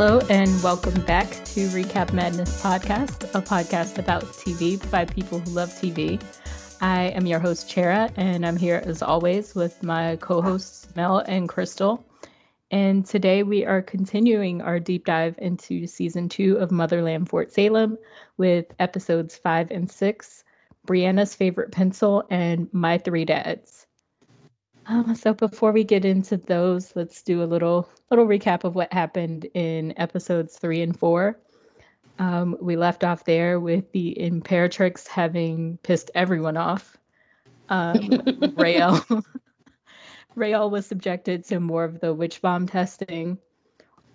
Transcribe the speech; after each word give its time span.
Hello, 0.00 0.20
and 0.30 0.62
welcome 0.62 0.94
back 1.06 1.28
to 1.28 1.66
Recap 1.70 2.12
Madness 2.12 2.62
Podcast, 2.62 3.24
a 3.34 3.42
podcast 3.42 3.98
about 3.98 4.22
TV 4.22 4.78
by 4.92 5.04
people 5.04 5.40
who 5.40 5.50
love 5.50 5.70
TV. 5.70 6.22
I 6.80 7.06
am 7.06 7.26
your 7.26 7.40
host, 7.40 7.68
Chera, 7.68 8.08
and 8.14 8.46
I'm 8.46 8.56
here 8.56 8.80
as 8.86 9.02
always 9.02 9.56
with 9.56 9.82
my 9.82 10.14
co 10.14 10.40
hosts, 10.40 10.86
Mel 10.94 11.18
and 11.18 11.48
Crystal. 11.48 12.06
And 12.70 13.04
today 13.04 13.42
we 13.42 13.66
are 13.66 13.82
continuing 13.82 14.62
our 14.62 14.78
deep 14.78 15.04
dive 15.04 15.34
into 15.38 15.88
season 15.88 16.28
two 16.28 16.58
of 16.58 16.70
Motherland 16.70 17.28
Fort 17.28 17.50
Salem 17.50 17.98
with 18.36 18.66
episodes 18.78 19.36
five 19.36 19.72
and 19.72 19.90
six 19.90 20.44
Brianna's 20.86 21.34
favorite 21.34 21.72
pencil 21.72 22.22
and 22.30 22.72
My 22.72 22.98
Three 22.98 23.24
Dads. 23.24 23.87
Um, 24.88 25.14
so 25.14 25.34
before 25.34 25.70
we 25.72 25.84
get 25.84 26.06
into 26.06 26.38
those, 26.38 26.96
let's 26.96 27.22
do 27.22 27.42
a 27.42 27.44
little 27.44 27.88
little 28.10 28.26
recap 28.26 28.64
of 28.64 28.74
what 28.74 28.92
happened 28.92 29.46
in 29.52 29.92
episodes 29.98 30.56
three 30.56 30.80
and 30.80 30.98
four. 30.98 31.38
Um, 32.18 32.56
we 32.60 32.76
left 32.76 33.04
off 33.04 33.24
there 33.24 33.60
with 33.60 33.92
the 33.92 34.16
Imperatrix 34.18 35.06
having 35.06 35.78
pissed 35.82 36.10
everyone 36.14 36.56
off. 36.56 36.96
Um, 37.68 38.22
Rael 38.56 39.04
Rael 40.34 40.70
was 40.70 40.86
subjected 40.86 41.44
to 41.44 41.60
more 41.60 41.84
of 41.84 42.00
the 42.00 42.14
witch 42.14 42.40
bomb 42.40 42.66
testing. 42.66 43.38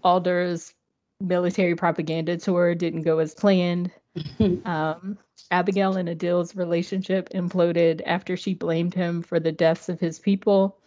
Alder's 0.03 0.73
military 1.21 1.75
propaganda 1.75 2.37
tour 2.37 2.73
didn't 2.73 3.03
go 3.03 3.19
as 3.19 3.35
planned. 3.35 3.91
um, 4.65 5.17
Abigail 5.51 5.97
and 5.97 6.09
Adil's 6.09 6.55
relationship 6.55 7.29
imploded 7.29 8.01
after 8.05 8.37
she 8.37 8.53
blamed 8.53 8.93
him 8.93 9.21
for 9.21 9.39
the 9.39 9.51
deaths 9.51 9.89
of 9.89 9.99
his 9.99 10.19
people. 10.19 10.77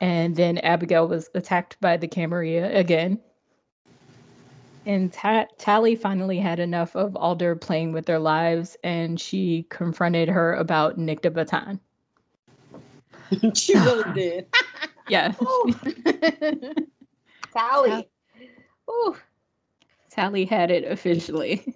And 0.00 0.36
then 0.36 0.58
Abigail 0.58 1.08
was 1.08 1.30
attacked 1.34 1.80
by 1.80 1.96
the 1.96 2.08
Camarilla 2.08 2.70
again. 2.72 3.20
And 4.84 5.12
Ta- 5.12 5.46
Tally 5.58 5.96
finally 5.96 6.38
had 6.38 6.60
enough 6.60 6.94
of 6.94 7.16
Alder 7.16 7.56
playing 7.56 7.92
with 7.92 8.06
their 8.06 8.20
lives, 8.20 8.76
and 8.84 9.20
she 9.20 9.66
confronted 9.68 10.28
her 10.28 10.54
about 10.54 10.96
Nicte 10.96 11.32
Batan. 11.32 11.80
she 13.56 13.74
really 13.74 14.12
did. 14.14 14.46
yeah. 15.08 15.32
Tally. 17.52 18.08
Ooh. 18.88 19.16
Tally 20.10 20.44
had 20.44 20.70
it 20.70 20.84
officially. 20.84 21.74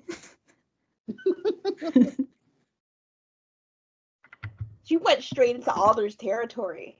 She 4.85 4.97
went 4.97 5.23
straight 5.23 5.57
into 5.57 5.73
Alder's 5.73 6.17
territory. 6.17 6.99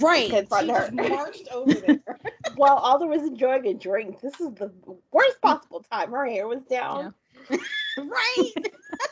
Right. 0.00 0.26
She 0.26 0.30
just 0.30 0.50
marched 0.92 1.48
over 1.50 1.72
there. 1.72 2.02
While 2.56 2.76
Alder 2.76 3.06
was 3.06 3.22
enjoying 3.22 3.66
a 3.66 3.74
drink. 3.74 4.20
This 4.20 4.40
is 4.40 4.54
the 4.54 4.70
worst 5.10 5.40
possible 5.40 5.84
time. 5.90 6.12
Her 6.12 6.26
hair 6.26 6.46
was 6.46 6.62
down. 6.62 7.14
right. 7.50 8.52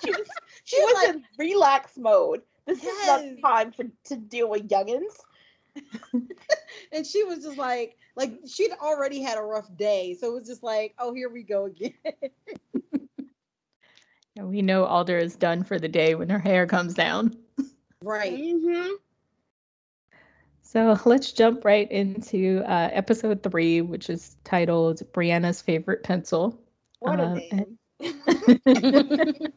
she 0.04 0.10
was, 0.10 0.28
she 0.64 0.80
was 0.80 0.94
like- 0.94 1.16
in 1.16 1.24
relax 1.38 1.96
mode. 1.96 2.42
This 2.66 2.84
is 2.84 3.06
not 3.06 3.22
time 3.42 3.72
for 3.72 3.84
to 4.04 4.16
deal 4.16 4.48
with 4.48 4.68
youngins. 4.68 5.16
and 6.92 7.06
she 7.06 7.24
was 7.24 7.42
just 7.44 7.58
like, 7.58 7.96
like 8.14 8.38
she'd 8.46 8.72
already 8.80 9.20
had 9.22 9.38
a 9.38 9.42
rough 9.42 9.74
day, 9.76 10.14
so 10.14 10.28
it 10.28 10.34
was 10.40 10.46
just 10.46 10.62
like, 10.62 10.94
oh, 10.98 11.12
here 11.12 11.28
we 11.30 11.42
go 11.42 11.64
again. 11.64 11.92
And 14.36 14.48
we 14.48 14.62
know 14.62 14.84
Alder 14.84 15.18
is 15.18 15.36
done 15.36 15.64
for 15.64 15.78
the 15.78 15.88
day 15.88 16.14
when 16.14 16.28
her 16.28 16.38
hair 16.38 16.66
comes 16.66 16.94
down. 16.94 17.34
right. 18.02 18.32
Mm-hmm. 18.32 18.94
So 20.62 20.96
let's 21.04 21.32
jump 21.32 21.64
right 21.64 21.90
into 21.90 22.62
uh, 22.64 22.90
episode 22.92 23.42
three, 23.42 23.80
which 23.80 24.08
is 24.08 24.36
titled 24.44 25.02
Brianna's 25.12 25.60
Favorite 25.60 26.04
Pencil. 26.04 26.60
What 27.00 27.18
a 27.18 27.24
Um, 27.24 27.34
name. 27.50 27.78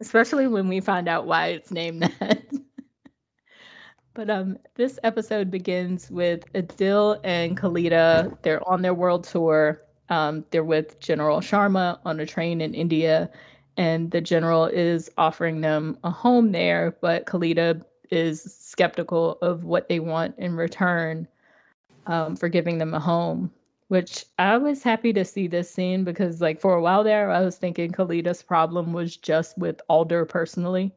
especially 0.00 0.46
when 0.48 0.68
we 0.68 0.80
find 0.80 1.08
out 1.08 1.26
why 1.26 1.48
it's 1.48 1.70
named 1.70 2.02
that. 2.02 2.42
but 4.14 4.28
um, 4.30 4.58
this 4.74 4.98
episode 5.02 5.50
begins 5.50 6.10
with 6.10 6.52
Adil 6.52 7.20
and 7.24 7.56
Kalita. 7.56 8.36
They're 8.42 8.66
on 8.68 8.82
their 8.82 8.94
world 8.94 9.24
tour. 9.24 9.82
Um, 10.08 10.44
they're 10.50 10.64
with 10.64 10.98
General 11.00 11.40
Sharma 11.40 12.00
on 12.04 12.18
a 12.20 12.26
train 12.26 12.60
in 12.60 12.74
India, 12.74 13.30
and 13.78 14.10
the 14.10 14.20
general 14.20 14.66
is 14.66 15.10
offering 15.16 15.62
them 15.62 15.96
a 16.04 16.10
home 16.10 16.52
there, 16.52 16.94
but 17.00 17.24
Kalita 17.24 17.82
is 18.10 18.42
skeptical 18.42 19.38
of 19.40 19.64
what 19.64 19.88
they 19.88 20.00
want 20.00 20.34
in 20.38 20.54
return 20.56 21.26
um, 22.06 22.36
for 22.36 22.50
giving 22.50 22.76
them 22.76 22.92
a 22.92 23.00
home 23.00 23.50
which 23.88 24.26
I 24.38 24.58
was 24.58 24.82
happy 24.82 25.12
to 25.14 25.24
see 25.24 25.46
this 25.46 25.70
scene 25.70 26.04
because, 26.04 26.40
like, 26.40 26.60
for 26.60 26.74
a 26.74 26.80
while 26.80 27.02
there, 27.02 27.30
I 27.30 27.40
was 27.40 27.56
thinking 27.56 27.90
Kalita's 27.90 28.42
problem 28.42 28.92
was 28.92 29.16
just 29.16 29.58
with 29.58 29.80
Alder 29.88 30.24
personally, 30.24 30.94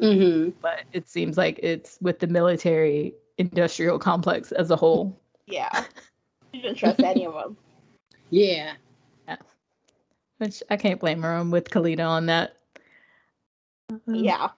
Mm-hmm. 0.00 0.52
but 0.62 0.84
it 0.94 1.10
seems 1.10 1.36
like 1.36 1.60
it's 1.62 1.98
with 2.00 2.20
the 2.20 2.26
military 2.26 3.12
industrial 3.36 3.98
complex 3.98 4.50
as 4.50 4.70
a 4.70 4.76
whole. 4.76 5.20
Yeah. 5.46 5.84
She 6.52 6.62
didn't 6.62 6.78
trust 6.78 6.98
any 6.98 7.26
of 7.26 7.34
them. 7.34 7.56
Yeah. 8.30 8.72
Which 10.40 10.62
I 10.70 10.78
can't 10.78 10.98
blame 10.98 11.20
her. 11.20 11.34
I'm 11.34 11.50
with 11.50 11.68
Kalita 11.68 12.08
on 12.08 12.26
that. 12.26 12.56
Um, 13.90 14.00
Yeah. 14.06 14.48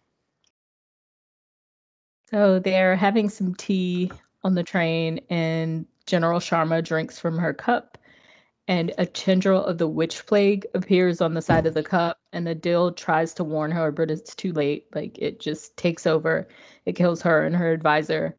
So 2.31 2.61
they're 2.61 2.95
having 2.95 3.29
some 3.29 3.57
tea 3.57 4.13
on 4.45 4.55
the 4.55 4.63
train, 4.63 5.21
and 5.29 5.87
General 6.07 6.39
Sharma 6.39 6.85
drinks 6.85 7.19
from 7.19 7.37
her 7.37 7.53
cup. 7.53 7.99
And 8.69 8.93
a 8.97 9.07
tendril 9.07 9.65
of 9.65 9.79
the 9.79 9.89
witch 9.89 10.25
plague 10.25 10.67
appears 10.73 11.21
on 11.21 11.35
the 11.35 11.43
side 11.43 11.67
of 11.67 11.75
the 11.75 11.83
cup, 11.83 12.17
and 12.33 12.47
Adil 12.47 12.95
tries 12.97 13.35
to 13.35 13.45
warn 13.45 13.73
her, 13.73 13.91
but 13.91 14.09
it's 14.09 14.37
too 14.37 14.53
late. 14.53 14.87
Like 14.95 15.19
it 15.19 15.41
just 15.41 15.77
takes 15.77 16.07
over. 16.07 16.47
It 16.87 16.95
kills 16.95 17.23
her 17.23 17.45
and 17.45 17.57
her 17.57 17.73
advisor. 17.73 18.37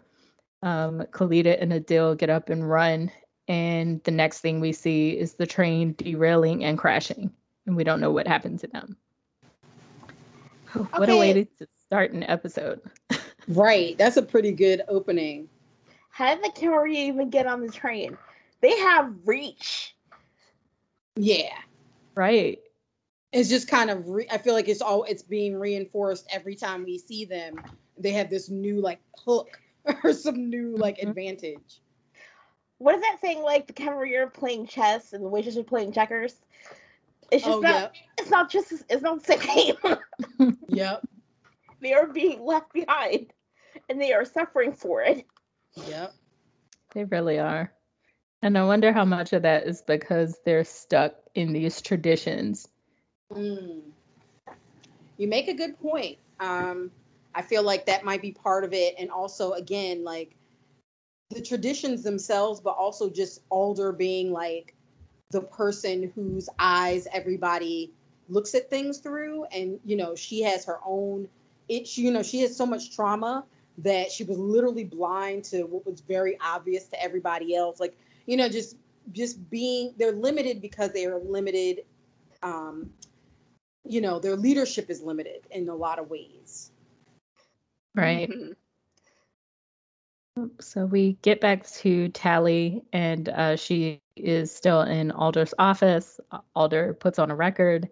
Um, 0.61 1.01
Kalita 1.11 1.61
and 1.61 1.73
Adil 1.73 2.17
get 2.17 2.29
up 2.29 2.49
and 2.49 2.69
run, 2.69 3.11
and 3.47 4.03
the 4.03 4.11
next 4.11 4.39
thing 4.41 4.59
we 4.59 4.71
see 4.71 5.17
is 5.17 5.33
the 5.33 5.45
train 5.45 5.93
derailing 5.97 6.63
and 6.63 6.77
crashing, 6.77 7.31
and 7.65 7.75
we 7.75 7.83
don't 7.83 7.99
know 8.01 8.11
what 8.11 8.27
happened 8.27 8.59
to 8.59 8.67
them. 8.67 8.97
What 10.95 11.09
a 11.09 11.17
way 11.17 11.33
to 11.33 11.67
start 11.85 12.11
an 12.11 12.23
episode. 12.23 12.81
Right. 13.49 13.97
That's 13.97 14.15
a 14.15 14.21
pretty 14.21 14.53
good 14.53 14.83
opening. 14.87 15.49
How 16.09 16.33
did 16.33 16.45
the 16.45 16.51
Camarilla 16.57 16.97
even 16.97 17.29
get 17.29 17.45
on 17.45 17.59
the 17.59 17.69
train? 17.69 18.17
They 18.61 18.79
have 18.79 19.13
reach. 19.25 19.97
Yeah. 21.17 21.53
Right. 22.15 22.59
It's 23.33 23.49
just 23.49 23.67
kind 23.67 23.89
of. 23.89 24.07
Re- 24.07 24.27
I 24.31 24.37
feel 24.37 24.53
like 24.53 24.69
it's 24.69 24.81
all. 24.81 25.03
It's 25.03 25.23
being 25.23 25.59
reinforced 25.59 26.25
every 26.31 26.55
time 26.55 26.85
we 26.85 26.97
see 26.97 27.25
them. 27.25 27.55
They 27.97 28.11
have 28.11 28.29
this 28.29 28.49
new 28.49 28.79
like 28.79 29.01
hook 29.17 29.59
or 30.05 30.13
some 30.13 30.49
new 30.49 30.77
like 30.77 30.99
Mhm. 30.99 31.09
advantage. 31.09 31.81
What 32.83 32.95
is 32.95 33.01
that 33.01 33.19
saying? 33.21 33.41
Like 33.41 33.65
the 33.67 33.71
Camarilla 33.71 34.25
are 34.25 34.29
playing 34.29 34.67
chess 34.67 35.13
and 35.13 35.23
the 35.23 35.29
witches 35.29 35.57
are 35.57 35.63
playing 35.63 35.93
checkers. 35.93 36.35
It's 37.31 37.45
just 37.45 37.57
Oh 37.57 37.61
not. 37.61 37.73
yep. 37.73 37.93
It's 38.19 38.29
not 38.29 38.51
just. 38.51 38.73
It's 38.89 39.01
not 39.01 39.23
the 39.23 39.37
same. 39.37 40.55
Yep. 40.67 41.07
they 41.79 41.93
are 41.93 42.07
being 42.07 42.43
left 42.43 42.73
behind, 42.73 43.31
and 43.87 44.01
they 44.01 44.11
are 44.11 44.25
suffering 44.25 44.73
for 44.73 45.01
it. 45.01 45.25
Yep. 45.87 46.13
They 46.93 47.05
really 47.05 47.39
are. 47.39 47.71
And 48.41 48.57
I 48.57 48.65
wonder 48.65 48.91
how 48.91 49.05
much 49.05 49.31
of 49.31 49.43
that 49.43 49.65
is 49.65 49.81
because 49.81 50.37
they're 50.43 50.65
stuck 50.65 51.15
in 51.35 51.53
these 51.53 51.81
traditions. 51.81 52.67
Mm. 53.31 53.79
You 55.17 55.27
make 55.29 55.47
a 55.47 55.53
good 55.53 55.79
point. 55.79 56.17
Um, 56.41 56.91
I 57.33 57.43
feel 57.43 57.63
like 57.63 57.85
that 57.85 58.03
might 58.03 58.21
be 58.21 58.31
part 58.33 58.65
of 58.65 58.73
it, 58.73 58.95
and 58.99 59.09
also 59.09 59.53
again, 59.53 60.03
like 60.03 60.35
the 61.33 61.41
traditions 61.41 62.03
themselves, 62.03 62.61
but 62.61 62.71
also 62.71 63.09
just 63.09 63.41
Alder 63.49 63.91
being 63.91 64.31
like 64.31 64.75
the 65.31 65.41
person 65.41 66.11
whose 66.15 66.49
eyes 66.59 67.07
everybody 67.13 67.91
looks 68.29 68.55
at 68.55 68.69
things 68.69 68.99
through, 68.99 69.45
and 69.45 69.79
you 69.85 69.95
know 69.97 70.15
she 70.15 70.41
has 70.43 70.65
her 70.65 70.79
own. 70.85 71.27
It 71.69 71.97
you 71.97 72.11
know 72.11 72.23
she 72.23 72.41
has 72.41 72.55
so 72.55 72.65
much 72.65 72.95
trauma 72.95 73.45
that 73.79 74.11
she 74.11 74.23
was 74.23 74.37
literally 74.37 74.83
blind 74.85 75.43
to 75.45 75.63
what 75.63 75.85
was 75.85 76.01
very 76.01 76.37
obvious 76.41 76.85
to 76.87 77.01
everybody 77.01 77.55
else. 77.55 77.79
Like 77.79 77.97
you 78.25 78.37
know 78.37 78.49
just 78.49 78.77
just 79.11 79.49
being 79.49 79.93
they're 79.97 80.11
limited 80.13 80.61
because 80.61 80.91
they 80.93 81.05
are 81.05 81.19
limited 81.19 81.81
um, 82.43 82.91
you 83.85 84.01
know, 84.01 84.19
their 84.19 84.35
leadership 84.35 84.89
is 84.89 85.01
limited 85.01 85.47
in 85.51 85.69
a 85.69 85.75
lot 85.75 85.99
of 85.99 86.09
ways. 86.09 86.71
Right. 87.95 88.29
Mhm. 88.29 88.55
So 90.59 90.85
we 90.85 91.17
get 91.21 91.41
back 91.41 91.67
to 91.67 92.09
Tally, 92.09 92.83
and 92.91 93.29
uh, 93.29 93.55
she 93.55 94.01
is 94.15 94.51
still 94.51 94.81
in 94.81 95.11
Alder's 95.11 95.53
office. 95.59 96.19
Alder 96.55 96.93
puts 96.93 97.19
on 97.19 97.31
a 97.31 97.35
record 97.35 97.89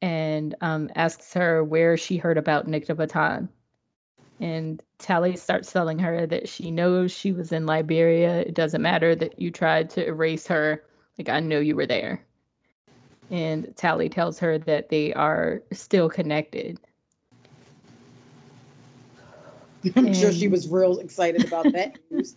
and 0.00 0.54
um, 0.60 0.90
asks 0.94 1.34
her 1.34 1.62
where 1.62 1.96
she 1.96 2.16
heard 2.16 2.38
about 2.38 2.66
Nicte 2.66 2.96
Batan. 2.96 3.48
And 4.40 4.82
Tally 4.98 5.36
starts 5.36 5.72
telling 5.72 5.98
her 6.00 6.26
that 6.26 6.48
she 6.48 6.70
knows 6.70 7.12
she 7.12 7.32
was 7.32 7.52
in 7.52 7.66
Liberia. 7.66 8.40
It 8.40 8.54
doesn't 8.54 8.82
matter 8.82 9.14
that 9.14 9.38
you 9.38 9.50
tried 9.50 9.90
to 9.90 10.06
erase 10.06 10.46
her 10.48 10.82
Like 11.18 11.28
I 11.28 11.40
know 11.40 11.60
you 11.60 11.76
were 11.76 11.86
there. 11.86 12.24
And 13.30 13.74
Tally 13.76 14.08
tells 14.08 14.38
her 14.40 14.58
that 14.58 14.88
they 14.88 15.14
are 15.14 15.62
still 15.72 16.08
connected. 16.08 16.78
I'm 19.96 20.14
sure 20.14 20.32
she 20.32 20.48
was 20.48 20.68
real 20.68 20.98
excited 20.98 21.44
about 21.46 21.70
that 21.72 21.98
news. 22.10 22.36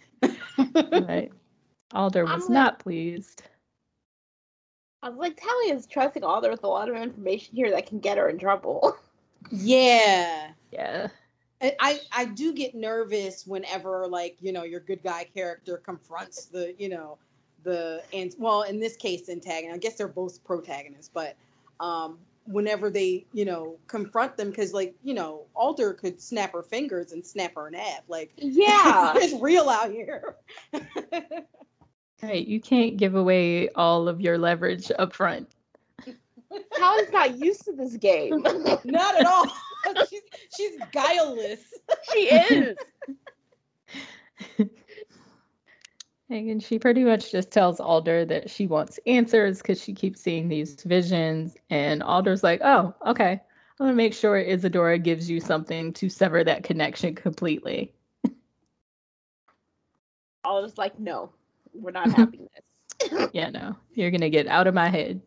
Right. 0.74 1.32
Alder 1.94 2.26
was 2.26 2.44
like- 2.44 2.50
not 2.50 2.80
pleased. 2.80 3.44
I 5.04 5.10
was 5.10 5.18
like, 5.20 5.38
Tally 5.38 5.72
is 5.72 5.86
trusting 5.86 6.24
Alder 6.24 6.50
with 6.50 6.64
a 6.64 6.68
lot 6.68 6.90
of 6.90 6.96
information 6.96 7.56
here 7.56 7.70
that 7.72 7.86
can 7.86 8.00
get 8.00 8.18
her 8.18 8.30
in 8.30 8.40
trouble. 8.40 8.98
yeah. 9.52 10.52
Yeah. 10.72 11.08
I, 11.62 11.76
I 11.80 12.00
I 12.12 12.26
do 12.26 12.54
get 12.54 12.76
nervous 12.76 13.48
whenever 13.48 14.06
like 14.08 14.38
you 14.42 14.52
know 14.52 14.64
your 14.64 14.80
good 14.80 15.02
guy 15.02 15.26
character 15.34 15.78
confronts 15.78 16.46
the 16.46 16.76
you 16.78 16.88
know 16.88 17.18
the 17.64 18.04
and 18.14 18.36
well 18.38 18.62
in 18.62 18.80
this 18.80 18.96
case 18.96 19.28
antagonist 19.28 19.74
I 19.76 19.80
guess 19.80 19.96
they're 19.96 20.08
both 20.08 20.44
protagonists 20.44 21.10
but 21.12 21.36
um 21.80 22.20
whenever 22.48 22.90
they 22.90 23.26
you 23.34 23.46
know 23.46 23.78
confront 23.88 24.38
them 24.38 24.50
because 24.50 24.74
like 24.74 24.96
you 25.04 25.14
know 25.14 25.46
Alder 25.54 25.94
could 25.94 26.22
snap 26.22 26.54
her 26.54 26.64
fingers 26.64 27.12
and 27.12 27.26
snap 27.26 27.56
her 27.56 27.68
in 27.68 27.74
half 27.74 28.02
like 28.08 28.32
Yeah. 28.38 29.14
it's 29.16 29.40
real 29.42 29.70
out 29.70 29.92
here 29.92 30.36
Right. 32.24 32.48
You 32.48 32.60
can't 32.60 32.98
give 32.98 33.14
away 33.14 33.70
all 33.70 34.08
of 34.08 34.20
your 34.20 34.40
leverage 34.40 34.92
up 34.98 35.14
front. 35.14 35.48
Tally's 36.76 37.12
not 37.12 37.38
used 37.38 37.64
to 37.66 37.74
this 37.74 37.96
game. 37.96 38.42
not 38.86 39.20
at 39.20 39.28
all 39.28 39.46
she's 40.10 40.22
she's 40.56 40.80
guileless 40.92 41.62
she 42.12 42.20
is. 42.20 42.78
And 46.30 46.62
she 46.62 46.78
pretty 46.78 47.06
much 47.06 47.32
just 47.32 47.52
tells 47.52 47.80
Alder 47.80 48.26
that 48.26 48.50
she 48.50 48.68
wants 48.68 49.00
answers 49.08 49.60
because 49.60 49.82
she 49.82 49.94
keeps 49.94 50.20
seeing 50.20 50.50
these 50.50 50.76
visions. 50.84 51.56
And 51.70 52.04
Alder's 52.04 52.44
like, 52.44 52.60
oh, 52.64 52.94
okay. 53.06 53.40
I'm 53.80 53.86
going 53.86 53.92
to 53.92 53.96
make 53.96 54.14
sure 54.14 54.44
Izadora 54.44 55.02
gives 55.02 55.30
you 55.30 55.40
something 55.40 55.94
to 55.94 56.10
sever 56.10 56.44
that 56.44 56.64
connection 56.64 57.16
completely. 57.16 57.94
Alder's 60.44 60.78
like, 60.78 61.00
no, 61.00 61.32
we're 61.74 61.92
not 61.92 62.12
having 62.16 62.50
this. 62.54 63.30
Yeah, 63.32 63.52
no, 63.52 63.76
you're 63.94 64.10
going 64.10 64.22
to 64.22 64.30
get 64.30 64.48
out 64.48 64.66
of 64.66 64.74
my 64.74 64.90
head. 64.90 65.22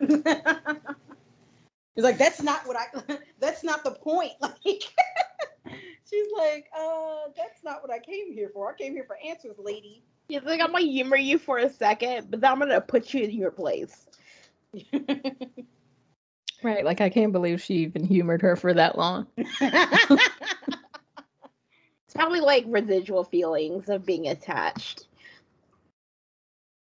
He's 0.00 2.04
like, 2.04 2.16
that's 2.16 2.42
not 2.42 2.66
what 2.66 2.76
I. 2.76 3.18
That's 3.38 3.62
not 3.62 3.84
the 3.84 3.90
point. 3.90 4.32
Like, 4.40 4.54
she's 4.64 6.28
like, 6.36 6.68
uh, 6.76 7.28
that's 7.36 7.62
not 7.62 7.82
what 7.82 7.92
I 7.92 7.98
came 7.98 8.32
here 8.32 8.50
for. 8.52 8.72
I 8.72 8.76
came 8.76 8.94
here 8.94 9.04
for 9.06 9.18
answers, 9.24 9.56
lady. 9.58 10.02
He's 10.32 10.42
like, 10.44 10.60
I'm 10.62 10.72
gonna 10.72 10.86
humor 10.86 11.16
you 11.16 11.38
for 11.38 11.58
a 11.58 11.68
second, 11.68 12.30
but 12.30 12.40
then 12.40 12.52
I'm 12.52 12.58
gonna 12.58 12.80
put 12.80 13.12
you 13.12 13.24
in 13.24 13.32
your 13.32 13.50
place. 13.50 14.06
Right. 16.64 16.84
Like, 16.84 17.00
I 17.00 17.08
can't 17.10 17.32
believe 17.32 17.60
she 17.60 17.74
even 17.78 18.04
humored 18.04 18.40
her 18.42 18.54
for 18.56 18.72
that 18.72 18.96
long. 18.96 19.26
It's 19.60 20.30
probably 22.14 22.38
like 22.40 22.64
residual 22.68 23.24
feelings 23.24 23.88
of 23.88 24.06
being 24.06 24.28
attached. 24.28 25.06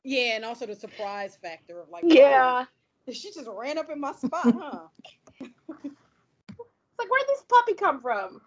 yeah, 0.04 0.36
and 0.36 0.44
also 0.44 0.66
the 0.66 0.76
surprise 0.76 1.38
factor 1.42 1.80
of 1.80 1.88
like, 1.90 2.04
Yeah. 2.06 2.66
oh, 3.08 3.12
she 3.14 3.32
just 3.32 3.48
ran 3.48 3.78
up 3.78 3.90
in 3.90 4.02
my 4.02 4.12
spot, 4.14 4.54
huh? 4.58 4.88
It's 5.40 5.54
like, 7.00 7.10
where'd 7.10 7.28
this 7.28 7.44
puppy 7.48 7.76
come 7.76 8.02
from? 8.02 8.42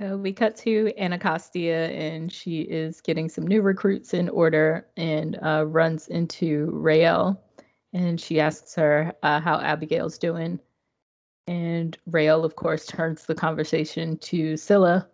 So 0.00 0.16
we 0.16 0.32
cut 0.32 0.56
to 0.58 0.94
Anacostia, 0.96 1.90
and 1.90 2.32
she 2.32 2.62
is 2.62 3.02
getting 3.02 3.28
some 3.28 3.46
new 3.46 3.60
recruits 3.60 4.14
in 4.14 4.30
order 4.30 4.86
and 4.96 5.38
uh, 5.42 5.66
runs 5.66 6.08
into 6.08 6.70
Rael. 6.72 7.38
And 7.92 8.18
she 8.18 8.40
asks 8.40 8.74
her 8.76 9.12
uh, 9.22 9.40
how 9.40 9.60
Abigail's 9.60 10.16
doing. 10.16 10.58
And 11.46 11.98
Rael, 12.06 12.46
of 12.46 12.56
course, 12.56 12.86
turns 12.86 13.26
the 13.26 13.34
conversation 13.34 14.16
to 14.18 14.56
Scylla 14.56 15.06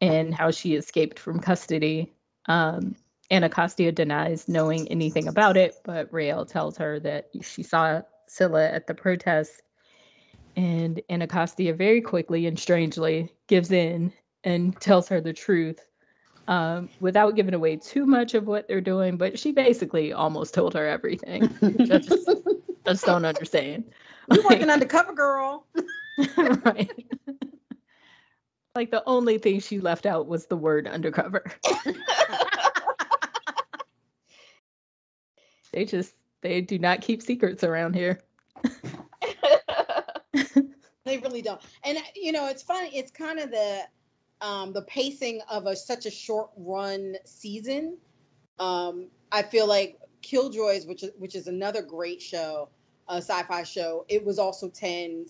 and 0.00 0.34
how 0.34 0.50
she 0.50 0.74
escaped 0.74 1.20
from 1.20 1.38
custody. 1.38 2.12
Um, 2.46 2.96
Anacostia 3.30 3.92
denies 3.92 4.48
knowing 4.48 4.88
anything 4.88 5.28
about 5.28 5.56
it, 5.56 5.76
but 5.84 6.12
Rael 6.12 6.44
tells 6.44 6.76
her 6.78 6.98
that 7.00 7.28
she 7.42 7.62
saw 7.62 8.02
Scylla 8.26 8.68
at 8.68 8.88
the 8.88 8.94
protest 8.94 9.62
and 10.58 11.00
Anacostia 11.08 11.72
very 11.72 12.00
quickly 12.00 12.46
and 12.46 12.58
strangely 12.58 13.32
gives 13.46 13.70
in 13.70 14.12
and 14.42 14.78
tells 14.80 15.06
her 15.08 15.20
the 15.20 15.32
truth 15.32 15.86
um, 16.48 16.88
without 16.98 17.36
giving 17.36 17.54
away 17.54 17.76
too 17.76 18.04
much 18.04 18.34
of 18.34 18.48
what 18.48 18.66
they're 18.66 18.80
doing. 18.80 19.16
But 19.16 19.38
she 19.38 19.52
basically 19.52 20.12
almost 20.12 20.54
told 20.54 20.74
her 20.74 20.84
everything. 20.84 21.44
I 21.62 21.98
just, 21.98 22.28
I 22.28 22.34
just 22.90 23.04
don't 23.04 23.24
understand. 23.24 23.84
You're 24.32 24.42
working 24.42 24.68
undercover, 24.68 25.12
girl? 25.12 25.64
right. 26.36 27.06
like 28.74 28.90
the 28.90 29.04
only 29.06 29.38
thing 29.38 29.60
she 29.60 29.78
left 29.78 30.06
out 30.06 30.26
was 30.26 30.46
the 30.46 30.56
word 30.56 30.88
undercover. 30.88 31.44
They 35.70 35.84
just 35.84 36.14
they 36.40 36.60
do 36.60 36.78
not 36.78 37.02
keep 37.02 37.22
secrets 37.22 37.62
around 37.62 37.94
here. 37.94 38.20
They 41.08 41.18
really 41.18 41.42
don't. 41.42 41.60
And 41.84 41.98
you 42.14 42.32
know, 42.32 42.48
it's 42.48 42.62
funny. 42.62 42.90
It's 42.96 43.10
kind 43.10 43.38
of 43.38 43.50
the 43.50 43.82
um, 44.40 44.72
the 44.72 44.82
pacing 44.82 45.40
of 45.50 45.66
a 45.66 45.74
such 45.74 46.06
a 46.06 46.10
short 46.10 46.50
run 46.56 47.16
season. 47.24 47.96
Um, 48.58 49.08
I 49.32 49.42
feel 49.42 49.66
like 49.66 49.98
Killjoys, 50.22 50.86
which 50.86 51.02
is 51.02 51.10
which 51.18 51.34
is 51.34 51.46
another 51.46 51.82
great 51.82 52.20
show, 52.20 52.68
a 53.08 53.16
sci-fi 53.16 53.62
show. 53.62 54.04
It 54.08 54.24
was 54.24 54.38
also 54.38 54.68
10, 54.68 55.26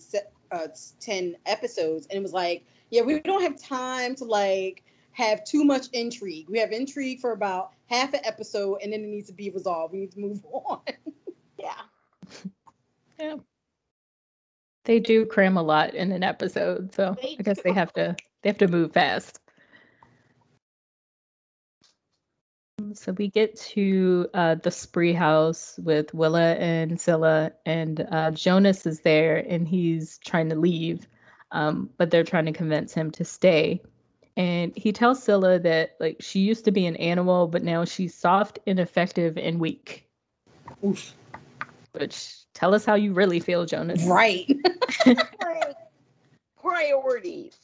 uh, 0.51 0.67
10 0.99 1.35
episodes, 1.45 2.07
and 2.07 2.17
it 2.17 2.21
was 2.21 2.33
like, 2.33 2.65
yeah, 2.89 3.01
we 3.01 3.19
don't 3.19 3.41
have 3.41 3.61
time 3.61 4.15
to 4.15 4.25
like 4.25 4.83
have 5.11 5.43
too 5.43 5.63
much 5.63 5.87
intrigue. 5.93 6.49
We 6.49 6.59
have 6.59 6.71
intrigue 6.71 7.19
for 7.19 7.31
about 7.31 7.71
half 7.87 8.13
an 8.13 8.21
episode, 8.23 8.79
and 8.83 8.91
then 8.91 9.01
it 9.01 9.07
needs 9.07 9.27
to 9.27 9.33
be 9.33 9.49
resolved. 9.49 9.93
We 9.93 9.99
need 10.01 10.11
to 10.11 10.19
move 10.19 10.45
on. 10.51 10.81
yeah. 11.57 11.73
Yeah. 13.19 13.35
They 14.85 14.99
do 14.99 15.25
cram 15.25 15.57
a 15.57 15.63
lot 15.63 15.93
in 15.93 16.11
an 16.11 16.23
episode, 16.23 16.93
so 16.93 17.15
They 17.21 17.35
I 17.39 17.43
guess 17.43 17.61
they 17.61 17.73
have 17.73 17.93
to 17.93 18.15
they 18.41 18.49
have 18.49 18.57
to 18.59 18.67
move 18.67 18.93
fast. 18.93 19.39
So 22.93 23.11
we 23.13 23.27
get 23.27 23.55
to 23.57 24.29
uh, 24.33 24.55
the 24.55 24.71
spree 24.71 25.13
house 25.13 25.79
with 25.83 26.13
Willa 26.13 26.53
and 26.55 26.99
Scylla, 26.99 27.51
and 27.65 28.07
uh, 28.11 28.31
Jonas 28.31 28.85
is 28.85 29.01
there, 29.01 29.45
and 29.47 29.67
he's 29.67 30.17
trying 30.19 30.49
to 30.49 30.55
leave, 30.55 31.07
um, 31.51 31.89
but 31.97 32.09
they're 32.09 32.23
trying 32.23 32.45
to 32.45 32.53
convince 32.53 32.93
him 32.93 33.11
to 33.11 33.25
stay. 33.25 33.81
And 34.37 34.71
he 34.77 34.93
tells 34.93 35.21
Scylla 35.21 35.59
that 35.59 35.97
like 35.99 36.17
she 36.21 36.39
used 36.39 36.63
to 36.65 36.71
be 36.71 36.85
an 36.85 36.95
animal, 36.95 37.47
but 37.47 37.63
now 37.63 37.83
she's 37.83 38.15
soft, 38.15 38.59
ineffective, 38.65 39.37
and 39.37 39.59
weak. 39.59 40.07
Oof. 40.83 41.13
Which 41.91 42.45
tell 42.59 42.75
us 42.75 42.85
how 42.85 42.95
you 42.95 43.13
really 43.13 43.39
feel, 43.39 43.65
Jonas. 43.65 44.03
Right. 44.05 44.45
Priorities. 46.61 47.57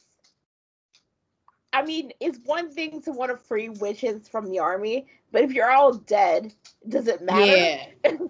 I 1.72 1.84
mean, 1.84 2.12
it's 2.20 2.38
one 2.44 2.70
thing 2.70 3.02
to 3.02 3.12
want 3.12 3.30
to 3.30 3.36
free 3.36 3.68
witches 3.68 4.28
from 4.28 4.48
the 4.50 4.58
army, 4.58 5.06
but 5.30 5.42
if 5.42 5.52
you're 5.52 5.70
all 5.70 5.92
dead, 5.92 6.54
does 6.88 7.06
it 7.06 7.22
matter? 7.22 7.78
Yeah. 8.04 8.18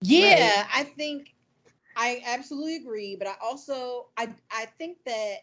Yeah, 0.00 0.66
I 0.72 0.84
think 0.84 1.34
I 1.96 2.22
absolutely 2.24 2.76
agree, 2.76 3.16
but 3.16 3.26
I 3.26 3.34
also 3.42 4.06
I 4.16 4.28
I 4.52 4.66
think 4.78 4.98
that 5.06 5.38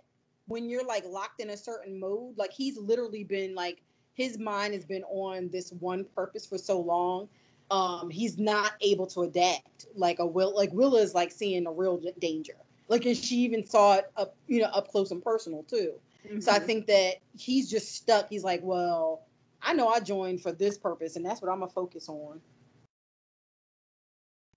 when 0.47 0.69
you're 0.69 0.85
like 0.85 1.03
locked 1.05 1.41
in 1.41 1.49
a 1.49 1.57
certain 1.57 1.99
mode, 1.99 2.37
like 2.37 2.53
he's 2.53 2.77
literally 2.77 3.25
been 3.25 3.53
like 3.53 3.81
his 4.13 4.39
mind 4.39 4.73
has 4.73 4.85
been 4.85 5.03
on 5.03 5.49
this 5.49 5.73
one 5.73 6.05
purpose 6.15 6.45
for 6.45 6.57
so 6.57 6.79
long. 6.79 7.27
Um, 7.71 8.09
he's 8.09 8.37
not 8.37 8.73
able 8.81 9.07
to 9.07 9.21
adapt. 9.21 9.87
Like 9.95 10.19
a 10.19 10.25
will, 10.25 10.55
like 10.55 10.71
Willa 10.73 11.01
is 11.01 11.13
like 11.15 11.31
seeing 11.31 11.65
a 11.67 11.71
real 11.71 12.01
danger. 12.19 12.55
Like, 12.87 13.05
and 13.05 13.17
she 13.17 13.37
even 13.37 13.65
saw 13.65 13.95
it 13.95 14.11
up, 14.15 14.35
you 14.47 14.61
know, 14.61 14.67
up 14.67 14.89
close 14.89 15.11
and 15.11 15.23
personal 15.23 15.63
too. 15.63 15.93
So 16.39 16.51
I 16.51 16.59
Mhm. 16.59 16.65
think 16.65 16.87
that 16.87 17.15
he's 17.37 17.69
just 17.69 17.95
stuck. 17.95 18.29
He's 18.29 18.43
like, 18.43 18.61
well, 18.63 19.23
I 19.61 19.73
know 19.73 19.87
I 19.87 19.99
joined 19.99 20.41
for 20.41 20.51
this 20.51 20.77
purpose, 20.77 21.15
and 21.15 21.25
that's 21.25 21.41
what 21.41 21.51
I'm 21.51 21.59
gonna 21.59 21.71
focus 21.71 22.09
on. 22.09 22.41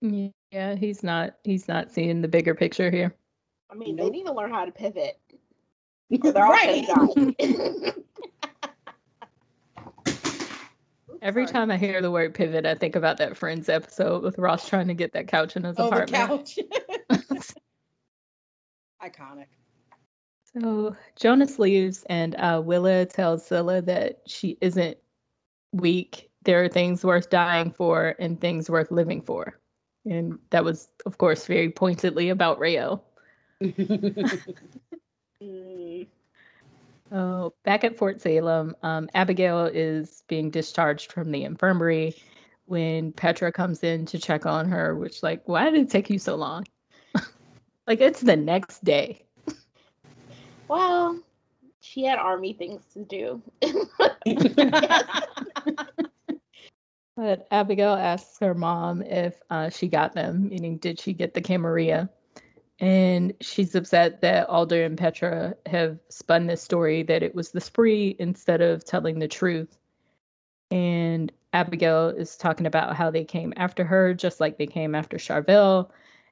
Yeah, 0.00 0.77
he's 0.77 1.03
not 1.03 1.35
he's 1.45 1.69
not 1.69 1.91
seeing 1.91 2.23
the 2.23 2.29
bigger 2.29 2.55
picture 2.55 2.91
here. 2.91 3.15
I 3.71 3.75
mean, 3.75 3.97
they 3.97 4.09
need 4.09 4.25
to 4.25 4.33
learn 4.33 4.50
how 4.50 4.65
to 4.65 4.73
pivot. 4.73 5.19
Or 6.25 6.33
they're 6.33 6.43
all 6.43 6.53
right. 6.53 6.88
Every 11.23 11.45
Sorry. 11.47 11.53
time 11.53 11.71
I 11.71 11.77
hear 11.77 12.01
the 12.01 12.11
word 12.11 12.35
pivot, 12.35 12.65
I 12.67 12.75
think 12.75 12.97
about 12.97 13.17
that 13.19 13.37
Friends 13.37 13.69
episode 13.69 14.23
with 14.23 14.39
Ross 14.39 14.69
trying 14.69 14.89
to 14.89 14.95
get 14.95 15.13
that 15.15 15.29
couch 15.29 15.57
in 15.57 15.65
his 15.65 15.77
Oh, 15.79 15.91
the 15.91 16.05
apartment. 16.05 16.11
couch. 16.11 16.59
Iconic. 19.03 19.47
so 20.53 20.97
Jonas 21.17 21.59
leaves, 21.59 22.05
and 22.09 22.35
uh, 22.37 22.61
Willa 22.65 23.07
tells 23.07 23.47
Scylla 23.47 23.83
that 23.83 24.23
she 24.27 24.59
isn't 24.61 24.99
weak. 25.73 26.31
there 26.45 26.65
are 26.65 26.69
things 26.69 27.05
worth 27.05 27.31
dying 27.31 27.71
for 27.71 28.15
and 28.19 28.41
things 28.41 28.69
worth 28.71 28.91
living 28.91 29.23
for. 29.23 29.59
And 30.05 30.39
that 30.51 30.65
was, 30.65 30.89
of 31.07 31.19
course, 31.19 31.47
very 31.47 31.71
pointedly 31.71 32.29
about. 32.31 32.61
Mm. 35.41 36.09
Oh, 37.11 37.55
back 37.65 37.85
at 37.85 37.97
Fort 37.97 38.21
Salem, 38.21 38.77
um, 38.83 39.09
Abigail 39.15 39.67
is 39.67 40.23
being 40.29 40.50
discharged 40.50 41.12
from 41.12 41.31
the 41.31 41.45
infirmary 41.45 42.15
when 42.67 43.12
Petra 43.12 43.50
comes 43.50 43.83
in 43.83 44.05
to 44.07 44.19
check 44.19 44.45
on 44.45 44.69
her, 44.69 44.95
which, 44.95 45.23
like, 45.23 45.43
why 45.47 45.71
did 45.71 45.81
it 45.81 45.91
take 45.91 46.11
you 46.11 46.19
so 46.19 46.37
long? 46.37 46.67
like, 47.87 48.00
it's 48.00 48.21
the 48.21 48.37
next 48.37 48.85
day. 48.85 49.25
Well, 50.69 51.19
she 51.81 52.05
had 52.05 52.19
army 52.19 52.53
things 52.53 52.83
to 52.93 53.05
do. 53.05 53.43
But 57.19 57.49
Abigail 57.50 57.95
asks 57.95 58.38
her 58.38 58.55
mom 58.55 59.03
if 59.03 59.43
uh, 59.50 59.71
she 59.71 59.88
got 59.88 60.12
them, 60.12 60.50
meaning 60.50 60.77
did 60.77 61.00
she 61.00 61.12
get 61.12 61.35
the 61.35 61.41
Camarilla? 61.41 62.09
And 62.81 63.35
she's 63.41 63.75
upset 63.75 64.21
that 64.21 64.49
Alder 64.49 64.85
and 64.85 64.97
Petra 64.97 65.57
have 65.67 65.99
spun 66.09 66.47
this 66.47 66.63
story 66.63 67.03
that 67.05 67.23
it 67.23 67.35
was 67.35 67.51
the 67.51 67.61
spree 67.61 68.15
instead 68.19 68.61
of 68.61 68.85
telling 68.85 69.19
the 69.19 69.27
truth. 69.27 69.77
And 70.71 71.33
Abigail 71.53 72.09
is 72.11 72.37
talking 72.37 72.67
about 72.67 72.95
how 72.95 73.11
they 73.11 73.25
came 73.25 73.53
after 73.57 73.85
her, 73.85 74.15
just 74.15 74.39
like 74.39 74.59
they 74.59 74.67
came 74.67 74.95
after 74.95 75.17
Charvel. 75.17 75.91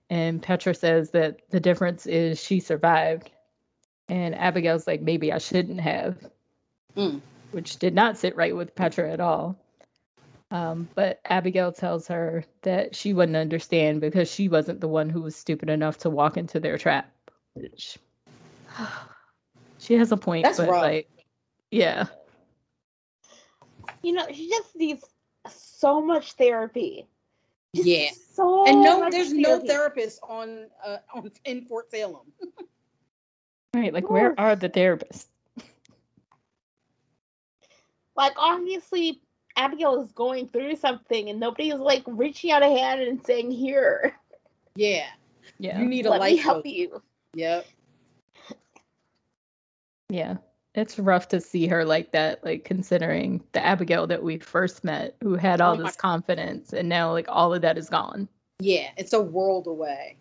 And 0.08 0.40
Petra 0.40 0.74
says 0.74 1.10
that 1.12 1.40
the 1.50 1.58
difference 1.58 2.06
is 2.06 2.40
she 2.40 2.60
survived. 2.60 3.30
And 4.08 4.34
Abigail's 4.36 4.86
like, 4.86 5.02
maybe 5.02 5.32
I 5.32 5.38
shouldn't 5.38 5.80
have, 5.80 6.16
Mm. 6.96 7.20
which 7.50 7.76
did 7.78 7.94
not 7.94 8.16
sit 8.18 8.36
right 8.36 8.54
with 8.54 8.74
Petra 8.74 9.10
at 9.12 9.20
all. 9.20 9.58
Um, 10.50 10.88
but 10.94 11.20
Abigail 11.24 11.72
tells 11.72 12.06
her 12.08 12.44
that 12.62 12.94
she 12.94 13.12
wouldn't 13.12 13.36
understand 13.36 14.00
because 14.00 14.30
she 14.30 14.48
wasn't 14.48 14.80
the 14.80 14.88
one 14.88 15.10
who 15.10 15.22
was 15.22 15.34
stupid 15.34 15.68
enough 15.68 15.98
to 15.98 16.10
walk 16.10 16.36
into 16.36 16.60
their 16.60 16.78
trap. 16.78 17.10
Which 17.54 17.98
she 19.78 19.94
has 19.94 20.12
a 20.12 20.16
point, 20.16 20.44
That's 20.44 20.58
but 20.58 20.68
rough. 20.68 20.82
like, 20.82 21.08
yeah, 21.70 22.06
you 24.02 24.12
know, 24.12 24.26
she 24.32 24.48
just 24.48 24.76
needs 24.76 25.04
so 25.48 26.00
much 26.00 26.32
therapy. 26.32 27.06
Just 27.74 27.88
Yeah. 27.88 28.10
So 28.32 28.66
and 28.66 28.82
no, 28.82 29.00
much 29.00 29.12
there's 29.12 29.32
no 29.32 29.58
therapist 29.58 30.20
on 30.22 30.66
uh, 30.84 30.98
on 31.14 31.30
in 31.44 31.64
Fort 31.64 31.90
Salem. 31.90 32.32
right. 33.74 33.92
Like, 33.92 34.08
where 34.10 34.38
are 34.38 34.54
the 34.54 34.68
therapists? 34.68 35.26
Like 38.16 38.34
obviously 38.36 39.20
Abigail 39.56 40.02
is 40.02 40.12
going 40.12 40.48
through 40.48 40.76
something 40.76 41.30
and 41.30 41.40
nobody 41.40 41.70
is 41.70 41.80
like 41.80 42.02
reaching 42.06 42.50
out 42.50 42.62
a 42.62 42.66
hand 42.66 43.00
and 43.00 43.24
saying, 43.24 43.50
Here, 43.50 44.14
Yeah, 44.74 45.06
Yeah, 45.58 45.80
you 45.80 45.86
need 45.86 46.06
a 46.06 46.10
let 46.10 46.22
me 46.22 46.34
life 46.36 46.40
help 46.44 46.64
coach. 46.64 46.72
you. 46.72 47.02
Yep. 47.34 47.66
yeah. 50.10 50.36
It's 50.74 50.98
rough 50.98 51.28
to 51.28 51.40
see 51.40 51.66
her 51.68 51.86
like 51.86 52.12
that, 52.12 52.44
like 52.44 52.64
considering 52.64 53.42
the 53.52 53.64
Abigail 53.64 54.06
that 54.08 54.22
we 54.22 54.38
first 54.38 54.84
met, 54.84 55.16
who 55.22 55.34
had 55.34 55.62
all 55.62 55.72
Oh 55.72 55.82
this 55.82 55.96
confidence, 55.96 56.74
and 56.74 56.86
now 56.86 57.12
like 57.12 57.26
all 57.30 57.54
of 57.54 57.62
that 57.62 57.78
is 57.78 57.88
gone. 57.88 58.28
Yeah, 58.58 58.90
it's 58.98 59.14
a 59.14 59.22
world 59.22 59.66
away. 59.68 60.18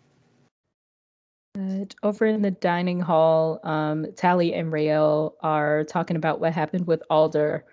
But 1.52 1.94
over 2.02 2.24
in 2.24 2.40
the 2.40 2.50
dining 2.50 3.00
hall, 3.00 3.60
um, 3.64 4.06
Tally 4.16 4.54
and 4.54 4.72
Rael 4.72 5.36
are 5.42 5.84
talking 5.84 6.16
about 6.16 6.40
what 6.40 6.54
happened 6.54 6.86
with 6.86 7.02
Alder. 7.10 7.64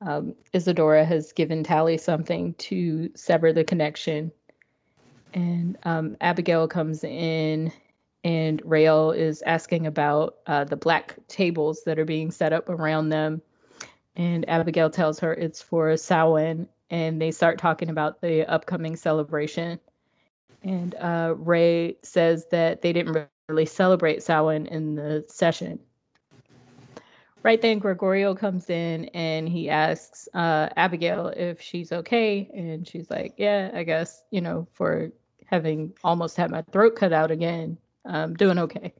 Um, 0.00 0.34
Izadora 0.54 1.04
has 1.04 1.32
given 1.32 1.64
Tally 1.64 1.98
something 1.98 2.54
to 2.54 3.10
sever 3.14 3.52
the 3.52 3.64
connection. 3.64 4.30
And 5.34 5.76
um, 5.82 6.16
Abigail 6.20 6.68
comes 6.68 7.04
in, 7.04 7.72
and 8.24 8.62
Rael 8.64 9.10
is 9.10 9.42
asking 9.42 9.86
about 9.86 10.36
uh, 10.46 10.64
the 10.64 10.76
black 10.76 11.16
tables 11.28 11.82
that 11.84 11.98
are 11.98 12.04
being 12.04 12.30
set 12.30 12.52
up 12.52 12.68
around 12.68 13.08
them. 13.08 13.42
And 14.16 14.48
Abigail 14.48 14.90
tells 14.90 15.18
her 15.20 15.34
it's 15.34 15.60
for 15.62 15.96
Samhain, 15.96 16.68
and 16.90 17.20
they 17.20 17.30
start 17.30 17.58
talking 17.58 17.90
about 17.90 18.20
the 18.20 18.46
upcoming 18.46 18.96
celebration. 18.96 19.78
And 20.62 20.94
uh, 20.96 21.34
Ray 21.36 21.96
says 22.02 22.46
that 22.50 22.82
they 22.82 22.92
didn't 22.92 23.28
really 23.48 23.66
celebrate 23.66 24.22
Samhain 24.22 24.66
in 24.66 24.94
the 24.94 25.24
session. 25.28 25.78
Right 27.42 27.60
then, 27.60 27.78
Gregorio 27.78 28.34
comes 28.34 28.68
in 28.68 29.06
and 29.06 29.48
he 29.48 29.70
asks 29.70 30.28
uh, 30.34 30.68
Abigail 30.76 31.28
if 31.28 31.60
she's 31.60 31.92
okay. 31.92 32.50
And 32.52 32.86
she's 32.86 33.10
like, 33.10 33.34
Yeah, 33.36 33.70
I 33.72 33.84
guess, 33.84 34.22
you 34.30 34.40
know, 34.40 34.66
for 34.72 35.12
having 35.46 35.94
almost 36.04 36.36
had 36.36 36.50
my 36.50 36.62
throat 36.62 36.96
cut 36.96 37.12
out 37.12 37.30
again, 37.30 37.78
I'm 38.04 38.34
doing 38.34 38.58
okay. 38.58 38.92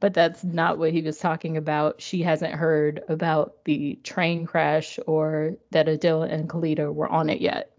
But 0.00 0.14
that's 0.14 0.42
not 0.42 0.78
what 0.78 0.92
he 0.92 1.00
was 1.00 1.18
talking 1.18 1.56
about. 1.56 2.00
She 2.00 2.22
hasn't 2.22 2.54
heard 2.54 3.04
about 3.08 3.64
the 3.64 3.98
train 4.02 4.46
crash 4.46 4.98
or 5.06 5.56
that 5.70 5.86
Adila 5.86 6.30
and 6.30 6.48
Kalita 6.48 6.92
were 6.92 7.08
on 7.08 7.30
it 7.30 7.40
yet. 7.40 7.72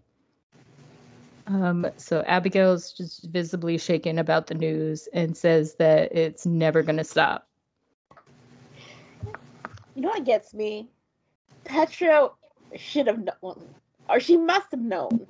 Um, 1.46 1.86
so 1.98 2.24
Abigail's 2.26 2.92
just 2.92 3.24
visibly 3.24 3.76
shaken 3.76 4.18
about 4.18 4.46
the 4.46 4.54
news 4.54 5.06
and 5.12 5.36
says 5.36 5.74
that 5.74 6.16
it's 6.16 6.46
never 6.46 6.82
going 6.82 6.96
to 6.96 7.04
stop. 7.04 7.46
You 9.94 10.02
know 10.02 10.08
what 10.10 10.24
gets 10.24 10.54
me? 10.54 10.90
Petra 11.64 12.30
should 12.76 13.06
have 13.06 13.18
known, 13.24 13.74
or 14.08 14.20
she 14.20 14.36
must 14.36 14.70
have 14.72 14.80
known 14.80 15.26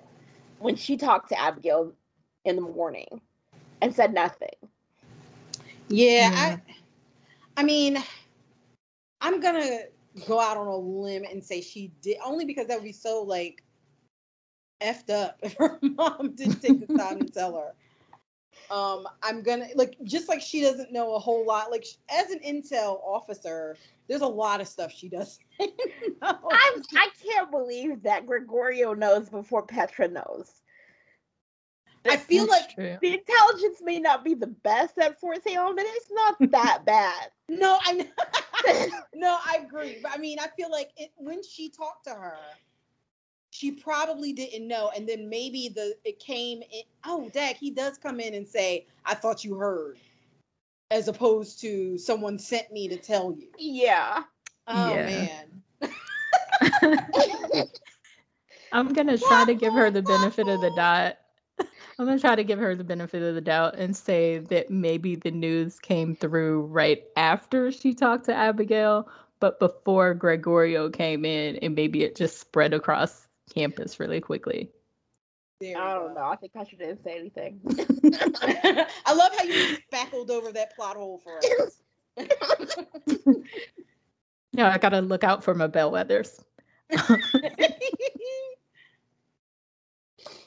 when 0.58 0.76
she 0.76 0.96
talked 0.96 1.30
to 1.30 1.40
Abigail 1.40 1.92
in 2.44 2.56
the 2.56 2.62
morning 2.62 3.20
and 3.80 3.94
said 3.94 4.14
nothing. 4.14 4.48
Yeah, 5.88 6.30
Yeah. 6.30 6.34
I 6.34 6.58
I 7.56 7.62
mean, 7.64 7.98
I'm 9.20 9.40
gonna 9.40 9.80
go 10.26 10.40
out 10.40 10.56
on 10.56 10.66
a 10.66 10.76
limb 10.76 11.24
and 11.30 11.44
say 11.44 11.60
she 11.60 11.92
did 12.02 12.18
only 12.24 12.44
because 12.44 12.68
that 12.68 12.76
would 12.76 12.84
be 12.84 12.92
so 12.92 13.22
like 13.22 13.62
effed 14.82 15.10
up 15.10 15.38
if 15.42 15.54
her 15.56 15.78
mom 15.82 16.34
didn't 16.34 16.60
take 16.60 16.80
the 16.80 16.86
time 16.86 17.20
to 17.20 17.28
tell 17.28 17.56
her. 17.56 17.74
Um, 18.70 19.06
I'm 19.22 19.42
gonna 19.42 19.68
like 19.74 19.96
just 20.04 20.28
like 20.28 20.40
she 20.40 20.60
doesn't 20.60 20.92
know 20.92 21.14
a 21.14 21.18
whole 21.18 21.46
lot. 21.46 21.70
Like 21.70 21.84
sh- 21.84 21.96
as 22.10 22.30
an 22.30 22.40
intel 22.40 23.00
officer, 23.04 23.78
there's 24.08 24.22
a 24.22 24.26
lot 24.26 24.60
of 24.60 24.68
stuff 24.68 24.92
she 24.92 25.08
doesn't 25.08 25.44
know. 26.22 26.38
I'm, 26.50 26.82
I 26.96 27.08
can't 27.22 27.50
believe 27.50 28.02
that 28.02 28.26
Gregorio 28.26 28.94
knows 28.94 29.28
before 29.28 29.66
Petra 29.66 30.08
knows. 30.08 30.62
I 32.08 32.16
feel 32.16 32.46
That's 32.46 32.48
like 32.48 32.70
true. 32.74 32.98
The 33.00 33.14
intelligence 33.14 33.80
may 33.82 33.98
not 34.00 34.24
be 34.24 34.34
the 34.34 34.46
best 34.46 34.98
at 34.98 35.18
Fort 35.20 35.42
Salem, 35.42 35.76
but 35.76 35.84
it's 35.86 36.10
not 36.10 36.36
that 36.52 36.84
bad. 36.84 37.30
no, 37.48 37.78
I 37.82 37.92
know. 37.92 38.04
no, 39.14 39.38
I 39.44 39.58
agree. 39.64 39.98
But 40.02 40.12
I 40.14 40.18
mean, 40.18 40.38
I 40.40 40.48
feel 40.56 40.70
like 40.70 40.90
it, 40.96 41.10
when 41.16 41.42
she 41.42 41.70
talked 41.70 42.04
to 42.06 42.14
her, 42.14 42.58
she 43.54 43.70
probably 43.70 44.32
didn't 44.32 44.66
know, 44.66 44.90
and 44.96 45.08
then 45.08 45.28
maybe 45.28 45.68
the 45.68 45.94
it 46.04 46.18
came 46.18 46.60
in. 46.60 46.82
Oh, 47.06 47.30
Dak, 47.32 47.56
he 47.56 47.70
does 47.70 47.96
come 47.98 48.18
in 48.18 48.34
and 48.34 48.46
say, 48.46 48.84
"I 49.06 49.14
thought 49.14 49.44
you 49.44 49.54
heard," 49.54 49.96
as 50.90 51.06
opposed 51.06 51.60
to 51.60 51.96
someone 51.96 52.36
sent 52.36 52.72
me 52.72 52.88
to 52.88 52.96
tell 52.96 53.32
you. 53.32 53.46
Yeah. 53.56 54.24
Oh 54.66 54.96
Yeah. 54.96 55.06
man, 55.06 55.62
I'm 58.72 58.92
going 58.92 59.06
to 59.06 59.18
try 59.18 59.44
to 59.44 59.54
give 59.54 59.72
her 59.74 59.88
the 59.88 60.02
benefit 60.02 60.48
of 60.48 60.60
the 60.60 60.70
doubt. 60.70 61.14
I'm 61.60 62.06
going 62.06 62.18
to 62.18 62.20
try 62.20 62.34
to 62.34 62.42
give 62.42 62.58
her 62.58 62.74
the 62.74 62.82
benefit 62.82 63.22
of 63.22 63.36
the 63.36 63.40
doubt 63.40 63.76
and 63.76 63.96
say 63.96 64.38
that 64.38 64.68
maybe 64.68 65.14
the 65.14 65.30
news 65.30 65.78
came 65.78 66.16
through 66.16 66.62
right 66.62 67.04
after 67.16 67.70
she 67.70 67.94
talked 67.94 68.24
to 68.24 68.34
Abigail, 68.34 69.08
but 69.38 69.60
before 69.60 70.12
Gregorio 70.14 70.90
came 70.90 71.24
in, 71.24 71.54
and 71.58 71.76
maybe 71.76 72.02
it 72.02 72.16
just 72.16 72.40
spread 72.40 72.74
across 72.74 73.23
campus 73.52 73.98
really 74.00 74.20
quickly. 74.20 74.70
there 75.60 75.78
I 75.78 75.94
don't 75.94 76.14
go. 76.14 76.20
know. 76.20 76.26
I 76.26 76.36
think 76.36 76.52
Petra 76.52 76.78
didn't 76.78 77.02
say 77.02 77.18
anything. 77.18 77.60
I 79.06 79.14
love 79.14 79.32
how 79.36 79.44
you 79.44 79.76
spackled 79.86 80.30
over 80.30 80.52
that 80.52 80.74
plot 80.76 80.96
hole 80.96 81.18
for 81.22 81.40
us. 81.62 81.80
Yeah, 84.56 84.70
I 84.70 84.78
got 84.78 84.90
to 84.90 85.00
look 85.00 85.24
out 85.24 85.42
for 85.42 85.52
my 85.52 85.66
bellwethers. 85.66 86.40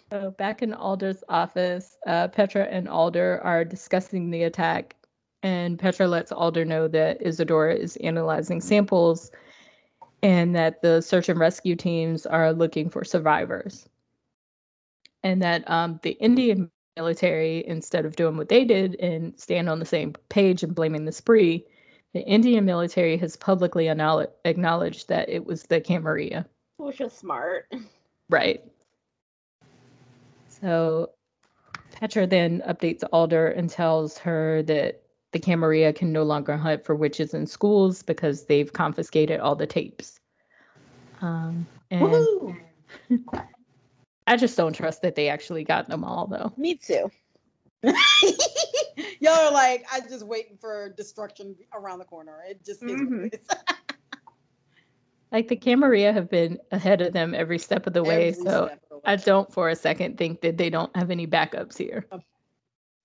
So 0.09 0.31
back 0.31 0.61
in 0.61 0.73
Alder's 0.73 1.23
office, 1.27 1.97
uh, 2.07 2.29
Petra 2.29 2.63
and 2.63 2.87
Alder 2.87 3.41
are 3.43 3.65
discussing 3.65 4.29
the 4.29 4.43
attack, 4.43 4.95
and 5.43 5.77
Petra 5.77 6.07
lets 6.07 6.31
Alder 6.31 6.63
know 6.63 6.87
that 6.87 7.21
Izadora 7.21 7.77
is 7.77 7.97
analyzing 7.97 8.61
samples 8.61 9.29
and 10.23 10.55
that 10.55 10.81
the 10.81 11.01
search 11.01 11.29
and 11.29 11.39
rescue 11.39 11.75
teams 11.75 12.25
are 12.25 12.53
looking 12.53 12.89
for 12.89 13.03
survivors. 13.03 13.87
And 15.23 15.41
that 15.41 15.69
um, 15.69 15.99
the 16.03 16.11
Indian 16.11 16.71
military, 16.95 17.65
instead 17.67 18.05
of 18.05 18.15
doing 18.15 18.37
what 18.37 18.49
they 18.49 18.65
did 18.65 18.95
and 18.99 19.39
stand 19.39 19.69
on 19.69 19.79
the 19.79 19.85
same 19.85 20.13
page 20.29 20.63
and 20.63 20.73
blaming 20.73 21.05
the 21.05 21.11
spree, 21.11 21.65
the 22.13 22.21
Indian 22.21 22.65
military 22.65 23.17
has 23.17 23.35
publicly 23.35 23.89
acknowledged 23.89 25.09
that 25.09 25.29
it 25.29 25.45
was 25.45 25.63
the 25.63 25.81
Camarilla. 25.81 26.45
Which 26.77 27.01
is 27.01 27.13
smart. 27.13 27.71
Right. 28.29 28.63
So 30.49 31.11
Petra 31.91 32.27
then 32.27 32.61
updates 32.67 33.03
Alder 33.11 33.47
and 33.47 33.69
tells 33.69 34.17
her 34.19 34.63
that 34.63 35.01
the 35.31 35.39
Camarilla 35.39 35.93
can 35.93 36.11
no 36.11 36.23
longer 36.23 36.55
hunt 36.57 36.85
for 36.85 36.95
witches 36.95 37.33
in 37.33 37.45
schools 37.45 38.01
because 38.01 38.45
they've 38.45 38.71
confiscated 38.71 39.39
all 39.39 39.55
the 39.55 39.67
tapes. 39.67 40.19
Um, 41.21 41.67
and! 41.91 42.55
I 44.27 44.35
just 44.35 44.57
don't 44.57 44.73
trust 44.73 45.01
that 45.03 45.15
they 45.15 45.29
actually 45.29 45.63
got 45.63 45.87
them 45.87 46.03
all, 46.03 46.27
though. 46.27 46.51
Me 46.57 46.75
too. 46.75 47.09
Y'all 47.83 49.33
are 49.33 49.51
like, 49.51 49.85
I'm 49.91 50.07
just 50.09 50.25
waiting 50.25 50.57
for 50.59 50.89
destruction 50.97 51.55
around 51.73 51.99
the 51.99 52.05
corner. 52.05 52.43
It 52.47 52.65
just 52.65 52.83
is 52.83 53.01
what 53.01 53.33
it 53.33 53.33
is. 53.33 53.57
Like 55.31 55.49
the 55.49 55.57
Camarilla 55.57 56.13
have 56.13 56.29
been 56.29 56.57
ahead 56.71 57.01
of 57.01 57.11
them 57.11 57.35
every 57.35 57.59
step 57.59 57.85
of 57.85 57.91
the 57.91 58.01
way, 58.01 58.29
Every 58.29 58.43
so 58.45 58.69
the 58.89 58.95
way. 58.95 59.01
I 59.03 59.17
don't 59.17 59.51
for 59.51 59.67
a 59.69 59.75
second 59.75 60.17
think 60.17 60.39
that 60.39 60.57
they 60.57 60.69
don't 60.69 60.95
have 60.95 61.11
any 61.11 61.27
backups 61.27 61.77
here. 61.77 62.05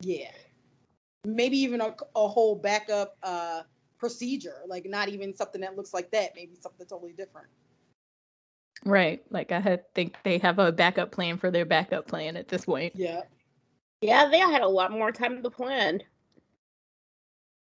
Yeah. 0.00 0.30
Maybe 1.24 1.58
even 1.58 1.80
a, 1.80 1.94
a 2.16 2.28
whole 2.28 2.56
backup 2.56 3.16
uh, 3.22 3.62
procedure, 3.98 4.62
like 4.66 4.86
not 4.86 5.08
even 5.08 5.34
something 5.36 5.60
that 5.60 5.76
looks 5.76 5.94
like 5.94 6.10
that, 6.10 6.34
maybe 6.34 6.56
something 6.60 6.86
totally 6.86 7.12
different. 7.12 7.46
Right. 8.84 9.22
Like 9.30 9.52
I 9.52 9.78
think 9.94 10.16
they 10.24 10.38
have 10.38 10.58
a 10.58 10.72
backup 10.72 11.12
plan 11.12 11.38
for 11.38 11.50
their 11.52 11.64
backup 11.64 12.08
plan 12.08 12.36
at 12.36 12.48
this 12.48 12.64
point. 12.64 12.94
Yeah. 12.96 13.22
Yeah, 14.00 14.28
they 14.28 14.40
had 14.40 14.62
a 14.62 14.68
lot 14.68 14.90
more 14.90 15.12
time 15.12 15.40
to 15.42 15.50
plan. 15.50 16.02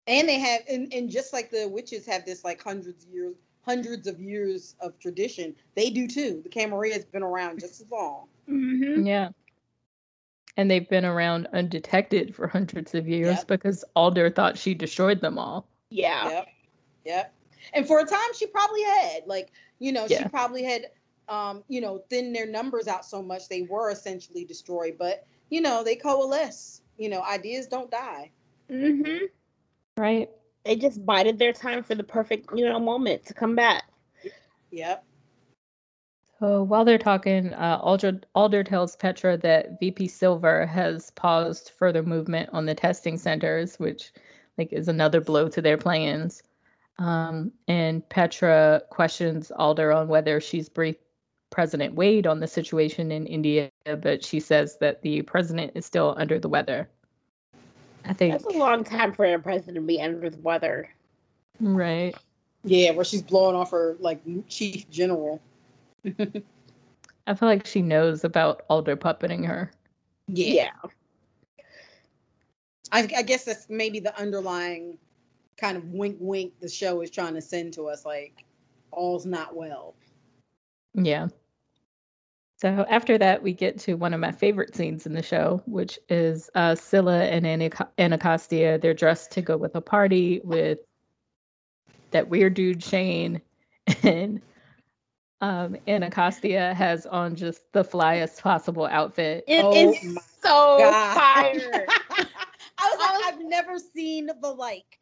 And 0.08 0.30
they 0.30 0.39
have, 0.39 0.62
and, 0.70 0.94
and 0.94 1.10
just 1.10 1.34
like 1.34 1.51
the 1.51 1.68
witches 1.68 2.06
have 2.06 2.25
this 2.25 2.46
like 2.46 2.63
hundreds 2.63 3.04
of 3.04 3.12
years, 3.12 3.36
hundreds 3.63 4.08
of 4.08 4.22
years 4.22 4.75
of 4.80 4.98
tradition, 5.00 5.54
they 5.75 5.89
do 5.89 6.08
too. 6.08 6.39
The 6.42 6.50
Camarilla 6.50 6.94
has 6.94 7.06
been 7.06 7.24
around 7.24 7.60
just 7.60 7.82
as 7.82 7.92
long. 7.92 8.28
Mm-hmm. 8.50 9.06
Yeah. 9.06 9.30
And 10.58 10.70
they've 10.70 10.88
been 10.89 11.06
around 11.06 11.48
undetected 11.53 12.36
for 12.36 12.48
hundreds 12.48 12.94
of 12.96 13.08
years 13.08 13.38
Yep. 13.38 13.48
because 13.48 13.86
Alder 13.96 14.29
thought 14.29 14.58
she 14.58 14.74
destroyed 14.74 15.22
them 15.22 15.38
all. 15.38 15.68
Yeah. 15.89 16.29
Yep. 16.29 16.48
Yep. 17.06 17.34
And 17.74 17.88
for 17.88 18.00
a 18.00 18.06
time, 18.06 18.34
she 18.36 18.48
probably 18.48 18.84
had, 18.84 19.25
like, 19.25 19.51
you 19.79 19.91
know, 19.91 20.06
Yeah. 20.10 20.24
she 20.24 20.29
probably 20.29 20.63
had, 20.63 20.91
um, 21.27 21.63
you 21.68 21.82
know, 21.82 22.00
thinned 22.10 22.36
their 22.36 22.48
numbers 22.48 22.88
out 22.88 23.06
so 23.06 23.22
much 23.22 23.48
they 23.48 23.62
were 23.63 23.91
essentially 23.91 24.44
destroyed. 24.44 24.98
But, 24.98 25.25
you 25.50 25.62
know, 25.62 25.84
they 25.84 25.96
coalesce. 25.96 26.82
You 26.98 27.10
know, 27.10 27.22
ideas 27.24 27.68
don't 27.68 27.89
die. 27.89 28.32
Mm-hmm. 28.70 29.25
Right. 29.98 30.29
They 30.65 30.75
just 30.75 31.06
bided 31.06 31.39
their 31.39 31.53
time 31.53 31.84
for 31.84 31.96
the 31.96 32.03
perfect, 32.03 32.50
you 32.53 32.65
know, 32.65 32.79
moment 32.79 33.25
to 33.27 33.34
come 33.34 33.56
back. 33.56 33.86
Yep. 34.72 35.03
So 36.39 36.63
while 36.63 36.86
they're 36.86 36.98
talking, 36.98 37.53
uh, 37.53 37.79
Alder, 37.81 38.22
Alder 38.34 38.63
tells 38.63 38.96
Petra 38.96 39.38
that 39.38 39.79
VP 39.79 40.08
Silver 40.08 40.65
has 40.65 41.12
paused 41.12 41.72
further 41.77 42.01
movement 42.01 42.50
on 42.53 42.65
the 42.65 42.75
testing 42.75 43.17
centers, 43.17 43.77
which 43.77 44.13
like 44.58 44.72
is 44.72 44.88
another 44.88 45.19
blow 45.19 45.50
to 45.50 45.62
their 45.62 45.77
plans. 45.77 46.41
Um, 46.98 47.51
and 47.67 48.08
Petra 48.08 48.81
questions 48.89 49.51
Alder 49.51 49.91
on 49.91 50.08
whether 50.08 50.39
she's 50.39 50.69
briefed 50.69 51.01
President 51.50 51.96
Wade 51.96 52.27
on 52.27 52.39
the 52.39 52.48
situation 52.48 53.11
in 53.11 53.25
India, 53.25 53.70
but 53.83 54.24
she 54.24 54.40
says 54.40 54.77
that 54.79 55.01
the 55.01 55.22
president 55.24 55.74
is 55.75 55.85
still 55.85 56.14
under 56.18 56.40
the 56.40 56.50
weather. 56.50 56.90
I 58.05 58.14
think 58.14 58.33
That's 58.33 58.55
a 58.55 58.57
long 58.57 58.83
time 58.83 59.14
for 59.14 59.25
a 59.25 59.40
president 59.40 59.75
to 59.75 59.81
be 59.81 60.01
under 60.01 60.29
the 60.29 60.40
weather. 60.40 60.90
right. 61.59 62.16
Yeah, 62.64 62.92
where 62.92 63.05
she's 63.05 63.22
blowing 63.22 63.55
off 63.55 63.72
her 63.72 63.98
like 64.00 64.22
chief 64.48 64.90
general. 64.90 65.42
I 66.05 67.33
feel 67.33 67.50
like 67.50 67.66
she 67.66 67.81
knows 67.81 68.24
about 68.24 68.64
Alder 68.70 68.98
puppeting 68.98 69.46
her. 69.46 69.72
Yeah. 70.27 70.72
I, 72.92 73.07
I 73.16 73.22
guess 73.22 73.46
that's 73.46 73.70
maybe 73.70 74.00
the 74.00 74.18
underlying 74.20 74.98
kind 75.57 75.77
of 75.77 75.85
wink 75.90 76.18
wink 76.20 76.53
the 76.59 76.70
show 76.70 77.01
is 77.01 77.12
trying 77.12 77.33
to 77.35 77.42
send 77.42 77.74
to 77.74 77.88
us 77.88 78.05
like 78.05 78.46
all's 78.92 79.25
not 79.25 79.55
well. 79.55 79.96
Yeah. 80.94 81.27
So 82.57 82.85
after 82.90 83.18
that, 83.18 83.42
we 83.42 83.53
get 83.53 83.79
to 83.79 83.94
one 83.94 84.14
of 84.14 84.20
my 84.20 84.31
favorite 84.31 84.75
scenes 84.75 85.05
in 85.05 85.14
the 85.14 85.24
show, 85.24 85.62
which 85.66 85.98
is 86.09 86.50
uh, 86.55 86.75
Scylla 86.75 87.24
and 87.24 87.46
Anac- 87.46 87.88
Anacostia. 87.98 88.77
They're 88.77 88.94
dressed 88.94 89.31
to 89.31 89.42
go 89.42 89.55
with 89.55 89.75
a 89.75 89.81
party 89.81 90.42
with 90.44 90.79
that 92.12 92.27
weird 92.27 92.55
dude 92.55 92.83
Shane, 92.83 93.42
and 94.03 94.42
um, 95.42 95.78
Anacostia 95.88 96.74
has 96.74 97.06
on 97.06 97.36
just 97.36 97.62
the 97.74 97.84
flyest 97.84 98.42
possible 98.42 98.86
outfit. 98.86 99.44
It 99.48 99.66
Oh 99.66 99.74
is 99.74 100.00
so 100.42 100.78
God. 100.78 101.16
fire. 101.16 101.86
I 102.82 102.92
was 102.92 103.00
like, 103.00 103.34
I've 103.34 103.42
never 103.46 103.80
seen 103.80 104.30
the 104.42 104.50
like. 104.52 105.00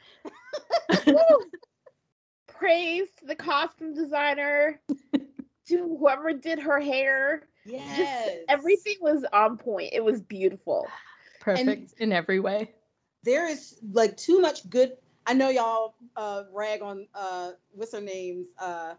Praise 2.47 3.09
the 3.23 3.35
costume 3.35 3.93
designer, 3.93 4.79
to 5.67 5.97
whoever 5.99 6.33
did 6.33 6.59
her 6.59 6.79
hair. 6.79 7.43
Yes. 7.65 7.97
Just 7.97 8.29
everything 8.49 8.95
was 9.01 9.25
on 9.33 9.57
point. 9.57 9.89
It 9.93 10.03
was 10.03 10.21
beautiful. 10.21 10.87
Perfect 11.39 11.93
in 11.99 12.11
every 12.11 12.39
way. 12.39 12.73
there 13.23 13.47
is 13.47 13.79
like 13.91 14.17
too 14.17 14.39
much 14.41 14.67
good. 14.69 14.93
I 15.25 15.33
know 15.33 15.49
y'all 15.49 15.95
uh 16.15 16.43
rag 16.53 16.81
on 16.81 17.07
uh 17.13 17.51
what's 17.71 17.93
her 17.93 18.01
name's 18.01 18.47
uh 18.59 18.95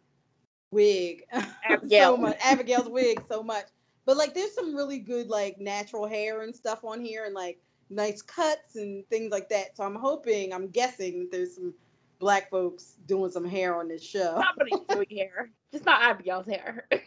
wig 0.71 1.25
Abigail. 1.65 2.15
so 2.15 2.17
much 2.17 2.37
Abigail's 2.43 2.89
wig 2.89 3.23
so 3.31 3.43
much. 3.43 3.67
But 4.05 4.17
like 4.17 4.35
there's 4.35 4.55
some 4.55 4.75
really 4.75 4.99
good 4.99 5.29
like 5.29 5.59
natural 5.59 6.07
hair 6.07 6.43
and 6.43 6.55
stuff 6.55 6.85
on 6.85 7.01
here 7.01 7.25
and 7.25 7.35
like 7.35 7.61
nice 7.91 8.23
cuts 8.23 8.77
and 8.77 9.07
things 9.09 9.31
like 9.31 9.49
that. 9.51 9.77
So 9.77 9.85
I'm 9.85 9.95
hoping, 9.95 10.53
I'm 10.53 10.69
guessing 10.69 11.21
that 11.21 11.33
there's 11.33 11.55
some 11.57 11.75
black 12.19 12.51
folks 12.51 12.97
doing 13.07 13.31
some 13.31 13.45
hair 13.45 13.79
on 13.79 13.89
this 13.89 14.03
show. 14.03 14.43
Somebody's 14.43 14.87
doing 14.89 15.19
hair, 15.19 15.51
just 15.73 15.85
not 15.85 16.03
Abigail's 16.03 16.47
hair. 16.47 16.89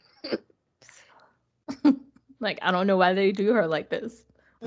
Like 2.41 2.57
I 2.63 2.71
don't 2.71 2.87
know 2.87 2.97
why 2.97 3.13
they 3.13 3.31
do 3.31 3.53
her 3.53 3.67
like 3.67 3.89
this. 3.89 4.23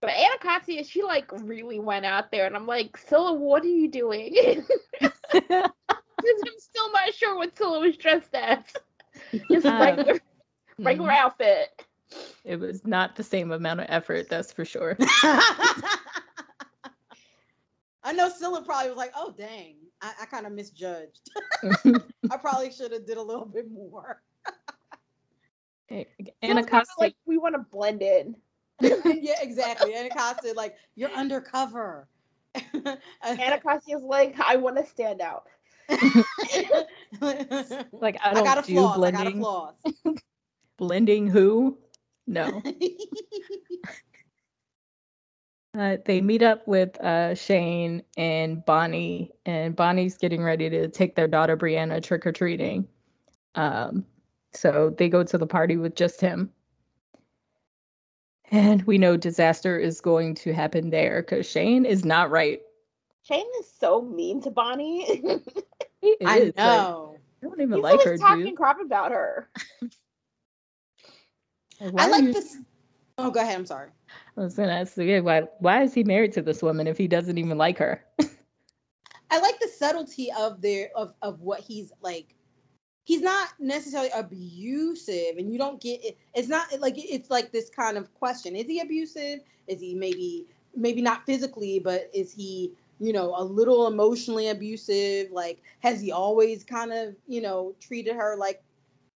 But 0.00 0.10
Anacostia, 0.10 0.84
she 0.84 1.02
like 1.02 1.28
really 1.32 1.80
went 1.80 2.06
out 2.06 2.30
there, 2.30 2.46
and 2.46 2.54
I'm 2.54 2.66
like, 2.68 2.96
Scylla, 2.96 3.32
what 3.32 3.64
are 3.64 3.66
you 3.66 3.88
doing? 3.88 4.64
Because 6.28 6.42
I'm 6.46 6.58
still 6.58 6.92
not 6.92 7.14
sure 7.14 7.36
what 7.36 7.56
Scylla 7.56 7.80
was 7.80 7.96
dressed 7.96 8.34
as. 8.34 8.58
Just 9.50 9.66
Uh, 9.66 9.78
regular, 9.80 10.20
regular 10.78 11.10
outfit. 11.10 11.84
It 12.44 12.60
was 12.60 12.86
not 12.86 13.16
the 13.16 13.22
same 13.22 13.50
amount 13.52 13.80
of 13.80 13.86
effort, 13.88 14.28
that's 14.28 14.52
for 14.52 14.64
sure. 14.64 14.96
I 18.02 18.12
know 18.14 18.28
Scylla 18.28 18.62
probably 18.62 18.88
was 18.88 18.96
like, 18.96 19.12
oh 19.16 19.34
dang, 19.36 19.76
I, 20.00 20.12
I 20.22 20.26
kind 20.26 20.46
of 20.46 20.52
misjudged. 20.52 21.30
I 22.30 22.36
probably 22.36 22.70
should 22.70 22.92
have 22.92 23.06
did 23.06 23.16
a 23.16 23.22
little 23.22 23.44
bit 23.44 23.70
more. 23.70 24.22
Scylla's 25.90 26.06
kinda 26.10 26.32
Anacostia 26.42 26.94
like 26.98 27.16
we 27.26 27.38
want 27.38 27.54
to 27.54 27.60
blend 27.70 28.02
in. 28.02 28.36
yeah, 28.80 29.40
exactly. 29.42 29.94
And 29.94 30.06
Acosta 30.06 30.52
like, 30.56 30.76
you're 30.94 31.10
undercover. 31.10 32.08
Anacostia's 33.24 34.02
like, 34.02 34.38
I 34.40 34.56
want 34.56 34.76
to 34.76 34.86
stand 34.86 35.20
out. 35.20 35.44
like 37.92 38.18
I 38.22 38.30
I 38.30 38.34
don't 38.34 38.44
got 38.44 38.58
a 38.58 38.66
do 38.66 38.74
flaws. 38.74 39.02
I 39.02 39.10
got 39.10 39.26
a 39.26 39.30
blending. 39.30 40.18
Blending 40.76 41.26
who? 41.28 41.78
No. 42.26 42.62
Uh, 45.78 45.96
they 46.06 46.20
meet 46.20 46.42
up 46.42 46.66
with 46.66 46.98
uh, 47.00 47.34
Shane 47.36 48.02
and 48.16 48.64
Bonnie, 48.64 49.30
and 49.46 49.76
Bonnie's 49.76 50.16
getting 50.16 50.42
ready 50.42 50.68
to 50.70 50.88
take 50.88 51.14
their 51.14 51.28
daughter 51.28 51.56
Brianna 51.56 52.02
trick 52.02 52.26
or 52.26 52.32
treating. 52.32 52.88
Um, 53.54 54.04
so 54.52 54.92
they 54.96 55.08
go 55.08 55.22
to 55.22 55.38
the 55.38 55.46
party 55.46 55.76
with 55.76 55.94
just 55.94 56.20
him. 56.20 56.50
And 58.50 58.82
we 58.84 58.98
know 58.98 59.16
disaster 59.16 59.78
is 59.78 60.00
going 60.00 60.34
to 60.36 60.52
happen 60.52 60.90
there 60.90 61.22
because 61.22 61.48
Shane 61.48 61.84
is 61.84 62.04
not 62.04 62.30
right. 62.30 62.60
Shane 63.28 63.46
is 63.60 63.70
so 63.78 64.00
mean 64.02 64.40
to 64.42 64.50
Bonnie. 64.50 65.22
He 66.00 66.16
I 66.24 66.38
is, 66.38 66.46
like, 66.56 66.56
know. 66.56 67.16
I 67.42 67.46
don't 67.46 67.60
even 67.60 67.74
He's 67.74 67.82
like 67.82 68.02
her, 68.04 68.06
always 68.06 68.20
talking 68.20 68.44
dude. 68.46 68.56
crap 68.56 68.80
about 68.80 69.10
her. 69.10 69.48
Why 71.80 72.04
I 72.04 72.08
like 72.08 72.22
you- 72.22 72.32
this. 72.32 72.56
Oh, 73.18 73.32
go 73.32 73.40
ahead. 73.40 73.56
I'm 73.56 73.66
sorry. 73.66 73.90
I 74.36 74.40
was 74.40 74.54
gonna 74.54 74.70
ask 74.72 74.96
again, 74.96 75.24
why 75.24 75.42
why 75.58 75.82
is 75.82 75.92
he 75.92 76.04
married 76.04 76.32
to 76.34 76.42
this 76.42 76.62
woman 76.62 76.86
if 76.86 76.96
he 76.96 77.08
doesn't 77.08 77.36
even 77.36 77.58
like 77.58 77.78
her? 77.78 78.04
I 79.30 79.40
like 79.40 79.58
the 79.60 79.66
subtlety 79.68 80.28
of 80.38 80.62
their 80.62 80.90
of 80.94 81.14
of 81.22 81.40
what 81.40 81.60
he's 81.60 81.92
like. 82.00 82.36
He's 83.04 83.20
not 83.22 83.48
necessarily 83.58 84.10
abusive, 84.14 85.36
and 85.38 85.50
you 85.52 85.58
don't 85.58 85.80
get 85.80 86.04
it. 86.04 86.16
It's 86.34 86.48
not 86.48 86.66
like 86.78 86.94
it's 86.96 87.28
like 87.30 87.50
this 87.50 87.70
kind 87.70 87.96
of 87.96 88.14
question: 88.14 88.54
Is 88.54 88.66
he 88.66 88.78
abusive? 88.80 89.40
Is 89.66 89.80
he 89.80 89.96
maybe 89.96 90.46
maybe 90.76 91.02
not 91.02 91.26
physically, 91.26 91.80
but 91.80 92.08
is 92.14 92.32
he 92.32 92.72
you 93.00 93.12
know, 93.12 93.34
a 93.36 93.44
little 93.44 93.86
emotionally 93.86 94.48
abusive? 94.48 95.30
Like, 95.30 95.62
has 95.80 96.00
he 96.00 96.12
always 96.12 96.64
kind 96.64 96.92
of, 96.92 97.14
you 97.26 97.40
know, 97.40 97.74
treated 97.80 98.14
her 98.16 98.36
like, 98.36 98.62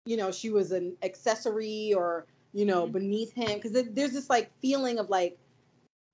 you 0.06 0.16
know, 0.16 0.30
she 0.32 0.50
was 0.50 0.72
an 0.72 0.96
accessory 1.02 1.92
or, 1.94 2.26
you 2.52 2.64
know, 2.64 2.82
Mm-hmm. 2.84 2.92
beneath 2.92 3.32
him? 3.32 3.54
Because 3.60 3.72
there's 3.72 4.12
this 4.12 4.30
like 4.30 4.50
feeling 4.60 4.98
of 4.98 5.10
like, 5.10 5.38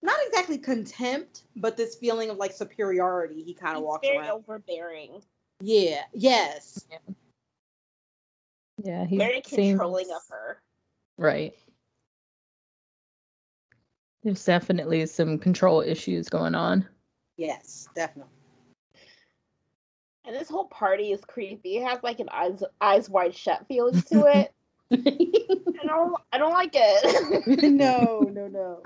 not 0.03 0.17
exactly 0.27 0.59
contempt, 0.59 1.43
but 1.57 1.77
this 1.77 1.97
feeling 1.97 2.31
of 2.31 2.37
like 2.37 2.53
superiority 2.53 3.43
he 3.43 3.53
kind 3.55 3.77
of 3.77 3.83
walks 3.83 4.07
very 4.07 4.19
around. 4.19 4.31
overbearing, 4.31 5.23
Yeah. 5.61 6.03
Yes. 6.13 6.87
Yeah, 8.83 9.07
he 9.07 9.19
very 9.19 9.43
seems 9.45 9.73
controlling 9.73 10.11
of 10.13 10.23
her. 10.31 10.63
right. 11.17 11.55
There's 14.23 14.45
definitely 14.45 15.07
some 15.07 15.39
control 15.39 15.81
issues 15.81 16.29
going 16.29 16.55
on. 16.55 16.87
Yes. 17.39 17.89
Definitely. 17.95 18.33
And 20.27 20.37
this 20.37 20.51
whole 20.51 20.67
party 20.67 21.13
is 21.13 21.23
creepy. 21.25 21.79
It 21.79 21.89
has 21.89 22.03
like 22.03 22.21
an 22.21 22.29
eyes 22.31 22.63
eyes 22.83 23.09
wide 23.09 23.35
shut 23.35 23.67
feeling 23.67 24.03
to 24.03 24.27
it. 24.27 24.53
I 24.93 25.87
don't 25.87 26.15
I 26.31 26.37
don't 26.37 26.53
like 26.53 26.73
it. 26.75 27.63
no. 27.63 28.29
No. 28.31 28.49
No. 28.49 28.83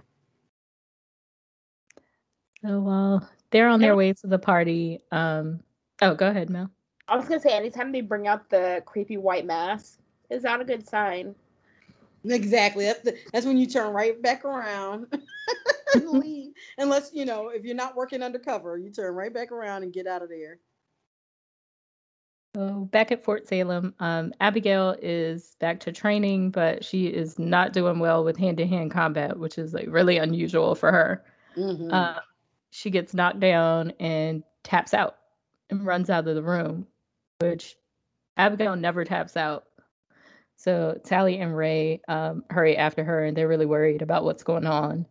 Oh 2.64 2.80
well, 2.80 3.28
they're 3.50 3.68
on 3.68 3.80
their 3.80 3.96
way 3.96 4.12
to 4.12 4.26
the 4.28 4.38
party, 4.38 5.00
um, 5.10 5.60
oh, 6.00 6.14
go 6.14 6.28
ahead, 6.28 6.48
Mel. 6.48 6.70
I 7.08 7.16
was 7.16 7.26
gonna 7.26 7.40
say 7.40 7.50
anytime 7.50 7.90
they 7.90 8.02
bring 8.02 8.28
out 8.28 8.48
the 8.50 8.82
creepy 8.86 9.16
white 9.16 9.44
mask, 9.44 9.98
is 10.30 10.44
not 10.44 10.60
a 10.60 10.64
good 10.64 10.88
sign. 10.88 11.34
Exactly. 12.24 12.84
That's 12.84 13.02
the, 13.02 13.18
that's 13.32 13.46
when 13.46 13.56
you 13.58 13.66
turn 13.66 13.92
right 13.92 14.20
back 14.20 14.44
around 14.44 15.06
and 15.94 16.08
leave. 16.12 16.52
Unless 16.78 17.10
you 17.12 17.24
know, 17.24 17.48
if 17.48 17.64
you're 17.64 17.74
not 17.74 17.96
working 17.96 18.22
undercover, 18.22 18.78
you 18.78 18.90
turn 18.90 19.14
right 19.14 19.32
back 19.32 19.52
around 19.52 19.82
and 19.82 19.92
get 19.92 20.06
out 20.06 20.22
of 20.22 20.28
there. 20.28 20.58
So 22.54 22.88
back 22.92 23.10
at 23.10 23.24
Fort 23.24 23.48
Salem, 23.48 23.94
um, 23.98 24.34
Abigail 24.40 24.94
is 25.00 25.56
back 25.58 25.80
to 25.80 25.92
training, 25.92 26.50
but 26.50 26.84
she 26.84 27.06
is 27.06 27.38
not 27.38 27.72
doing 27.72 27.98
well 27.98 28.24
with 28.24 28.36
hand-to-hand 28.36 28.90
combat, 28.90 29.38
which 29.38 29.56
is 29.56 29.72
like 29.72 29.86
really 29.88 30.18
unusual 30.18 30.74
for 30.74 30.92
her. 30.92 31.24
Mhm. 31.56 31.90
Uh, 31.90 32.20
she 32.70 32.90
gets 32.90 33.14
knocked 33.14 33.40
down 33.40 33.92
and 33.98 34.42
taps 34.64 34.92
out 34.92 35.16
and 35.70 35.86
runs 35.86 36.10
out 36.10 36.28
of 36.28 36.34
the 36.34 36.42
room, 36.42 36.86
which 37.40 37.76
Abigail 38.36 38.76
never 38.76 39.04
taps 39.06 39.34
out. 39.36 39.66
So 40.62 40.96
Tally 41.02 41.40
and 41.40 41.56
Ray 41.56 42.00
um, 42.06 42.44
hurry 42.48 42.76
after 42.76 43.02
her, 43.02 43.24
and 43.24 43.36
they're 43.36 43.48
really 43.48 43.66
worried 43.66 44.00
about 44.00 44.22
what's 44.22 44.44
going 44.44 44.64
on. 44.64 45.06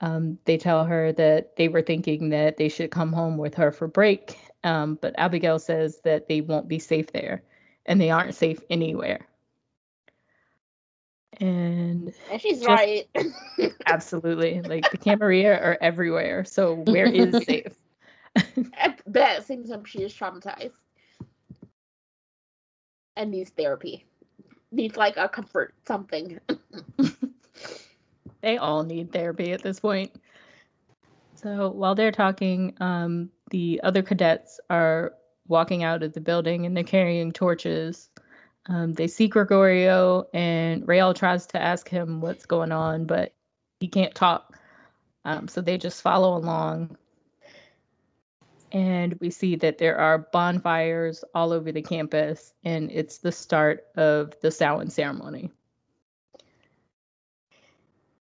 Um, 0.00 0.38
they 0.46 0.56
tell 0.56 0.86
her 0.86 1.12
that 1.12 1.56
they 1.56 1.68
were 1.68 1.82
thinking 1.82 2.30
that 2.30 2.56
they 2.56 2.70
should 2.70 2.90
come 2.90 3.12
home 3.12 3.36
with 3.36 3.54
her 3.56 3.70
for 3.70 3.86
break, 3.86 4.38
um, 4.64 4.98
but 5.02 5.14
Abigail 5.18 5.58
says 5.58 6.00
that 6.04 6.26
they 6.26 6.40
won't 6.40 6.68
be 6.68 6.78
safe 6.78 7.12
there, 7.12 7.42
and 7.84 8.00
they 8.00 8.08
aren't 8.08 8.34
safe 8.34 8.60
anywhere. 8.70 9.28
And 11.38 12.10
And 12.30 12.40
she's 12.40 12.60
Just- 12.60 12.66
right. 12.66 13.06
absolutely, 13.86 14.62
like 14.62 14.90
the 14.90 14.96
Camarilla 14.96 15.56
are 15.56 15.76
everywhere. 15.82 16.46
So 16.46 16.76
where 16.76 17.06
is 17.06 17.36
safe? 17.44 17.76
At 18.72 19.02
best, 19.06 19.48
seems 19.48 19.68
like 19.68 19.86
she 19.86 20.02
is 20.02 20.14
traumatized. 20.14 20.72
And 23.16 23.32
needs 23.32 23.50
therapy. 23.50 24.06
Needs 24.70 24.96
like 24.96 25.16
a 25.16 25.28
comfort 25.28 25.74
something. 25.86 26.38
they 28.40 28.58
all 28.58 28.84
need 28.84 29.12
therapy 29.12 29.52
at 29.52 29.62
this 29.62 29.80
point. 29.80 30.12
So 31.36 31.70
while 31.70 31.94
they're 31.94 32.12
talking, 32.12 32.74
um, 32.80 33.30
the 33.50 33.80
other 33.82 34.02
cadets 34.02 34.60
are 34.68 35.14
walking 35.46 35.82
out 35.82 36.02
of 36.02 36.12
the 36.12 36.20
building 36.20 36.66
and 36.66 36.76
they're 36.76 36.84
carrying 36.84 37.32
torches. 37.32 38.10
Um, 38.66 38.92
they 38.92 39.06
see 39.06 39.28
Gregorio, 39.28 40.26
and 40.34 40.86
Rael 40.86 41.14
tries 41.14 41.46
to 41.48 41.62
ask 41.62 41.88
him 41.88 42.20
what's 42.20 42.44
going 42.44 42.70
on, 42.70 43.06
but 43.06 43.34
he 43.80 43.88
can't 43.88 44.14
talk. 44.14 44.58
Um, 45.24 45.48
so 45.48 45.62
they 45.62 45.78
just 45.78 46.02
follow 46.02 46.36
along. 46.36 46.98
And 48.72 49.14
we 49.20 49.30
see 49.30 49.56
that 49.56 49.78
there 49.78 49.96
are 49.96 50.28
bonfires 50.32 51.24
all 51.34 51.52
over 51.52 51.72
the 51.72 51.82
campus, 51.82 52.52
and 52.64 52.90
it's 52.90 53.18
the 53.18 53.32
start 53.32 53.86
of 53.96 54.34
the 54.40 54.50
Samhain 54.50 54.90
ceremony. 54.90 55.50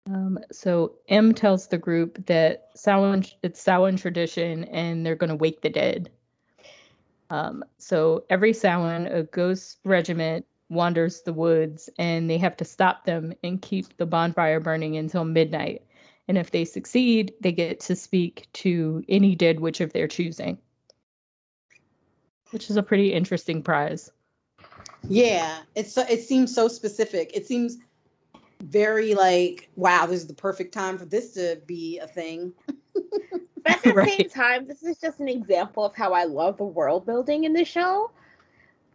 Um, 0.07 0.39
so 0.51 0.95
M 1.07 1.33
tells 1.33 1.67
the 1.67 1.77
group 1.77 2.25
that 2.25 2.69
Samhain, 2.75 3.23
it's 3.43 3.61
Samhain 3.61 3.97
tradition 3.97 4.63
and 4.65 5.05
they're 5.05 5.15
going 5.15 5.29
to 5.29 5.35
wake 5.35 5.61
the 5.61 5.69
dead. 5.69 6.09
Um, 7.29 7.63
so 7.77 8.25
every 8.29 8.53
Samhain, 8.53 9.07
a 9.07 9.23
ghost 9.23 9.79
regiment 9.85 10.45
wanders 10.69 11.21
the 11.21 11.33
woods 11.33 11.89
and 11.97 12.29
they 12.29 12.37
have 12.37 12.57
to 12.57 12.65
stop 12.65 13.05
them 13.05 13.33
and 13.43 13.61
keep 13.61 13.95
the 13.97 14.05
bonfire 14.05 14.59
burning 14.59 14.97
until 14.97 15.23
midnight. 15.23 15.83
And 16.27 16.37
if 16.37 16.51
they 16.51 16.65
succeed, 16.65 17.33
they 17.41 17.51
get 17.51 17.79
to 17.81 17.95
speak 17.95 18.47
to 18.53 19.03
any 19.09 19.35
dead 19.35 19.59
witch 19.59 19.81
of 19.81 19.91
their 19.93 20.07
choosing, 20.07 20.57
which 22.51 22.69
is 22.69 22.77
a 22.77 22.83
pretty 22.83 23.13
interesting 23.13 23.61
prize. 23.61 24.11
Yeah, 25.09 25.59
it's 25.75 25.91
so, 25.91 26.03
it 26.09 26.21
seems 26.21 26.53
so 26.53 26.67
specific. 26.67 27.31
It 27.33 27.45
seems 27.45 27.77
very 28.61 29.13
like, 29.15 29.69
wow, 29.75 30.05
this 30.05 30.21
is 30.21 30.27
the 30.27 30.33
perfect 30.33 30.73
time 30.73 30.97
for 30.97 31.05
this 31.05 31.33
to 31.33 31.59
be 31.65 31.99
a 31.99 32.07
thing. 32.07 32.53
But 33.63 33.73
at 33.73 33.83
the 33.83 34.05
same 34.17 34.29
time, 34.29 34.67
this 34.67 34.83
is 34.83 34.99
just 34.99 35.19
an 35.19 35.27
example 35.27 35.85
of 35.85 35.95
how 35.95 36.13
I 36.13 36.25
love 36.25 36.57
the 36.57 36.63
world 36.63 37.05
building 37.05 37.43
in 37.43 37.53
the 37.53 37.65
show. 37.65 38.11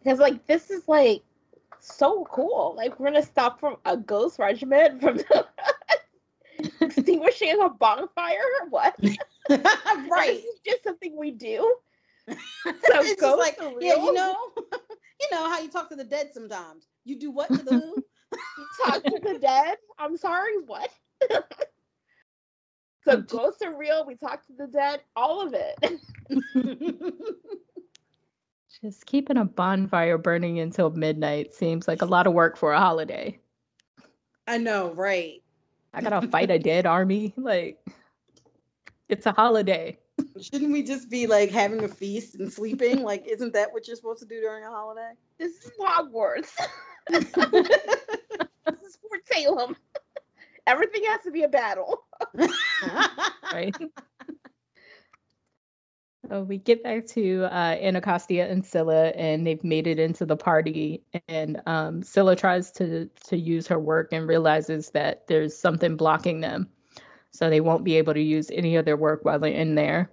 Because 0.03 0.19
like 0.19 0.47
this 0.47 0.71
is 0.71 0.87
like 0.89 1.23
so 1.81 2.27
cool. 2.31 2.75
Like 2.77 2.99
we're 2.99 3.09
gonna 3.09 3.23
stop 3.23 3.61
from 3.61 3.77
a 3.85 3.97
ghost 3.97 4.39
regiment 4.39 5.01
from 5.01 5.21
extinguishing 6.96 7.61
a 7.62 7.68
bonfire. 7.68 8.42
Or 8.62 8.68
what? 8.68 8.94
right. 9.49 10.35
This 10.35 10.44
is 10.44 10.61
just 10.64 10.85
something 10.85 11.16
we 11.16 11.31
do. 11.31 11.77
it's 12.29 12.88
just 12.88 13.20
ghosts 13.20 13.38
like, 13.38 13.62
are 13.62 13.81
yeah, 13.81 13.94
you 13.94 14.12
know, 14.12 14.37
you 14.57 15.29
know 15.31 15.49
how 15.49 15.61
you 15.61 15.68
talk 15.68 15.88
to 15.90 15.96
the 15.96 16.05
dead 16.05 16.31
sometimes. 16.35 16.88
You 17.05 17.18
do 17.18 17.31
what 17.31 17.49
to 17.49 17.62
the 17.62 17.72
who? 17.72 18.05
Talk 18.85 19.05
to 19.05 19.20
the 19.22 19.38
dead. 19.38 19.77
I'm 19.99 20.16
sorry, 20.16 20.59
what? 20.66 20.90
so 21.31 21.38
I'm 23.09 23.22
just- 23.22 23.29
ghosts 23.29 23.62
are 23.62 23.77
real. 23.77 24.05
We 24.07 24.16
talk 24.16 24.44
to 24.46 24.53
the 24.59 24.66
dead. 24.66 25.03
All 25.14 25.40
of 25.40 25.55
it. 25.55 26.01
Just 28.83 29.07
keeping 29.07 29.38
a 29.38 29.44
bonfire 29.44 30.18
burning 30.18 30.59
until 30.61 30.90
midnight 30.90 31.55
seems 31.55 31.88
like 31.88 32.03
a 32.03 32.07
lot 32.07 32.27
of 32.27 32.35
work 32.35 32.57
for 32.57 32.72
a 32.72 32.79
holiday. 32.79 33.38
I 34.46 34.59
know, 34.59 34.92
right? 34.92 35.42
I 35.97 36.03
gotta 36.03 36.29
fight 36.29 36.51
a 36.51 36.59
dead 36.59 36.87
army. 36.87 37.33
Like, 37.47 37.79
it's 39.09 39.25
a 39.25 39.33
holiday. 39.33 39.99
Shouldn't 40.41 40.73
we 40.73 40.83
just 40.83 41.09
be 41.09 41.27
like 41.27 41.51
having 41.51 41.85
a 41.85 41.89
feast 41.89 42.35
and 42.35 42.53
sleeping? 42.53 43.03
Like, 43.03 43.27
isn't 43.27 43.53
that 43.55 43.73
what 43.73 43.87
you're 43.87 43.97
supposed 43.97 44.21
to 44.21 44.27
do 44.27 44.41
during 44.41 44.65
a 44.65 44.69
holiday? 44.69 45.13
This 45.39 45.53
is 45.65 45.71
Hogwarts. 45.81 46.51
this 47.09 47.27
is 48.83 48.97
Fort 48.97 49.23
Salem. 49.33 49.77
Everything 50.67 51.05
has 51.05 51.23
to 51.23 51.31
be 51.31 51.45
a 51.45 51.49
battle. 51.49 52.05
right? 53.53 53.75
We 56.31 56.59
get 56.59 56.83
back 56.83 57.07
to 57.07 57.45
uh, 57.45 57.77
Anacostia 57.81 58.49
and 58.49 58.65
Scylla, 58.65 59.09
and 59.09 59.47
they've 59.47 59.62
made 59.62 59.87
it 59.87 59.99
into 59.99 60.27
the 60.27 60.37
party. 60.37 61.03
And 61.29 61.61
um, 61.67 62.03
Scylla 62.03 62.37
tries 62.37 62.71
to 62.73 63.09
to 63.27 63.37
use 63.37 63.67
her 63.69 63.79
work 63.79 64.12
and 64.12 64.27
realizes 64.27 64.91
that 64.91 65.27
there's 65.27 65.57
something 65.57 65.97
blocking 65.97 66.41
them, 66.41 66.69
so 67.31 67.49
they 67.49 67.61
won't 67.61 67.85
be 67.85 67.97
able 67.97 68.15
to 68.15 68.21
use 68.21 68.51
any 68.51 68.77
of 68.77 68.85
their 68.85 68.97
work 68.97 69.25
while 69.25 69.39
they're 69.39 69.53
in 69.53 69.75
there. 69.75 70.11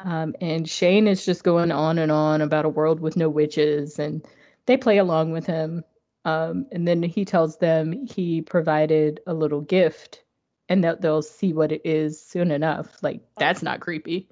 Um, 0.00 0.34
and 0.40 0.68
Shane 0.68 1.06
is 1.06 1.24
just 1.24 1.44
going 1.44 1.70
on 1.70 1.98
and 1.98 2.10
on 2.10 2.40
about 2.40 2.64
a 2.64 2.68
world 2.70 3.00
with 3.00 3.16
no 3.16 3.28
witches, 3.28 3.98
and 3.98 4.26
they 4.66 4.76
play 4.76 4.98
along 4.98 5.32
with 5.32 5.46
him. 5.46 5.84
Um, 6.24 6.66
and 6.70 6.86
then 6.86 7.02
he 7.02 7.24
tells 7.24 7.58
them 7.58 8.06
he 8.06 8.42
provided 8.42 9.20
a 9.26 9.34
little 9.34 9.60
gift 9.60 10.22
and 10.68 10.84
that 10.84 11.00
they'll 11.00 11.22
see 11.22 11.52
what 11.52 11.72
it 11.72 11.82
is 11.84 12.20
soon 12.24 12.50
enough. 12.50 13.02
Like 13.02 13.20
that's 13.36 13.62
not 13.62 13.80
creepy. 13.80 14.28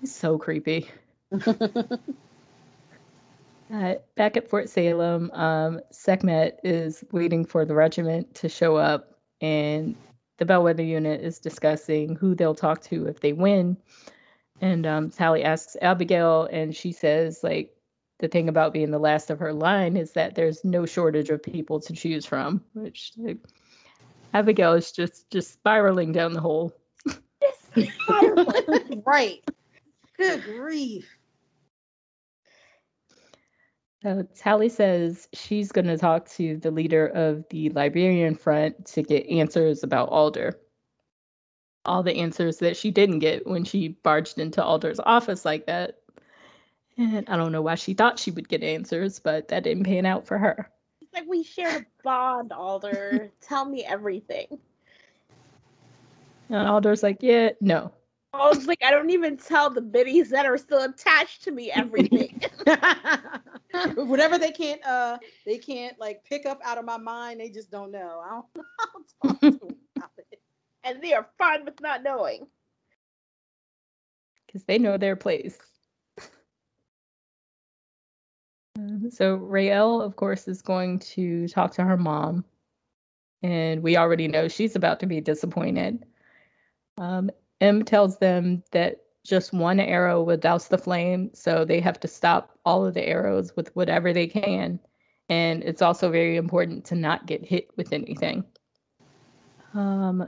He's 0.00 0.14
so 0.14 0.38
creepy. 0.38 0.88
Uh, 3.72 3.94
back 4.16 4.36
at 4.36 4.48
Fort 4.48 4.68
Salem, 4.68 5.30
um, 5.30 5.80
Sekhmet 5.92 6.58
is 6.64 7.04
waiting 7.12 7.44
for 7.44 7.64
the 7.64 7.74
regiment 7.74 8.34
to 8.34 8.48
show 8.48 8.76
up, 8.76 9.14
and 9.40 9.94
the 10.38 10.44
Bellwether 10.44 10.82
unit 10.82 11.20
is 11.20 11.38
discussing 11.38 12.16
who 12.16 12.34
they'll 12.34 12.54
talk 12.54 12.82
to 12.82 13.06
if 13.06 13.20
they 13.20 13.32
win. 13.32 13.76
And 14.60 14.86
um, 14.86 15.10
Tally 15.10 15.44
asks 15.44 15.76
Abigail, 15.80 16.48
and 16.50 16.74
she 16.74 16.90
says, 16.90 17.44
like, 17.44 17.72
the 18.18 18.26
thing 18.26 18.48
about 18.48 18.72
being 18.72 18.90
the 18.90 18.98
last 18.98 19.30
of 19.30 19.38
her 19.38 19.52
line 19.52 19.96
is 19.96 20.12
that 20.12 20.34
there's 20.34 20.64
no 20.64 20.84
shortage 20.84 21.30
of 21.30 21.42
people 21.42 21.78
to 21.80 21.92
choose 21.92 22.26
from, 22.26 22.64
which 22.74 23.12
like, 23.16 23.38
Abigail 24.34 24.74
is 24.74 24.92
just 24.92 25.30
just 25.30 25.52
spiraling 25.52 26.12
down 26.12 26.34
the 26.34 26.40
hole. 26.40 26.72
right. 29.06 29.42
Good 30.20 30.44
grief. 30.44 31.16
So 34.02 34.26
Tally 34.36 34.68
says 34.68 35.28
she's 35.32 35.72
going 35.72 35.86
to 35.86 35.96
talk 35.96 36.28
to 36.32 36.58
the 36.58 36.70
leader 36.70 37.06
of 37.06 37.46
the 37.48 37.70
Liberian 37.70 38.34
Front 38.34 38.84
to 38.88 39.02
get 39.02 39.26
answers 39.28 39.82
about 39.82 40.10
Alder. 40.10 40.60
All 41.86 42.02
the 42.02 42.16
answers 42.16 42.58
that 42.58 42.76
she 42.76 42.90
didn't 42.90 43.20
get 43.20 43.46
when 43.46 43.64
she 43.64 43.88
barged 43.88 44.38
into 44.38 44.62
Alder's 44.62 45.00
office 45.00 45.46
like 45.46 45.66
that. 45.66 46.00
And 46.98 47.26
I 47.26 47.38
don't 47.38 47.52
know 47.52 47.62
why 47.62 47.76
she 47.76 47.94
thought 47.94 48.18
she 48.18 48.30
would 48.30 48.48
get 48.48 48.62
answers, 48.62 49.20
but 49.20 49.48
that 49.48 49.64
didn't 49.64 49.84
pan 49.84 50.04
out 50.04 50.26
for 50.26 50.36
her. 50.36 50.70
It's 51.00 51.14
like 51.14 51.26
we 51.26 51.44
shared 51.44 51.82
a 51.82 52.02
bond, 52.04 52.52
Alder. 52.52 53.30
Tell 53.40 53.64
me 53.64 53.86
everything. 53.86 54.58
And 56.50 56.68
Alder's 56.68 57.02
like, 57.02 57.22
yeah, 57.22 57.52
no. 57.62 57.92
I 58.32 58.48
was 58.48 58.66
like, 58.66 58.82
I 58.84 58.90
don't 58.90 59.10
even 59.10 59.36
tell 59.36 59.70
the 59.70 59.80
biddies 59.82 60.30
that 60.30 60.46
are 60.46 60.58
still 60.58 60.82
attached 60.84 61.44
to 61.44 61.50
me 61.50 61.70
everything. 61.70 62.40
Whatever 63.96 64.38
they 64.38 64.52
can't 64.52 64.84
uh 64.86 65.18
they 65.46 65.58
can't 65.58 65.98
like 65.98 66.24
pick 66.24 66.46
up 66.46 66.60
out 66.64 66.78
of 66.78 66.84
my 66.84 66.98
mind, 66.98 67.40
they 67.40 67.50
just 67.50 67.70
don't 67.70 67.90
know. 67.92 68.22
I 68.24 68.30
don't, 68.30 68.46
I 68.80 68.86
don't 68.92 69.12
talk 69.22 69.40
to 69.42 69.50
them 69.58 69.76
about 69.96 70.10
it. 70.30 70.40
and 70.84 71.02
they 71.02 71.12
are 71.14 71.26
fine 71.38 71.64
with 71.64 71.80
not 71.80 72.02
knowing. 72.02 72.46
because 74.46 74.64
they 74.64 74.78
know 74.78 74.96
their 74.96 75.16
place. 75.16 75.58
Um, 78.78 79.10
so 79.10 79.34
Rael, 79.36 80.00
of 80.02 80.16
course, 80.16 80.48
is 80.48 80.62
going 80.62 80.98
to 81.00 81.48
talk 81.48 81.72
to 81.74 81.84
her 81.84 81.96
mom, 81.96 82.44
and 83.42 83.82
we 83.82 83.96
already 83.96 84.28
know 84.28 84.48
she's 84.48 84.76
about 84.76 85.00
to 85.00 85.06
be 85.06 85.20
disappointed. 85.20 86.04
Um, 86.98 87.30
M 87.60 87.84
tells 87.84 88.18
them 88.18 88.62
that 88.72 89.00
just 89.24 89.52
one 89.52 89.80
arrow 89.80 90.22
will 90.22 90.36
douse 90.36 90.68
the 90.68 90.78
flame, 90.78 91.30
so 91.34 91.64
they 91.64 91.80
have 91.80 92.00
to 92.00 92.08
stop 92.08 92.58
all 92.64 92.86
of 92.86 92.94
the 92.94 93.06
arrows 93.06 93.54
with 93.54 93.74
whatever 93.76 94.12
they 94.12 94.26
can. 94.26 94.80
And 95.28 95.62
it's 95.62 95.82
also 95.82 96.10
very 96.10 96.36
important 96.36 96.86
to 96.86 96.94
not 96.94 97.26
get 97.26 97.44
hit 97.44 97.68
with 97.76 97.92
anything. 97.92 98.44
Um, 99.74 100.26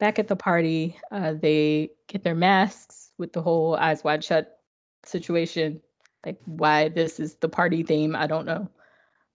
back 0.00 0.18
at 0.18 0.28
the 0.28 0.36
party, 0.36 0.98
uh, 1.10 1.34
they 1.34 1.90
get 2.08 2.24
their 2.24 2.34
masks 2.34 3.12
with 3.18 3.32
the 3.32 3.42
whole 3.42 3.76
eyes 3.76 4.02
wide 4.02 4.24
shut 4.24 4.58
situation. 5.04 5.80
Like 6.24 6.40
why 6.44 6.88
this 6.88 7.20
is 7.20 7.34
the 7.36 7.48
party 7.48 7.82
theme, 7.82 8.16
I 8.16 8.26
don't 8.26 8.46
know. 8.46 8.68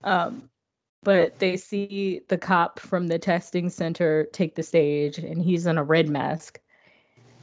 Um, 0.04 0.50
but 1.04 1.40
they 1.40 1.56
see 1.56 2.22
the 2.28 2.38
cop 2.38 2.80
from 2.80 3.08
the 3.08 3.20
testing 3.20 3.70
center 3.70 4.28
take 4.34 4.56
the 4.56 4.64
stage, 4.64 5.20
and 5.20 5.42
he's 5.42 5.68
in 5.68 5.78
a 5.78 5.84
red 5.84 6.10
mask. 6.10 6.60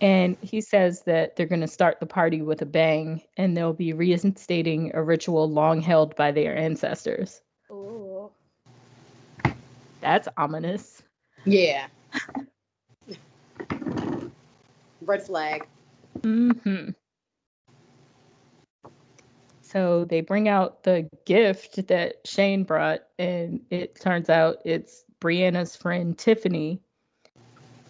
And 0.01 0.37
he 0.43 0.61
says 0.61 1.03
that 1.03 1.37
they're 1.37 1.47
going 1.47 1.61
to 1.61 1.69
start 1.69 2.01
the 2.01 2.07
party 2.07 2.43
with 2.43 2.61
a 2.63 2.67
bang, 2.67 3.23
and 3.37 3.57
they'll 3.57 3.73
be 3.73 3.93
reinstating 3.93 4.91
a 4.95 5.03
ritual 5.03 5.49
long 5.51 5.81
held 5.81 6.17
by 6.17 6.33
their 6.33 6.57
ancestors. 6.57 7.41
Ooh. 7.71 8.31
That's 10.01 10.29
ominous. 10.37 11.03
Yeah. 11.45 11.87
Red 15.01 15.23
flag. 15.23 15.67
hmm 16.23 16.91
So 19.63 20.05
they 20.05 20.21
bring 20.21 20.49
out 20.49 20.83
the 20.83 21.09
gift 21.25 21.87
that 21.89 22.17
Shane 22.27 22.65
brought, 22.65 23.01
and 23.19 23.61
it 23.71 23.99
turns 24.01 24.29
out 24.29 24.59
it's 24.65 25.05
Brianna's 25.21 25.77
friend 25.77 26.17
Tiffany, 26.19 26.81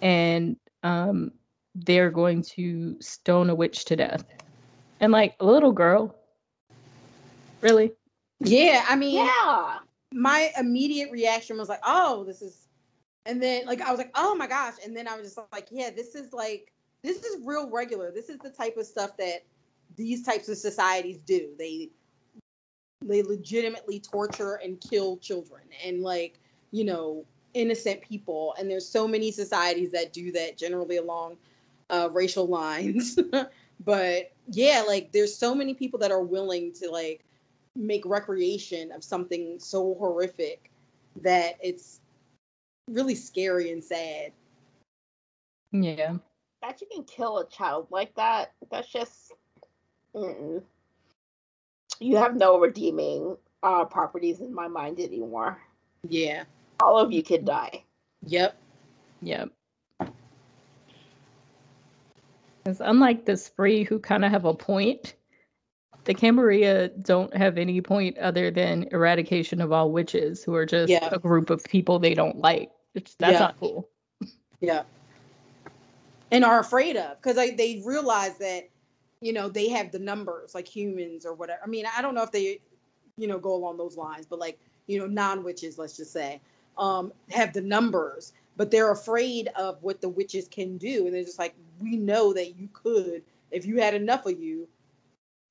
and 0.00 0.56
um, 0.82 1.32
they're 1.74 2.10
going 2.10 2.42
to 2.42 2.96
stone 3.00 3.50
a 3.50 3.54
witch 3.54 3.84
to 3.86 3.96
death. 3.96 4.24
And 5.00 5.12
like 5.12 5.34
a 5.40 5.44
little 5.44 5.72
girl, 5.72 6.14
really? 7.60 7.92
Yeah, 8.40 8.84
I 8.88 8.96
mean 8.96 9.16
Yeah. 9.16 9.78
my 10.12 10.50
immediate 10.58 11.10
reaction 11.10 11.58
was 11.58 11.68
like, 11.68 11.80
oh, 11.84 12.24
this 12.24 12.42
is 12.42 12.68
and 13.26 13.42
then 13.42 13.66
like 13.66 13.80
I 13.80 13.90
was 13.90 13.98
like, 13.98 14.12
oh 14.14 14.34
my 14.34 14.46
gosh. 14.46 14.74
And 14.84 14.96
then 14.96 15.08
I 15.08 15.16
was 15.16 15.34
just 15.34 15.40
like, 15.52 15.68
yeah, 15.70 15.90
this 15.90 16.14
is 16.14 16.32
like 16.32 16.72
this 17.02 17.22
is 17.24 17.44
real 17.44 17.68
regular. 17.70 18.10
This 18.10 18.28
is 18.28 18.38
the 18.38 18.50
type 18.50 18.76
of 18.76 18.86
stuff 18.86 19.16
that 19.18 19.44
these 19.96 20.22
types 20.22 20.48
of 20.48 20.56
societies 20.56 21.18
do. 21.22 21.50
They 21.58 21.90
they 23.02 23.22
legitimately 23.22 24.00
torture 24.00 24.54
and 24.56 24.80
kill 24.80 25.18
children 25.18 25.62
and 25.84 26.02
like, 26.02 26.38
you 26.70 26.84
know, 26.84 27.24
innocent 27.52 28.00
people. 28.02 28.54
And 28.58 28.70
there's 28.70 28.88
so 28.88 29.06
many 29.06 29.30
societies 29.30 29.90
that 29.92 30.12
do 30.12 30.32
that 30.32 30.56
generally 30.56 30.96
along 30.96 31.36
uh, 31.90 32.08
racial 32.12 32.46
lines. 32.46 33.18
but 33.84 34.32
yeah, 34.48 34.84
like 34.86 35.12
there's 35.12 35.36
so 35.36 35.54
many 35.54 35.74
people 35.74 35.98
that 36.00 36.10
are 36.10 36.22
willing 36.22 36.72
to 36.74 36.90
like 36.90 37.24
make 37.76 38.04
recreation 38.06 38.92
of 38.92 39.02
something 39.02 39.58
so 39.58 39.94
horrific 39.98 40.70
that 41.22 41.56
it's 41.62 42.00
really 42.88 43.14
scary 43.14 43.70
and 43.72 43.82
sad. 43.82 44.32
Yeah. 45.72 46.16
That 46.62 46.80
you 46.80 46.86
can 46.92 47.04
kill 47.04 47.38
a 47.38 47.46
child 47.48 47.88
like 47.90 48.14
that, 48.14 48.52
that's 48.70 48.90
just. 48.90 49.32
Mm-mm. 50.14 50.62
You 52.00 52.16
have 52.16 52.36
no 52.36 52.58
redeeming 52.60 53.36
uh, 53.62 53.84
properties 53.84 54.40
in 54.40 54.54
my 54.54 54.68
mind 54.68 55.00
anymore. 55.00 55.58
Yeah. 56.08 56.44
All 56.80 56.98
of 56.98 57.12
you 57.12 57.22
could 57.22 57.44
die. 57.44 57.82
Yep. 58.26 58.56
Yep. 59.22 59.50
Because 62.64 62.80
unlike 62.80 63.26
the 63.26 63.36
Spree, 63.36 63.84
who 63.84 63.98
kind 63.98 64.24
of 64.24 64.30
have 64.30 64.46
a 64.46 64.54
point, 64.54 65.14
the 66.04 66.14
Camarilla 66.14 66.88
don't 66.88 67.34
have 67.36 67.58
any 67.58 67.80
point 67.80 68.16
other 68.18 68.50
than 68.50 68.88
eradication 68.90 69.60
of 69.60 69.70
all 69.70 69.90
witches, 69.90 70.42
who 70.42 70.54
are 70.54 70.64
just 70.64 70.90
Yeah. 70.90 71.10
a 71.12 71.18
group 71.18 71.50
of 71.50 71.62
people 71.64 71.98
they 71.98 72.14
don't 72.14 72.38
like. 72.38 72.70
It's, 72.94 73.14
that's 73.16 73.32
Yeah. 73.32 73.38
not 73.38 73.60
cool. 73.60 73.90
Yeah. 74.60 74.84
And 76.30 76.44
are 76.44 76.58
afraid 76.58 76.96
of 76.96 77.20
because 77.20 77.36
they 77.36 77.82
realize 77.84 78.38
that, 78.38 78.68
you 79.20 79.32
know, 79.32 79.48
they 79.48 79.68
have 79.68 79.92
the 79.92 79.98
numbers 79.98 80.54
like 80.54 80.66
humans 80.66 81.26
or 81.26 81.34
whatever. 81.34 81.60
I 81.62 81.66
mean, 81.66 81.84
I 81.96 82.00
don't 82.02 82.14
know 82.14 82.22
if 82.22 82.32
they, 82.32 82.60
you 83.16 83.26
know, 83.26 83.38
go 83.38 83.54
along 83.54 83.76
those 83.76 83.96
lines, 83.96 84.26
but 84.26 84.38
like, 84.38 84.58
you 84.86 84.98
know, 84.98 85.06
non 85.06 85.44
witches, 85.44 85.78
let's 85.78 85.96
just 85.96 86.12
say, 86.12 86.40
um, 86.78 87.12
have 87.30 87.52
the 87.52 87.60
numbers, 87.60 88.32
but 88.56 88.70
they're 88.70 88.90
afraid 88.90 89.48
of 89.56 89.82
what 89.82 90.00
the 90.00 90.08
witches 90.08 90.48
can 90.48 90.76
do. 90.76 91.06
And 91.06 91.14
they're 91.14 91.24
just 91.24 91.38
like, 91.38 91.54
we 91.80 91.96
know 91.96 92.32
that 92.34 92.56
you 92.56 92.68
could, 92.72 93.22
if 93.50 93.66
you 93.66 93.78
had 93.80 93.94
enough 93.94 94.26
of 94.26 94.38
you, 94.38 94.68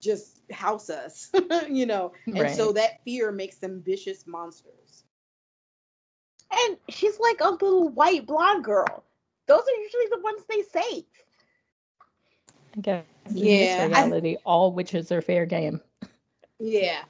just 0.01 0.41
house 0.51 0.89
us, 0.89 1.31
you 1.69 1.85
know. 1.85 2.11
And 2.27 2.49
so 2.49 2.71
that 2.73 3.03
fear 3.03 3.31
makes 3.31 3.57
them 3.57 3.81
vicious 3.85 4.25
monsters. 4.27 5.03
And 6.51 6.77
she's 6.89 7.19
like 7.19 7.39
a 7.41 7.49
little 7.49 7.89
white 7.89 8.25
blonde 8.25 8.63
girl. 8.63 9.03
Those 9.47 9.61
are 9.61 9.81
usually 9.81 10.07
the 10.11 10.19
ones 10.21 10.43
they 10.49 10.61
save. 10.61 11.03
I 12.77 12.81
guess 12.81 13.05
in 13.35 13.35
Yeah, 13.37 13.87
this 13.87 13.95
I- 13.95 14.37
all 14.45 14.71
witches 14.71 15.11
are 15.11 15.21
fair 15.21 15.45
game. 15.45 15.81
Yeah. 16.59 17.03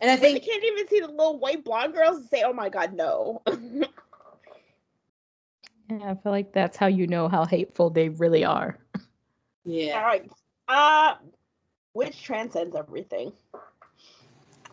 And 0.00 0.10
I 0.10 0.16
They 0.16 0.32
think 0.34 0.44
can't 0.44 0.64
even 0.64 0.88
see 0.88 1.00
the 1.00 1.08
little 1.08 1.38
white 1.38 1.64
blonde 1.64 1.94
girls 1.94 2.18
and 2.18 2.28
say, 2.28 2.42
"Oh 2.42 2.52
my 2.52 2.68
god, 2.68 2.92
no." 2.94 3.42
Yeah, 5.90 6.10
I 6.10 6.14
feel 6.14 6.32
like 6.32 6.52
that's 6.52 6.76
how 6.76 6.86
you 6.86 7.06
know 7.06 7.28
how 7.28 7.44
hateful 7.44 7.90
they 7.90 8.08
really 8.08 8.44
are. 8.44 8.78
yeah. 9.64 9.96
All 9.96 10.02
right. 10.04 10.30
Uh, 10.68 11.14
which 11.92 12.22
transcends 12.22 12.74
everything. 12.74 13.32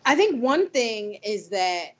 I 0.04 0.14
think 0.16 0.42
one 0.42 0.68
thing 0.70 1.14
is 1.24 1.48
that 1.50 1.90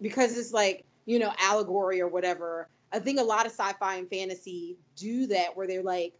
because 0.00 0.36
it's 0.36 0.52
like, 0.52 0.84
you 1.04 1.18
know, 1.18 1.32
allegory 1.38 2.00
or 2.00 2.08
whatever, 2.08 2.68
I 2.92 2.98
think 2.98 3.20
a 3.20 3.24
lot 3.24 3.46
of 3.46 3.52
sci-fi 3.52 3.96
and 3.96 4.08
fantasy 4.08 4.76
do 4.96 5.26
that 5.28 5.56
where 5.56 5.66
they're 5.66 5.82
like 5.82 6.14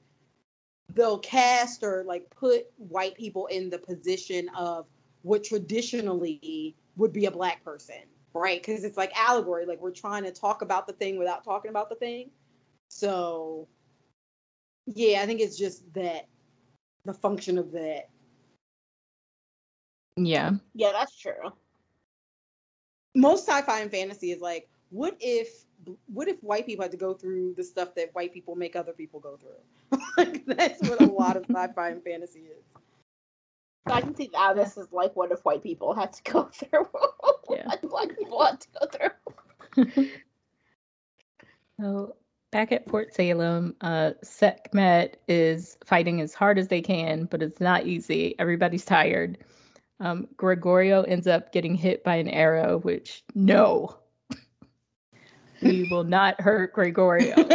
they'll 0.94 1.18
cast 1.18 1.82
or 1.82 2.04
like 2.06 2.28
put 2.30 2.66
white 2.76 3.14
people 3.14 3.46
in 3.46 3.70
the 3.70 3.78
position 3.78 4.48
of 4.56 4.86
what 5.22 5.44
traditionally 5.44 6.74
would 6.96 7.12
be 7.12 7.26
a 7.26 7.30
black 7.30 7.64
person, 7.64 8.02
right? 8.34 8.60
Because 8.60 8.84
it's 8.84 8.96
like 8.96 9.12
allegory, 9.16 9.66
like 9.66 9.80
we're 9.80 9.90
trying 9.90 10.24
to 10.24 10.32
talk 10.32 10.62
about 10.62 10.86
the 10.86 10.92
thing 10.92 11.18
without 11.18 11.44
talking 11.44 11.70
about 11.70 11.88
the 11.88 11.96
thing. 11.96 12.30
So 12.90 13.68
yeah, 14.86 15.22
I 15.22 15.26
think 15.26 15.40
it's 15.40 15.56
just 15.56 15.92
that 15.94 16.26
the 17.04 17.14
function 17.14 17.56
of 17.56 17.70
that. 17.72 18.08
Yeah. 20.16 20.52
Yeah, 20.74 20.92
that's 20.92 21.16
true. 21.16 21.52
most 23.14 23.46
sci-fi 23.48 23.80
and 23.80 23.90
fantasy 23.90 24.30
is 24.32 24.40
like 24.40 24.68
what 24.90 25.16
if 25.20 25.64
what 26.06 26.28
if 26.28 26.40
white 26.42 26.66
people 26.66 26.82
had 26.82 26.90
to 26.90 26.96
go 26.96 27.14
through 27.14 27.54
the 27.56 27.64
stuff 27.64 27.94
that 27.94 28.14
white 28.14 28.32
people 28.32 28.54
make 28.54 28.76
other 28.76 28.92
people 28.92 29.18
go 29.20 29.36
through 29.36 29.98
like 30.18 30.44
that's 30.46 30.80
what 30.88 31.00
a 31.00 31.06
lot 31.06 31.36
of 31.36 31.44
sci-fi 31.44 31.90
and 31.90 32.02
fantasy 32.04 32.40
is 32.40 32.64
So 33.88 33.94
I 33.94 34.00
can 34.00 34.14
see 34.14 34.30
now 34.32 34.52
this 34.52 34.76
is 34.76 34.92
like 34.92 35.14
what 35.16 35.32
if 35.32 35.44
white 35.44 35.62
people 35.62 35.94
had 35.94 36.12
to 36.12 36.22
go 36.32 36.42
through 36.52 36.88
Yeah. 37.50 37.66
what 37.66 37.82
black 37.82 38.16
people 38.18 38.44
had 38.44 38.60
to 38.60 38.68
go 38.78 38.86
through. 38.86 40.04
So 41.80 42.14
back 42.50 42.72
at 42.72 42.88
Fort 42.88 43.14
Salem, 43.14 43.74
uh, 43.80 44.12
Sekhmet 44.22 45.16
is 45.28 45.76
fighting 45.84 46.20
as 46.20 46.34
hard 46.34 46.58
as 46.58 46.68
they 46.68 46.80
can, 46.82 47.24
but 47.26 47.42
it's 47.42 47.60
not 47.60 47.86
easy. 47.86 48.34
Everybody's 48.38 48.84
tired. 48.84 49.38
Um, 50.00 50.28
Gregorio 50.36 51.02
ends 51.02 51.26
up 51.26 51.52
getting 51.52 51.74
hit 51.74 52.04
by 52.04 52.16
an 52.16 52.28
arrow, 52.28 52.78
which 52.78 53.24
no, 53.34 53.96
we 55.60 55.84
will 55.84 56.04
not 56.04 56.40
hurt 56.40 56.72
Gregorio. 56.72 57.54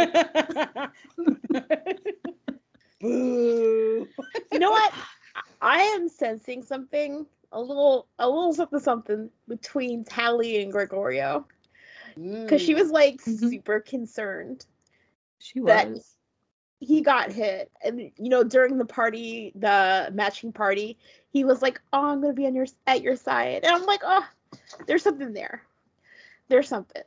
Boo. 3.00 4.08
You 4.50 4.58
know 4.58 4.70
what? 4.70 4.92
I 5.60 5.78
am 5.96 6.08
sensing 6.08 6.62
something 6.62 7.26
a 7.52 7.60
little, 7.60 8.08
a 8.18 8.28
little 8.28 8.52
something, 8.52 8.78
something 8.80 9.30
between 9.48 10.04
Tally 10.04 10.62
and 10.62 10.72
Gregorio 10.72 11.46
because 12.44 12.62
she 12.62 12.74
Mm. 12.74 12.74
was 12.74 12.90
like 12.90 13.20
Mhm. 13.26 13.50
super 13.50 13.80
concerned 13.80 14.66
She 15.38 15.60
That- 15.60 15.90
was. 15.90 16.16
he 16.80 17.00
got 17.00 17.32
hit 17.32 17.70
and 17.82 18.00
you 18.00 18.28
know 18.28 18.44
during 18.44 18.76
the 18.78 18.84
party 18.84 19.52
the 19.54 20.10
matching 20.12 20.52
party 20.52 20.98
he 21.30 21.42
was 21.44 21.62
like 21.62 21.80
oh 21.92 22.10
i'm 22.10 22.20
gonna 22.20 22.34
be 22.34 22.46
on 22.46 22.54
your 22.54 22.66
at 22.86 23.00
your 23.02 23.16
side 23.16 23.64
and 23.64 23.74
i'm 23.74 23.86
like 23.86 24.00
oh 24.04 24.26
there's 24.86 25.02
something 25.02 25.32
there 25.32 25.62
there's 26.48 26.68
something 26.68 27.02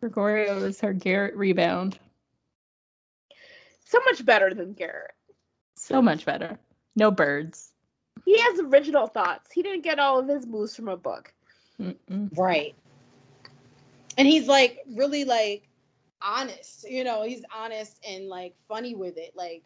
Gregorio 0.00 0.58
is 0.64 0.80
her 0.80 0.92
Gerit 0.92 1.32
rebound. 1.34 1.98
so 3.86 3.98
much 4.04 4.24
better 4.24 4.52
than 4.52 4.74
Gerit 4.74 5.12
So 5.76 6.02
much 6.02 6.24
better. 6.26 6.58
No 6.94 7.10
birds. 7.10 7.72
he 8.26 8.38
has 8.38 8.60
original 8.60 9.06
thoughts 9.06 9.50
he 9.50 9.62
didn't 9.62 9.82
get 9.84 9.98
all 9.98 10.18
of 10.18 10.28
his 10.28 10.46
moves 10.46 10.76
from 10.76 10.88
a 10.88 10.96
book 10.96 11.32
Mm-mm. 11.80 12.28
Right. 12.36 12.74
And 14.18 14.26
he's 14.28 14.46
like 14.48 14.80
really 14.94 15.24
like 15.24 15.68
honest, 16.22 16.88
you 16.88 17.04
know, 17.04 17.22
he's 17.22 17.44
honest 17.54 18.04
and 18.08 18.28
like 18.28 18.54
funny 18.68 18.94
with 18.94 19.16
it. 19.16 19.32
Like 19.36 19.64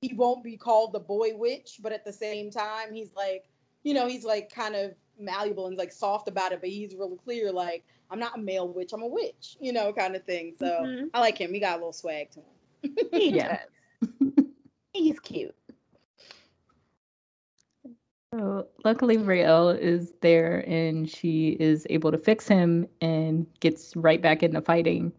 he 0.00 0.14
won't 0.14 0.42
be 0.44 0.56
called 0.56 0.92
the 0.92 1.00
boy 1.00 1.36
witch, 1.36 1.80
but 1.82 1.92
at 1.92 2.04
the 2.04 2.12
same 2.12 2.50
time, 2.50 2.92
he's 2.92 3.14
like, 3.14 3.48
you 3.82 3.94
know, 3.94 4.06
he's 4.06 4.24
like 4.24 4.52
kind 4.52 4.74
of 4.74 4.92
malleable 5.18 5.66
and 5.66 5.76
like 5.78 5.92
soft 5.92 6.28
about 6.28 6.52
it, 6.52 6.60
but 6.60 6.70
he's 6.70 6.94
really 6.96 7.16
clear, 7.16 7.52
like, 7.52 7.84
I'm 8.10 8.18
not 8.18 8.38
a 8.38 8.40
male 8.42 8.68
witch, 8.68 8.92
I'm 8.92 9.02
a 9.02 9.06
witch, 9.08 9.56
you 9.60 9.72
know, 9.72 9.92
kind 9.92 10.14
of 10.16 10.24
thing. 10.24 10.54
So 10.58 10.88
Mhm. 10.88 11.10
I 11.14 11.20
like 11.20 11.38
him. 11.38 11.52
He 11.52 11.60
got 11.60 11.74
a 11.74 11.78
little 11.78 11.92
swag 11.92 12.30
to 12.32 12.40
him. 12.40 12.96
he 13.12 13.30
Yeah. 13.30 13.56
does 13.58 13.58
he's 14.92 15.18
cute 15.20 15.54
So 18.34 18.68
luckily, 18.84 19.16
Raelle 19.18 19.70
is 19.78 20.12
there 20.20 20.64
and 20.68 21.08
she 21.08 21.50
is 21.60 21.86
able 21.90 22.10
to 22.12 22.18
fix 22.18 22.48
him 22.48 22.88
and 23.00 23.46
gets 23.60 23.96
right 23.96 24.20
back 24.20 24.42
into 24.42 24.60
fighting. 24.62 25.12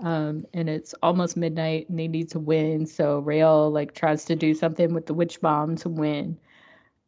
Um, 0.00 0.46
and 0.54 0.68
it's 0.68 0.94
almost 1.02 1.36
midnight 1.36 1.88
and 1.88 1.98
they 1.98 2.08
need 2.08 2.30
to 2.30 2.38
win. 2.38 2.86
So 2.86 3.22
Raelle 3.22 3.70
like 3.72 3.94
tries 3.94 4.24
to 4.26 4.36
do 4.36 4.54
something 4.54 4.94
with 4.94 5.06
the 5.06 5.14
witch 5.14 5.40
bomb 5.40 5.76
to 5.76 5.88
win. 5.88 6.38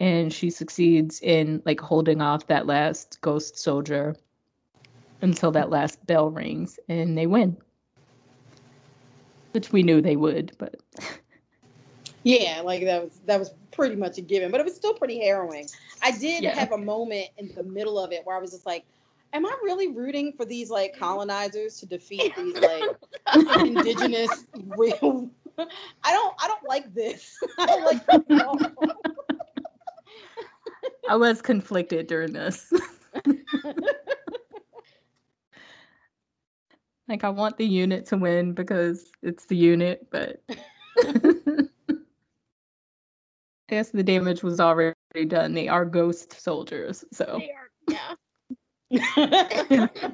And 0.01 0.33
she 0.33 0.51
succeeds 0.51 1.21
in 1.21 1.63
like 1.65 1.81
holding 1.81 2.21
off 2.21 2.47
that 2.49 2.67
last 2.67 3.21
ghost 3.21 3.59
soldier 3.59 4.17
until 5.23 5.51
that 5.53 5.71
last 5.71 6.05
bell 6.07 6.31
rings 6.31 6.79
and 6.89 7.17
they 7.17 7.27
win. 7.27 7.57
Which 9.53 9.73
we 9.73 9.83
knew 9.83 10.01
they 10.01 10.17
would, 10.17 10.53
but 10.59 10.77
Yeah, 12.25 12.63
like 12.65 12.85
that 12.85 13.03
was 13.03 13.21
that 13.27 13.39
was 13.39 13.53
pretty 13.73 13.97
much 13.97 14.19
a 14.19 14.21
given, 14.21 14.51
but 14.51 14.61
it 14.61 14.65
was 14.65 14.77
still 14.77 14.95
pretty 14.95 15.19
harrowing. 15.21 15.67
I 16.03 16.13
did 16.13 16.45
Yeah. 16.45 16.55
have 16.55 16.73
a 16.73 16.79
moment 16.79 17.29
in 17.37 17.51
the 17.55 17.65
middle 17.65 17.99
of 17.99 18.13
it 18.13 18.25
where 18.25 18.37
I 18.37 18.41
was 18.41 18.53
just 18.53 18.67
like, 18.67 18.85
"Am 19.33 19.47
I 19.47 19.57
really 19.63 19.89
rooting 19.89 20.33
for 20.37 20.45
these 20.45 20.71
like 20.71 20.93
mm-hmm. 20.93 21.05
colonizers 21.05 21.79
to 21.81 21.87
defeat 21.87 22.35
these 22.37 22.57
like 22.57 22.85
indigenous 23.61 24.47
real?" 24.77 25.31
I 25.59 26.13
don't. 26.13 26.35
I 26.43 26.49
don't 26.49 26.65
like 26.69 26.93
this. 26.95 27.37
I 27.59 27.67
don't 27.67 27.85
like 27.85 28.07
this 28.07 28.23
at 28.31 28.47
all. 28.47 28.59
I 31.09 31.17
was 31.17 31.43
conflicted 31.43 32.07
during 32.07 32.33
this. 32.33 32.73
like 37.07 37.23
I 37.23 37.29
want 37.29 37.59
the 37.59 37.67
unit 37.67 38.07
to 38.07 38.17
win 38.17 38.55
because 38.55 39.11
it's 39.23 39.45
the 39.45 39.57
unit, 39.57 40.07
but 40.11 40.43
I 40.49 41.69
guess 43.69 43.91
the 43.91 44.03
damage 44.03 44.43
was 44.43 44.59
already 44.59 44.95
done. 45.27 45.53
They 45.53 45.69
are 45.69 45.85
ghost 45.85 46.41
soldiers, 46.41 47.05
so 47.13 47.37
They 47.39 47.51
are- 47.51 47.69
yeah 47.89 48.15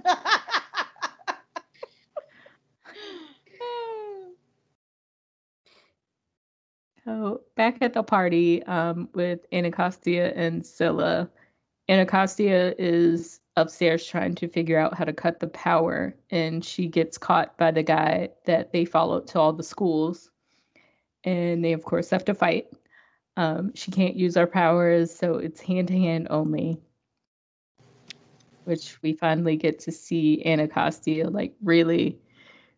So 7.09 7.41
back 7.57 7.79
at 7.81 7.95
the 7.95 8.03
party 8.03 8.63
um, 8.65 9.09
with 9.15 9.41
Anacostia 9.51 10.31
and 10.35 10.65
Scylla, 10.65 11.31
Anacostia 11.89 12.75
is 12.79 13.41
upstairs 13.57 14.07
trying 14.07 14.35
to 14.35 14.49
figure 14.49 14.79
out 14.79 14.93
how 14.93 15.05
to 15.05 15.15
cut 15.15 15.41
the 15.41 15.47
power, 15.47 16.15
and 16.29 16.63
she 16.63 16.87
gets 16.87 17.17
caught 17.17 17.57
by 17.57 17.71
the 17.71 17.83
guy 17.83 18.29
that 18.45 18.75
they 18.75 18.85
followed 18.85 19.27
to 19.29 19.41
all 19.41 19.55
the 19.55 19.63
schools, 19.63 20.31
and 21.25 21.65
they 21.65 21.73
of 21.73 21.83
course 21.83 22.11
have 22.11 22.27
to 22.27 22.35
fight. 22.35 22.67
Um, 23.39 23.73
she 23.75 23.91
can't 23.91 24.17
use 24.17 24.35
her 24.35 24.47
powers, 24.47 25.15
so 25.15 25.37
it's 25.37 25.63
hand 25.63 25.89
to 25.89 25.99
hand 25.99 26.27
only. 26.29 26.79
Which 28.69 29.01
we 29.03 29.15
finally 29.15 29.57
get 29.57 29.79
to 29.81 29.93
see 29.93 30.45
Anacostia 30.45 31.31
like 31.31 31.55
really, 31.63 32.19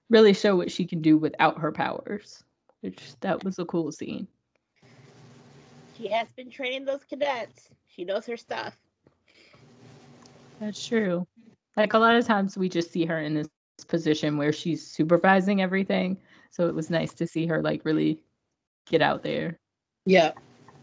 really 0.09 0.33
show 0.33 0.55
what 0.57 0.70
she 0.70 0.85
can 0.85 1.03
do 1.03 1.18
without 1.18 1.59
her 1.59 1.72
powers 1.72 2.44
which 2.81 3.12
that 3.20 3.42
was 3.44 3.59
a 3.59 3.64
cool 3.64 3.92
scene. 3.92 4.26
she 5.96 6.09
has 6.09 6.29
been 6.37 6.50
training 6.50 6.85
those 6.85 7.05
cadets 7.05 7.68
she 7.87 8.05
knows 8.05 8.26
her 8.26 8.37
stuff 8.37 8.76
That's 10.61 10.87
true. 10.87 11.26
Like 11.76 11.94
a 11.94 11.98
lot 11.98 12.16
of 12.16 12.26
times 12.26 12.59
we 12.59 12.68
just 12.68 12.92
see 12.92 13.07
her 13.07 13.20
in 13.20 13.35
this 13.35 13.48
position 13.88 14.37
where 14.37 14.53
she's 14.53 14.87
supervising 14.87 15.62
everything. 15.62 16.18
So 16.50 16.68
it 16.68 16.74
was 16.74 16.90
nice 16.90 17.14
to 17.14 17.26
see 17.26 17.46
her 17.46 17.62
like 17.62 17.85
really 17.85 18.22
get 18.90 19.00
out 19.00 19.22
there. 19.22 19.59
yeah. 20.05 20.33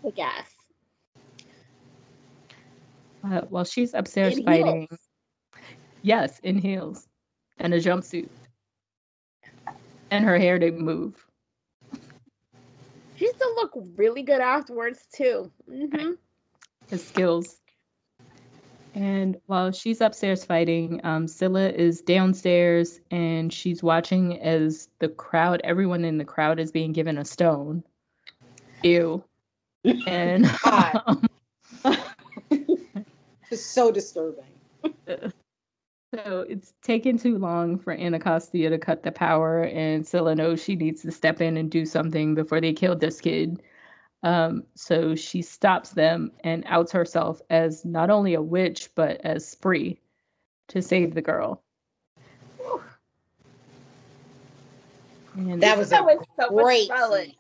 the 0.03 0.11
gas 0.11 0.56
Uh, 3.29 3.41
while 3.49 3.65
she's 3.65 3.93
upstairs 3.93 4.37
In 4.37 4.45
fighting. 4.45 4.87
heels. 4.89 4.99
Yes, 6.01 6.39
in 6.39 6.57
heels 6.57 7.07
and 7.57 7.73
a 7.73 7.79
jumpsuit. 7.79 8.29
And 10.09 10.23
her 10.23 10.37
hair 10.37 10.57
didn't 10.59 10.81
move. 10.81 11.25
she 13.15 13.27
still 13.27 13.55
look 13.55 13.71
really 13.95 14.21
good 14.21 14.39
afterwards 14.39 15.05
too 15.13 15.51
hmm 15.67 16.11
his 16.89 17.05
skills. 17.05 17.57
And 18.95 19.37
while 19.47 19.71
she's 19.71 19.99
upstairs 19.99 20.45
fighting, 20.45 21.01
um, 21.03 21.27
Scylla 21.27 21.69
is 21.69 22.01
downstairs 22.01 23.01
and 23.11 23.51
she's 23.51 23.83
watching 23.83 24.39
as 24.39 24.89
the 24.99 25.09
crowd, 25.09 25.59
everyone 25.65 26.05
in 26.05 26.17
the 26.17 26.25
crowd 26.25 26.59
is 26.59 26.71
being 26.71 26.93
given 26.93 27.17
a 27.17 27.25
stone. 27.25 27.83
Ew. 28.83 29.23
And 30.07 30.45
God. 30.63 31.01
It's 33.49 33.65
so 33.65 33.91
disturbing. 33.91 34.43
so 36.15 36.45
it's 36.49 36.73
taken 36.81 37.17
too 37.17 37.37
long 37.37 37.77
for 37.79 37.93
Anacostia 37.93 38.69
to 38.69 38.77
cut 38.77 39.03
the 39.03 39.11
power, 39.11 39.63
and 39.63 40.05
Scylla 40.05 40.35
knows 40.35 40.63
she 40.63 40.75
needs 40.75 41.01
to 41.03 41.11
step 41.11 41.41
in 41.41 41.57
and 41.57 41.69
do 41.71 41.85
something 41.85 42.35
before 42.35 42.61
they 42.61 42.73
kill 42.73 42.95
this 42.95 43.21
kid. 43.21 43.61
Um, 44.23 44.63
so 44.75 45.15
she 45.15 45.41
stops 45.41 45.91
them 45.91 46.31
and 46.43 46.63
outs 46.67 46.91
herself 46.91 47.41
as 47.49 47.85
not 47.85 48.09
only 48.09 48.33
a 48.33 48.41
witch 48.41 48.89
but 48.95 49.21
as 49.23 49.47
Spree 49.47 49.99
to 50.69 50.81
save 50.81 51.13
the 51.13 51.21
girl. 51.21 51.61
And 55.35 55.61
That 55.61 55.77
was 55.77 55.91
that 55.91 56.01
a 56.01 56.03
was 56.03 56.25
so 56.39 56.49
great 56.49 56.89
much 56.89 56.99
fun. 56.99 57.31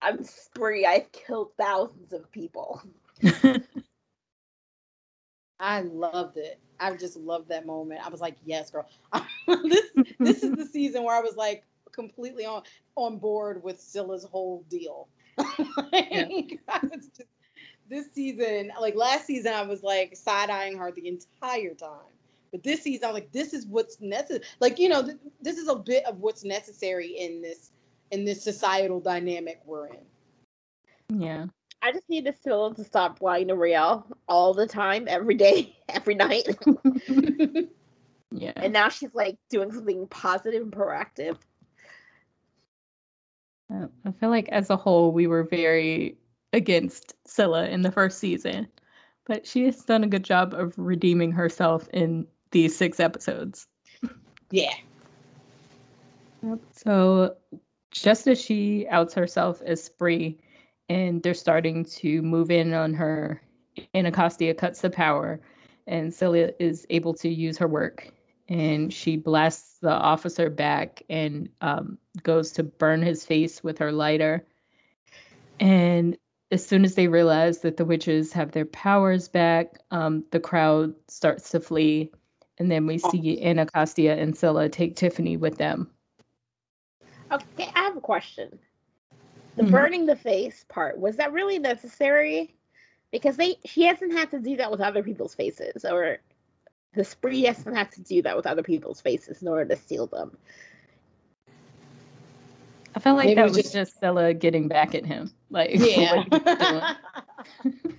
i'm 0.00 0.22
spree 0.22 0.86
i've 0.86 1.10
killed 1.10 1.50
thousands 1.58 2.12
of 2.12 2.30
people 2.30 2.80
I 5.60 5.80
loved 5.80 6.36
it. 6.36 6.60
I 6.80 6.94
just 6.94 7.16
loved 7.16 7.48
that 7.48 7.66
moment. 7.66 8.04
I 8.04 8.08
was 8.08 8.20
like, 8.20 8.36
yes, 8.44 8.70
girl. 8.70 8.86
this 9.46 9.90
this 10.18 10.42
is 10.42 10.52
the 10.52 10.66
season 10.72 11.02
where 11.02 11.16
I 11.16 11.20
was 11.20 11.36
like 11.36 11.64
completely 11.92 12.46
on 12.46 12.62
on 12.96 13.18
board 13.18 13.62
with 13.62 13.80
Scylla's 13.80 14.24
whole 14.24 14.64
deal. 14.70 15.08
Like, 15.92 16.60
was 16.82 17.08
just, 17.16 17.30
this 17.88 18.12
season, 18.12 18.70
like 18.80 18.94
last 18.94 19.26
season, 19.26 19.54
I 19.54 19.62
was 19.62 19.82
like 19.82 20.16
side 20.16 20.50
eyeing 20.50 20.76
her 20.78 20.92
the 20.92 21.08
entire 21.08 21.74
time. 21.74 22.12
But 22.50 22.62
this 22.62 22.82
season, 22.82 23.04
I 23.04 23.08
was 23.08 23.14
like, 23.14 23.32
this 23.32 23.52
is 23.52 23.66
what's 23.66 24.00
necessary. 24.00 24.44
Like, 24.60 24.78
you 24.78 24.88
know, 24.88 25.02
th- 25.02 25.18
this 25.40 25.58
is 25.58 25.68
a 25.68 25.76
bit 25.76 26.04
of 26.06 26.18
what's 26.18 26.44
necessary 26.44 27.08
in 27.08 27.40
this 27.42 27.70
in 28.10 28.24
this 28.24 28.42
societal 28.42 29.00
dynamic 29.00 29.60
we're 29.66 29.88
in. 29.88 31.20
yeah. 31.20 31.46
I 31.80 31.92
just 31.92 32.08
need 32.08 32.32
Scylla 32.42 32.74
to 32.74 32.84
stop 32.84 33.22
lying 33.22 33.48
to 33.48 33.54
Raelle 33.54 34.04
all 34.28 34.52
the 34.52 34.66
time, 34.66 35.06
every 35.08 35.34
day, 35.34 35.76
every 35.88 36.14
night. 36.14 36.48
Yeah. 38.30 38.52
and 38.56 38.72
now 38.72 38.90
she's 38.90 39.14
like 39.14 39.38
doing 39.48 39.72
something 39.72 40.06
positive 40.08 40.62
and 40.62 40.72
proactive. 40.72 41.38
Uh, 43.72 43.86
I 44.04 44.12
feel 44.12 44.30
like 44.30 44.48
as 44.50 44.70
a 44.70 44.76
whole, 44.76 45.12
we 45.12 45.26
were 45.26 45.44
very 45.44 46.18
against 46.52 47.14
Scylla 47.26 47.68
in 47.68 47.82
the 47.82 47.92
first 47.92 48.18
season, 48.18 48.68
but 49.26 49.46
she 49.46 49.64
has 49.64 49.84
done 49.84 50.04
a 50.04 50.08
good 50.08 50.24
job 50.24 50.54
of 50.54 50.74
redeeming 50.76 51.32
herself 51.32 51.88
in 51.92 52.26
these 52.50 52.76
six 52.76 53.00
episodes. 53.00 53.66
Yeah. 54.50 54.74
Yep. 56.42 56.58
So, 56.72 57.36
just 57.90 58.26
as 58.26 58.40
she 58.40 58.86
outs 58.88 59.14
herself 59.14 59.60
as 59.62 59.82
Spree, 59.82 60.38
and 60.88 61.22
they're 61.22 61.34
starting 61.34 61.84
to 61.84 62.22
move 62.22 62.50
in 62.50 62.72
on 62.72 62.94
her, 62.94 63.42
Anacostia 63.94 64.54
cuts 64.54 64.80
the 64.80 64.90
power, 64.90 65.40
and 65.86 66.12
Scylla 66.12 66.50
is 66.58 66.86
able 66.90 67.14
to 67.14 67.28
use 67.28 67.58
her 67.58 67.68
work. 67.68 68.12
And 68.48 68.92
she 68.92 69.16
blasts 69.16 69.78
the 69.80 69.90
officer 69.92 70.48
back 70.48 71.02
and 71.10 71.50
um, 71.60 71.98
goes 72.22 72.52
to 72.52 72.62
burn 72.62 73.02
his 73.02 73.24
face 73.24 73.62
with 73.62 73.78
her 73.78 73.92
lighter. 73.92 74.46
And 75.60 76.16
as 76.50 76.64
soon 76.64 76.84
as 76.84 76.94
they 76.94 77.08
realize 77.08 77.58
that 77.60 77.76
the 77.76 77.84
witches 77.84 78.32
have 78.32 78.52
their 78.52 78.64
powers 78.64 79.28
back, 79.28 79.78
um, 79.90 80.24
the 80.30 80.40
crowd 80.40 80.94
starts 81.08 81.50
to 81.50 81.60
flee. 81.60 82.10
And 82.56 82.70
then 82.70 82.86
we 82.86 82.98
see 82.98 83.44
Anacostia 83.44 84.16
and 84.16 84.36
Scylla 84.36 84.68
take 84.68 84.96
Tiffany 84.96 85.36
with 85.36 85.58
them. 85.58 85.90
Okay, 87.30 87.70
I 87.74 87.82
have 87.84 87.96
a 87.96 88.00
question. 88.00 88.58
The 89.58 89.64
Mhm. 89.64 89.70
burning 89.72 90.06
the 90.06 90.14
face 90.14 90.64
part 90.68 90.98
was 90.98 91.16
that 91.16 91.32
really 91.32 91.58
necessary? 91.58 92.54
Because 93.10 93.36
they 93.36 93.58
she 93.64 93.82
hasn't 93.82 94.12
had 94.12 94.30
to 94.30 94.38
do 94.38 94.56
that 94.58 94.70
with 94.70 94.80
other 94.80 95.02
people's 95.02 95.34
faces, 95.34 95.84
or 95.84 96.18
the 96.94 97.02
spree 97.02 97.42
hasn't 97.42 97.76
had 97.76 97.90
to 97.92 98.00
do 98.02 98.22
that 98.22 98.36
with 98.36 98.46
other 98.46 98.62
people's 98.62 99.00
faces 99.00 99.42
in 99.42 99.48
order 99.48 99.64
to 99.64 99.74
steal 99.76 100.06
them. 100.06 100.36
I 102.94 103.00
felt 103.00 103.16
like 103.16 103.26
Maybe 103.26 103.34
that 103.36 103.48
was 103.48 103.56
just- 103.56 103.72
just 103.72 103.96
Stella 103.96 104.32
getting 104.32 104.68
back 104.68 104.94
at 104.94 105.04
him. 105.04 105.32
Like, 105.50 105.70
what 105.80 105.96
Yeah. 105.98 106.22
he 106.22 107.68
doing. 107.70 107.96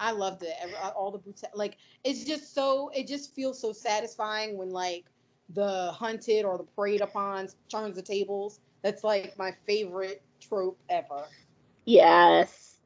I 0.00 0.12
loved 0.12 0.44
it. 0.44 0.54
Uh, 0.82 0.88
All 0.96 1.10
the 1.10 1.18
brutal, 1.18 1.50
like 1.54 1.76
it's 2.04 2.24
just 2.24 2.54
so 2.54 2.88
it 2.94 3.06
just 3.06 3.34
feels 3.34 3.60
so 3.60 3.72
satisfying 3.72 4.56
when 4.56 4.70
like 4.70 5.04
the 5.50 5.90
hunted 5.92 6.44
or 6.44 6.56
the 6.56 6.64
preyed 6.64 7.00
upon 7.02 7.48
turns 7.68 7.96
the 7.96 8.02
tables. 8.02 8.60
That's 8.82 9.04
like 9.04 9.36
my 9.38 9.54
favorite 9.66 10.22
trope 10.40 10.78
ever. 10.88 11.24
Yes. 11.84 12.76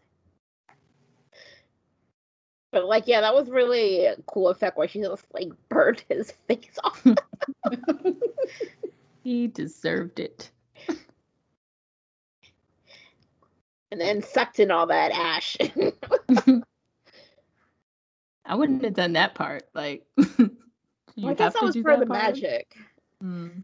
But 2.70 2.86
like, 2.86 3.06
yeah, 3.06 3.20
that 3.20 3.34
was 3.34 3.50
really 3.50 4.06
a 4.06 4.16
cool 4.26 4.48
effect 4.48 4.76
where 4.78 4.88
she 4.88 5.00
just 5.02 5.26
like 5.32 5.48
burned 5.68 6.02
his 6.08 6.32
face 6.48 6.78
off. 6.82 7.04
he 9.22 9.46
deserved 9.48 10.18
it. 10.20 10.50
and 13.90 14.00
then 14.00 14.22
sucked 14.22 14.58
in 14.58 14.70
all 14.70 14.86
that 14.86 15.12
ash. 15.12 15.56
I 18.44 18.54
wouldn't 18.54 18.82
have 18.84 18.94
done 18.94 19.12
that 19.12 19.34
part. 19.34 19.68
Like, 19.74 20.06
you 21.14 21.28
I 21.28 21.34
guess 21.34 21.38
have 21.38 21.52
that 21.54 21.58
to 21.60 21.64
was 21.66 21.74
do 21.74 21.82
for 21.82 21.96
the 21.98 22.06
part? 22.06 22.08
magic. 22.08 22.74
Mm. 23.22 23.62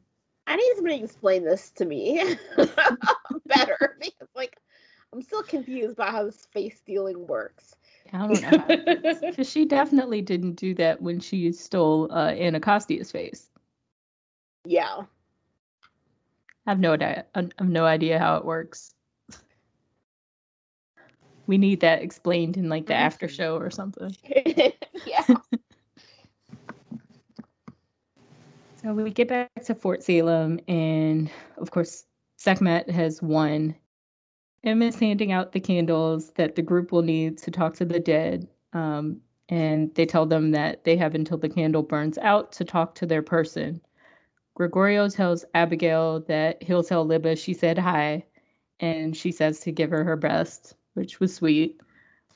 I 0.49 0.57
need 0.57 0.73
somebody 0.77 0.99
to 0.99 1.05
explain 1.05 1.45
this 1.45 1.71
to 1.73 1.85
me 1.85 2.37
better 3.47 3.97
because, 4.01 4.29
like, 4.35 4.57
I'm 5.13 5.21
still 5.21 5.43
confused 5.43 5.93
about 5.93 6.11
how 6.11 6.25
this 6.25 6.47
face 6.53 6.79
stealing 6.79 7.27
works. 7.27 7.77
I 8.15 8.27
don't 8.27 8.41
know. 8.41 9.21
Because 9.21 9.51
she 9.51 9.65
definitely 9.67 10.23
didn't 10.23 10.55
do 10.55 10.75
that 10.77 11.03
when 11.03 11.21
she 11.21 11.53
stole 11.53 12.11
uh, 12.11 12.31
Anacostia's 12.31 13.13
face. 13.13 13.51
Yeah. 14.65 15.03
I 16.67 16.71
have 16.71 16.81
no 16.81 16.93
idea. 16.93 17.27
I 17.35 17.49
have 17.59 17.69
no 17.69 17.85
idea 17.85 18.19
how 18.19 18.37
it 18.37 18.45
works. 18.47 18.95
We 21.47 21.59
need 21.59 21.81
that 21.81 22.03
explained 22.03 22.57
in 22.57 22.71
like 22.71 22.87
the 22.87 22.95
after 22.95 23.29
show 23.29 23.57
or 23.57 23.71
something. 23.71 24.17
yeah. 25.07 25.25
So 28.83 28.95
we 28.95 29.11
get 29.11 29.27
back 29.27 29.51
to 29.65 29.75
Fort 29.75 30.05
Salem, 30.05 30.61
and 30.69 31.29
of 31.57 31.73
course, 31.73 32.07
Sekhmet 32.37 32.89
has 32.91 33.21
won. 33.21 33.75
Em 34.63 34.83
is 34.83 34.97
handing 34.97 35.33
out 35.33 35.51
the 35.51 35.59
candles 35.59 36.31
that 36.33 36.55
the 36.55 36.63
group 36.63 36.93
will 36.93 37.03
need 37.03 37.39
to 37.39 37.51
talk 37.51 37.75
to 37.75 37.85
the 37.85 37.99
dead. 37.99 38.47
Um, 38.73 39.21
and 39.49 39.93
they 39.97 40.07
tell 40.07 40.27
them 40.27 40.53
that 40.53 40.85
they 40.85 40.97
have 40.97 41.17
until 41.17 41.39
the 41.39 41.49
candle 41.49 41.83
burns 41.83 42.19
out 42.19 42.53
to 42.53 42.65
talk 42.65 42.95
to 42.97 43.07
their 43.07 43.23
person. 43.23 43.81
Gregorio 44.55 45.09
tells 45.09 45.45
Abigail 45.55 46.21
that 46.29 46.63
he'll 46.63 46.85
tell 46.85 47.05
Libba 47.05 47.37
she 47.37 47.55
said 47.55 47.79
hi, 47.79 48.25
and 48.79 49.17
she 49.17 49.33
says 49.33 49.59
to 49.61 49.73
give 49.73 49.91
her 49.91 50.05
her 50.05 50.17
best, 50.17 50.75
which 50.95 51.19
was 51.19 51.35
sweet. 51.35 51.81
It 51.81 51.85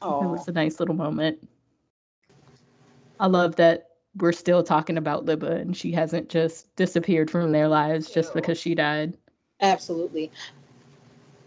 Oh, 0.02 0.28
was 0.32 0.48
a 0.48 0.52
nice 0.52 0.80
little 0.80 0.96
moment. 0.96 1.48
I 3.20 3.26
love 3.26 3.54
that 3.56 3.91
we're 4.16 4.32
still 4.32 4.62
talking 4.62 4.98
about 4.98 5.24
Libba 5.26 5.60
and 5.60 5.76
she 5.76 5.92
hasn't 5.92 6.28
just 6.28 6.74
disappeared 6.76 7.30
from 7.30 7.52
their 7.52 7.68
lives 7.68 8.10
just 8.10 8.34
Ew. 8.34 8.40
because 8.40 8.58
she 8.58 8.74
died. 8.74 9.16
absolutely. 9.60 10.30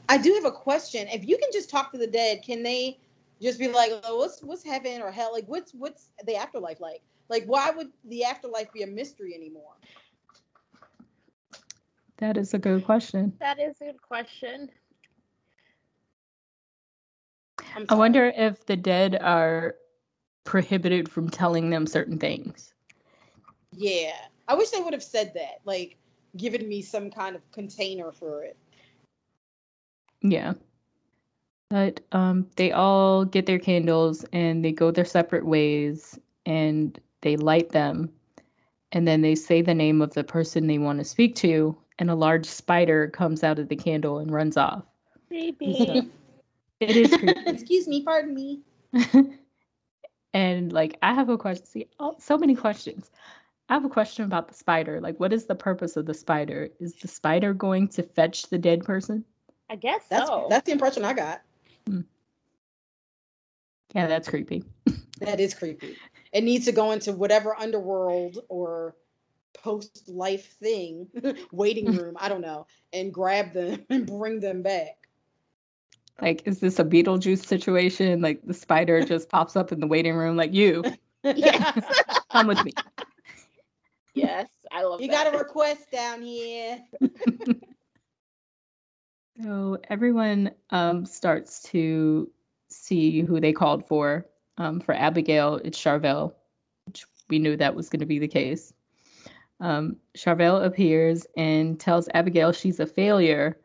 I 0.09 0.18
do 0.18 0.34
have 0.36 0.45
a 0.45 0.51
question. 0.51 1.07
If 1.09 1.26
you 1.28 1.38
can 1.38 1.49
just 1.51 1.70
talk 1.70 1.91
to 1.91 1.97
the 1.97 2.07
dead, 2.07 2.43
can 2.43 2.63
they 2.63 2.99
just 3.41 3.59
be 3.59 3.68
like, 3.68 3.91
oh, 4.03 4.18
"What's 4.18 4.41
what's 4.43 4.63
heaven 4.63 5.01
or 5.01 5.11
hell? 5.11 5.32
Like, 5.34 5.45
what's 5.47 5.74
what's 5.74 6.09
the 6.26 6.36
afterlife 6.36 6.80
like? 6.80 7.01
Like, 7.30 7.45
why 7.45 7.72
would 7.72 7.91
the 8.05 8.24
afterlife 8.24 8.72
be 8.72 8.84
a 8.84 8.88
mystery 8.88 9.34
anymore?" 9.36 9.74
That 12.18 12.38
is 12.38 12.53
a 12.53 12.59
good 12.59 12.86
question. 12.86 13.34
That 13.39 13.59
is 13.59 13.82
a 13.82 13.86
good 13.86 14.01
question. 14.01 14.70
I'm 17.76 17.88
I 17.89 17.95
sorry. 17.95 17.99
wonder 17.99 18.26
if 18.36 18.66
the 18.66 18.78
dead 18.78 19.16
are 19.22 19.76
prohibited 20.46 21.10
from 21.10 21.30
telling 21.30 21.70
them 21.70 21.86
certain 21.86 22.18
things. 22.18 22.74
Yeah, 23.74 24.14
I 24.48 24.56
wish 24.56 24.70
they 24.70 24.80
would 24.80 24.93
have 24.93 25.04
said 25.04 25.34
that. 25.34 25.60
Like, 25.66 25.98
given 26.38 26.68
me 26.70 26.82
some 26.82 27.12
kind 27.12 27.36
of 27.36 27.52
container 27.52 28.12
for 28.12 28.43
it. 28.43 28.56
Yeah. 30.22 30.54
But 31.70 32.00
um, 32.12 32.48
they 32.56 32.72
all 32.72 33.26
get 33.26 33.48
their 33.48 33.60
candles 33.60 34.24
and 34.32 34.64
they 34.64 34.72
go 34.72 34.91
their 34.91 35.06
separate 35.06 35.46
ways 35.46 36.18
and 36.46 36.98
they 37.22 37.36
light 37.36 37.70
them. 37.70 38.12
And 38.91 39.08
then 39.08 39.22
they 39.22 39.36
say 39.36 39.62
the 39.62 39.74
name 39.74 40.02
of 40.02 40.14
the 40.14 40.24
person 40.24 40.68
they 40.68 40.78
want 40.78 41.00
to 41.00 41.06
speak 41.06 41.36
to, 41.38 41.76
and 42.00 42.10
a 42.10 42.16
large 42.16 42.46
spider 42.46 43.10
comes 43.10 43.43
out 43.43 43.60
of 43.60 43.68
the 43.68 43.76
candle 43.76 44.20
and 44.20 44.32
runs 44.32 44.56
off. 44.56 44.84
Creepy. 45.28 46.10
It 46.80 46.96
is 46.96 47.18
creepy. 47.18 47.41
Excuse 47.48 47.88
me, 47.88 48.04
pardon 48.04 48.34
me. 48.34 48.62
and 50.36 50.74
like, 50.74 50.98
I 51.02 51.14
have 51.14 51.30
a 51.30 51.38
question. 51.38 51.66
See, 51.66 51.88
oh, 51.98 52.16
so 52.20 52.38
many 52.38 52.56
questions. 52.56 53.10
I 53.70 53.74
have 53.74 53.86
a 53.86 53.90
question 53.90 54.26
about 54.26 54.50
the 54.50 54.54
spider. 54.54 55.00
Like, 55.00 55.18
what 55.18 55.32
is 55.32 55.46
the 55.46 55.56
purpose 55.56 55.96
of 55.96 56.06
the 56.06 56.14
spider? 56.14 56.68
Is 56.80 56.94
the 56.96 57.08
spider 57.08 57.54
going 57.54 57.88
to 57.90 58.04
fetch 58.04 58.50
the 58.50 58.58
dead 58.58 58.84
person? 58.84 59.24
I 59.70 59.78
guess 59.78 60.06
That's 60.10 60.28
so. 60.28 60.46
that's 60.50 60.66
the 60.66 60.74
impression 60.74 61.06
I 61.06 61.14
got. 61.14 61.42
Hmm. 61.88 62.02
Yeah, 63.96 64.08
that's 64.08 64.28
creepy. 64.28 64.64
That 65.22 65.40
is 65.40 65.54
creepy. 65.54 65.96
It 66.34 66.44
needs 66.44 66.66
to 66.66 66.74
go 66.74 66.92
into 66.92 67.14
whatever 67.14 67.58
underworld 67.58 68.40
or 68.50 68.98
post 69.54 70.10
life 70.10 70.58
thing, 70.60 71.08
waiting 71.54 71.88
hmm. 71.88 71.98
room, 71.98 72.18
I 72.20 72.28
don't 72.28 72.42
know, 72.42 72.68
and 72.92 73.14
grab 73.14 73.54
them 73.54 73.86
and 73.90 74.06
bring 74.06 74.42
them 74.42 74.62
back. 74.62 75.05
Like, 76.22 76.43
is 76.45 76.59
this 76.59 76.80
a 76.80 76.84
Beetlejuice 76.84 77.45
situation? 77.45 78.22
Like, 78.22 78.41
the 78.45 78.53
spider 78.53 79.03
just 79.05 79.30
pops 79.30 79.55
up 79.55 79.72
in 79.72 79.80
the 79.80 79.88
waiting 79.88 80.16
room, 80.16 80.38
like, 80.38 80.53
you, 80.53 80.84
yes. 81.24 81.84
come 82.32 82.47
with 82.47 82.63
me. 82.63 82.72
yes. 84.13 84.47
I 84.72 84.84
love 84.84 85.01
You 85.01 85.07
that. 85.09 85.26
got 85.26 85.36
a 85.36 85.38
request 85.38 85.91
down 85.91 86.22
here. 86.22 86.80
So 89.41 89.80
everyone 89.89 90.51
um, 90.70 91.05
starts 91.05 91.63
to 91.63 92.30
see 92.70 93.22
who 93.22 93.39
they 93.41 93.51
called 93.53 93.86
for. 93.88 94.26
Um, 94.57 94.80
for 94.80 94.93
Abigail, 94.93 95.55
it's 95.55 95.78
Charvel, 95.78 96.34
which 96.86 97.05
we 97.30 97.39
knew 97.39 97.57
that 97.57 97.76
was 97.76 97.89
going 97.89 97.99
to 97.99 98.05
be 98.05 98.20
the 98.20 98.30
case. 98.30 98.74
Um, 99.59 99.97
Charvel 100.18 100.63
appears 100.66 101.28
and 101.36 101.78
tells 101.78 102.07
Abigail 102.13 102.53
she's 102.53 102.80
a 102.80 102.86
failure, 102.86 103.57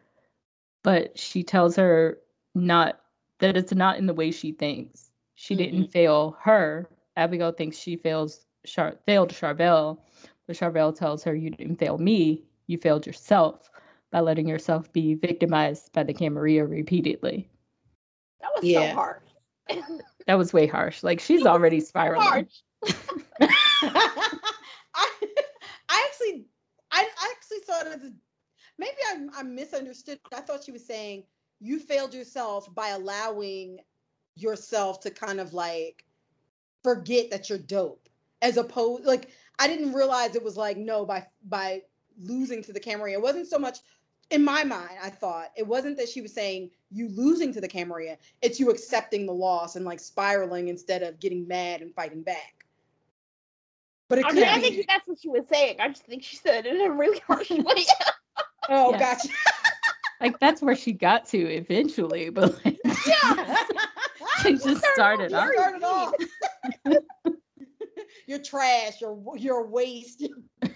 but 0.82 1.16
she 1.16 1.44
tells 1.44 1.76
her 1.76 2.18
not 2.55 3.01
that 3.38 3.57
it's 3.57 3.74
not 3.74 3.98
in 3.98 4.07
the 4.07 4.14
way 4.14 4.30
she 4.30 4.53
thinks. 4.53 5.11
She 5.34 5.55
didn't 5.55 5.90
fail 5.92 6.36
her. 6.42 6.88
Abigail 7.16 7.53
thinks 7.53 7.76
she 7.78 7.96
fails 7.96 8.46
Char- 8.66 8.98
failed 9.07 9.30
Charvel, 9.30 9.98
but 10.46 10.57
Charvel 10.57 10.94
tells 10.94 11.24
her 11.24 11.34
you 11.34 11.51
didn't 11.51 11.76
fail 11.76 11.96
me. 11.98 12.44
You 12.66 12.78
failed 12.78 13.07
yourself 13.07 13.70
by 14.11 14.20
letting 14.20 14.48
yourself 14.48 14.92
be 14.92 15.14
victimized 15.14 15.92
by 15.92 16.03
the 16.03 16.12
Camarilla 16.12 16.66
repeatedly. 16.66 17.48
That 18.40 18.51
was 18.55 18.64
Yeah. 18.64 18.90
so 18.90 18.94
hard. 18.94 19.20
That 20.26 20.38
was 20.38 20.53
way 20.53 20.66
harsh. 20.66 21.03
Like 21.03 21.18
she's 21.18 21.46
already 21.46 21.80
spiraling. 21.80 22.22
Harsh. 22.22 22.61
I, 23.40 25.09
I 25.88 26.09
actually, 26.09 26.44
I, 26.92 27.09
I 27.20 27.34
actually 27.36 27.62
saw 27.64 27.80
it 27.80 27.86
as 27.88 28.12
maybe 28.78 28.96
I, 29.09 29.26
I 29.38 29.42
misunderstood. 29.42 30.20
I 30.32 30.40
thought 30.40 30.62
she 30.62 30.72
was 30.72 30.84
saying 30.86 31.24
you 31.61 31.79
failed 31.79 32.15
yourself 32.15 32.73
by 32.75 32.89
allowing 32.89 33.79
yourself 34.35 35.01
to 35.01 35.11
kind 35.11 35.41
of 35.41 35.53
like 35.53 36.05
forget 36.83 37.31
that 37.31 37.49
you're 37.49 37.59
dope, 37.59 38.09
as 38.43 38.57
opposed 38.57 39.05
like 39.05 39.29
I 39.59 39.69
didn't 39.69 39.93
realize 39.93 40.35
it 40.35 40.45
was 40.45 40.57
like 40.57 40.77
no 40.77 41.05
by 41.05 41.27
by 41.49 41.83
losing 42.19 42.63
to 42.65 42.73
the 42.73 42.81
Camarilla. 42.81 43.19
It 43.19 43.23
wasn't 43.23 43.49
so 43.49 43.59
much 43.59 43.79
in 44.31 44.43
my 44.43 44.65
mind. 44.65 44.97
I 45.03 45.11
thought 45.11 45.51
it 45.57 45.67
wasn't 45.67 45.97
that 45.99 46.09
she 46.09 46.23
was 46.23 46.33
saying 46.33 46.71
you 46.91 47.09
losing 47.09 47.53
to 47.53 47.61
the 47.61 47.69
Camarilla. 47.69 48.17
It's 48.43 48.59
you 48.59 48.71
accepting 48.71 49.27
the 49.27 49.33
loss 49.33 49.77
and 49.77 49.85
like 49.85 50.01
spiraling 50.01 50.69
instead 50.69 51.03
of 51.03 51.21
getting 51.21 51.47
mad 51.47 51.83
and 51.83 51.95
fighting 51.95 52.23
back. 52.23 52.65
But 54.09 54.19
it 54.19 54.25
I 54.27 54.33
mean, 54.33 54.45
I 54.45 54.59
think 54.59 54.87
that's 54.89 55.07
what 55.07 55.21
she 55.21 55.29
was 55.29 55.45
saying. 55.49 55.77
I 55.79 55.89
just 55.89 56.05
think 56.05 56.25
she 56.25 56.37
said 56.37 56.67
it 56.67 56.75
in 56.75 56.81
a 56.81 56.91
really 56.91 57.21
harsh 57.29 57.51
way. 57.51 57.85
oh, 58.69 58.93
gotcha. 58.93 59.29
Like 60.21 60.39
that's 60.39 60.61
where 60.61 60.77
she 60.77 60.93
got 60.93 61.27
to 61.29 61.39
eventually, 61.39 62.31
but 62.31 62.64
like, 62.64 62.79
yeah. 63.07 63.57
she 64.43 64.53
just 64.53 64.85
started 64.95 65.33
off. 65.33 65.49
Started 65.53 65.83
off. 65.83 66.14
you're 68.27 68.39
trash. 68.39 69.01
You're 69.01 69.18
you're 69.37 69.66
waste. 69.66 70.27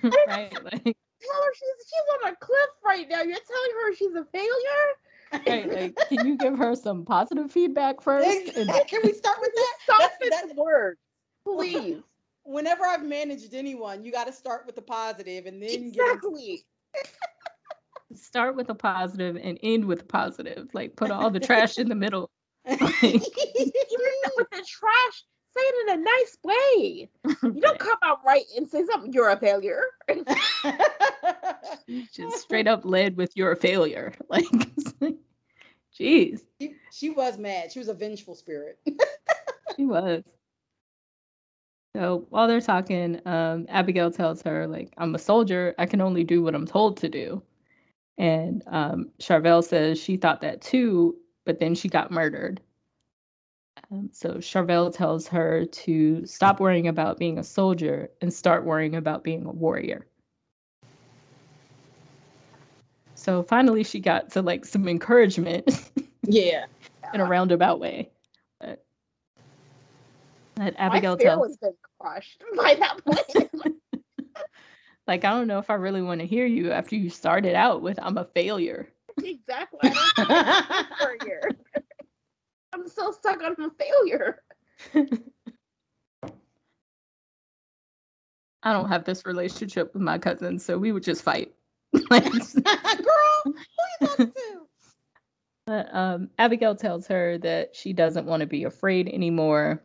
right. 0.02 0.52
Like, 0.64 0.82
tell 0.82 1.42
her 1.42 1.54
she's 1.54 1.86
she's 1.86 2.24
on 2.24 2.32
a 2.32 2.36
cliff 2.36 2.70
right 2.84 3.08
now. 3.08 3.22
You're 3.22 3.36
telling 3.36 3.70
her 3.82 3.94
she's 3.94 4.14
a 4.14 4.24
failure. 4.32 5.44
Right, 5.48 5.68
like, 5.68 5.96
can 6.08 6.26
you 6.28 6.36
give 6.36 6.56
her 6.56 6.76
some 6.76 7.04
positive 7.04 7.50
feedback 7.50 8.00
first? 8.00 8.54
Can 8.54 9.00
we 9.02 9.12
start 9.12 9.38
with 9.40 9.52
that? 9.52 9.74
Stop 9.82 10.12
with 10.20 10.54
the 10.54 10.62
word, 10.62 10.96
please. 11.44 12.02
Whenever 12.44 12.84
I've 12.84 13.04
managed 13.04 13.52
anyone, 13.52 14.04
you 14.04 14.12
got 14.12 14.28
to 14.28 14.32
start 14.32 14.64
with 14.64 14.76
the 14.76 14.82
positive 14.82 15.46
and 15.46 15.60
then 15.60 15.70
exactly. 15.70 16.64
Get 16.94 17.08
start 18.16 18.56
with 18.56 18.70
a 18.70 18.74
positive 18.74 19.36
and 19.36 19.58
end 19.62 19.84
with 19.84 20.02
a 20.02 20.06
positive. 20.06 20.68
Like 20.72 20.96
put 20.96 21.10
all 21.10 21.30
the 21.30 21.40
trash 21.48 21.78
in 21.78 21.88
the 21.88 21.94
middle. 21.94 22.30
Even 22.66 22.80
with 23.02 24.50
the 24.50 24.64
trash, 24.66 25.24
say 25.56 25.60
it 25.60 25.88
in 25.88 26.00
a 26.00 26.02
nice 26.02 26.38
way. 26.44 27.10
You 27.42 27.60
don't 27.60 27.78
come 27.78 27.98
out 28.02 28.18
right 28.26 28.44
and 28.56 28.68
say 28.68 28.84
something, 28.90 29.12
you're 29.12 29.30
a 29.30 29.38
failure. 29.38 29.82
Just 32.12 32.42
straight 32.42 32.66
up 32.66 32.84
led 32.84 33.16
with 33.16 33.32
you're 33.34 33.52
a 33.52 33.56
failure. 33.56 34.12
Like, 34.28 34.44
jeez. 35.98 36.40
She, 36.60 36.74
she 36.90 37.10
was 37.10 37.38
mad. 37.38 37.70
She 37.70 37.78
was 37.78 37.88
a 37.88 37.94
vengeful 37.94 38.34
spirit. 38.34 38.78
she 39.76 39.84
was. 39.84 40.24
So 41.94 42.26
while 42.30 42.48
they're 42.48 42.60
talking, 42.60 43.20
um, 43.24 43.66
Abigail 43.68 44.10
tells 44.10 44.42
her, 44.42 44.66
like, 44.66 44.92
I'm 44.98 45.14
a 45.14 45.18
soldier. 45.18 45.74
I 45.78 45.86
can 45.86 46.00
only 46.00 46.24
do 46.24 46.42
what 46.42 46.56
I'm 46.56 46.66
told 46.66 46.96
to 46.98 47.08
do. 47.08 47.40
And 48.16 48.62
um, 48.66 49.10
Charvel 49.18 49.64
says 49.64 50.00
she 50.00 50.16
thought 50.16 50.42
that 50.42 50.60
too, 50.60 51.16
but 51.44 51.58
then 51.58 51.74
she 51.74 51.88
got 51.88 52.10
murdered. 52.10 52.60
Um, 53.90 54.10
so 54.12 54.34
Charvel 54.34 54.94
tells 54.94 55.26
her 55.28 55.64
to 55.64 56.24
stop 56.26 56.60
worrying 56.60 56.88
about 56.88 57.18
being 57.18 57.38
a 57.38 57.44
soldier 57.44 58.10
and 58.20 58.32
start 58.32 58.64
worrying 58.64 58.94
about 58.94 59.24
being 59.24 59.44
a 59.46 59.50
warrior. 59.50 60.06
So 63.14 63.42
finally, 63.42 63.84
she 63.84 64.00
got 64.00 64.30
to 64.32 64.42
like 64.42 64.64
some 64.64 64.88
encouragement. 64.88 65.90
yeah. 66.22 66.66
in 67.12 67.20
a 67.20 67.24
roundabout 67.24 67.80
way. 67.80 68.10
But 68.60 68.84
that 70.56 70.74
Abigail 70.78 71.16
tells. 71.16 71.48
was 71.48 71.56
been 71.56 71.74
crushed 71.98 72.42
by 72.56 72.74
that 72.74 73.04
point. 73.04 73.50
like 75.06 75.24
I 75.24 75.30
don't 75.30 75.48
know 75.48 75.58
if 75.58 75.70
I 75.70 75.74
really 75.74 76.02
want 76.02 76.20
to 76.20 76.26
hear 76.26 76.46
you 76.46 76.72
after 76.72 76.96
you 76.96 77.10
started 77.10 77.54
out 77.54 77.82
with 77.82 77.98
"I'm 78.00 78.18
a 78.18 78.24
failure." 78.24 78.88
Exactly. 79.22 79.90
I 80.16 80.86
don't 81.00 81.56
I'm 82.72 82.88
so 82.88 83.12
stuck 83.12 83.42
on 83.42 83.54
a 83.60 83.70
failure. 83.70 84.42
I 88.64 88.72
don't 88.72 88.88
have 88.88 89.04
this 89.04 89.26
relationship 89.26 89.92
with 89.92 90.02
my 90.02 90.18
cousin, 90.18 90.58
so 90.58 90.78
we 90.78 90.90
would 90.90 91.02
just 91.02 91.22
fight. 91.22 91.52
Girl, 91.92 92.20
who 93.44 93.54
you 94.00 94.06
talking 94.08 94.32
to? 94.32 94.66
But, 95.66 95.94
um, 95.94 96.30
Abigail 96.38 96.74
tells 96.74 97.06
her 97.08 97.38
that 97.38 97.76
she 97.76 97.92
doesn't 97.92 98.26
want 98.26 98.40
to 98.40 98.46
be 98.46 98.64
afraid 98.64 99.08
anymore. 99.08 99.82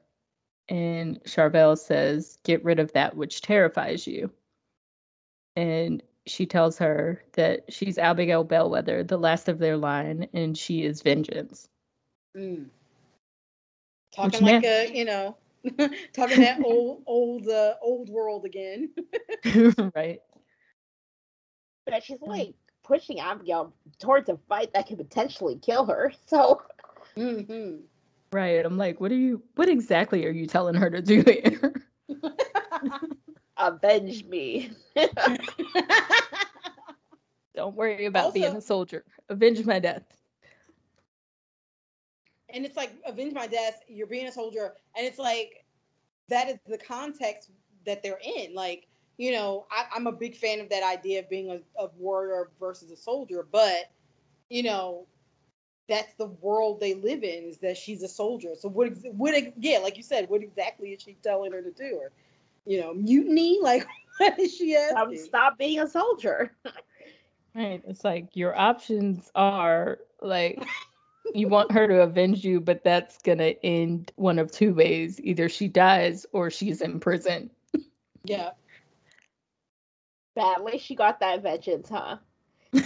And 0.70 1.22
Charvel 1.24 1.78
says, 1.78 2.38
Get 2.43 2.63
rid 2.63 2.80
of 2.80 2.93
that 2.93 3.15
which 3.15 3.41
terrifies 3.41 4.07
you. 4.07 4.32
And 5.56 6.02
she 6.26 6.45
tells 6.45 6.78
her 6.78 7.24
that 7.34 7.72
she's 7.74 7.97
Abigail 7.97 8.43
Bellwether, 8.43 9.04
the 9.04 9.18
last 9.18 9.50
of 9.50 9.60
their 9.60 9.78
line, 9.78 10.28
and 10.34 10.58
she 10.58 10.84
is 10.84 11.02
vengeance. 11.02 11.68
Mm. 12.38 12.68
Talking 14.16 14.45
Which 14.45 14.54
like 14.54 14.64
a, 14.64 14.91
you 14.93 15.06
know, 15.06 15.38
talking 16.14 16.41
that 16.41 16.62
old, 16.64 17.04
old, 17.06 17.47
uh, 17.47 17.74
old 17.82 18.10
world 18.10 18.45
again. 18.45 18.89
right. 19.95 20.22
But 21.86 22.04
she's 22.04 22.22
like 22.22 22.54
pushing 22.84 23.20
Abigail 23.20 23.74
towards 24.00 24.30
a 24.30 24.38
fight 24.47 24.74
that 24.74 24.88
could 24.88 24.97
potentially 24.97 25.58
kill 25.58 25.86
her. 25.86 26.14
So. 26.28 26.62
Mm-hmm. 27.18 27.78
Right. 28.32 28.64
I'm 28.64 28.78
like, 28.78 29.00
what 29.00 29.12
are 29.12 29.16
you? 29.16 29.41
What 29.56 29.70
exactly 29.70 30.26
are 30.26 30.32
you 30.32 30.45
telling 30.45 30.76
her 30.76 30.89
to 30.89 31.02
do 31.02 31.24
here? 31.26 31.88
Avenge 33.60 34.24
me. 34.26 34.72
Don't 37.55 37.76
worry 37.76 38.05
about 38.05 38.26
also, 38.26 38.34
being 38.39 38.55
a 38.55 38.62
soldier. 38.62 39.03
Avenge 39.28 39.66
my 39.66 39.80
death. 39.80 40.03
And 42.53 42.66
it's 42.66 42.78
like 42.78 42.91
avenge 43.05 43.34
my 43.34 43.47
death 43.47 43.82
you're 43.88 44.07
being 44.07 44.28
a 44.28 44.32
soldier. 44.32 44.76
And 44.95 45.05
it's 45.05 45.20
like 45.20 45.66
that 46.30 46.47
is 46.47 46.57
the 46.68 46.78
context 46.78 47.51
that 47.86 48.01
they're 48.01 48.22
in. 48.24 48.53
Like 48.53 48.88
you 49.18 49.34
know 49.34 49.66
I, 49.70 49.97
am 49.97 50.07
a 50.07 50.12
big 50.12 50.38
fan 50.38 50.62
of 50.62 50.70
that 50.70 50.84
idea 50.84 51.20
of 51.20 51.30
being 51.30 51.51
a, 51.51 51.60
a 51.84 51.89
warrior 51.97 52.51
versus 52.60 52.91
a 52.91 52.97
soldier. 52.97 53.45
But 53.51 53.91
you 54.49 54.64
know 54.64 55.05
that's 55.89 56.14
the 56.14 56.28
world 56.28 56.80
they 56.80 56.93
live 56.93 57.24
in 57.24 57.43
is 57.45 57.57
that 57.57 57.76
she's 57.76 58.03
a 58.03 58.07
soldier. 58.07 58.51
So 58.57 58.70
what 58.70 58.93
what 59.12 59.36
yeah 59.57 59.80
like 59.80 59.97
you 59.97 60.03
said 60.03 60.30
what 60.30 60.41
exactly 60.41 60.91
is 60.91 61.01
she 61.01 61.18
telling 61.22 61.51
her 61.51 61.62
to 61.62 61.72
do? 61.72 61.99
Or 62.01 62.12
you 62.66 62.80
know 62.80 62.93
mutiny 62.93 63.60
like 63.64 63.86
what 64.18 64.39
is 64.39 64.55
she 64.55 64.76
asking? 64.76 65.18
stop 65.18 65.57
being 65.57 65.80
a 65.80 65.88
soldier 65.88 66.51
right 67.55 67.82
it's 67.88 68.03
like 68.03 68.36
your 68.36 68.57
options 68.57 69.32
are 69.36 69.99
like 70.22 70.62
you 71.34 71.47
want 71.47 71.72
her 71.72 71.88
to 71.88 72.01
avenge 72.01 72.43
you, 72.43 72.60
but 72.60 72.84
that's 72.84 73.18
gonna 73.22 73.53
end 73.64 74.12
one 74.16 74.39
of 74.39 74.51
two 74.51 74.74
ways. 74.74 75.20
Either 75.22 75.47
she 75.49 75.68
dies 75.68 76.26
or 76.32 76.49
she's 76.49 76.82
in 76.82 76.99
prison. 76.99 77.51
Yeah. 78.24 78.51
Badly 80.36 80.78
she 80.78 80.95
got 80.95 81.20
that 81.20 81.43
vengeance, 81.43 81.89
huh? 81.89 82.18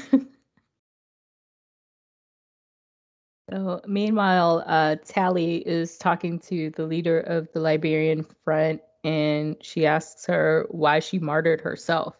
so 3.51 3.81
meanwhile, 3.85 4.63
uh, 4.65 4.95
Tally 5.05 5.57
is 5.57 5.97
talking 5.97 6.39
to 6.39 6.69
the 6.71 6.85
leader 6.85 7.19
of 7.19 7.51
the 7.53 7.59
Liberian 7.59 8.25
Front 8.43 8.81
and 9.03 9.57
she 9.61 9.85
asks 9.85 10.25
her 10.25 10.67
why 10.69 10.99
she 10.99 11.19
martyred 11.19 11.61
herself. 11.61 12.15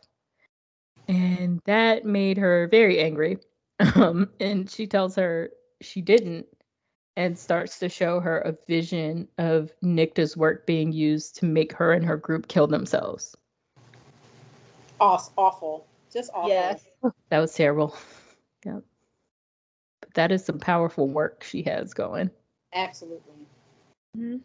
And 1.07 1.61
that 1.65 2.05
made 2.05 2.37
her 2.37 2.67
very 2.67 2.99
angry. 2.99 3.37
Um, 3.95 4.29
and 4.39 4.69
she 4.69 4.87
tells 4.87 5.15
her 5.15 5.49
she 5.81 5.99
didn't 6.01 6.45
and 7.17 7.37
starts 7.37 7.79
to 7.79 7.89
show 7.89 8.19
her 8.19 8.39
a 8.39 8.55
vision 8.67 9.27
of 9.37 9.71
Nicte's 9.81 10.37
work 10.37 10.65
being 10.65 10.91
used 10.91 11.35
to 11.37 11.45
make 11.45 11.73
her 11.73 11.91
and 11.91 12.05
her 12.05 12.15
group 12.15 12.47
kill 12.47 12.67
themselves. 12.67 13.35
Awesome, 14.99 15.33
awful. 15.37 15.85
Just 16.11 16.31
awful. 16.33 16.49
Yes. 16.49 16.85
That 17.29 17.39
was 17.39 17.53
terrible. 17.53 17.95
Yeah. 18.65 18.79
But 19.99 20.13
that 20.13 20.31
is 20.31 20.45
some 20.45 20.57
powerful 20.57 21.09
work 21.09 21.43
she 21.43 21.63
has 21.63 21.93
going. 21.93 22.31
Absolutely. 22.73 23.45
Mm-hmm. 24.17 24.37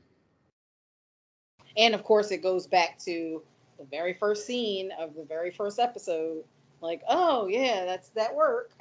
And 1.79 1.95
of 1.95 2.03
course, 2.03 2.31
it 2.33 2.43
goes 2.43 2.67
back 2.67 2.99
to 3.05 3.43
the 3.79 3.85
very 3.85 4.13
first 4.13 4.45
scene 4.45 4.91
of 4.99 5.15
the 5.15 5.25
very 5.25 5.53
first 5.53 5.79
episode. 5.79 6.45
Like, 6.81 7.03
oh, 7.09 7.47
yeah, 7.47 7.85
that's 7.87 8.11
that 8.11 8.35
work. 8.35 8.73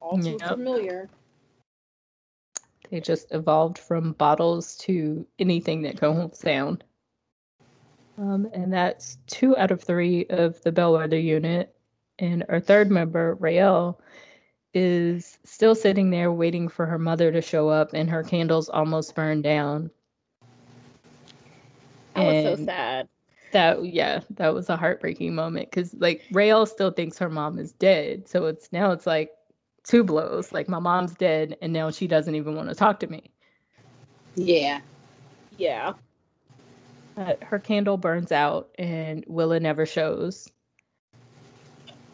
All 0.00 0.18
too 0.18 0.38
yep. 0.40 0.48
familiar. 0.48 1.08
They 2.90 3.00
just 3.00 3.32
evolved 3.32 3.78
from 3.78 4.12
bottles 4.12 4.76
to 4.78 5.26
anything 5.38 5.82
that 5.82 5.98
can 5.98 6.14
hold 6.14 6.36
sound. 6.36 6.84
Um, 8.18 8.48
and 8.54 8.72
that's 8.72 9.18
two 9.26 9.56
out 9.56 9.70
of 9.70 9.82
three 9.82 10.26
of 10.30 10.62
the 10.62 10.72
Bellwether 10.72 11.18
unit. 11.18 11.74
And 12.18 12.44
our 12.48 12.60
third 12.60 12.90
member, 12.90 13.36
Raelle, 13.36 13.98
is 14.72 15.38
still 15.44 15.74
sitting 15.74 16.10
there 16.10 16.32
waiting 16.32 16.68
for 16.68 16.86
her 16.86 16.98
mother 16.98 17.30
to 17.32 17.42
show 17.42 17.68
up, 17.68 17.92
and 17.92 18.08
her 18.08 18.22
candles 18.22 18.70
almost 18.70 19.14
burned 19.14 19.42
down. 19.42 19.90
That 22.16 22.26
and 22.26 22.50
was 22.50 22.58
so 22.60 22.64
sad. 22.64 23.08
that 23.52 23.84
yeah, 23.84 24.20
that 24.30 24.54
was 24.54 24.68
a 24.70 24.76
heartbreaking 24.76 25.34
moment 25.34 25.70
because 25.70 25.94
like 25.94 26.22
Raelle 26.32 26.66
still 26.66 26.90
thinks 26.90 27.18
her 27.18 27.30
mom 27.30 27.58
is 27.58 27.72
dead. 27.72 28.28
So 28.28 28.46
it's 28.46 28.72
now 28.72 28.92
it's 28.92 29.06
like 29.06 29.32
two 29.84 30.04
blows. 30.04 30.52
Like 30.52 30.68
my 30.68 30.80
mom's 30.80 31.14
dead 31.14 31.56
and 31.62 31.72
now 31.72 31.90
she 31.90 32.08
doesn't 32.08 32.34
even 32.34 32.56
want 32.56 32.68
to 32.70 32.74
talk 32.74 33.00
to 33.00 33.06
me. 33.06 33.30
Yeah. 34.36 34.80
Yeah. 35.56 35.94
But 37.14 37.42
her 37.44 37.58
candle 37.58 37.96
burns 37.98 38.32
out 38.32 38.70
and 38.78 39.24
Willa 39.28 39.60
never 39.60 39.86
shows. 39.86 40.50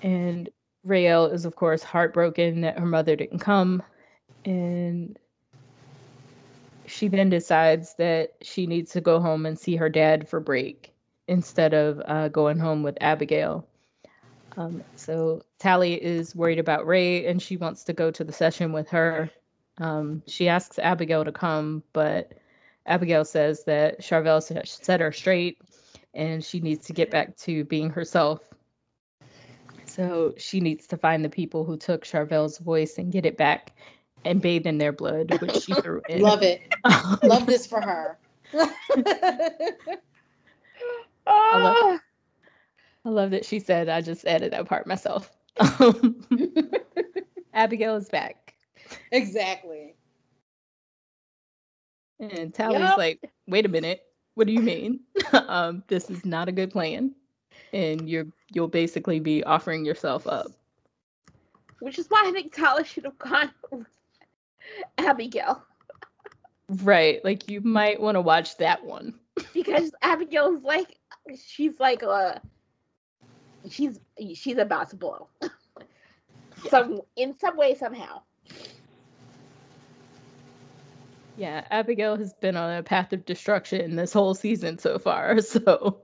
And 0.02 0.48
Raelle 0.86 1.32
is 1.32 1.44
of 1.44 1.56
course 1.56 1.82
heartbroken 1.82 2.62
that 2.62 2.78
her 2.78 2.86
mother 2.86 3.16
didn't 3.16 3.40
come 3.40 3.82
and 4.44 5.18
she 6.92 7.08
then 7.08 7.30
decides 7.30 7.94
that 7.94 8.32
she 8.42 8.66
needs 8.66 8.92
to 8.92 9.00
go 9.00 9.18
home 9.18 9.46
and 9.46 9.58
see 9.58 9.76
her 9.76 9.88
dad 9.88 10.28
for 10.28 10.40
break 10.40 10.92
instead 11.26 11.72
of 11.72 12.02
uh, 12.04 12.28
going 12.28 12.58
home 12.58 12.82
with 12.82 12.98
Abigail. 13.00 13.66
Um, 14.56 14.84
so 14.96 15.42
Tally 15.58 15.94
is 15.94 16.36
worried 16.36 16.58
about 16.58 16.86
Ray 16.86 17.26
and 17.26 17.40
she 17.40 17.56
wants 17.56 17.84
to 17.84 17.94
go 17.94 18.10
to 18.10 18.24
the 18.24 18.32
session 18.32 18.72
with 18.72 18.90
her. 18.90 19.30
Um, 19.78 20.22
she 20.26 20.48
asks 20.48 20.78
Abigail 20.78 21.24
to 21.24 21.32
come, 21.32 21.82
but 21.94 22.32
Abigail 22.84 23.24
says 23.24 23.64
that 23.64 24.00
Charvel 24.00 24.42
set 24.66 25.00
her 25.00 25.12
straight 25.12 25.58
and 26.12 26.44
she 26.44 26.60
needs 26.60 26.86
to 26.88 26.92
get 26.92 27.10
back 27.10 27.36
to 27.38 27.64
being 27.64 27.88
herself. 27.90 28.40
So 29.86 30.34
she 30.36 30.60
needs 30.60 30.88
to 30.88 30.98
find 30.98 31.24
the 31.24 31.30
people 31.30 31.64
who 31.64 31.78
took 31.78 32.04
Charvel's 32.04 32.58
voice 32.58 32.98
and 32.98 33.10
get 33.10 33.24
it 33.24 33.38
back 33.38 33.72
and 34.24 34.40
bathe 34.40 34.66
in 34.66 34.78
their 34.78 34.92
blood, 34.92 35.40
which 35.40 35.54
she 35.54 35.74
threw 35.74 36.02
in. 36.08 36.20
Love 36.22 36.42
it. 36.42 36.62
Love 37.22 37.46
this 37.46 37.66
for 37.66 37.80
her. 37.80 38.18
I 41.26 41.58
love, 41.58 42.00
I 43.04 43.08
love 43.08 43.30
that 43.30 43.44
she 43.44 43.60
said, 43.60 43.88
I 43.88 44.00
just 44.00 44.26
added 44.26 44.52
that 44.52 44.66
part 44.66 44.86
myself. 44.86 45.30
Abigail 47.54 47.96
is 47.96 48.08
back. 48.08 48.54
Exactly. 49.10 49.94
And 52.20 52.52
Tally's 52.54 52.80
Yep. 52.80 52.98
like, 52.98 53.30
wait 53.46 53.64
a 53.66 53.68
minute. 53.68 54.02
What 54.34 54.46
do 54.46 54.52
you 54.52 54.60
mean? 54.62 55.00
um, 55.32 55.82
this 55.88 56.10
is 56.10 56.24
not 56.24 56.48
a 56.48 56.52
good 56.52 56.70
plan. 56.70 57.14
And 57.72 58.08
you're 58.08 58.26
you'll 58.52 58.68
basically 58.68 59.18
be 59.20 59.42
offering 59.44 59.84
yourself 59.84 60.26
up. 60.26 60.46
Which 61.80 61.98
is 61.98 62.06
why 62.08 62.22
I 62.26 62.32
think 62.32 62.54
Tally 62.54 62.84
should 62.84 63.04
have 63.04 63.18
gone 63.18 63.50
with 63.70 63.86
Abigail. 64.98 65.64
Right. 66.68 67.24
Like 67.24 67.50
you 67.50 67.60
might 67.60 68.00
want 68.00 68.16
to 68.16 68.20
watch 68.20 68.56
that 68.58 68.84
one. 68.84 69.14
Because 69.54 69.92
Abigail's 70.02 70.62
like 70.62 70.98
she's 71.46 71.80
like 71.80 72.02
uh 72.02 72.34
she's 73.70 73.98
she's 74.34 74.58
about 74.58 74.90
to 74.90 74.96
blow. 74.96 75.28
Some 76.68 77.00
in 77.16 77.38
some 77.38 77.56
way, 77.56 77.74
somehow. 77.74 78.20
Yeah, 81.36 81.64
Abigail 81.70 82.16
has 82.16 82.34
been 82.34 82.56
on 82.56 82.76
a 82.76 82.82
path 82.82 83.12
of 83.12 83.24
destruction 83.24 83.96
this 83.96 84.12
whole 84.12 84.34
season 84.34 84.78
so 84.78 84.98
far. 84.98 85.40
So 85.40 86.02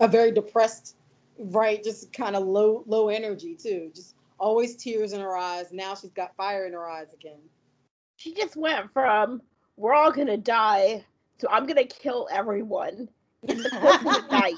A 0.00 0.08
very 0.08 0.30
depressed, 0.30 0.96
right? 1.38 1.82
Just 1.82 2.12
kind 2.12 2.36
of 2.36 2.44
low, 2.44 2.84
low 2.86 3.08
energy 3.08 3.54
too. 3.54 3.90
Just 3.94 4.14
always 4.38 4.76
tears 4.76 5.12
in 5.12 5.20
her 5.20 5.36
eyes. 5.36 5.72
Now 5.72 5.94
she's 5.94 6.12
got 6.12 6.36
fire 6.36 6.66
in 6.66 6.72
her 6.74 6.88
eyes 6.88 7.12
again. 7.14 7.40
She 8.22 8.34
just 8.34 8.56
went 8.56 8.92
from 8.92 9.42
we're 9.76 9.94
all 9.94 10.12
gonna 10.12 10.36
die 10.36 11.04
to 11.38 11.50
I'm 11.50 11.66
gonna 11.66 11.82
kill 11.84 12.28
everyone 12.30 13.08
in 13.42 13.60
the 13.60 13.68
course 13.68 13.96
of 13.96 14.04
the 14.04 14.26
night. 14.30 14.54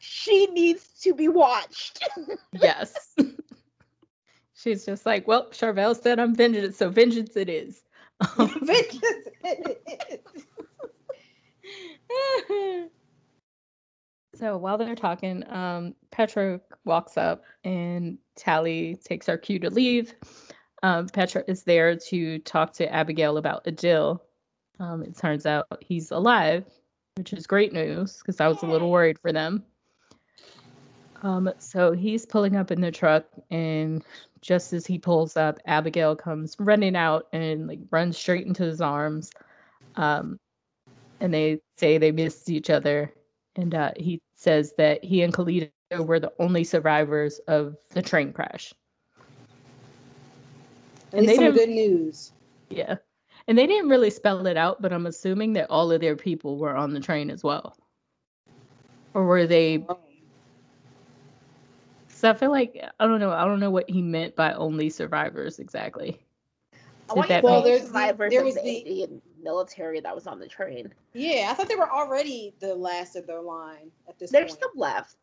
She 0.00 0.46
needs 0.46 0.88
to 1.02 1.14
be 1.14 1.28
watched. 1.28 2.02
yes. 2.52 3.14
She's 4.54 4.84
just 4.84 5.06
like, 5.06 5.28
well, 5.28 5.48
Charvel 5.50 5.94
said 5.94 6.18
I'm 6.18 6.34
vengeance, 6.34 6.76
so 6.76 6.88
vengeance 6.88 7.36
it 7.36 7.48
is. 7.48 7.84
Vengeance 8.36 9.28
it 9.44 10.20
is. 12.10 12.90
So 14.34 14.56
while 14.56 14.76
they're 14.76 14.96
talking, 14.96 15.48
um, 15.48 15.94
Petra 16.10 16.60
walks 16.84 17.16
up 17.16 17.44
and 17.62 18.18
Tally 18.34 18.96
takes 19.04 19.28
our 19.28 19.38
cue 19.38 19.60
to 19.60 19.70
leave. 19.70 20.14
Um, 20.82 21.08
Petra 21.08 21.44
is 21.46 21.62
there 21.62 21.96
to 21.96 22.38
talk 22.40 22.72
to 22.74 22.92
Abigail 22.92 23.36
about 23.36 23.64
Adil. 23.64 24.20
Um, 24.80 25.02
it 25.02 25.16
turns 25.16 25.46
out 25.46 25.66
he's 25.80 26.10
alive, 26.10 26.64
which 27.16 27.32
is 27.32 27.46
great 27.46 27.72
news 27.72 28.18
because 28.18 28.40
I 28.40 28.48
was 28.48 28.62
a 28.62 28.66
little 28.66 28.90
worried 28.90 29.18
for 29.18 29.32
them. 29.32 29.64
Um, 31.22 31.52
so 31.58 31.92
he's 31.92 32.26
pulling 32.26 32.56
up 32.56 32.72
in 32.72 32.80
the 32.80 32.90
truck, 32.90 33.26
and 33.48 34.02
just 34.40 34.72
as 34.72 34.84
he 34.84 34.98
pulls 34.98 35.36
up, 35.36 35.60
Abigail 35.66 36.16
comes 36.16 36.56
running 36.58 36.96
out 36.96 37.28
and 37.32 37.68
like 37.68 37.78
runs 37.92 38.18
straight 38.18 38.46
into 38.46 38.64
his 38.64 38.80
arms. 38.80 39.30
Um, 39.94 40.40
and 41.20 41.32
they 41.32 41.60
say 41.76 41.98
they 41.98 42.10
missed 42.10 42.50
each 42.50 42.70
other 42.70 43.12
and 43.56 43.74
uh, 43.74 43.92
he 43.96 44.20
says 44.34 44.74
that 44.78 45.04
he 45.04 45.22
and 45.22 45.32
Khalida 45.32 45.70
were 45.98 46.20
the 46.20 46.32
only 46.38 46.64
survivors 46.64 47.38
of 47.40 47.76
the 47.90 48.02
train 48.02 48.32
crash. 48.32 48.72
And 51.12 51.28
they 51.28 51.34
some 51.36 51.44
didn't- 51.44 51.56
good 51.58 51.68
news. 51.70 52.32
Yeah, 52.70 52.96
and 53.48 53.58
they 53.58 53.66
didn't 53.66 53.90
really 53.90 54.10
spell 54.10 54.46
it 54.46 54.56
out, 54.56 54.80
but 54.80 54.92
I'm 54.92 55.06
assuming 55.06 55.52
that 55.54 55.70
all 55.70 55.92
of 55.92 56.00
their 56.00 56.16
people 56.16 56.56
were 56.56 56.74
on 56.76 56.94
the 56.94 57.00
train 57.00 57.30
as 57.30 57.42
well, 57.44 57.76
or 59.14 59.24
were 59.26 59.46
they? 59.46 59.84
Oh, 59.88 59.98
so 62.08 62.30
I 62.30 62.34
feel 62.34 62.50
like 62.50 62.82
I 63.00 63.06
don't 63.06 63.20
know. 63.20 63.30
I 63.32 63.44
don't 63.44 63.60
know 63.60 63.70
what 63.70 63.88
he 63.90 64.00
meant 64.00 64.36
by 64.36 64.52
only 64.54 64.88
survivors 64.90 65.58
exactly. 65.58 66.18
Did 67.14 67.24
that 67.28 67.42
Well, 67.42 67.58
know 67.58 67.62
the 67.62 67.68
there's 67.68 67.80
the- 67.82 67.86
survivors 67.88 68.30
there 68.32 68.44
was 68.44 68.54
the 68.54 68.62
the- 68.62 68.76
Indian 68.78 69.22
military 69.42 70.00
that 70.00 70.14
was 70.14 70.26
on 70.26 70.38
the 70.38 70.46
train. 70.48 70.94
Yeah, 71.12 71.48
I 71.50 71.54
thought 71.54 71.68
they 71.68 71.74
were 71.76 71.90
already 71.90 72.54
the 72.60 72.74
last 72.74 73.16
of 73.16 73.26
their 73.26 73.42
line 73.42 73.90
at 74.08 74.18
this 74.18 74.30
There's 74.30 74.52
point. 74.52 74.60
some 74.62 74.70
left. 74.76 75.16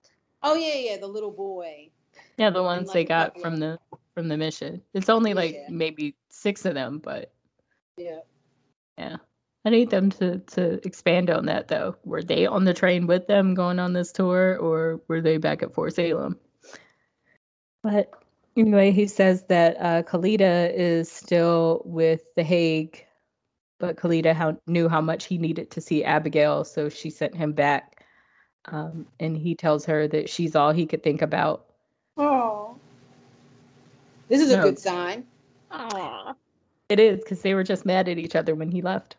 Oh 0.44 0.54
yeah, 0.56 0.76
yeah, 0.76 0.98
the 0.98 1.08
little 1.08 1.32
boy. 1.32 1.90
Yeah, 2.38 2.50
the 2.52 2.62
ones 2.62 2.90
like, 2.90 2.94
they 2.94 3.06
got 3.06 3.40
from 3.42 3.58
the 3.58 3.80
from 4.14 4.28
the 4.28 4.38
mission. 4.38 4.82
It's 4.93 5.10
only 5.10 5.34
like 5.34 5.53
Yeah. 5.53 5.68
maybe 5.70 6.16
six 6.30 6.66
of 6.66 6.74
them, 6.74 6.99
but 6.99 7.32
Yeah. 7.97 8.22
Yeah. 8.97 9.18
I 9.66 9.70
need 9.70 9.89
them 9.89 10.10
to 10.12 10.39
to 10.39 10.86
expand 10.86 11.30
on 11.30 11.45
that 11.47 11.68
though. 11.68 11.95
Were 12.05 12.24
they 12.24 12.45
on 12.45 12.64
the 12.66 12.74
train 12.74 13.07
with 13.07 13.28
them 13.28 13.53
going 13.53 13.80
on 13.80 13.93
this 13.93 14.12
tour 14.12 14.57
or 14.57 15.01
were 15.07 15.22
they 15.22 15.38
back 15.38 15.62
at 15.64 15.74
Fort 15.74 15.93
Salem? 15.93 16.39
But 17.84 18.12
anyway, 18.57 18.91
he 18.91 19.07
says 19.07 19.43
that 19.47 19.78
uh 19.80 20.03
Khalida 20.03 20.74
is 20.74 21.12
still 21.12 21.82
with 21.86 22.24
the 22.36 22.43
Hague, 22.43 23.05
but 23.80 23.97
Khalida 23.97 24.34
how, 24.34 24.57
knew 24.68 24.88
how 24.89 25.01
much 25.01 25.26
he 25.26 25.38
needed 25.38 25.72
to 25.72 25.82
see 25.82 26.03
Abigail, 26.03 26.64
so 26.64 26.89
she 26.89 27.10
sent 27.10 27.36
him 27.36 27.53
back. 27.53 28.05
Um, 28.66 29.07
and 29.20 29.38
he 29.38 29.55
tells 29.55 29.86
her 29.86 30.07
that 30.10 30.30
she's 30.30 30.55
all 30.55 30.72
he 30.74 30.86
could 30.86 31.01
think 31.01 31.22
about. 31.22 31.66
Oh. 32.18 32.69
This 34.30 34.42
is 34.42 34.52
a 34.52 34.58
No. 34.58 34.64
good 34.64 34.80
sign. 34.80 35.26
Aww. 35.72 36.36
It 36.88 37.00
is 37.00 37.20
because 37.20 37.42
they 37.42 37.54
were 37.54 37.64
just 37.64 37.86
mad 37.86 38.08
at 38.08 38.18
each 38.18 38.36
other 38.36 38.56
when 38.56 38.72
he 38.72 38.82
left. 38.82 39.18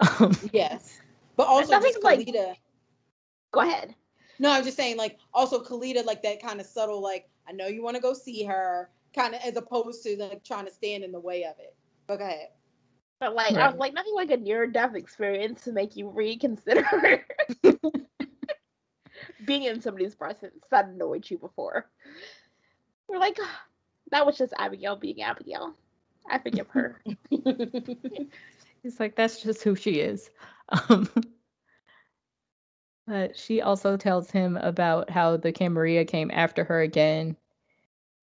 Um, 0.20 0.32
Yes. 0.52 0.98
But 1.36 1.46
also 1.48 1.72
nothing 1.72 1.92
just 1.92 2.04
like- 2.04 2.20
Khalida. 2.20 2.54
Go 3.52 3.60
ahead. 3.60 3.94
No, 4.38 4.50
I'm 4.50 4.64
just 4.64 4.76
saying, 4.76 4.96
like, 4.96 5.18
also 5.34 5.62
Kalita, 5.62 6.04
like 6.06 6.22
that 6.22 6.40
kind 6.40 6.60
of 6.60 6.66
subtle, 6.66 7.02
like, 7.02 7.28
I 7.46 7.52
know 7.52 7.66
you 7.66 7.82
want 7.82 7.96
to 7.96 8.00
go 8.02 8.14
see 8.14 8.44
her, 8.44 8.90
kind 9.14 9.34
of 9.34 9.40
as 9.42 9.56
opposed 9.56 10.02
to 10.04 10.16
like 10.16 10.44
trying 10.44 10.64
to 10.66 10.72
stand 10.72 11.02
in 11.04 11.12
the 11.12 11.20
way 11.20 11.44
of 11.44 11.54
it. 11.58 11.74
But 12.06 12.18
go 12.20 12.24
ahead. 12.24 12.48
But 13.18 13.34
like 13.34 13.52
I 13.54 13.68
was 13.68 13.76
like 13.76 13.92
nothing 13.92 14.14
like 14.14 14.30
a 14.30 14.36
near 14.36 14.66
death 14.66 14.94
experience 14.94 15.62
to 15.64 15.72
make 15.72 15.96
you 15.96 16.08
reconsider 16.08 17.26
being 19.44 19.64
in 19.64 19.80
somebody's 19.82 20.14
presence 20.14 20.64
that 20.70 20.86
annoyed 20.86 21.28
you 21.28 21.36
before. 21.38 21.90
We're 23.08 23.18
like 23.18 23.36
"Ah, 23.40 23.62
that 24.10 24.26
was 24.26 24.36
just 24.36 24.52
Abigail 24.58 24.96
being 24.96 25.22
Abigail. 25.22 25.74
I 26.28 26.38
forgive 26.38 26.68
her. 26.68 27.00
He's 28.82 28.98
like, 28.98 29.16
that's 29.16 29.42
just 29.42 29.62
who 29.62 29.74
she 29.74 30.00
is. 30.00 30.30
Um, 30.68 31.08
but 33.06 33.36
she 33.36 33.60
also 33.60 33.96
tells 33.96 34.30
him 34.30 34.56
about 34.56 35.10
how 35.10 35.36
the 35.36 35.52
Camarilla 35.52 36.04
came 36.04 36.30
after 36.32 36.64
her 36.64 36.80
again. 36.80 37.36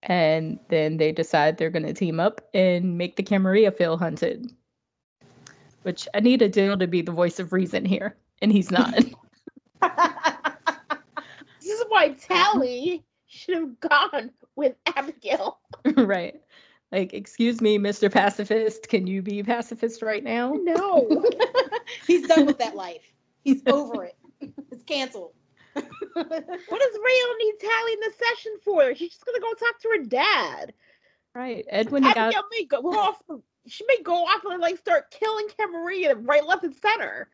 And 0.02 0.58
then 0.68 0.96
they 0.96 1.12
decide 1.12 1.58
they're 1.58 1.70
going 1.70 1.86
to 1.86 1.92
team 1.92 2.20
up 2.20 2.40
and 2.54 2.96
make 2.98 3.16
the 3.16 3.22
Camarilla 3.22 3.72
feel 3.72 3.96
hunted. 3.96 4.50
Which 5.82 6.08
I 6.14 6.20
need 6.20 6.40
Adil 6.40 6.78
to 6.78 6.86
be 6.86 7.02
the 7.02 7.12
voice 7.12 7.38
of 7.38 7.52
reason 7.52 7.84
here. 7.84 8.16
And 8.40 8.52
he's 8.52 8.70
not. 8.70 8.94
this 8.94 9.14
is 11.62 11.84
why 11.88 12.10
Tally 12.10 13.04
should 13.28 13.54
have 13.56 13.80
gone 13.80 14.30
with 14.56 14.74
Abigail. 14.86 15.58
right. 15.96 16.40
Like, 16.90 17.12
excuse 17.12 17.60
me, 17.60 17.78
Mr. 17.78 18.10
Pacifist. 18.10 18.88
Can 18.88 19.06
you 19.06 19.20
be 19.20 19.42
pacifist 19.42 20.02
right 20.02 20.24
now? 20.24 20.54
No. 20.54 21.22
He's 22.06 22.26
done 22.26 22.46
with 22.46 22.58
that 22.58 22.74
life. 22.74 23.12
He's 23.44 23.62
over 23.66 24.04
it. 24.04 24.16
It's 24.40 24.84
canceled. 24.84 25.34
what 25.74 25.84
does 26.14 26.24
Raelle 26.24 27.38
need 27.38 27.54
Tally 27.60 27.92
in 27.92 28.00
the 28.00 28.12
session 28.18 28.52
for? 28.64 28.94
She's 28.94 29.10
just 29.10 29.26
gonna 29.26 29.40
go 29.40 29.52
talk 29.52 29.78
to 29.80 29.88
her 29.96 30.04
dad. 30.04 30.72
Right. 31.34 31.64
Edwin 31.68 32.02
got 32.02 32.16
Abigail 32.16 32.42
may 32.50 32.64
go 32.64 32.78
off. 32.98 33.20
She 33.66 33.84
may 33.86 34.02
go 34.02 34.24
off 34.24 34.42
and 34.44 34.60
like 34.60 34.78
start 34.78 35.10
killing 35.10 35.46
Camarilla 35.58 36.16
right, 36.16 36.44
left, 36.44 36.64
and 36.64 36.74
center. 36.74 37.28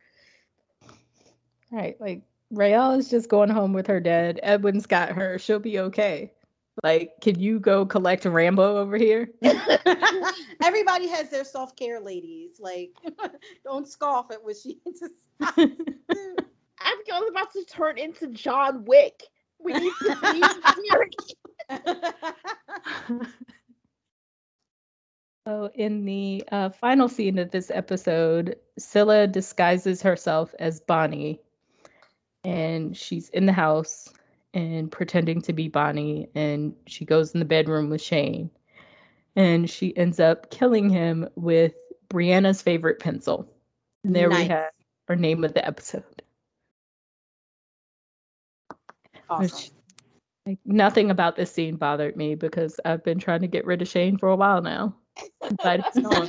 right. 1.70 1.98
Like 2.00 2.22
Raelle 2.52 2.98
is 2.98 3.10
just 3.10 3.28
going 3.28 3.50
home 3.50 3.72
with 3.72 3.86
her 3.86 4.00
dad. 4.00 4.40
Edwin's 4.42 4.86
got 4.86 5.10
her. 5.10 5.38
She'll 5.38 5.58
be 5.58 5.78
okay. 5.78 6.32
Like, 6.82 7.20
can 7.20 7.38
you 7.38 7.60
go 7.60 7.86
collect 7.86 8.24
Rambo 8.24 8.78
over 8.78 8.96
here? 8.96 9.28
Everybody 10.62 11.06
has 11.08 11.30
their 11.30 11.44
self 11.44 11.76
care, 11.76 12.00
ladies. 12.00 12.58
Like, 12.58 12.90
don't 13.64 13.86
scoff 13.86 14.30
at 14.32 14.42
what 14.42 14.56
she 14.56 14.80
just. 14.98 15.14
Abigail's 15.40 17.30
about 17.30 17.52
to 17.52 17.64
turn 17.68 17.98
into 17.98 18.28
John 18.28 18.84
Wick. 18.84 19.22
We 19.60 19.72
need 19.72 19.92
to 20.00 20.16
see 20.24 20.42
So, 25.46 25.70
in 25.74 26.06
the 26.06 26.42
uh, 26.50 26.70
final 26.70 27.06
scene 27.06 27.38
of 27.38 27.50
this 27.50 27.70
episode, 27.70 28.56
Scylla 28.78 29.26
disguises 29.26 30.00
herself 30.00 30.54
as 30.58 30.80
Bonnie, 30.80 31.38
and 32.44 32.96
she's 32.96 33.28
in 33.30 33.46
the 33.46 33.52
house 33.52 34.12
and 34.52 34.90
pretending 34.90 35.40
to 35.42 35.52
be 35.52 35.68
Bonnie, 35.68 36.28
and 36.34 36.74
she 36.86 37.04
goes 37.04 37.32
in 37.32 37.40
the 37.40 37.46
bedroom 37.46 37.90
with 37.90 38.00
Shane, 38.00 38.50
and 39.34 39.68
she 39.68 39.96
ends 39.96 40.20
up 40.20 40.50
killing 40.50 40.88
him 40.88 41.28
with 41.34 41.74
Brianna's 42.08 42.62
favorite 42.62 43.00
pencil. 43.00 43.48
And 44.04 44.14
there 44.14 44.30
we 44.30 44.44
have 44.44 44.70
our 45.08 45.16
name 45.16 45.44
of 45.44 45.54
the 45.54 45.66
episode. 45.66 46.04
awesome. 49.28 49.42
Which, 49.42 49.70
like, 50.46 50.58
nothing 50.64 51.10
about 51.10 51.36
this 51.36 51.50
scene 51.50 51.76
bothered 51.76 52.16
me 52.16 52.34
because 52.34 52.78
I've 52.84 53.02
been 53.02 53.18
trying 53.18 53.40
to 53.40 53.48
get 53.48 53.64
rid 53.64 53.82
of 53.82 53.88
Shane 53.88 54.18
for 54.18 54.28
a 54.28 54.36
while 54.36 54.62
now. 54.62 54.94
But 55.62 55.80
it's 55.86 55.98
gone. 56.00 56.28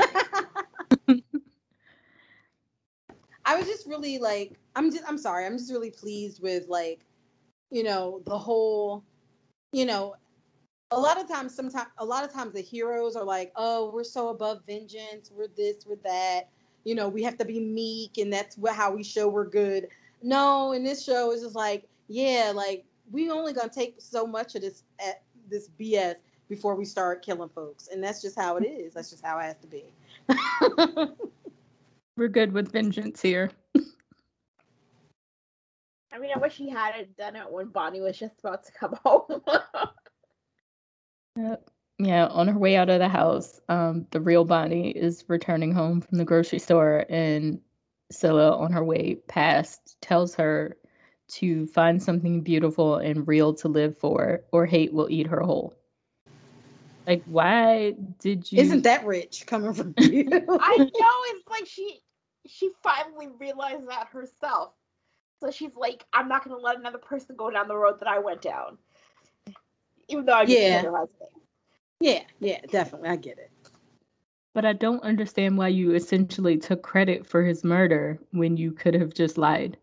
I 3.46 3.56
was 3.56 3.68
just 3.68 3.88
really 3.88 4.18
like, 4.18 4.54
I'm 4.76 4.92
just, 4.92 5.04
I'm 5.08 5.18
sorry, 5.18 5.46
I'm 5.46 5.58
just 5.58 5.72
really 5.72 5.92
pleased 5.92 6.42
with 6.42 6.68
like, 6.68 7.00
you 7.72 7.84
know, 7.84 8.22
the 8.26 8.38
whole, 8.38 9.04
you 9.72 9.86
know, 9.86 10.16
a 10.92 11.00
lot 11.00 11.20
of 11.20 11.28
times, 11.28 11.54
sometimes, 11.54 11.90
a 11.98 12.06
lot 12.06 12.24
of 12.24 12.32
times 12.32 12.54
the 12.54 12.62
heroes 12.62 13.16
are 13.16 13.24
like, 13.24 13.52
oh, 13.56 13.92
we're 13.94 14.04
so 14.04 14.30
above 14.30 14.62
vengeance, 14.68 15.32
we're 15.36 15.48
this, 15.48 15.86
we're 15.86 15.98
that, 16.04 16.50
you 16.84 16.96
know, 16.96 17.10
we 17.10 17.24
have 17.24 17.38
to 17.38 17.46
be 17.46 17.60
meek, 17.60 18.18
and 18.18 18.32
that's 18.32 18.58
what 18.58 18.76
how 18.76 18.92
we 18.92 19.04
show 19.04 19.28
we're 19.28 19.50
good. 19.50 19.88
No, 20.22 20.72
in 20.72 20.84
this 20.84 21.04
show, 21.04 21.32
it's 21.32 21.42
just 21.42 21.56
like, 21.56 21.88
yeah, 22.08 22.52
like 22.56 22.86
we 23.12 23.30
only 23.30 23.54
gonna 23.54 23.70
take 23.70 23.96
so 24.00 24.26
much 24.26 24.56
of 24.56 24.62
this 24.62 24.84
at 25.00 25.22
this 25.50 25.70
BS 25.80 26.16
before 26.48 26.76
we 26.76 26.86
start 26.86 27.24
killing 27.24 27.50
folks, 27.50 27.90
and 27.92 28.04
that's 28.04 28.22
just 28.22 28.40
how 28.40 28.58
it 28.58 28.66
is. 28.66 28.94
That's 28.94 29.10
just 29.10 29.26
how 29.26 29.40
it 29.40 29.44
has 29.44 29.56
to 29.58 29.68
be. 29.68 29.84
We're 32.18 32.30
good 32.30 32.54
with 32.54 32.72
vengeance 32.72 33.22
here. 33.22 33.52
I 36.14 36.20
mean, 36.20 36.32
I 36.34 36.40
wish 36.40 36.56
he 36.56 36.70
hadn't 36.70 37.18
done 37.18 37.36
it 37.36 37.52
when 37.52 37.68
Bonnie 37.68 38.00
was 38.00 38.18
just 38.18 38.40
about 38.40 38.64
to 38.66 38.72
come 38.72 38.98
home. 39.04 39.42
Yep. 41.36 41.70
Yeah, 41.98 42.28
on 42.28 42.48
her 42.50 42.58
way 42.58 42.76
out 42.76 42.90
of 42.90 43.00
the 43.00 43.10
house, 43.10 43.60
um, 43.70 44.06
the 44.12 44.20
real 44.22 44.44
Bonnie 44.46 44.92
is 44.92 45.26
returning 45.28 45.72
home 45.74 46.02
from 46.02 46.18
the 46.18 46.26
grocery 46.26 46.60
store, 46.60 47.06
and 47.10 47.62
Scylla, 48.12 48.58
on 48.58 48.74
her 48.74 48.84
way 48.84 49.16
past, 49.16 49.98
tells 50.02 50.36
her 50.36 50.78
to 51.28 51.66
find 51.68 52.04
something 52.04 52.42
beautiful 52.42 52.96
and 52.98 53.28
real 53.28 53.54
to 53.56 53.70
live 53.70 53.98
for, 53.98 54.42
or 54.52 54.66
hate 54.66 54.94
will 54.94 55.10
eat 55.10 55.28
her 55.28 55.42
whole. 55.42 55.74
Like, 57.08 57.24
why 57.26 57.94
did 58.20 58.52
you? 58.52 58.60
Isn't 58.60 58.84
that 58.84 59.06
rich 59.06 59.46
coming 59.46 59.74
from 59.74 59.94
you? 59.98 60.28
I 60.32 60.78
know 60.78 60.86
it's 60.90 61.48
like 61.50 61.68
she 61.68 62.02
she 62.48 62.70
finally 62.84 63.28
realized 63.40 63.88
that 63.90 64.08
herself. 64.08 64.74
So 65.42 65.52
she's 65.52 65.76
like, 65.76 66.06
I'm 66.14 66.28
not 66.28 66.44
gonna 66.44 66.58
let 66.58 66.78
another 66.78 66.98
person 66.98 67.36
go 67.36 67.50
down 67.50 67.68
the 67.68 67.76
road 67.76 68.00
that 68.00 68.08
I 68.08 68.20
went 68.20 68.42
down. 68.42 68.78
Even 70.08 70.26
though 70.26 70.34
I 70.34 70.46
just 70.46 70.58
Yeah. 70.58 70.82
killed 70.82 70.86
her 70.86 70.98
husband. 70.98 71.30
yeah, 72.00 72.22
yeah, 72.40 72.60
definitely. 72.70 73.10
I 73.10 73.16
get 73.16 73.38
it. 73.40 73.52
But 74.54 74.66
I 74.66 74.74
don't 74.74 75.04
understand 75.04 75.58
why 75.58 75.68
you 75.68 75.94
essentially 75.96 76.58
took 76.58 76.82
credit 76.82 77.28
for 77.28 77.44
his 77.44 77.64
murder 77.64 78.20
when 78.32 78.56
you 78.56 78.72
could 78.72 78.94
have 78.94 79.14
just 79.14 79.38
lied. 79.38 79.78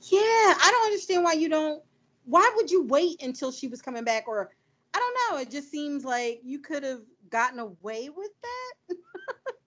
Yeah, 0.00 0.18
I 0.20 0.68
don't 0.72 0.86
understand 0.86 1.24
why 1.24 1.34
you 1.34 1.48
don't. 1.48 1.82
Why 2.24 2.50
would 2.56 2.70
you 2.70 2.84
wait 2.84 3.22
until 3.22 3.52
she 3.52 3.68
was 3.68 3.80
coming 3.80 4.02
back? 4.04 4.26
Or 4.26 4.50
I 4.92 4.98
don't 4.98 5.36
know. 5.36 5.40
It 5.40 5.50
just 5.50 5.70
seems 5.70 6.04
like 6.04 6.40
you 6.42 6.58
could 6.58 6.82
have 6.82 7.02
gotten 7.30 7.58
away 7.60 8.08
with 8.08 8.30
that. 8.42 8.96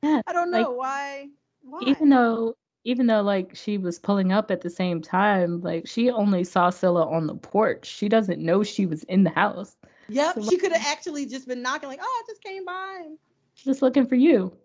Yeah, 0.02 0.22
I 0.26 0.32
don't 0.32 0.50
like, 0.50 0.62
know 0.62 0.72
why. 0.72 1.28
Why? 1.62 1.80
even 1.82 2.10
though 2.10 2.56
even 2.86 3.08
though 3.08 3.22
like 3.22 3.56
she 3.56 3.78
was 3.78 4.00
pulling 4.00 4.32
up 4.32 4.52
at 4.52 4.62
the 4.62 4.70
same 4.70 5.02
time 5.02 5.62
like 5.62 5.88
she 5.88 6.10
only 6.10 6.44
saw 6.44 6.70
Scylla 6.70 7.06
on 7.10 7.28
the 7.28 7.36
porch 7.36 7.86
she 7.86 8.10
doesn't 8.10 8.40
know 8.40 8.64
she 8.64 8.86
was 8.86 9.04
in 9.04 9.24
the 9.24 9.30
house 9.32 9.76
yep, 10.08 10.36
so 10.36 10.42
she 10.50 10.58
could 10.58 10.72
have 10.72 10.86
actually 10.88 11.26
just 11.26 11.48
been 11.48 11.62
knocking, 11.62 11.90
like, 11.90 12.00
"Oh, 12.02 12.24
I 12.24 12.24
just 12.28 12.44
came 12.44 12.66
by." 12.66 13.06
just 13.56 13.82
looking 13.82 14.06
for 14.06 14.16
you 14.16 14.56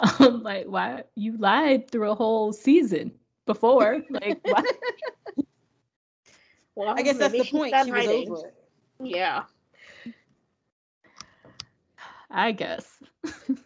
um 0.20 0.42
like 0.42 0.66
why 0.66 1.02
you 1.14 1.36
lied 1.38 1.90
through 1.90 2.10
a 2.10 2.14
whole 2.14 2.52
season 2.52 3.12
before 3.46 4.02
like 4.10 4.38
why 4.44 4.62
Well, 6.76 6.94
I 6.96 7.02
guess 7.02 7.18
that's 7.18 7.36
the 7.36 7.44
point. 7.44 7.74
She 7.84 7.92
was 7.92 8.06
over 8.06 8.48
it. 8.48 8.54
Yeah. 9.00 9.44
i 12.30 12.50
guess 12.52 13.02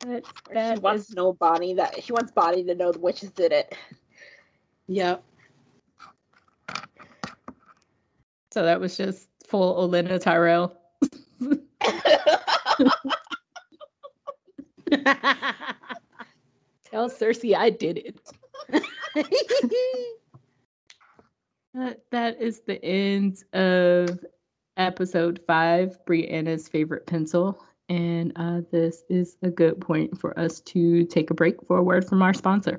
but 0.00 0.24
Or 0.48 0.54
that 0.54 0.76
she 0.76 0.80
wants 0.80 1.02
is- 1.04 1.08
to 1.10 1.14
know 1.16 1.32
Bonnie 1.32 1.74
that 1.74 2.02
she 2.02 2.12
wants 2.12 2.32
Bonnie 2.32 2.64
to 2.64 2.74
know 2.74 2.92
the 2.92 2.98
witches 3.00 3.30
did 3.30 3.52
it. 3.52 3.74
Yep. 4.86 5.22
so 8.50 8.62
that 8.64 8.80
was 8.80 8.96
just 8.96 9.28
full 9.46 9.88
Olenna 9.88 10.18
Tyrell 10.20 10.74
tell 16.84 17.08
Cersei 17.10 17.54
I 17.54 17.70
did 17.70 17.98
it 17.98 18.20
That, 21.74 22.00
that 22.10 22.40
is 22.40 22.60
the 22.60 22.82
end 22.84 23.44
of 23.52 24.24
episode 24.76 25.40
five, 25.46 25.98
Brianna's 26.06 26.66
favorite 26.66 27.06
pencil. 27.06 27.62
And 27.88 28.32
uh, 28.36 28.60
this 28.70 29.04
is 29.08 29.36
a 29.42 29.50
good 29.50 29.80
point 29.80 30.18
for 30.20 30.38
us 30.38 30.60
to 30.60 31.04
take 31.04 31.30
a 31.30 31.34
break 31.34 31.56
for 31.66 31.78
a 31.78 31.82
word 31.82 32.06
from 32.06 32.22
our 32.22 32.34
sponsor. 32.34 32.78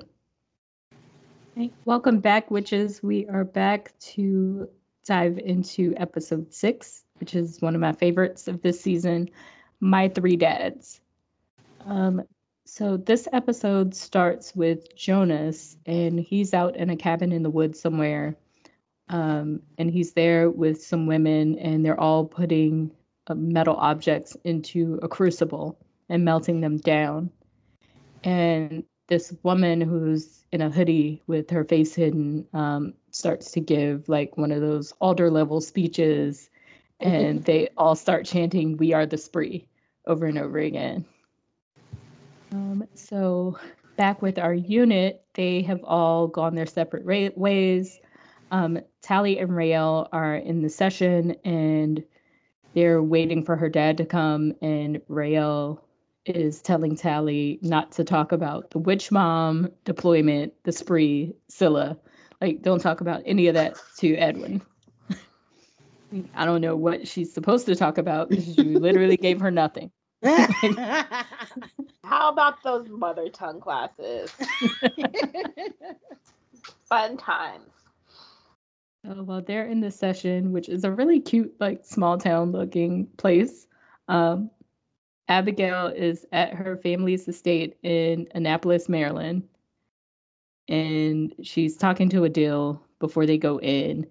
Welcome 1.84 2.20
back, 2.20 2.50
witches. 2.50 3.02
We 3.02 3.26
are 3.28 3.44
back 3.44 3.92
to 4.00 4.68
dive 5.04 5.38
into 5.38 5.94
episode 5.96 6.54
six, 6.54 7.04
which 7.18 7.34
is 7.34 7.60
one 7.60 7.74
of 7.74 7.80
my 7.80 7.92
favorites 7.92 8.48
of 8.48 8.62
this 8.62 8.80
season 8.80 9.28
My 9.80 10.08
Three 10.08 10.36
Dads. 10.36 11.00
Um, 11.84 12.22
so 12.64 12.96
this 12.96 13.26
episode 13.32 13.94
starts 13.94 14.54
with 14.54 14.94
Jonas, 14.94 15.76
and 15.86 16.20
he's 16.20 16.54
out 16.54 16.76
in 16.76 16.88
a 16.88 16.96
cabin 16.96 17.32
in 17.32 17.42
the 17.42 17.50
woods 17.50 17.80
somewhere 17.80 18.36
um, 19.10 19.60
and 19.76 19.90
he's 19.90 20.12
there 20.12 20.50
with 20.50 20.82
some 20.82 21.06
women, 21.06 21.58
and 21.58 21.84
they're 21.84 22.00
all 22.00 22.24
putting 22.24 22.92
metal 23.34 23.76
objects 23.76 24.36
into 24.44 24.98
a 25.02 25.08
crucible 25.08 25.78
and 26.08 26.24
melting 26.24 26.60
them 26.60 26.78
down. 26.78 27.30
And 28.24 28.84
this 29.08 29.34
woman 29.42 29.80
who's 29.80 30.44
in 30.52 30.60
a 30.60 30.70
hoodie 30.70 31.22
with 31.26 31.50
her 31.50 31.64
face 31.64 31.94
hidden 31.94 32.46
um, 32.52 32.94
starts 33.10 33.52
to 33.52 33.60
give 33.60 34.08
like 34.08 34.36
one 34.36 34.52
of 34.52 34.60
those 34.60 34.92
altar 35.00 35.30
level 35.30 35.60
speeches, 35.60 36.50
and 37.00 37.44
they 37.44 37.68
all 37.76 37.94
start 37.94 38.26
chanting, 38.26 38.76
We 38.76 38.92
are 38.92 39.06
the 39.06 39.18
spree 39.18 39.66
over 40.06 40.26
and 40.26 40.38
over 40.38 40.58
again. 40.58 41.04
Um, 42.52 42.84
so, 42.94 43.58
back 43.96 44.22
with 44.22 44.38
our 44.38 44.54
unit, 44.54 45.24
they 45.34 45.62
have 45.62 45.82
all 45.84 46.26
gone 46.26 46.54
their 46.54 46.66
separate 46.66 47.04
ra- 47.04 47.34
ways 47.36 48.00
um, 48.50 48.80
Tally 49.02 49.38
and 49.38 49.50
Raelle 49.50 50.08
are 50.12 50.36
in 50.36 50.62
the 50.62 50.68
session 50.68 51.36
and 51.44 52.04
they're 52.74 53.02
waiting 53.02 53.44
for 53.44 53.56
her 53.56 53.68
dad 53.68 53.98
to 53.98 54.06
come. 54.06 54.54
And 54.62 55.00
Raelle 55.08 55.80
is 56.26 56.60
telling 56.60 56.96
Tally 56.96 57.58
not 57.62 57.92
to 57.92 58.04
talk 58.04 58.32
about 58.32 58.70
the 58.70 58.78
witch 58.78 59.10
bomb 59.10 59.70
deployment, 59.84 60.52
the 60.64 60.72
spree, 60.72 61.34
Scylla. 61.48 61.98
Like, 62.40 62.62
don't 62.62 62.80
talk 62.80 63.00
about 63.00 63.22
any 63.26 63.48
of 63.48 63.54
that 63.54 63.76
to 63.98 64.14
Edwin. 64.16 64.62
I 66.34 66.44
don't 66.44 66.60
know 66.60 66.76
what 66.76 67.06
she's 67.06 67.32
supposed 67.32 67.66
to 67.66 67.74
talk 67.74 67.98
about 67.98 68.30
because 68.30 68.56
you 68.56 68.78
literally 68.78 69.16
gave 69.16 69.40
her 69.40 69.50
nothing. 69.50 69.90
How 72.04 72.30
about 72.30 72.62
those 72.62 72.88
mother 72.88 73.28
tongue 73.28 73.60
classes? 73.60 74.32
Fun 76.88 77.16
times. 77.16 77.79
Oh, 79.06 79.22
well, 79.22 79.40
they're 79.40 79.66
in 79.66 79.80
this 79.80 79.96
session, 79.96 80.52
which 80.52 80.68
is 80.68 80.84
a 80.84 80.90
really 80.90 81.20
cute, 81.20 81.54
like 81.58 81.84
small 81.84 82.18
town 82.18 82.52
looking 82.52 83.06
place. 83.16 83.66
Um, 84.08 84.50
Abigail 85.28 85.86
is 85.86 86.26
at 86.32 86.52
her 86.52 86.76
family's 86.76 87.26
estate 87.26 87.78
in 87.82 88.28
Annapolis, 88.34 88.88
Maryland, 88.88 89.48
and 90.68 91.34
she's 91.42 91.76
talking 91.76 92.08
to 92.10 92.22
Adil 92.22 92.80
before 92.98 93.26
they 93.26 93.38
go 93.38 93.58
in, 93.60 94.06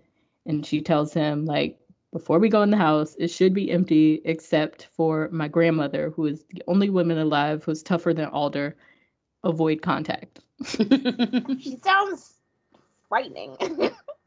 and 0.45 0.65
she 0.65 0.81
tells 0.81 1.13
him 1.13 1.45
like, 1.45 1.79
before 2.11 2.39
we 2.39 2.49
go 2.49 2.63
in 2.63 2.71
the 2.71 2.77
house, 2.77 3.15
it 3.19 3.27
should 3.27 3.53
be 3.53 3.69
empty 3.69 4.21
except 4.25 4.87
for 4.93 5.29
my 5.31 5.47
grandmother, 5.47 6.09
who 6.09 6.25
is 6.25 6.43
the 6.49 6.63
only 6.67 6.89
woman 6.89 7.19
alive 7.19 7.63
who's 7.63 7.83
tougher 7.83 8.13
than 8.13 8.29
Alder. 8.29 8.75
Avoid 9.43 9.81
contact. 9.81 10.39
She 11.59 11.77
sounds 11.83 12.38
frightening. 13.09 13.57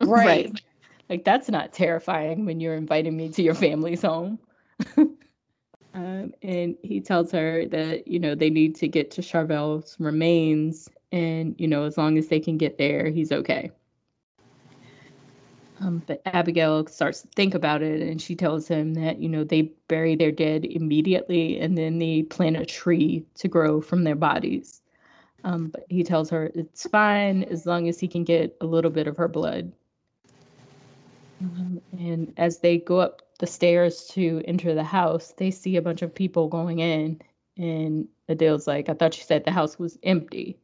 right. 0.00 0.60
Like 1.08 1.24
that's 1.24 1.48
not 1.48 1.72
terrifying 1.72 2.44
when 2.44 2.60
you're 2.60 2.74
inviting 2.74 3.16
me 3.16 3.30
to 3.30 3.42
your 3.42 3.54
family's 3.54 4.02
home. 4.02 4.38
um, 4.96 6.32
and 6.42 6.76
he 6.82 7.00
tells 7.00 7.32
her 7.32 7.66
that 7.66 8.08
you 8.08 8.18
know 8.18 8.34
they 8.34 8.50
need 8.50 8.76
to 8.76 8.88
get 8.88 9.10
to 9.12 9.22
Charvel's 9.22 9.96
remains, 9.98 10.88
and 11.10 11.54
you 11.58 11.68
know 11.68 11.84
as 11.84 11.96
long 11.96 12.18
as 12.18 12.28
they 12.28 12.40
can 12.40 12.56
get 12.56 12.78
there, 12.78 13.08
he's 13.08 13.32
okay. 13.32 13.70
Um, 15.80 16.02
but 16.06 16.22
Abigail 16.26 16.86
starts 16.86 17.22
to 17.22 17.28
think 17.34 17.54
about 17.54 17.82
it, 17.82 18.02
and 18.02 18.22
she 18.22 18.36
tells 18.36 18.68
him 18.68 18.94
that 18.94 19.18
you 19.18 19.28
know 19.28 19.44
they 19.44 19.72
bury 19.88 20.14
their 20.14 20.32
dead 20.32 20.64
immediately, 20.64 21.58
and 21.58 21.76
then 21.76 21.98
they 21.98 22.22
plant 22.22 22.56
a 22.56 22.64
tree 22.64 23.24
to 23.36 23.48
grow 23.48 23.80
from 23.80 24.04
their 24.04 24.14
bodies. 24.14 24.81
Um, 25.44 25.68
but 25.68 25.84
he 25.88 26.04
tells 26.04 26.30
her 26.30 26.50
it's 26.54 26.88
fine 26.88 27.42
as 27.44 27.66
long 27.66 27.88
as 27.88 27.98
he 27.98 28.08
can 28.08 28.24
get 28.24 28.56
a 28.60 28.66
little 28.66 28.90
bit 28.90 29.06
of 29.06 29.16
her 29.16 29.28
blood. 29.28 29.72
Um, 31.40 31.80
and 31.98 32.32
as 32.36 32.58
they 32.58 32.78
go 32.78 32.98
up 32.98 33.22
the 33.40 33.46
stairs 33.46 34.04
to 34.12 34.42
enter 34.44 34.74
the 34.74 34.84
house, 34.84 35.34
they 35.36 35.50
see 35.50 35.76
a 35.76 35.82
bunch 35.82 36.02
of 36.02 36.14
people 36.14 36.48
going 36.48 36.78
in. 36.78 37.20
And 37.56 38.08
Adil's 38.28 38.66
like, 38.66 38.88
I 38.88 38.94
thought 38.94 39.16
you 39.16 39.24
said 39.24 39.44
the 39.44 39.50
house 39.50 39.78
was 39.78 39.98
empty. 40.04 40.58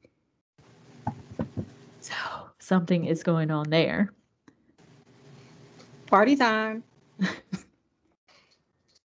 So 2.01 2.14
something 2.61 3.05
is 3.05 3.24
going 3.24 3.51
on 3.51 3.70
there. 3.70 4.12
Party 6.07 6.37
time. 6.37 6.85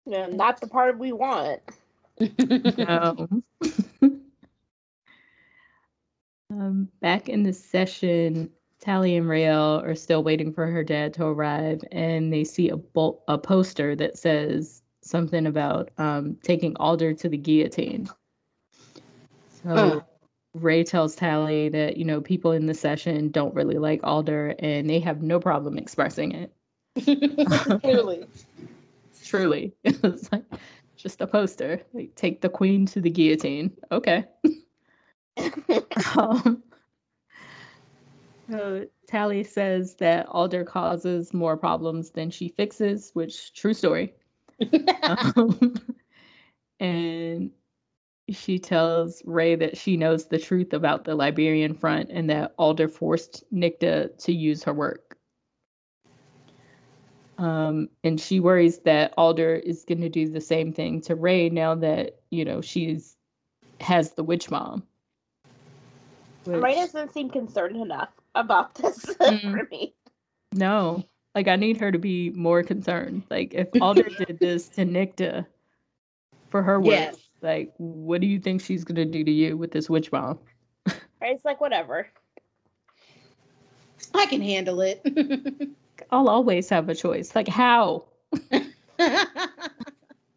No, 0.06 0.26
not 0.26 0.60
the 0.60 0.66
part 0.66 0.98
we 0.98 1.12
want. 1.12 1.60
No. 2.76 3.28
um, 6.50 6.88
back 7.00 7.28
in 7.28 7.42
the 7.42 7.52
session, 7.52 8.50
Tally 8.80 9.16
and 9.16 9.26
Raelle 9.26 9.82
are 9.84 9.94
still 9.94 10.22
waiting 10.24 10.52
for 10.52 10.66
her 10.66 10.82
dad 10.82 11.14
to 11.14 11.24
arrive, 11.26 11.82
and 11.92 12.32
they 12.32 12.44
see 12.44 12.68
a 12.68 12.76
bol- 12.76 13.22
a 13.28 13.38
poster 13.38 13.94
that 13.96 14.18
says 14.18 14.82
something 15.02 15.46
about 15.46 15.90
um, 15.98 16.36
taking 16.42 16.76
Alder 16.76 17.14
to 17.14 17.28
the 17.28 17.36
guillotine. 17.36 18.08
So 19.62 19.70
Uh. 19.70 20.00
Ray 20.54 20.82
tells 20.82 21.14
Tally 21.14 21.68
that 21.68 21.96
you 21.96 22.04
know 22.04 22.20
people 22.20 22.52
in 22.52 22.66
the 22.66 22.74
session 22.74 23.30
don't 23.30 23.54
really 23.54 23.78
like 23.78 24.00
Alder, 24.02 24.54
and 24.58 24.90
they 24.90 24.98
have 25.00 25.22
no 25.22 25.38
problem 25.38 25.78
expressing 25.78 26.32
it. 26.32 26.52
Clearly. 27.80 28.26
Truly, 29.24 29.72
it's 29.84 30.32
like 30.32 30.44
just 30.96 31.20
a 31.20 31.26
poster. 31.26 31.80
Like 31.92 32.14
take 32.16 32.40
the 32.40 32.48
queen 32.48 32.86
to 32.86 33.00
the 33.00 33.10
guillotine. 33.10 33.76
Okay. 33.92 34.24
Um, 36.16 36.62
so 38.50 38.86
Tally 39.06 39.44
says 39.44 39.94
that 39.96 40.26
Alder 40.26 40.64
causes 40.64 41.32
more 41.32 41.56
problems 41.56 42.10
than 42.10 42.30
she 42.30 42.48
fixes, 42.48 43.10
which 43.14 43.52
true 43.54 43.74
story. 43.74 44.14
Um, 45.02 45.74
and 46.78 47.50
she 48.28 48.58
tells 48.58 49.22
Ray 49.24 49.54
that 49.56 49.76
she 49.76 49.96
knows 49.96 50.26
the 50.26 50.38
truth 50.38 50.72
about 50.72 51.04
the 51.04 51.14
Liberian 51.14 51.74
front 51.74 52.10
and 52.10 52.30
that 52.30 52.54
Alder 52.58 52.88
forced 52.88 53.44
Nicte 53.52 54.18
to 54.18 54.32
use 54.32 54.64
her 54.64 54.74
work. 54.74 55.16
Um, 57.38 57.88
and 58.04 58.20
she 58.20 58.38
worries 58.38 58.80
that 58.80 59.14
Alder 59.16 59.54
is 59.54 59.84
going 59.84 60.02
to 60.02 60.10
do 60.10 60.28
the 60.28 60.40
same 60.40 60.72
thing 60.72 61.00
to 61.02 61.14
Ray 61.14 61.48
now 61.48 61.74
that 61.76 62.20
you 62.30 62.44
know 62.44 62.60
she's 62.60 63.16
has 63.80 64.12
the 64.12 64.22
witch 64.22 64.50
bomb. 64.50 64.82
Ray 66.46 66.58
Which- 66.60 66.76
doesn't 66.76 67.12
seem 67.12 67.30
concerned 67.30 67.76
enough 67.76 68.10
about 68.34 68.74
this 68.76 69.04
Mm. 69.20 69.40
for 69.52 69.68
me. 69.70 69.94
No, 70.52 71.04
like 71.34 71.46
I 71.48 71.56
need 71.56 71.76
her 71.78 71.92
to 71.92 71.98
be 71.98 72.30
more 72.30 72.62
concerned. 72.62 73.22
Like 73.30 73.54
if 73.54 73.68
Alder 73.80 74.02
did 74.26 74.38
this 74.38 74.68
to 74.70 74.84
Nicte 74.84 75.46
for 76.48 76.62
her 76.62 76.80
work, 76.80 76.90
Yes. 76.92 77.16
like 77.42 77.72
what 77.78 78.20
do 78.20 78.26
you 78.26 78.38
think 78.40 78.60
she's 78.62 78.84
gonna 78.84 79.04
do 79.04 79.22
to 79.24 79.30
you 79.30 79.56
with 79.56 79.70
this 79.70 79.88
witch 79.90 80.10
bomb? 80.10 80.38
it's 81.22 81.44
like, 81.44 81.60
whatever. 81.60 82.08
I 84.14 84.26
can 84.26 84.40
handle 84.40 84.80
it. 84.80 85.02
I'll 86.10 86.28
always 86.28 86.68
have 86.70 86.88
a 86.88 86.94
choice. 86.94 87.34
Like 87.36 87.46
how? 87.48 88.06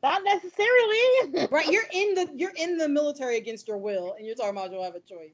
Not 0.03 0.21
necessarily. 0.25 1.47
right, 1.49 1.67
you're 1.71 1.85
in 1.93 2.13
the 2.15 2.29
you're 2.35 2.51
in 2.55 2.77
the 2.77 2.89
military 2.89 3.37
against 3.37 3.67
your 3.67 3.77
will, 3.77 4.13
and 4.17 4.25
you're 4.27 4.35
talking 4.35 4.51
about 4.51 4.71
you'll 4.71 4.83
have 4.83 4.95
a 4.95 4.99
choice. 4.99 5.31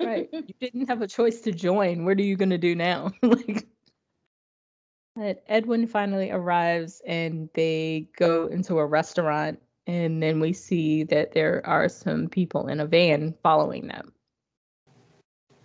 Right. 0.00 0.28
you 0.32 0.54
didn't 0.60 0.88
have 0.88 1.02
a 1.02 1.06
choice 1.06 1.40
to 1.42 1.52
join. 1.52 2.04
What 2.04 2.18
are 2.18 2.22
you 2.22 2.36
gonna 2.36 2.58
do 2.58 2.74
now? 2.74 3.12
like 3.22 3.66
but 5.16 5.42
Edwin 5.48 5.86
finally 5.86 6.30
arrives 6.30 7.02
and 7.06 7.50
they 7.54 8.08
go 8.16 8.46
into 8.46 8.78
a 8.78 8.86
restaurant 8.86 9.60
and 9.86 10.22
then 10.22 10.40
we 10.40 10.52
see 10.52 11.04
that 11.04 11.32
there 11.32 11.66
are 11.66 11.88
some 11.88 12.28
people 12.28 12.68
in 12.68 12.80
a 12.80 12.86
van 12.86 13.34
following 13.42 13.88
them. 13.88 14.12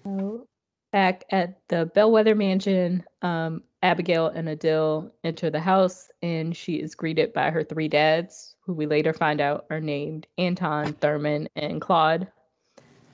So 0.03 0.47
back 0.91 1.25
at 1.29 1.59
the 1.67 1.85
Bellwether 1.85 2.35
Mansion, 2.35 3.03
um, 3.21 3.63
Abigail 3.83 4.27
and 4.27 4.47
Adil 4.47 5.11
enter 5.23 5.49
the 5.49 5.59
house 5.59 6.09
and 6.21 6.55
she 6.55 6.75
is 6.75 6.95
greeted 6.95 7.31
by 7.31 7.51
her 7.51 7.63
three 7.63 7.87
dads, 7.87 8.55
who 8.65 8.73
we 8.73 8.87
later 8.87 9.13
find 9.13 9.39
out 9.39 9.65
are 9.69 9.79
named 9.79 10.25
Anton, 10.37 10.93
Thurman, 10.93 11.47
and 11.55 11.79
Claude. 11.79 12.27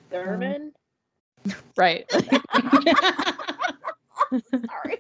Thurman? 0.09 0.71
Right. 1.77 2.09
Sorry. 4.51 4.99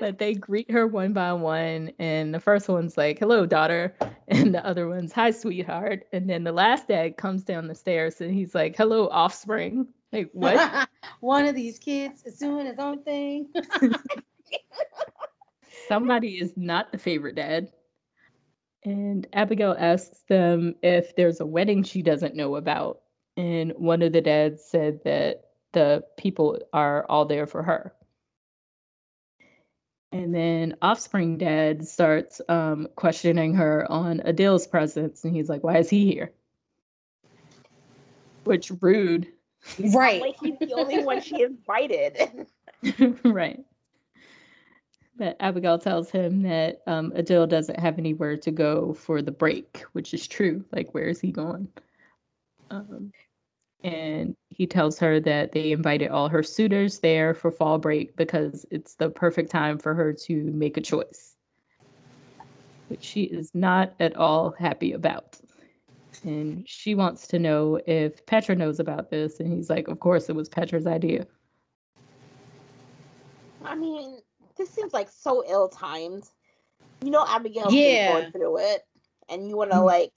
but 0.00 0.18
they 0.18 0.34
greet 0.34 0.70
her 0.70 0.86
one 0.86 1.12
by 1.12 1.32
one 1.32 1.92
and 1.98 2.34
the 2.34 2.40
first 2.40 2.68
one's 2.68 2.96
like 2.96 3.18
hello 3.18 3.46
daughter 3.46 3.94
and 4.28 4.54
the 4.54 4.64
other 4.64 4.88
one's 4.88 5.12
hi 5.12 5.30
sweetheart 5.30 6.04
and 6.12 6.28
then 6.28 6.44
the 6.44 6.52
last 6.52 6.88
dad 6.88 7.16
comes 7.16 7.42
down 7.44 7.66
the 7.66 7.74
stairs 7.74 8.20
and 8.20 8.32
he's 8.32 8.54
like 8.54 8.76
hello 8.76 9.08
offspring 9.08 9.86
like 10.12 10.30
what 10.32 10.88
One 11.20 11.46
of 11.46 11.54
these 11.54 11.78
kids 11.78 12.22
is 12.24 12.38
doing 12.38 12.66
his 12.66 12.78
own 12.78 13.02
thing. 13.02 13.48
somebody 15.88 16.38
is 16.38 16.52
not 16.56 16.92
the 16.92 16.98
favorite 16.98 17.34
dad 17.34 17.70
and 18.84 19.26
abigail 19.32 19.74
asks 19.78 20.22
them 20.28 20.74
if 20.82 21.16
there's 21.16 21.40
a 21.40 21.46
wedding 21.46 21.82
she 21.82 22.02
doesn't 22.02 22.34
know 22.34 22.56
about 22.56 23.00
and 23.36 23.72
one 23.72 24.02
of 24.02 24.12
the 24.12 24.20
dads 24.20 24.64
said 24.64 25.00
that 25.04 25.44
the 25.72 26.04
people 26.16 26.58
are 26.72 27.04
all 27.08 27.24
there 27.24 27.46
for 27.46 27.62
her 27.62 27.92
And 30.14 30.32
then 30.32 30.76
Offspring 30.80 31.38
Dad 31.38 31.88
starts 31.88 32.40
um, 32.48 32.86
questioning 32.94 33.54
her 33.54 33.84
on 33.90 34.20
Adil's 34.20 34.64
presence, 34.64 35.24
and 35.24 35.34
he's 35.34 35.48
like, 35.48 35.64
"Why 35.64 35.78
is 35.78 35.90
he 35.90 36.06
here?" 36.06 36.32
Which 38.44 38.70
rude, 38.80 39.26
right. 39.92 40.20
Like 40.20 40.36
he's 40.40 40.56
the 40.60 40.72
only 40.74 41.02
one 41.02 41.20
she 41.20 41.42
invited. 41.42 42.46
right? 43.24 43.58
But 45.16 45.36
Abigail 45.40 45.80
tells 45.80 46.10
him 46.10 46.42
that 46.42 46.82
um, 46.86 47.10
Adil 47.10 47.48
doesn't 47.48 47.80
have 47.80 47.98
anywhere 47.98 48.36
to 48.36 48.52
go 48.52 48.94
for 48.94 49.20
the 49.20 49.32
break, 49.32 49.82
which 49.94 50.14
is 50.14 50.28
true. 50.28 50.64
Like, 50.70 50.94
where 50.94 51.08
is 51.08 51.20
he 51.20 51.32
going? 51.32 51.66
Um, 52.70 53.10
and 53.84 54.34
he 54.48 54.66
tells 54.66 54.98
her 54.98 55.20
that 55.20 55.52
they 55.52 55.70
invited 55.70 56.08
all 56.08 56.28
her 56.28 56.42
suitors 56.42 57.00
there 57.00 57.34
for 57.34 57.50
fall 57.50 57.78
break 57.78 58.16
because 58.16 58.64
it's 58.70 58.94
the 58.94 59.10
perfect 59.10 59.50
time 59.50 59.78
for 59.78 59.94
her 59.94 60.12
to 60.12 60.44
make 60.52 60.78
a 60.78 60.80
choice, 60.80 61.36
which 62.88 63.04
she 63.04 63.24
is 63.24 63.50
not 63.54 63.94
at 64.00 64.16
all 64.16 64.52
happy 64.58 64.92
about. 64.92 65.38
And 66.24 66.66
she 66.66 66.94
wants 66.94 67.26
to 67.28 67.38
know 67.38 67.78
if 67.86 68.24
Petra 68.24 68.56
knows 68.56 68.80
about 68.80 69.10
this. 69.10 69.38
And 69.38 69.52
he's 69.52 69.68
like, 69.68 69.88
Of 69.88 70.00
course, 70.00 70.30
it 70.30 70.34
was 70.34 70.48
Petra's 70.48 70.86
idea. 70.86 71.26
I 73.64 73.74
mean, 73.74 74.18
this 74.56 74.70
seems 74.70 74.94
like 74.94 75.10
so 75.10 75.44
ill 75.46 75.68
timed. 75.68 76.24
You 77.02 77.10
know, 77.10 77.24
Abigail's 77.28 77.74
Yeah. 77.74 78.06
going 78.12 78.32
through 78.32 78.58
it, 78.60 78.86
and 79.28 79.48
you 79.48 79.56
want 79.58 79.72
to 79.72 79.76
Mm. 79.76 79.84
like 79.84 80.12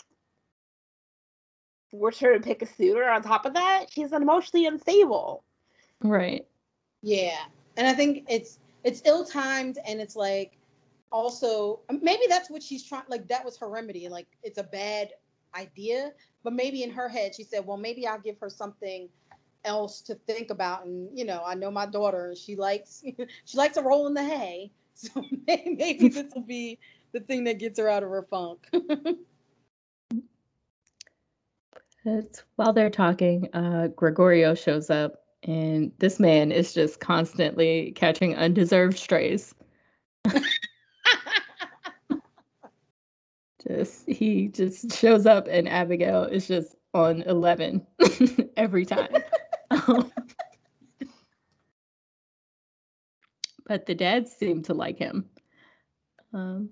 force 1.91 2.19
her 2.19 2.33
to 2.33 2.39
pick 2.39 2.61
a 2.61 2.65
suitor. 2.65 3.09
On 3.09 3.21
top 3.21 3.45
of 3.45 3.53
that, 3.53 3.87
she's 3.89 4.11
emotionally 4.11 4.65
unstable. 4.65 5.43
Right. 6.01 6.45
Yeah. 7.01 7.39
And 7.77 7.87
I 7.87 7.93
think 7.93 8.25
it's 8.29 8.59
it's 8.83 9.01
ill 9.05 9.25
timed 9.25 9.77
and 9.85 9.99
it's 9.99 10.15
like 10.15 10.57
also 11.11 11.79
maybe 12.01 12.23
that's 12.27 12.49
what 12.49 12.61
she's 12.63 12.83
trying 12.83 13.03
like 13.07 13.27
that 13.27 13.43
was 13.45 13.57
her 13.57 13.69
remedy. 13.69 14.09
Like 14.09 14.27
it's 14.43 14.57
a 14.57 14.63
bad 14.63 15.09
idea, 15.55 16.11
but 16.43 16.53
maybe 16.53 16.83
in 16.83 16.91
her 16.91 17.07
head 17.07 17.35
she 17.35 17.43
said, 17.43 17.65
Well, 17.65 17.77
maybe 17.77 18.07
I'll 18.07 18.19
give 18.19 18.39
her 18.39 18.49
something 18.49 19.09
else 19.65 20.01
to 20.01 20.15
think 20.15 20.49
about. 20.49 20.85
And 20.85 21.09
you 21.17 21.25
know, 21.25 21.43
I 21.45 21.55
know 21.55 21.71
my 21.71 21.85
daughter 21.85 22.29
and 22.29 22.37
she 22.37 22.55
likes 22.55 23.03
she 23.45 23.57
likes 23.57 23.75
to 23.75 23.81
roll 23.81 24.07
in 24.07 24.13
the 24.13 24.23
hay. 24.23 24.71
So 24.99 25.23
maybe 25.45 26.09
this 26.09 26.33
will 26.33 26.41
be 26.41 26.79
the 27.11 27.19
thing 27.19 27.43
that 27.43 27.59
gets 27.59 27.77
her 27.77 27.87
out 27.87 28.01
of 28.01 28.09
her 28.09 28.23
funk. 28.23 28.67
But 32.07 32.41
while 32.55 32.71
they're 32.71 32.89
talking, 32.89 33.49
uh, 33.51 33.89
Gregorio 33.89 34.55
shows 34.55 34.89
up, 34.89 35.25
and 35.43 35.91
this 35.97 36.21
man 36.21 36.53
is 36.53 36.73
just 36.73 37.01
constantly 37.01 37.91
catching 37.97 38.33
undeserved 38.33 38.97
strays. 38.97 39.53
just 43.67 44.07
he 44.07 44.47
just 44.47 44.93
shows 44.97 45.25
up, 45.25 45.47
and 45.49 45.67
Abigail 45.67 46.23
is 46.23 46.47
just 46.47 46.77
on 46.93 47.23
eleven 47.23 47.85
every 48.55 48.85
time. 48.85 49.13
Um, 49.69 50.09
but 53.65 53.85
the 53.85 53.95
dads 53.95 54.31
seem 54.31 54.63
to 54.63 54.73
like 54.73 54.97
him. 54.97 55.25
Um, 56.33 56.69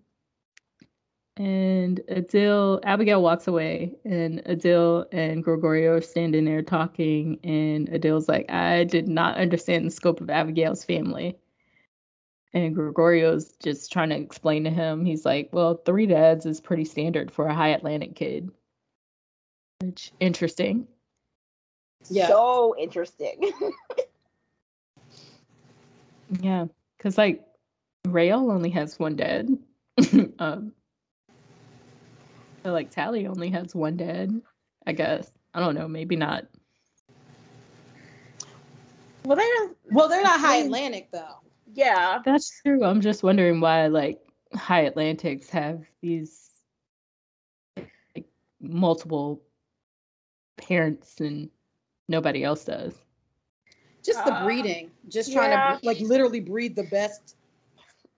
and 1.37 1.99
Adil, 2.09 2.79
Abigail 2.83 3.21
walks 3.21 3.47
away, 3.47 3.93
and 4.05 4.41
Adil 4.45 5.05
and 5.11 5.43
Gregorio 5.43 5.97
are 5.97 6.01
standing 6.01 6.45
there 6.45 6.61
talking. 6.61 7.39
And 7.43 7.89
Adil's 7.89 8.29
like, 8.29 8.49
I 8.49 8.85
did 8.85 9.09
not 9.09 9.37
understand 9.37 9.85
the 9.85 9.91
scope 9.91 10.21
of 10.21 10.29
Abigail's 10.29 10.85
family. 10.85 11.37
And 12.53 12.73
Gregorio's 12.73 13.53
just 13.61 13.91
trying 13.91 14.09
to 14.09 14.15
explain 14.15 14.63
to 14.63 14.69
him. 14.69 15.03
He's 15.03 15.25
like, 15.25 15.49
Well, 15.51 15.81
three 15.85 16.05
dads 16.05 16.45
is 16.45 16.61
pretty 16.61 16.85
standard 16.85 17.29
for 17.29 17.47
a 17.47 17.53
high 17.53 17.69
Atlantic 17.69 18.15
kid. 18.15 18.49
Which 19.81 20.13
interesting. 20.21 20.87
Yeah. 22.09 22.29
So 22.29 22.73
interesting. 22.79 23.51
yeah. 26.39 26.67
Cause 26.99 27.17
like 27.17 27.43
Raelle 28.07 28.49
only 28.49 28.69
has 28.69 28.97
one 28.97 29.17
dad. 29.17 29.49
um 30.39 30.71
feel 32.65 32.73
like 32.73 32.89
Tally 32.89 33.27
only 33.27 33.49
has 33.51 33.75
one 33.75 33.95
dad. 33.95 34.41
I 34.87 34.91
guess. 34.91 35.31
I 35.53 35.59
don't 35.59 35.75
know. 35.75 35.87
Maybe 35.87 36.15
not. 36.15 36.45
Well, 39.23 39.37
they're 39.37 39.75
well, 39.91 40.09
they're 40.09 40.23
not 40.23 40.39
high 40.39 40.57
Atlantic 40.57 41.09
though. 41.11 41.41
Yeah, 41.73 42.19
that's 42.25 42.61
true. 42.61 42.83
I'm 42.83 43.01
just 43.01 43.21
wondering 43.21 43.59
why 43.59 43.87
like 43.87 44.19
high 44.55 44.85
Atlantics 44.85 45.49
have 45.49 45.83
these 46.01 46.49
like 48.15 48.25
multiple 48.59 49.41
parents 50.57 51.21
and 51.21 51.49
nobody 52.07 52.43
else 52.43 52.65
does. 52.65 52.95
Just 54.03 54.23
the 54.25 54.33
uh, 54.33 54.43
breeding, 54.43 54.91
just 55.07 55.33
trying 55.33 55.51
yeah. 55.51 55.77
to 55.79 55.85
like 55.85 55.99
literally 55.99 56.39
breed 56.39 56.75
the 56.75 56.83
best 56.83 57.35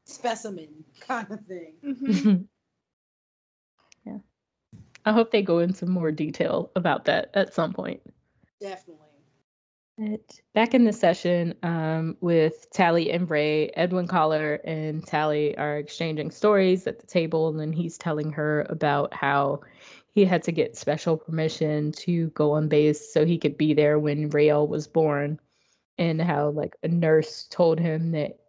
specimen 0.05 0.69
kind 1.01 1.31
of 1.31 1.41
thing. 1.45 1.73
Mm-hmm. 1.83 2.43
I 5.07 5.13
hope 5.13 5.31
they 5.31 5.41
go 5.41 5.59
into 5.59 5.85
more 5.85 6.11
detail 6.11 6.69
about 6.75 7.05
that 7.05 7.29
at 7.33 7.53
some 7.53 7.71
point. 7.71 8.01
Definitely. 8.59 9.05
But 9.97 10.41
back 10.53 10.73
in 10.73 10.83
the 10.83 10.91
session 10.91 11.55
um, 11.63 12.17
with 12.19 12.69
Tally 12.71 13.09
and 13.11 13.29
Ray, 13.29 13.69
Edwin 13.69 14.07
Collar 14.07 14.55
and 14.65 15.07
Tally 15.07 15.57
are 15.57 15.77
exchanging 15.77 16.29
stories 16.29 16.87
at 16.87 16.99
the 16.99 17.07
table, 17.07 17.47
and 17.47 17.57
then 17.57 17.71
he's 17.71 17.97
telling 17.97 18.33
her 18.33 18.67
about 18.69 19.13
how 19.13 19.61
he 20.13 20.25
had 20.25 20.43
to 20.43 20.51
get 20.51 20.75
special 20.75 21.15
permission 21.15 21.93
to 21.93 22.27
go 22.31 22.51
on 22.51 22.67
base 22.67 23.13
so 23.13 23.25
he 23.25 23.37
could 23.37 23.57
be 23.57 23.73
there 23.73 23.97
when 23.99 24.29
Raelle 24.29 24.67
was 24.67 24.87
born, 24.87 25.39
and 25.97 26.21
how 26.21 26.49
like 26.49 26.75
a 26.83 26.89
nurse 26.89 27.47
told 27.49 27.79
him 27.79 28.11
that 28.11 28.39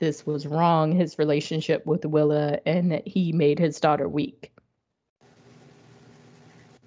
this 0.00 0.26
was 0.26 0.44
wrong, 0.44 0.90
his 0.90 1.20
relationship 1.20 1.86
with 1.86 2.04
Willa, 2.04 2.58
and 2.66 2.90
that 2.90 3.06
he 3.06 3.30
made 3.30 3.60
his 3.60 3.78
daughter 3.78 4.08
weak. 4.08 4.50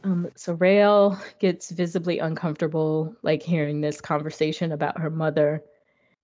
Um, 0.04 0.30
so 0.36 0.56
Raelle 0.56 1.18
gets 1.40 1.72
visibly 1.72 2.20
uncomfortable, 2.20 3.16
like 3.22 3.42
hearing 3.42 3.80
this 3.80 4.02
conversation 4.02 4.72
about 4.72 5.00
her 5.00 5.10
mother 5.10 5.64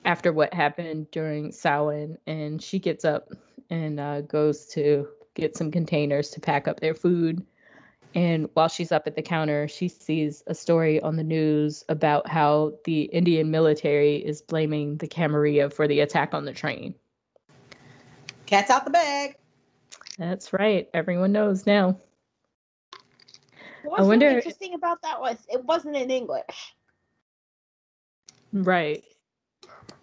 after 0.06 0.34
what 0.34 0.54
happened 0.54 1.10
during 1.12 1.52
Samhain, 1.52 2.18
and 2.28 2.62
she 2.62 2.80
gets 2.80 3.06
up 3.06 3.30
and 3.70 4.00
uh, 4.00 4.22
goes 4.22 4.66
to 4.68 5.08
get 5.34 5.56
some 5.56 5.72
containers 5.72 6.30
to 6.32 6.42
pack 6.42 6.68
up 6.68 6.80
their 6.80 6.94
food. 6.94 7.46
And 8.16 8.50
while 8.54 8.68
she's 8.68 8.92
up 8.92 9.04
at 9.06 9.16
the 9.16 9.22
counter, 9.22 9.68
she 9.68 9.88
sees 9.88 10.44
a 10.48 10.56
story 10.56 11.00
on 11.02 11.16
the 11.16 11.24
news 11.24 11.86
about 11.90 12.28
how 12.28 12.74
the 12.84 13.04
Indian 13.04 13.52
military 13.52 14.16
is 14.18 14.42
blaming 14.42 14.98
the 14.98 15.08
Camarilla 15.08 15.70
for 15.70 15.88
the 15.88 16.00
attack 16.00 16.34
on 16.34 16.44
the 16.44 16.54
train. 16.54 16.96
Cat's 18.46 18.72
out 18.72 18.84
the 18.84 18.92
bag. 18.92 19.36
That's 20.18 20.52
right. 20.52 20.90
Everyone 20.94 21.32
knows 21.32 21.68
now. 21.68 21.98
What's 23.84 24.02
I 24.02 24.06
wonder. 24.06 24.28
interesting 24.28 24.74
about 24.74 25.02
that 25.04 25.20
was 25.20 25.38
it 25.50 25.64
wasn't 25.64 25.96
in 25.96 26.12
English. 26.12 26.76
Right. 28.52 29.04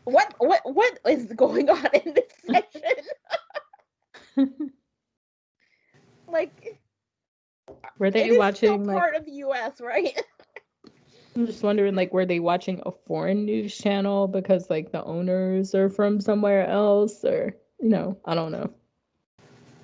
What 0.05 0.35
what 0.39 0.61
what 0.65 0.99
is 1.09 1.27
going 1.35 1.69
on 1.69 1.87
in 1.93 2.15
this 2.15 2.33
section? 2.47 2.83
like, 6.29 6.79
were 7.99 8.11
they 8.11 8.37
watching 8.37 8.85
like, 8.85 8.97
part 8.97 9.17
of 9.17 9.25
the 9.25 9.33
U.S. 9.33 9.81
Right? 9.81 10.21
I'm 11.37 11.47
just 11.47 11.63
wondering, 11.63 11.95
like, 11.95 12.15
were 12.15 12.25
they 12.25 12.41
watching 12.41 12.81
a 12.87 12.93
foreign 13.07 13.45
news 13.45 13.77
channel 13.77 14.27
because 14.27 14.71
like 14.71 14.91
the 14.93 15.05
owners 15.05 15.75
are 15.75 15.91
from 15.91 16.21
somewhere 16.21 16.67
else, 16.67 17.25
or 17.25 17.57
you 17.81 17.91
know, 17.91 18.17
I 18.25 18.35
don't 18.35 18.53
know. 18.53 18.71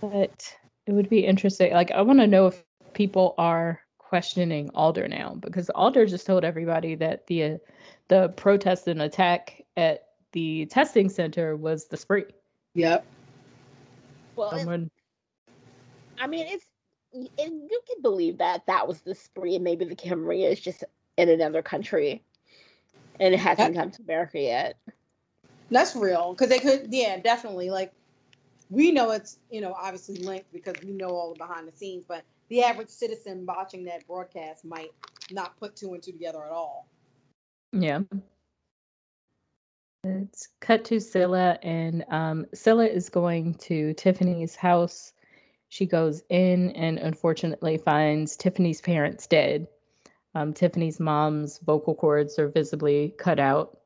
But 0.01 0.57
it 0.86 0.93
would 0.93 1.11
be 1.11 1.26
interesting. 1.26 1.72
Like, 1.72 1.90
I 1.90 2.03
want 2.03 2.20
to 2.20 2.26
know 2.26 2.47
if 2.47 2.62
people 2.95 3.34
are 3.38 3.80
questioning 3.99 4.70
Alder 4.74 5.09
now 5.09 5.36
because 5.40 5.70
Alder 5.70 6.07
just 6.07 6.26
told 6.26 6.45
everybody 6.45 6.95
that 6.97 7.26
the 7.26 7.45
uh, 7.45 7.59
the 8.09 8.28
protest 8.30 8.86
and 8.88 9.01
attack 9.01 9.62
at 9.76 10.09
the 10.32 10.66
testing 10.66 11.09
center 11.09 11.57
was 11.57 11.86
the 11.86 11.97
spree. 11.97 12.24
Yep. 12.74 13.07
Well, 14.36 14.51
Someone... 14.51 14.90
I 16.18 16.26
mean, 16.26 16.47
it's 16.49 16.66
you 17.12 17.80
can 17.86 18.03
believe 18.03 18.38
that 18.38 18.66
that 18.66 18.88
was 18.88 19.01
the 19.01 19.14
spree, 19.14 19.55
and 19.55 19.64
maybe 19.64 19.84
the 19.84 19.95
Camarilla 19.95 20.49
is 20.49 20.61
just 20.61 20.84
in 21.16 21.28
another 21.28 21.62
country, 21.62 22.22
and 23.20 23.34
it 23.34 23.40
hasn't 23.40 23.74
that, 23.74 23.80
come 23.80 23.90
to 23.90 24.03
America 24.03 24.40
yet. 24.40 24.76
That's 25.70 25.95
real 25.95 26.32
because 26.32 26.49
they 26.49 26.59
could, 26.59 26.88
yeah, 26.90 27.18
definitely. 27.18 27.70
Like 27.70 27.93
we 28.70 28.93
know 28.93 29.11
it's 29.11 29.38
you 29.51 29.61
know 29.61 29.74
obviously 29.74 30.16
linked 30.16 30.53
because 30.53 30.74
we 30.84 30.93
know 30.93 31.09
all 31.09 31.32
the 31.32 31.38
behind 31.38 31.68
the 31.68 31.76
scenes, 31.76 32.05
but 32.07 32.24
the 32.53 32.62
average 32.62 32.90
citizen 32.90 33.46
watching 33.46 33.82
that 33.82 34.07
broadcast 34.07 34.62
might 34.62 34.90
not 35.30 35.57
put 35.59 35.74
two 35.74 35.94
and 35.94 36.03
two 36.03 36.12
together 36.12 36.44
at 36.44 36.53
all. 36.53 36.86
Yeah. 37.72 38.00
It's 40.05 40.48
cut 40.61 40.84
to 40.86 41.00
Scylla, 41.00 41.59
and 41.62 42.05
um, 42.11 42.44
Scylla 42.53 42.84
is 42.84 43.09
going 43.09 43.55
to 43.55 43.94
Tiffany's 43.94 44.55
house. 44.55 45.14
She 45.70 45.86
goes 45.86 46.24
in 46.28 46.72
and 46.72 46.98
unfortunately 46.98 47.78
finds 47.78 48.36
Tiffany's 48.36 48.82
parents 48.82 49.26
dead. 49.26 49.66
Um, 50.34 50.53
Tiffany's 50.53 51.00
mom's 51.00 51.57
vocal 51.57 51.94
cords 51.94 52.38
are 52.38 52.48
visibly 52.48 53.14
cut 53.16 53.40
out. 53.40 53.78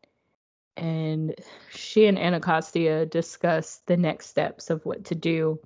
And 0.77 1.37
she 1.71 2.07
and 2.07 2.19
Anacostia 2.19 3.07
discuss 3.07 3.83
the 3.87 3.97
next 3.97 4.27
steps 4.27 4.71
of 4.71 4.85
what 4.85 5.05
to 5.05 5.15
do. 5.15 5.61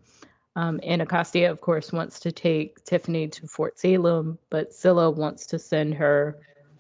Um, 0.57 0.81
Anacostia, 0.85 1.51
of 1.51 1.61
course, 1.61 1.93
wants 1.93 2.19
to 2.21 2.33
take 2.33 2.85
Tiffany 2.85 3.29
to 3.29 3.47
Fort 3.47 3.79
Salem, 3.79 4.39
but 4.51 4.73
Scylla 4.73 5.11
wants 5.11 5.47
to 5.47 5.59
send 5.59 5.95
her 5.95 6.39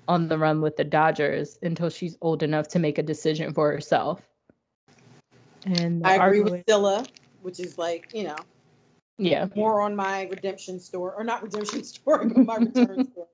on 0.09 0.29
the 0.29 0.37
run 0.37 0.61
with 0.61 0.77
the 0.77 0.85
Dodgers 0.85 1.59
until 1.63 1.89
she's 1.89 2.17
old 2.21 2.43
enough 2.43 2.67
to 2.69 2.79
make 2.81 2.99
a 2.99 3.03
decision 3.03 3.55
for 3.55 3.71
herself. 3.71 4.23
And 5.67 6.05
I 6.05 6.17
agree 6.17 6.41
with 6.41 6.65
Scylla, 6.69 7.07
which 7.43 7.61
is 7.61 7.79
like, 7.79 8.11
you 8.13 8.25
know, 8.25 8.37
yeah, 9.19 9.47
more 9.55 9.83
on 9.83 9.95
my 9.95 10.23
redemption 10.25 10.81
story, 10.81 11.13
or 11.17 11.23
not 11.23 11.43
redemption 11.43 11.85
story, 11.85 12.29
but 12.29 12.45
my 12.45 12.57
return 12.57 13.05
story. 13.05 13.29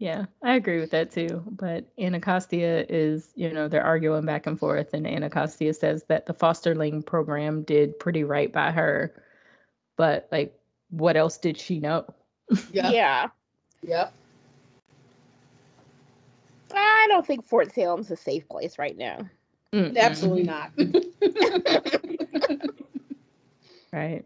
Yeah, 0.00 0.24
I 0.42 0.54
agree 0.54 0.80
with 0.80 0.90
that 0.92 1.12
too. 1.12 1.44
But 1.46 1.84
Anacostia 1.98 2.86
is, 2.88 3.32
you 3.34 3.52
know, 3.52 3.68
they're 3.68 3.84
arguing 3.84 4.24
back 4.24 4.46
and 4.46 4.58
forth, 4.58 4.94
and 4.94 5.06
Anacostia 5.06 5.74
says 5.74 6.04
that 6.08 6.24
the 6.24 6.32
fosterling 6.32 7.02
program 7.02 7.64
did 7.64 7.98
pretty 7.98 8.24
right 8.24 8.50
by 8.50 8.70
her. 8.70 9.12
But 9.96 10.26
like, 10.32 10.58
what 10.88 11.18
else 11.18 11.36
did 11.36 11.58
she 11.58 11.78
know? 11.78 12.06
Yeah. 12.72 12.90
yeah. 12.90 13.28
Yep. 13.82 14.12
I 16.74 17.06
don't 17.08 17.26
think 17.26 17.44
Fort 17.44 17.72
Salem's 17.72 18.10
a 18.10 18.16
safe 18.16 18.48
place 18.48 18.78
right 18.78 18.96
now. 18.96 19.28
Mm-hmm. 19.72 19.96
Absolutely 19.96 20.44
not. 20.44 20.72
right. 23.92 24.24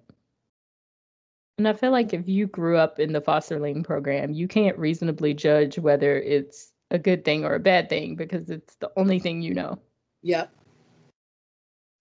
And 1.58 1.68
I 1.68 1.72
feel 1.72 1.92
like 1.92 2.12
if 2.12 2.28
you 2.28 2.46
grew 2.46 2.76
up 2.76 2.98
in 2.98 3.12
the 3.12 3.20
fosterling 3.20 3.84
program, 3.84 4.32
you 4.32 4.48
can't 4.48 4.78
reasonably 4.78 5.34
judge 5.34 5.78
whether 5.78 6.18
it's 6.18 6.72
a 6.90 6.98
good 6.98 7.24
thing 7.24 7.44
or 7.44 7.54
a 7.54 7.60
bad 7.60 7.88
thing 7.88 8.16
because 8.16 8.50
it's 8.50 8.74
the 8.76 8.90
only 8.96 9.20
thing 9.20 9.40
you 9.40 9.54
know. 9.54 9.78
Yep. 10.22 10.52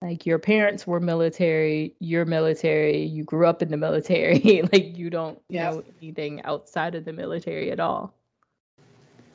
Like 0.01 0.26
your 0.26 0.39
parents 0.39 0.86
were 0.88 0.99
military, 0.99 1.95
you're 1.99 2.26
military, 2.26 3.06
you 3.06 3.24
grew 3.24 3.45
up 3.45 3.62
in 3.62 3.70
the 3.70 3.78
military, 3.78 4.62
like 4.74 4.97
you 4.97 5.10
don't 5.10 5.39
yep. 5.49 5.74
know 5.74 5.84
anything 6.01 6.41
outside 6.43 6.95
of 6.95 7.06
the 7.06 7.14
military 7.14 7.72
at 7.72 7.80
all. 7.80 8.14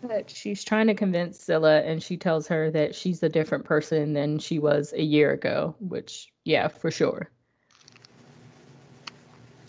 But 0.02 0.30
she's 0.30 0.62
trying 0.62 0.88
to 0.88 0.94
convince 0.94 1.40
Scylla, 1.40 1.80
and 1.80 2.02
she 2.02 2.16
tells 2.16 2.46
her 2.48 2.70
that 2.70 2.94
she's 2.94 3.22
a 3.22 3.28
different 3.28 3.64
person 3.64 4.12
than 4.12 4.38
she 4.38 4.58
was 4.58 4.92
a 4.92 5.02
year 5.02 5.32
ago, 5.32 5.74
which, 5.80 6.32
yeah, 6.44 6.68
for 6.68 6.90
sure. 6.90 7.30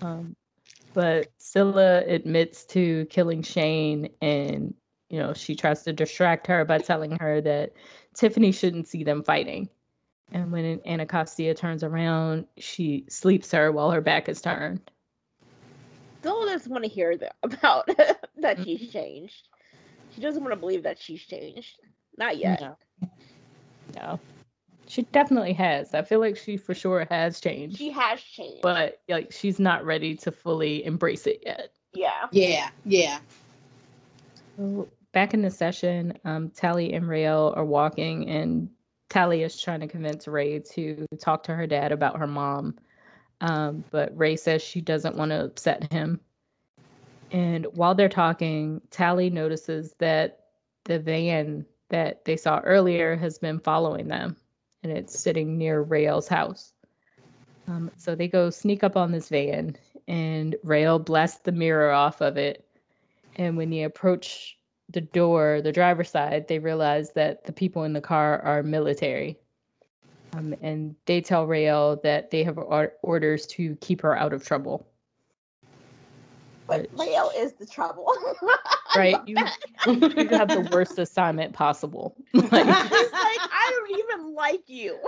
Um, 0.02 0.36
but 0.94 1.32
Scylla 1.38 2.04
admits 2.06 2.66
to 2.66 3.06
killing 3.06 3.42
Shane, 3.42 4.10
and 4.22 4.74
you 5.10 5.20
know 5.20 5.34
she 5.34 5.56
tries 5.56 5.84
to 5.84 5.94
distract 5.94 6.48
her 6.48 6.66
by 6.66 6.80
telling 6.80 7.18
her 7.20 7.42
that 7.42 7.74
Tiffany 8.14 8.52
shouldn't 8.52 8.88
see 8.88 9.04
them 9.04 9.24
fighting. 9.24 9.70
And 10.32 10.52
when 10.52 10.82
Anacostia 10.86 11.56
turns 11.56 11.84
around, 11.84 12.46
she 12.58 13.06
sleeps 13.10 13.52
her 13.52 13.72
while 13.72 13.92
her 13.92 14.02
back 14.02 14.30
is 14.30 14.42
turned. 14.42 14.80
Scylla 16.22 16.48
doesn't 16.48 16.72
want 16.72 16.84
to 16.84 16.90
hear 16.90 17.18
that, 17.18 17.36
about 17.42 17.88
that 18.38 18.64
she's 18.64 18.82
mm-hmm. 18.82 18.92
changed. 18.92 19.48
She 20.14 20.22
doesn't 20.22 20.44
want 20.44 20.54
to 20.54 20.60
believe 20.60 20.84
that 20.84 21.00
she's 21.02 21.22
changed. 21.22 21.80
Not 22.18 22.38
yet. 22.38 22.62
No. 22.62 22.78
no. 23.96 24.20
She 24.90 25.04
definitely 25.04 25.54
has. 25.54 25.94
I 25.94 26.02
feel 26.02 26.20
like 26.20 26.36
she 26.36 26.58
for 26.58 26.74
sure 26.74 27.06
has 27.12 27.40
changed. 27.40 27.78
She 27.78 27.92
has 27.92 28.20
changed. 28.20 28.64
But 28.64 29.00
like 29.08 29.32
she's 29.32 29.60
not 29.60 29.86
ready 29.86 30.16
to 30.16 30.32
fully 30.32 30.84
embrace 30.84 31.28
it 31.28 31.44
yet. 31.46 31.70
Yeah. 31.94 32.26
Yeah. 32.32 32.72
Yeah. 32.86 33.20
So 34.58 34.90
back 35.12 35.36
in 35.36 35.44
the 35.44 35.52
session, 35.52 36.18
um, 36.26 36.50
Tally 36.50 36.92
and 36.94 37.08
Raelle 37.08 37.54
are 37.56 37.66
walking 37.66 38.28
and 38.30 38.68
Tally 39.10 39.44
is 39.44 39.62
trying 39.62 39.82
to 39.82 39.88
convince 39.88 40.28
Ray 40.28 40.58
to 40.58 41.06
talk 41.20 41.44
to 41.44 41.56
her 41.56 41.68
dad 41.68 41.92
about 41.92 42.18
her 42.18 42.28
mom. 42.28 42.80
Um, 43.42 43.84
but 43.92 44.18
Ray 44.18 44.38
says 44.38 44.64
she 44.64 44.82
doesn't 44.82 45.16
want 45.16 45.30
to 45.30 45.44
upset 45.44 45.94
him. 45.94 46.20
And 47.30 47.68
while 47.76 47.94
they're 47.94 48.10
talking, 48.10 48.82
Tally 48.90 49.30
notices 49.30 49.94
that 50.00 50.46
the 50.86 50.98
van 50.98 51.68
that 51.90 52.26
they 52.26 52.38
saw 52.38 52.60
earlier 52.62 53.16
has 53.16 53.38
been 53.38 53.60
following 53.60 54.08
them 54.08 54.36
and 54.84 54.92
it's 54.92 55.20
sitting 55.20 55.58
near 55.58 55.84
Raelle's 55.84 56.28
house. 56.28 56.74
Um, 57.68 57.92
so 57.98 58.16
they 58.16 58.28
go 58.28 58.50
sneak 58.50 58.84
up 58.84 58.98
on 58.98 59.12
this 59.12 59.30
van 59.30 59.76
and 60.08 60.56
Raelle 60.66 61.04
blasts 61.04 61.42
the 61.44 61.52
mirror 61.52 61.92
off 61.92 62.22
of 62.22 62.36
it. 62.36 62.66
And 63.36 63.56
when 63.56 63.70
they 63.70 63.84
approach 63.84 64.58
the 64.90 65.02
door, 65.02 65.62
the 65.62 65.72
driver's 65.72 66.10
side, 66.10 66.48
they 66.48 66.58
realize 66.58 67.12
that 67.14 67.44
the 67.44 67.54
people 67.54 67.84
in 67.84 67.94
the 67.94 68.02
car 68.02 68.42
are 68.42 68.64
military. 68.64 69.38
Um, 70.34 70.56
and 70.62 70.96
they 71.06 71.22
tell 71.22 71.46
Raelle 71.46 72.02
that 72.02 72.32
they 72.32 72.44
have 72.44 72.58
or- 72.58 72.94
orders 73.04 73.46
to 73.48 73.76
keep 73.78 74.02
her 74.02 74.18
out 74.18 74.34
of 74.34 74.44
trouble. 74.44 74.88
But 76.70 76.96
Raelle 76.96 77.32
is 77.36 77.54
the 77.54 77.66
trouble. 77.66 78.14
right. 78.96 79.18
You, 79.26 79.36
you 79.88 80.28
have 80.30 80.48
the 80.48 80.68
worst 80.72 81.00
assignment 81.00 81.54
possible. 81.54 82.16
like, 82.34 82.52
like, 82.52 82.64
I 83.12 83.72
don't 83.72 84.00
even 84.00 84.36
like 84.36 84.64
you. 84.68 85.00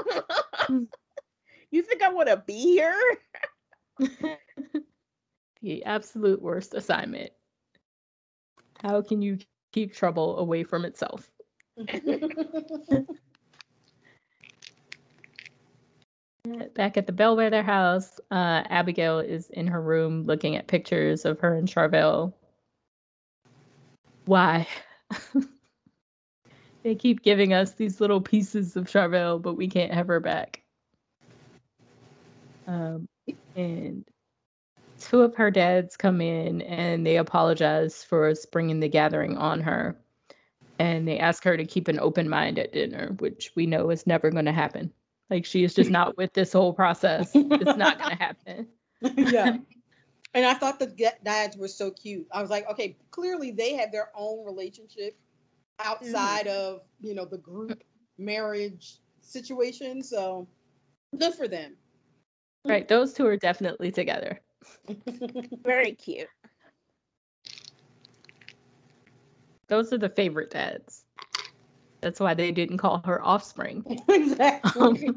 you 1.69 1.83
think 1.83 2.01
I 2.01 2.09
want 2.09 2.29
to 2.29 2.43
be 2.45 2.59
here? 2.59 2.99
the 5.61 5.85
absolute 5.85 6.41
worst 6.41 6.73
assignment. 6.73 7.31
How 8.81 9.01
can 9.01 9.21
you 9.21 9.37
keep 9.71 9.93
trouble 9.93 10.39
away 10.39 10.63
from 10.63 10.85
itself? 10.85 11.29
Back 16.73 16.97
at 16.97 17.05
the 17.05 17.13
Bellweather 17.13 17.63
house, 17.63 18.19
uh, 18.31 18.63
Abigail 18.67 19.19
is 19.19 19.49
in 19.51 19.67
her 19.67 19.81
room 19.81 20.23
looking 20.23 20.55
at 20.55 20.65
pictures 20.65 21.23
of 21.23 21.39
her 21.41 21.55
and 21.55 21.67
Charvel. 21.67 22.33
Why? 24.25 24.67
they 26.83 26.95
keep 26.95 27.21
giving 27.21 27.53
us 27.53 27.73
these 27.73 28.01
little 28.01 28.21
pieces 28.21 28.75
of 28.75 28.85
Charvel, 28.85 29.39
but 29.39 29.53
we 29.53 29.67
can't 29.67 29.93
have 29.93 30.07
her 30.07 30.19
back. 30.19 30.63
Um, 32.65 33.07
and 33.55 34.03
two 34.99 35.21
of 35.21 35.35
her 35.35 35.51
dads 35.51 35.95
come 35.95 36.21
in 36.21 36.63
and 36.63 37.05
they 37.05 37.17
apologize 37.17 38.03
for 38.03 38.33
springing 38.33 38.79
the 38.79 38.89
gathering 38.89 39.37
on 39.37 39.61
her. 39.61 39.95
And 40.79 41.07
they 41.07 41.19
ask 41.19 41.43
her 41.43 41.55
to 41.55 41.65
keep 41.65 41.87
an 41.87 41.99
open 41.99 42.27
mind 42.27 42.57
at 42.57 42.73
dinner, 42.73 43.15
which 43.19 43.51
we 43.55 43.67
know 43.67 43.91
is 43.91 44.07
never 44.07 44.31
going 44.31 44.45
to 44.45 44.51
happen. 44.51 44.91
Like 45.31 45.45
she 45.45 45.63
is 45.63 45.73
just 45.73 45.89
not 45.99 46.17
with 46.17 46.33
this 46.33 46.53
whole 46.53 46.73
process. 46.73 47.31
It's 47.33 47.77
not 47.77 47.97
gonna 47.97 48.15
happen. 48.15 48.67
yeah. 49.15 49.57
And 50.33 50.45
I 50.45 50.53
thought 50.53 50.79
the 50.79 51.11
dads 51.25 51.57
were 51.57 51.67
so 51.67 51.91
cute. 51.91 52.25
I 52.31 52.41
was 52.41 52.49
like, 52.49 52.65
okay, 52.69 52.95
clearly 53.09 53.51
they 53.51 53.73
have 53.73 53.91
their 53.91 54.11
own 54.15 54.45
relationship 54.45 55.19
outside 55.83 56.45
mm. 56.45 56.53
of, 56.53 56.83
you 57.01 57.13
know, 57.13 57.25
the 57.25 57.39
group 57.39 57.83
marriage 58.17 58.99
situation. 59.21 60.01
So 60.01 60.47
good 61.19 61.33
for 61.33 61.49
them. 61.49 61.75
Right. 62.63 62.87
Those 62.87 63.11
two 63.11 63.25
are 63.25 63.35
definitely 63.35 63.91
together. 63.91 64.39
Very 65.65 65.91
cute. 65.95 66.29
Those 69.67 69.91
are 69.91 69.97
the 69.97 70.07
favorite 70.07 70.51
dads. 70.51 71.03
That's 72.01 72.19
why 72.19 72.33
they 72.33 72.51
didn't 72.51 72.77
call 72.77 73.01
her 73.05 73.23
offspring. 73.23 73.83
exactly. 74.09 74.81
Um, 74.81 75.15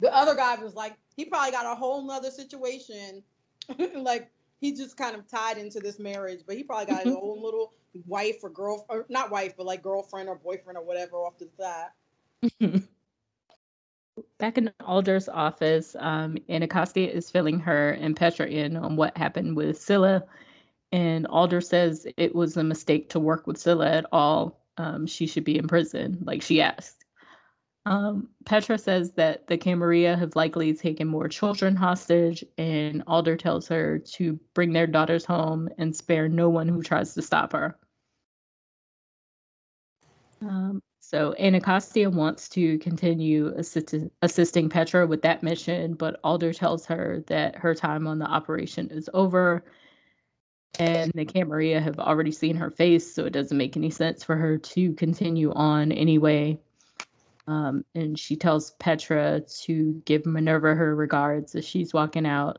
the 0.00 0.14
other 0.14 0.34
guy 0.34 0.54
was 0.56 0.74
like, 0.74 0.96
he 1.16 1.24
probably 1.24 1.50
got 1.50 1.66
a 1.66 1.74
whole 1.74 2.06
nother 2.06 2.30
situation. 2.30 3.22
like 3.96 4.30
he 4.60 4.72
just 4.72 4.96
kind 4.96 5.16
of 5.16 5.26
tied 5.28 5.58
into 5.58 5.80
this 5.80 5.98
marriage, 5.98 6.40
but 6.46 6.56
he 6.56 6.62
probably 6.62 6.86
got 6.86 7.04
his 7.04 7.14
own 7.14 7.42
little 7.42 7.72
wife 8.06 8.36
or 8.42 8.50
girl, 8.50 8.86
or 8.88 9.06
not 9.08 9.30
wife, 9.30 9.54
but 9.56 9.66
like 9.66 9.82
girlfriend 9.82 10.28
or 10.28 10.36
boyfriend 10.36 10.78
or 10.78 10.84
whatever 10.84 11.16
off 11.16 11.36
to 11.38 11.44
the 11.44 11.62
side. 12.60 12.82
Back 14.38 14.58
in 14.58 14.72
Alder's 14.80 15.28
office, 15.28 15.96
um, 15.98 16.38
Anacostia 16.48 17.10
is 17.10 17.30
filling 17.30 17.58
her 17.60 17.90
and 17.90 18.14
Petra 18.14 18.46
in 18.46 18.76
on 18.76 18.96
what 18.96 19.16
happened 19.16 19.56
with 19.56 19.80
Scylla. 19.80 20.24
And 20.92 21.26
Alder 21.26 21.60
says 21.60 22.06
it 22.16 22.34
was 22.34 22.56
a 22.56 22.62
mistake 22.62 23.10
to 23.10 23.20
work 23.20 23.46
with 23.46 23.58
Scylla 23.58 23.90
at 23.90 24.06
all 24.12 24.63
um, 24.76 25.06
she 25.06 25.26
should 25.26 25.44
be 25.44 25.58
in 25.58 25.68
prison, 25.68 26.18
like 26.22 26.42
she 26.42 26.60
asked. 26.60 27.04
Um, 27.86 28.30
Petra 28.46 28.78
says 28.78 29.12
that 29.12 29.46
the 29.46 29.58
Camarilla 29.58 30.16
have 30.16 30.36
likely 30.36 30.72
taken 30.72 31.06
more 31.06 31.28
children 31.28 31.76
hostage, 31.76 32.42
and 32.56 33.02
Alder 33.06 33.36
tells 33.36 33.68
her 33.68 33.98
to 33.98 34.38
bring 34.54 34.72
their 34.72 34.86
daughters 34.86 35.24
home 35.24 35.68
and 35.76 35.94
spare 35.94 36.28
no 36.28 36.48
one 36.48 36.66
who 36.66 36.82
tries 36.82 37.12
to 37.14 37.22
stop 37.22 37.52
her. 37.52 37.76
Um, 40.40 40.82
so 41.00 41.34
Anacostia 41.38 42.08
wants 42.08 42.48
to 42.50 42.78
continue 42.78 43.48
assist- 43.56 43.94
assisting 44.22 44.70
Petra 44.70 45.06
with 45.06 45.20
that 45.22 45.42
mission, 45.42 45.94
but 45.94 46.18
Alder 46.24 46.54
tells 46.54 46.86
her 46.86 47.22
that 47.26 47.56
her 47.56 47.74
time 47.74 48.06
on 48.06 48.18
the 48.18 48.26
operation 48.26 48.88
is 48.90 49.10
over 49.12 49.62
and 50.78 51.12
the 51.14 51.24
Camarilla 51.24 51.80
have 51.80 51.98
already 51.98 52.32
seen 52.32 52.56
her 52.56 52.70
face, 52.70 53.14
so 53.14 53.24
it 53.24 53.32
doesn't 53.32 53.56
make 53.56 53.76
any 53.76 53.90
sense 53.90 54.24
for 54.24 54.36
her 54.36 54.58
to 54.58 54.92
continue 54.94 55.52
on 55.52 55.92
anyway. 55.92 56.58
Um, 57.46 57.84
and 57.94 58.18
she 58.18 58.36
tells 58.36 58.72
Petra 58.72 59.42
to 59.64 60.02
give 60.04 60.26
Minerva 60.26 60.74
her 60.74 60.94
regards 60.94 61.54
as 61.54 61.64
she's 61.64 61.92
walking 61.92 62.26
out. 62.26 62.58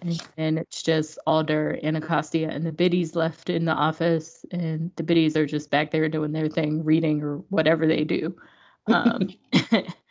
And, 0.00 0.22
and 0.36 0.58
it's 0.58 0.82
just 0.82 1.18
Alder, 1.26 1.78
Anacostia, 1.82 2.48
and 2.48 2.66
the 2.66 2.72
biddies 2.72 3.14
left 3.14 3.50
in 3.50 3.64
the 3.64 3.72
office, 3.72 4.44
and 4.50 4.90
the 4.96 5.02
biddies 5.02 5.36
are 5.36 5.46
just 5.46 5.70
back 5.70 5.90
there 5.90 6.08
doing 6.08 6.32
their 6.32 6.48
thing, 6.48 6.84
reading 6.84 7.22
or 7.22 7.38
whatever 7.48 7.86
they 7.86 8.04
do. 8.04 8.36
Um, 8.88 9.28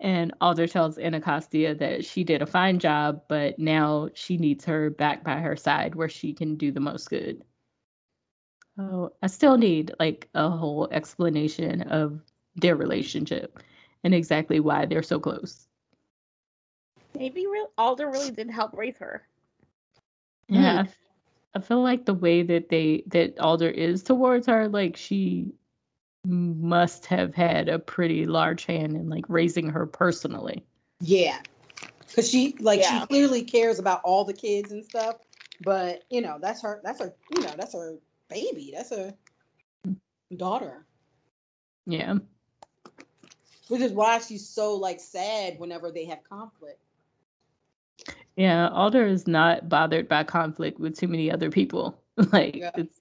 And 0.00 0.32
Alder 0.40 0.68
tells 0.68 0.98
Anacostia 0.98 1.74
that 1.74 2.04
she 2.04 2.22
did 2.22 2.40
a 2.40 2.46
fine 2.46 2.78
job, 2.78 3.22
but 3.28 3.58
now 3.58 4.10
she 4.14 4.36
needs 4.36 4.64
her 4.64 4.90
back 4.90 5.24
by 5.24 5.40
her 5.40 5.56
side 5.56 5.94
where 5.94 6.08
she 6.08 6.32
can 6.32 6.56
do 6.56 6.70
the 6.70 6.80
most 6.80 7.10
good. 7.10 7.42
Oh, 8.78 9.10
I 9.22 9.26
still 9.26 9.58
need 9.58 9.92
like 9.98 10.28
a 10.34 10.48
whole 10.48 10.88
explanation 10.92 11.82
of 11.82 12.20
their 12.54 12.76
relationship 12.76 13.58
and 14.04 14.14
exactly 14.14 14.60
why 14.60 14.86
they're 14.86 15.02
so 15.02 15.18
close. 15.18 15.66
Maybe 17.16 17.46
real 17.48 17.72
Alder 17.76 18.08
really 18.08 18.30
did 18.30 18.50
help 18.50 18.72
raise 18.74 18.98
her. 18.98 19.26
Yeah. 20.48 20.84
Hmm. 20.84 20.90
I 21.54 21.60
feel 21.60 21.82
like 21.82 22.04
the 22.04 22.14
way 22.14 22.42
that 22.42 22.68
they 22.68 23.02
that 23.08 23.40
Alder 23.40 23.68
is 23.68 24.04
towards 24.04 24.46
her, 24.46 24.68
like 24.68 24.96
she 24.96 25.52
must 26.24 27.06
have 27.06 27.34
had 27.34 27.68
a 27.68 27.78
pretty 27.78 28.26
large 28.26 28.64
hand 28.64 28.96
in 28.96 29.08
like 29.08 29.24
raising 29.28 29.68
her 29.68 29.86
personally. 29.86 30.64
Yeah. 31.00 31.38
Cause 32.14 32.28
she 32.28 32.56
like 32.60 32.80
yeah. 32.80 33.00
she 33.00 33.06
clearly 33.06 33.42
cares 33.42 33.78
about 33.78 34.00
all 34.02 34.24
the 34.24 34.32
kids 34.32 34.72
and 34.72 34.84
stuff. 34.84 35.16
But 35.62 36.04
you 36.10 36.20
know, 36.20 36.38
that's 36.40 36.62
her 36.62 36.80
that's 36.82 37.00
her 37.00 37.14
you 37.34 37.42
know, 37.42 37.54
that's 37.56 37.74
her 37.74 37.96
baby. 38.28 38.72
That's 38.74 38.92
a 38.92 39.14
daughter. 40.36 40.86
Yeah. 41.86 42.16
Which 43.68 43.80
is 43.80 43.92
why 43.92 44.18
she's 44.18 44.48
so 44.48 44.74
like 44.74 45.00
sad 45.00 45.58
whenever 45.58 45.90
they 45.90 46.04
have 46.06 46.24
conflict. 46.24 46.80
Yeah, 48.36 48.68
Alder 48.68 49.06
is 49.06 49.26
not 49.26 49.68
bothered 49.68 50.08
by 50.08 50.22
conflict 50.24 50.78
with 50.78 50.96
too 50.96 51.08
many 51.08 51.30
other 51.30 51.50
people. 51.50 52.00
like 52.32 52.56
yeah. 52.56 52.70
it's 52.76 53.00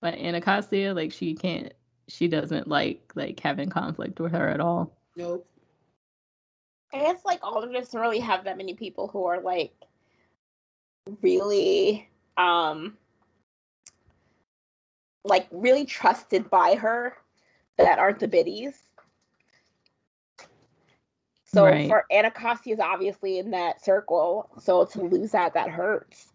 but 0.00 0.14
Anacostia, 0.14 0.94
like 0.94 1.12
she 1.12 1.34
can't 1.34 1.72
she 2.08 2.26
doesn't 2.26 2.66
like 2.66 3.12
like 3.14 3.38
having 3.40 3.70
conflict 3.70 4.18
with 4.18 4.32
her 4.32 4.48
at 4.48 4.60
all. 4.60 4.96
Nope. 5.16 5.46
I 6.92 7.00
guess 7.00 7.24
like 7.24 7.40
Alder 7.42 7.72
doesn't 7.72 8.00
really 8.00 8.20
have 8.20 8.44
that 8.44 8.56
many 8.56 8.74
people 8.74 9.08
who 9.08 9.26
are 9.26 9.40
like 9.40 9.74
really 11.22 12.08
um 12.36 12.96
like 15.24 15.46
really 15.50 15.84
trusted 15.84 16.48
by 16.48 16.74
her 16.74 17.14
that 17.76 17.98
aren't 17.98 18.18
the 18.18 18.28
biddies. 18.28 18.74
So 21.44 21.64
right. 21.64 21.88
for 21.88 22.04
Anacostia 22.12 22.74
is 22.74 22.80
obviously 22.80 23.38
in 23.38 23.50
that 23.52 23.82
circle. 23.82 24.50
So 24.60 24.84
to 24.84 25.02
lose 25.02 25.30
that, 25.32 25.54
that 25.54 25.70
hurts. 25.70 26.32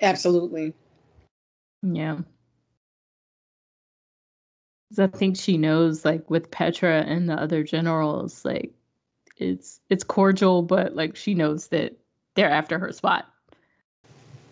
Absolutely. 0.00 0.74
Yeah. 1.82 2.18
I 4.98 5.06
think 5.06 5.36
she 5.36 5.58
knows, 5.58 6.04
like 6.04 6.30
with 6.30 6.50
Petra 6.50 7.00
and 7.00 7.28
the 7.28 7.34
other 7.34 7.62
generals, 7.62 8.44
like 8.44 8.72
it's 9.36 9.80
it's 9.88 10.04
cordial, 10.04 10.62
but 10.62 10.94
like 10.94 11.16
she 11.16 11.34
knows 11.34 11.68
that 11.68 11.96
they're 12.34 12.50
after 12.50 12.78
her 12.78 12.92
spot. 12.92 13.26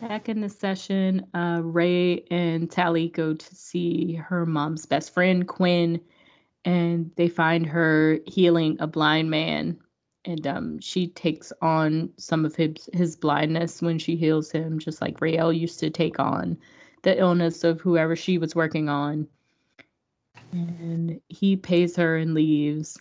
Back 0.01 0.29
in 0.29 0.41
the 0.41 0.49
session, 0.49 1.27
uh, 1.33 1.61
Ray 1.63 2.25
and 2.31 2.71
Tally 2.71 3.09
go 3.09 3.35
to 3.35 3.55
see 3.55 4.15
her 4.15 4.45
mom's 4.45 4.85
best 4.87 5.15
friend, 5.15 5.47
Quinn, 5.47 6.01
and 6.65 7.13
they 7.15 7.29
find 7.29 7.67
her 7.67 8.19
healing 8.27 8.79
a 8.81 8.87
blind 8.87 9.31
man. 9.31 9.79
And 10.25 10.47
um, 10.47 10.81
she 10.81 11.09
takes 11.09 11.53
on 11.63 12.11
some 12.17 12.45
of 12.45 12.55
his, 12.55 12.89
his 12.93 13.17
blindness 13.17 13.83
when 13.83 13.99
she 13.99 14.17
heals 14.17 14.51
him, 14.51 14.79
just 14.79 15.01
like 15.01 15.21
Raelle 15.21 15.57
used 15.57 15.81
to 15.81 15.91
take 15.91 16.19
on 16.21 16.59
the 17.03 17.19
illness 17.19 17.65
of 17.65 17.81
whoever 17.81 18.15
she 18.15 18.39
was 18.39 18.55
working 18.55 18.89
on. 18.89 19.27
And 20.53 21.21
he 21.29 21.57
pays 21.57 21.97
her 21.97 22.17
and 22.17 22.35
leaves. 22.35 22.99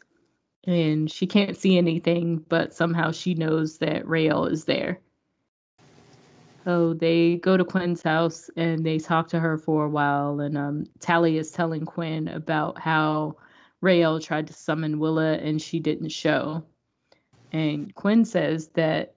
And 0.65 1.11
she 1.11 1.27
can't 1.27 1.57
see 1.57 1.77
anything, 1.77 2.37
but 2.37 2.73
somehow 2.73 3.11
she 3.11 3.33
knows 3.33 3.79
that 3.79 4.05
Raelle 4.05 4.51
is 4.51 4.65
there. 4.65 4.99
So 6.63 6.93
they 6.93 7.37
go 7.37 7.57
to 7.57 7.65
Quinn's 7.65 8.03
house 8.03 8.49
and 8.55 8.85
they 8.85 8.99
talk 8.99 9.29
to 9.29 9.39
her 9.39 9.57
for 9.57 9.85
a 9.85 9.89
while. 9.89 10.39
And 10.39 10.57
um, 10.57 10.85
Tally 10.99 11.37
is 11.37 11.51
telling 11.51 11.85
Quinn 11.85 12.27
about 12.27 12.77
how 12.77 13.37
Raelle 13.81 14.23
tried 14.23 14.47
to 14.47 14.53
summon 14.53 14.99
Willa 14.99 15.33
and 15.33 15.61
she 15.61 15.79
didn't 15.79 16.09
show. 16.09 16.63
And 17.51 17.93
Quinn 17.95 18.25
says 18.25 18.69
that 18.75 19.15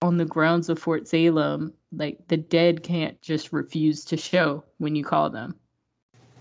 on 0.00 0.16
the 0.16 0.24
grounds 0.24 0.68
of 0.68 0.78
Fort 0.78 1.08
Salem, 1.08 1.74
like 1.92 2.28
the 2.28 2.36
dead 2.36 2.82
can't 2.82 3.20
just 3.20 3.52
refuse 3.52 4.04
to 4.06 4.16
show 4.16 4.64
when 4.78 4.94
you 4.94 5.04
call 5.04 5.30
them. 5.30 5.56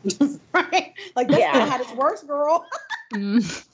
right? 0.53 0.93
Like 1.15 1.27
that's 1.27 1.39
yeah. 1.39 1.69
how 1.69 1.77
this 1.77 1.91
works, 1.93 2.23
girl. 2.23 2.65
Mm. 3.13 3.67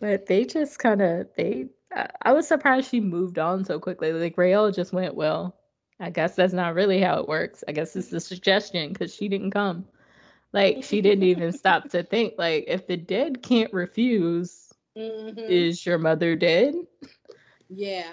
but 0.00 0.24
they 0.24 0.46
just 0.46 0.78
kind 0.78 1.02
of 1.02 1.28
they 1.36 1.66
I 2.22 2.32
was 2.32 2.48
surprised 2.48 2.90
she 2.90 3.00
moved 3.00 3.38
on 3.38 3.64
so 3.64 3.78
quickly. 3.78 4.12
Like 4.12 4.36
Raelle 4.36 4.74
just 4.74 4.92
went, 4.92 5.14
well, 5.14 5.54
I 6.00 6.10
guess 6.10 6.34
that's 6.34 6.52
not 6.52 6.74
really 6.74 7.00
how 7.00 7.20
it 7.20 7.28
works. 7.28 7.62
I 7.68 7.72
guess 7.72 7.94
it's 7.94 8.12
a 8.12 8.20
suggestion 8.20 8.92
because 8.92 9.14
she 9.14 9.28
didn't 9.28 9.52
come. 9.52 9.86
Like 10.52 10.82
she 10.82 11.00
didn't 11.00 11.24
even 11.24 11.52
stop 11.56 11.88
to 11.90 12.02
think. 12.02 12.34
Like 12.38 12.64
if 12.66 12.86
the 12.86 12.96
dead 12.96 13.42
can't 13.42 13.72
refuse, 13.72 14.72
mm-hmm. 14.96 15.38
is 15.38 15.84
your 15.86 15.98
mother 15.98 16.34
dead? 16.36 16.74
Yeah, 17.68 18.12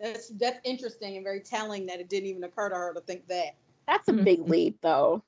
that's 0.00 0.28
that's 0.28 0.60
interesting 0.64 1.16
and 1.16 1.24
very 1.24 1.40
telling 1.40 1.86
that 1.86 2.00
it 2.00 2.08
didn't 2.08 2.28
even 2.28 2.44
occur 2.44 2.68
to 2.68 2.74
her 2.74 2.94
to 2.94 3.00
think 3.00 3.26
that. 3.28 3.56
That's 3.86 4.08
a 4.08 4.12
big 4.12 4.40
mm-hmm. 4.40 4.50
leap, 4.50 4.78
though. 4.82 5.22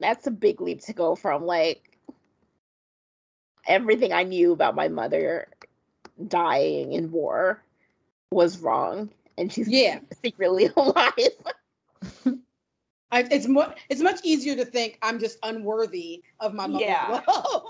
That's 0.00 0.26
a 0.26 0.30
big 0.30 0.60
leap 0.60 0.82
to 0.82 0.92
go 0.92 1.14
from 1.14 1.46
like 1.46 1.98
everything 3.66 4.12
I 4.12 4.24
knew 4.24 4.52
about 4.52 4.74
my 4.74 4.88
mother 4.88 5.48
dying 6.28 6.92
in 6.92 7.10
war 7.10 7.62
was 8.30 8.58
wrong 8.58 9.10
and 9.36 9.52
she's 9.52 9.68
yeah 9.68 9.98
secretly 10.24 10.68
alive 10.76 11.12
I, 13.10 13.26
it's 13.30 13.46
more 13.46 13.74
it's 13.88 14.00
much 14.00 14.20
easier 14.24 14.56
to 14.56 14.64
think 14.64 14.98
i'm 15.02 15.18
just 15.18 15.38
unworthy 15.42 16.22
of 16.40 16.54
my 16.54 16.66
mother's 16.66 16.88
yeah. 16.88 17.20
love 17.26 17.62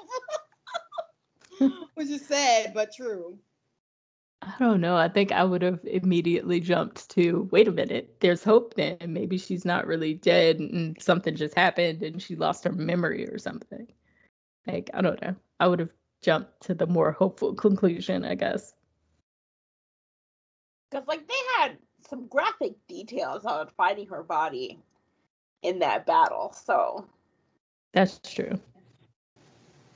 which 1.94 2.08
is 2.08 2.26
sad 2.26 2.72
but 2.74 2.92
true 2.94 3.38
I 4.42 4.54
don't 4.58 4.80
know. 4.80 4.96
I 4.96 5.08
think 5.08 5.30
I 5.30 5.44
would 5.44 5.62
have 5.62 5.78
immediately 5.84 6.58
jumped 6.58 7.08
to 7.10 7.48
wait 7.52 7.68
a 7.68 7.72
minute, 7.72 8.16
there's 8.18 8.42
hope 8.42 8.74
then. 8.74 8.98
Maybe 9.06 9.38
she's 9.38 9.64
not 9.64 9.86
really 9.86 10.14
dead 10.14 10.58
and 10.58 11.00
something 11.00 11.36
just 11.36 11.54
happened 11.54 12.02
and 12.02 12.20
she 12.20 12.34
lost 12.34 12.64
her 12.64 12.72
memory 12.72 13.28
or 13.28 13.38
something. 13.38 13.86
Like, 14.66 14.90
I 14.94 15.00
don't 15.00 15.22
know. 15.22 15.36
I 15.60 15.68
would 15.68 15.78
have 15.78 15.90
jumped 16.22 16.62
to 16.62 16.74
the 16.74 16.88
more 16.88 17.12
hopeful 17.12 17.54
conclusion, 17.54 18.24
I 18.24 18.34
guess. 18.34 18.74
Because, 20.90 21.06
like, 21.06 21.26
they 21.28 21.34
had 21.58 21.78
some 22.08 22.26
graphic 22.26 22.74
details 22.88 23.44
on 23.44 23.68
finding 23.76 24.08
her 24.08 24.24
body 24.24 24.80
in 25.62 25.78
that 25.78 26.04
battle, 26.04 26.52
so. 26.52 27.06
That's 27.92 28.18
true. 28.24 28.58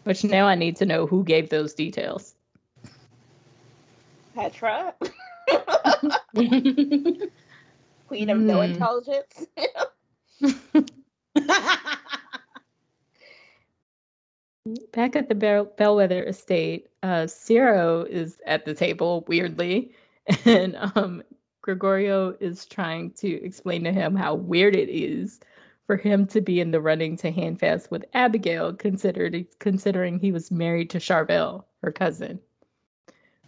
Which 0.04 0.22
now 0.22 0.46
I 0.46 0.54
need 0.54 0.76
to 0.76 0.86
know 0.86 1.04
who 1.06 1.24
gave 1.24 1.48
those 1.48 1.74
details. 1.74 2.35
Petra. 4.36 4.94
Queen 8.06 8.28
of 8.28 8.38
mm. 8.38 8.42
no 8.42 8.58
hmm. 8.58 8.64
intelligence. 8.70 9.46
Back 14.92 15.16
at 15.16 15.30
the 15.30 15.34
Bell- 15.34 15.72
Bellweather 15.78 16.28
estate, 16.28 16.88
uh, 17.02 17.26
Ciro 17.26 18.02
is 18.02 18.38
at 18.46 18.66
the 18.66 18.74
table 18.74 19.24
weirdly, 19.26 19.92
and 20.44 20.76
um, 20.94 21.22
Gregorio 21.62 22.36
is 22.38 22.66
trying 22.66 23.12
to 23.12 23.42
explain 23.42 23.84
to 23.84 23.92
him 23.92 24.14
how 24.14 24.34
weird 24.34 24.76
it 24.76 24.90
is 24.90 25.40
for 25.86 25.96
him 25.96 26.26
to 26.26 26.42
be 26.42 26.60
in 26.60 26.72
the 26.72 26.80
running 26.80 27.16
to 27.18 27.30
Handfast 27.32 27.90
with 27.90 28.04
Abigail, 28.12 28.74
considered 28.74 29.46
considering 29.60 30.18
he 30.18 30.32
was 30.32 30.50
married 30.50 30.90
to 30.90 30.98
Charvel, 30.98 31.64
her 31.82 31.92
cousin. 31.92 32.40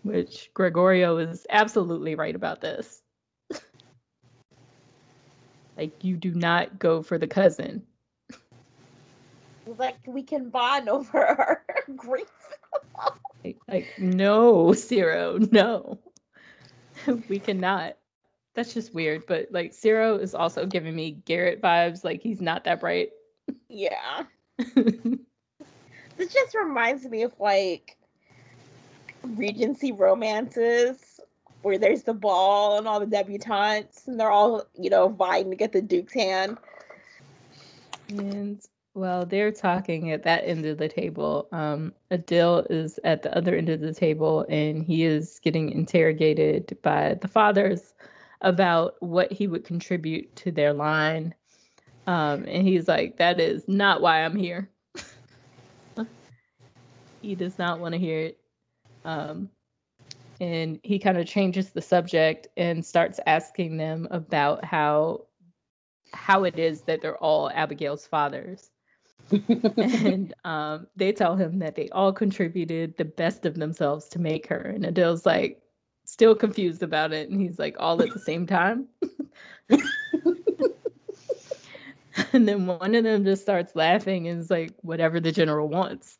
Which 0.02 0.50
Gregorio 0.54 1.18
is 1.18 1.46
absolutely 1.50 2.14
right 2.14 2.34
about 2.34 2.60
this. 2.60 3.02
like 5.76 6.04
you 6.04 6.16
do 6.16 6.32
not 6.34 6.78
go 6.78 7.02
for 7.02 7.18
the 7.18 7.26
cousin 7.26 7.82
like 9.76 9.96
we 10.06 10.22
can 10.22 10.48
bond 10.48 10.88
over 10.88 11.26
our 11.26 11.64
grief. 11.96 12.28
like, 13.44 13.58
like, 13.68 13.86
no, 13.98 14.72
Ciro, 14.72 15.38
no. 15.50 15.98
we 17.28 17.38
cannot. 17.38 17.96
That's 18.54 18.72
just 18.74 18.94
weird. 18.94 19.24
But 19.26 19.48
like 19.50 19.72
Ciro 19.72 20.16
is 20.16 20.34
also 20.34 20.66
giving 20.66 20.94
me 20.96 21.20
Gerit 21.26 21.60
vibes, 21.60 22.04
like 22.04 22.22
he's 22.22 22.40
not 22.40 22.64
that 22.64 22.80
bright. 22.80 23.10
Yeah. 23.68 24.24
this 24.74 26.32
just 26.32 26.54
reminds 26.54 27.04
me 27.04 27.22
of 27.22 27.34
like 27.38 27.96
Regency 29.22 29.92
romances 29.92 31.20
where 31.62 31.78
there's 31.78 32.04
the 32.04 32.14
ball 32.14 32.78
and 32.78 32.86
all 32.86 33.00
the 33.00 33.06
debutantes 33.06 34.06
and 34.06 34.18
they're 34.18 34.30
all, 34.30 34.64
you 34.78 34.90
know, 34.90 35.08
vying 35.08 35.50
to 35.50 35.56
get 35.56 35.72
the 35.72 35.82
Duke's 35.82 36.14
hand. 36.14 36.58
And 38.08 38.60
while 38.98 39.24
they're 39.24 39.52
talking 39.52 40.10
at 40.10 40.24
that 40.24 40.44
end 40.44 40.66
of 40.66 40.76
the 40.76 40.88
table. 40.88 41.48
Um, 41.52 41.94
Adil 42.10 42.66
is 42.68 42.98
at 43.04 43.22
the 43.22 43.34
other 43.36 43.54
end 43.54 43.68
of 43.68 43.80
the 43.80 43.94
table, 43.94 44.44
and 44.48 44.82
he 44.82 45.04
is 45.04 45.40
getting 45.42 45.70
interrogated 45.70 46.76
by 46.82 47.14
the 47.14 47.28
fathers 47.28 47.94
about 48.40 48.96
what 49.00 49.32
he 49.32 49.46
would 49.46 49.64
contribute 49.64 50.34
to 50.36 50.50
their 50.50 50.72
line. 50.72 51.34
Um, 52.06 52.44
and 52.48 52.66
he's 52.66 52.88
like, 52.88 53.18
"That 53.18 53.40
is 53.40 53.66
not 53.68 54.00
why 54.00 54.24
I'm 54.24 54.36
here." 54.36 54.68
he 57.22 57.34
does 57.34 57.58
not 57.58 57.80
want 57.80 57.92
to 57.92 57.98
hear 57.98 58.18
it. 58.18 58.40
Um, 59.04 59.50
and 60.40 60.78
he 60.82 60.98
kind 60.98 61.18
of 61.18 61.26
changes 61.26 61.70
the 61.70 61.82
subject 61.82 62.48
and 62.56 62.84
starts 62.84 63.20
asking 63.26 63.76
them 63.76 64.08
about 64.10 64.64
how 64.64 65.26
how 66.12 66.44
it 66.44 66.58
is 66.58 66.82
that 66.82 67.02
they're 67.02 67.18
all 67.18 67.50
Abigail's 67.50 68.06
fathers. 68.06 68.70
and 69.76 70.32
um, 70.44 70.86
they 70.96 71.12
tell 71.12 71.36
him 71.36 71.58
that 71.58 71.74
they 71.74 71.88
all 71.90 72.12
contributed 72.12 72.96
the 72.96 73.04
best 73.04 73.44
of 73.44 73.56
themselves 73.56 74.08
to 74.08 74.18
make 74.18 74.46
her. 74.46 74.60
And 74.60 74.86
Adil's 74.86 75.26
like, 75.26 75.60
still 76.04 76.34
confused 76.34 76.82
about 76.82 77.12
it. 77.12 77.28
And 77.28 77.40
he's 77.40 77.58
like, 77.58 77.76
all 77.78 78.00
at 78.00 78.10
the 78.10 78.18
same 78.18 78.46
time. 78.46 78.86
and 82.32 82.48
then 82.48 82.66
one 82.66 82.94
of 82.94 83.04
them 83.04 83.24
just 83.24 83.42
starts 83.42 83.76
laughing 83.76 84.28
and 84.28 84.40
is 84.40 84.50
like, 84.50 84.72
whatever 84.80 85.20
the 85.20 85.32
general 85.32 85.68
wants. 85.68 86.18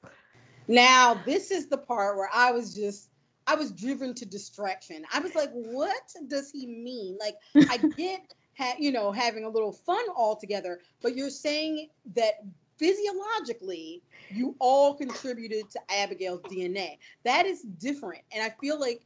Now, 0.68 1.20
this 1.26 1.50
is 1.50 1.66
the 1.66 1.78
part 1.78 2.16
where 2.16 2.30
I 2.32 2.52
was 2.52 2.74
just 2.74 3.10
I 3.48 3.54
was 3.54 3.72
driven 3.72 4.12
to 4.14 4.26
distraction. 4.26 5.04
I 5.10 5.20
was 5.20 5.34
like, 5.34 5.50
what 5.52 6.12
does 6.28 6.50
he 6.50 6.66
mean? 6.66 7.16
Like, 7.18 7.36
I 7.70 7.78
get, 7.96 8.34
ha- 8.58 8.76
you 8.78 8.92
know, 8.92 9.10
having 9.10 9.44
a 9.44 9.48
little 9.48 9.72
fun 9.72 10.04
all 10.14 10.36
together, 10.36 10.80
but 11.02 11.16
you're 11.16 11.30
saying 11.30 11.88
that 12.14 12.44
physiologically, 12.76 14.02
you 14.28 14.54
all 14.58 14.94
contributed 14.94 15.70
to 15.70 15.80
Abigail's 15.88 16.42
DNA. 16.42 16.98
That 17.24 17.46
is 17.46 17.62
different. 17.62 18.22
And 18.32 18.42
I 18.42 18.54
feel 18.60 18.78
like 18.78 19.00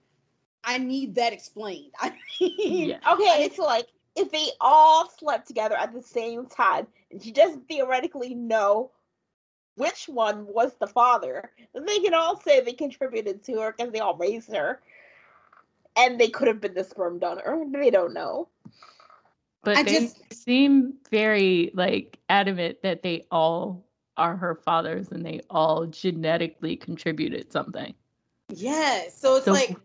I 0.64 0.78
need 0.78 1.14
that 1.14 1.32
explained. 1.32 1.92
I 2.00 2.12
mean, 2.40 2.88
yeah. 2.90 3.12
okay, 3.12 3.44
it's 3.44 3.56
so 3.56 3.64
like 3.64 3.86
if 4.16 4.30
they 4.32 4.48
all 4.60 5.08
slept 5.08 5.46
together 5.46 5.76
at 5.76 5.94
the 5.94 6.02
same 6.02 6.46
time, 6.46 6.88
and 7.12 7.24
you 7.24 7.32
just 7.32 7.60
theoretically 7.68 8.34
know 8.34 8.90
which 9.76 10.08
one 10.08 10.46
was 10.46 10.72
the 10.78 10.86
father. 10.86 11.50
They 11.74 11.98
can 12.00 12.14
all 12.14 12.40
say 12.40 12.60
they 12.60 12.72
contributed 12.72 13.42
to 13.44 13.60
her 13.60 13.74
because 13.76 13.92
they 13.92 14.00
all 14.00 14.16
raised 14.16 14.52
her. 14.52 14.80
And 15.96 16.18
they 16.18 16.28
could 16.28 16.48
have 16.48 16.60
been 16.60 16.74
the 16.74 16.84
sperm 16.84 17.18
donor. 17.18 17.64
They 17.70 17.90
don't 17.90 18.14
know. 18.14 18.48
But 19.62 19.76
I 19.78 19.82
they 19.82 20.00
just, 20.00 20.32
seem 20.32 20.94
very 21.10 21.70
like 21.74 22.18
adamant 22.28 22.82
that 22.82 23.02
they 23.02 23.26
all 23.30 23.86
are 24.16 24.36
her 24.36 24.54
fathers 24.54 25.08
and 25.10 25.24
they 25.24 25.40
all 25.50 25.86
genetically 25.86 26.76
contributed 26.76 27.52
something. 27.52 27.94
Yeah. 28.48 29.04
So 29.14 29.36
it's 29.36 29.44
so, 29.44 29.52
like 29.52 29.76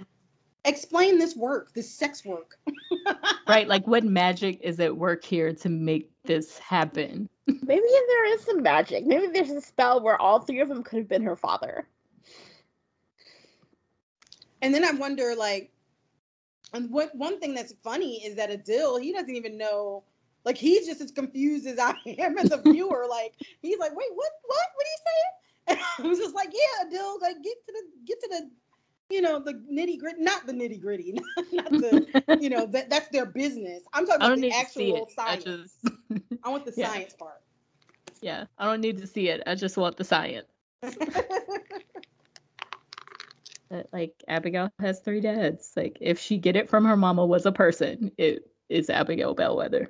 explain 0.65 1.19
this 1.19 1.35
work, 1.35 1.73
this 1.73 1.89
sex 1.89 2.25
work. 2.25 2.57
right. 3.47 3.67
Like 3.67 3.85
what 3.85 4.03
magic 4.03 4.59
is 4.61 4.79
at 4.79 4.97
work 4.97 5.23
here 5.23 5.53
to 5.53 5.69
make 5.69 6.09
this 6.23 6.57
happen? 6.57 7.29
Maybe 7.47 7.87
there 8.07 8.33
is 8.33 8.41
some 8.41 8.61
magic. 8.61 9.05
Maybe 9.05 9.27
there's 9.27 9.49
a 9.51 9.61
spell 9.61 10.01
where 10.01 10.21
all 10.21 10.39
three 10.39 10.59
of 10.59 10.67
them 10.67 10.83
could 10.83 10.99
have 10.99 11.07
been 11.07 11.23
her 11.23 11.35
father. 11.35 11.87
And 14.61 14.73
then 14.73 14.83
I 14.83 14.91
wonder, 14.91 15.33
like, 15.35 15.71
and 16.73 16.91
what 16.91 17.15
one 17.15 17.39
thing 17.39 17.53
that's 17.53 17.73
funny 17.83 18.25
is 18.25 18.35
that 18.35 18.49
Adil, 18.49 19.01
he 19.01 19.13
doesn't 19.13 19.35
even 19.35 19.57
know, 19.57 20.03
like, 20.43 20.57
he's 20.57 20.85
just 20.85 20.99
as 20.99 21.11
confused 21.11 21.67
as 21.67 21.79
I 21.79 21.93
am 22.19 22.37
as 22.37 22.51
a 22.51 22.57
viewer. 22.71 23.05
like, 23.09 23.33
he's 23.61 23.79
like, 23.79 23.95
wait, 23.95 24.09
what, 24.13 24.31
what, 24.45 24.67
what 24.75 24.85
are 24.85 24.89
you 24.89 24.97
saying? 25.05 25.33
And 25.69 25.79
I 25.99 26.07
was 26.07 26.17
just 26.17 26.33
like, 26.33 26.49
yeah, 26.53 26.85
Adil, 26.85 27.21
like, 27.21 27.43
get 27.43 27.55
to 27.65 27.73
the, 27.73 27.81
get 28.05 28.19
to 28.21 28.27
the 28.29 28.49
you 29.09 29.21
know 29.21 29.39
the 29.39 29.53
nitty 29.53 29.99
gritty, 29.99 30.21
not 30.21 30.45
the 30.45 30.53
nitty 30.53 30.81
gritty, 30.81 31.13
not, 31.53 31.71
the 31.71 32.37
you 32.41 32.49
know 32.49 32.65
that 32.67 32.89
that's 32.89 33.07
their 33.09 33.25
business. 33.25 33.83
I'm 33.93 34.05
talking 34.05 34.25
about 34.25 34.39
the 34.39 34.51
actual 34.51 35.09
science. 35.13 35.45
I, 35.47 35.49
just... 35.49 35.75
I 36.43 36.49
want 36.49 36.65
the 36.65 36.73
yeah. 36.75 36.89
science 36.89 37.13
part. 37.13 37.41
Yeah, 38.21 38.45
I 38.57 38.65
don't 38.65 38.81
need 38.81 38.97
to 38.99 39.07
see 39.07 39.29
it. 39.29 39.43
I 39.45 39.55
just 39.55 39.77
want 39.77 39.97
the 39.97 40.03
science. 40.03 40.47
like 43.91 44.13
Abigail 44.27 44.71
has 44.79 44.99
three 44.99 45.21
dads. 45.21 45.71
Like 45.75 45.97
if 46.01 46.19
she 46.19 46.37
get 46.37 46.55
it 46.55 46.69
from 46.69 46.85
her 46.85 46.97
mama 46.97 47.25
was 47.25 47.45
a 47.45 47.51
person, 47.51 48.11
it 48.17 48.49
is 48.69 48.89
Abigail 48.89 49.35
Bellweather. 49.35 49.87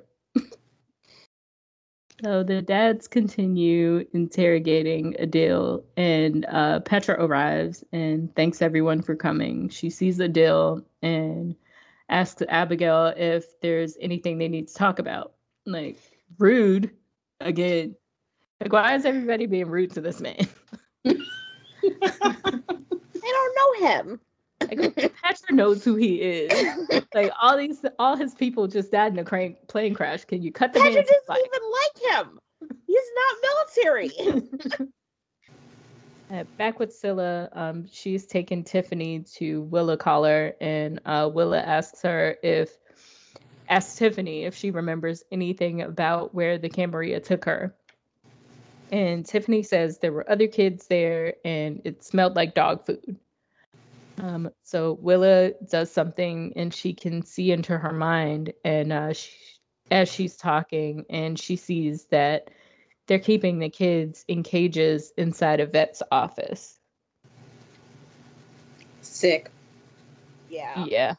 So 2.24 2.42
the 2.42 2.62
dads 2.62 3.06
continue 3.06 4.04
interrogating 4.12 5.14
Adil, 5.20 5.84
and 5.96 6.44
uh, 6.46 6.80
Petra 6.80 7.14
arrives 7.24 7.84
and 7.92 8.34
thanks 8.34 8.60
everyone 8.60 9.02
for 9.02 9.14
coming. 9.14 9.68
She 9.68 9.88
sees 9.88 10.18
Adil 10.18 10.84
and 11.00 11.54
asks 12.08 12.42
Abigail 12.48 13.14
if 13.16 13.60
there's 13.60 13.96
anything 14.00 14.38
they 14.38 14.48
need 14.48 14.66
to 14.66 14.74
talk 14.74 14.98
about. 14.98 15.34
Like, 15.64 15.96
rude 16.38 16.90
again. 17.40 17.94
Like, 18.60 18.72
why 18.72 18.94
is 18.96 19.04
everybody 19.04 19.46
being 19.46 19.68
rude 19.68 19.92
to 19.92 20.00
this 20.00 20.20
man? 20.20 20.48
they 21.04 21.14
don't 23.22 23.56
know 23.56 23.88
him. 23.88 24.20
Like, 24.60 25.12
knows 25.50 25.84
who 25.84 25.96
he 25.96 26.16
is. 26.16 27.02
like 27.14 27.32
all 27.40 27.56
these, 27.56 27.84
all 27.98 28.16
his 28.16 28.34
people 28.34 28.66
just 28.68 28.92
died 28.92 29.12
in 29.12 29.18
a 29.18 29.24
crane, 29.24 29.56
plane 29.66 29.94
crash. 29.94 30.24
Can 30.24 30.42
you 30.42 30.52
cut 30.52 30.72
the 30.72 30.80
Petra 30.80 31.02
doesn't 31.02 31.16
even 31.28 31.70
like 31.70 32.26
him. 32.26 32.38
He's 32.86 33.04
not 33.14 33.36
military. 33.84 34.90
Uh, 36.30 36.44
back 36.58 36.78
with 36.78 36.92
Scylla, 36.92 37.48
um, 37.54 37.86
she's 37.90 38.26
taken 38.26 38.62
Tiffany 38.62 39.20
to 39.36 39.62
Willa 39.62 39.96
Collar, 39.96 40.52
and 40.60 41.00
uh, 41.06 41.30
Willa 41.32 41.58
asks 41.58 42.02
her 42.02 42.36
if, 42.42 42.76
asks 43.70 43.96
Tiffany 43.96 44.44
if 44.44 44.54
she 44.54 44.70
remembers 44.70 45.22
anything 45.32 45.80
about 45.80 46.34
where 46.34 46.58
the 46.58 46.68
Camarilla 46.68 47.20
took 47.20 47.46
her. 47.46 47.74
And 48.92 49.24
Tiffany 49.24 49.62
says 49.62 50.00
there 50.00 50.12
were 50.12 50.30
other 50.30 50.48
kids 50.48 50.86
there, 50.88 51.32
and 51.46 51.80
it 51.84 52.04
smelled 52.04 52.36
like 52.36 52.54
dog 52.54 52.84
food. 52.84 53.16
Um, 54.20 54.50
so 54.64 54.98
Willa 55.00 55.52
does 55.70 55.92
something 55.92 56.52
and 56.56 56.74
she 56.74 56.92
can 56.92 57.24
see 57.24 57.52
into 57.52 57.76
her 57.78 57.92
mind, 57.92 58.52
and 58.64 58.92
uh, 58.92 59.12
she, 59.12 59.30
as 59.90 60.10
she's 60.10 60.36
talking, 60.36 61.04
and 61.08 61.38
she 61.38 61.56
sees 61.56 62.06
that 62.06 62.50
they're 63.06 63.18
keeping 63.18 63.58
the 63.58 63.70
kids 63.70 64.24
in 64.28 64.42
cages 64.42 65.12
inside 65.16 65.60
a 65.60 65.66
vet's 65.66 66.02
office. 66.10 66.78
Sick. 69.02 69.50
Yeah. 70.50 70.84
Yeah. 70.86 71.14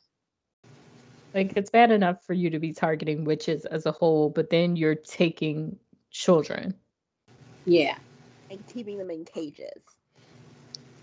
Like 1.34 1.53
it's 1.55 1.69
bad 1.69 1.91
enough 1.91 2.23
for 2.26 2.34
you 2.34 2.49
to 2.49 2.59
be 2.59 2.73
targeting 2.73 3.23
witches 3.23 3.65
as 3.65 3.85
a 3.85 3.91
whole, 3.91 4.30
but 4.30 4.49
then 4.49 4.76
you're 4.76 4.95
taking 4.95 5.77
children. 6.11 6.76
Yeah. 7.65 7.97
And 8.51 8.65
keeping 8.67 8.97
them 8.97 9.11
in 9.11 9.26
cages 9.26 9.81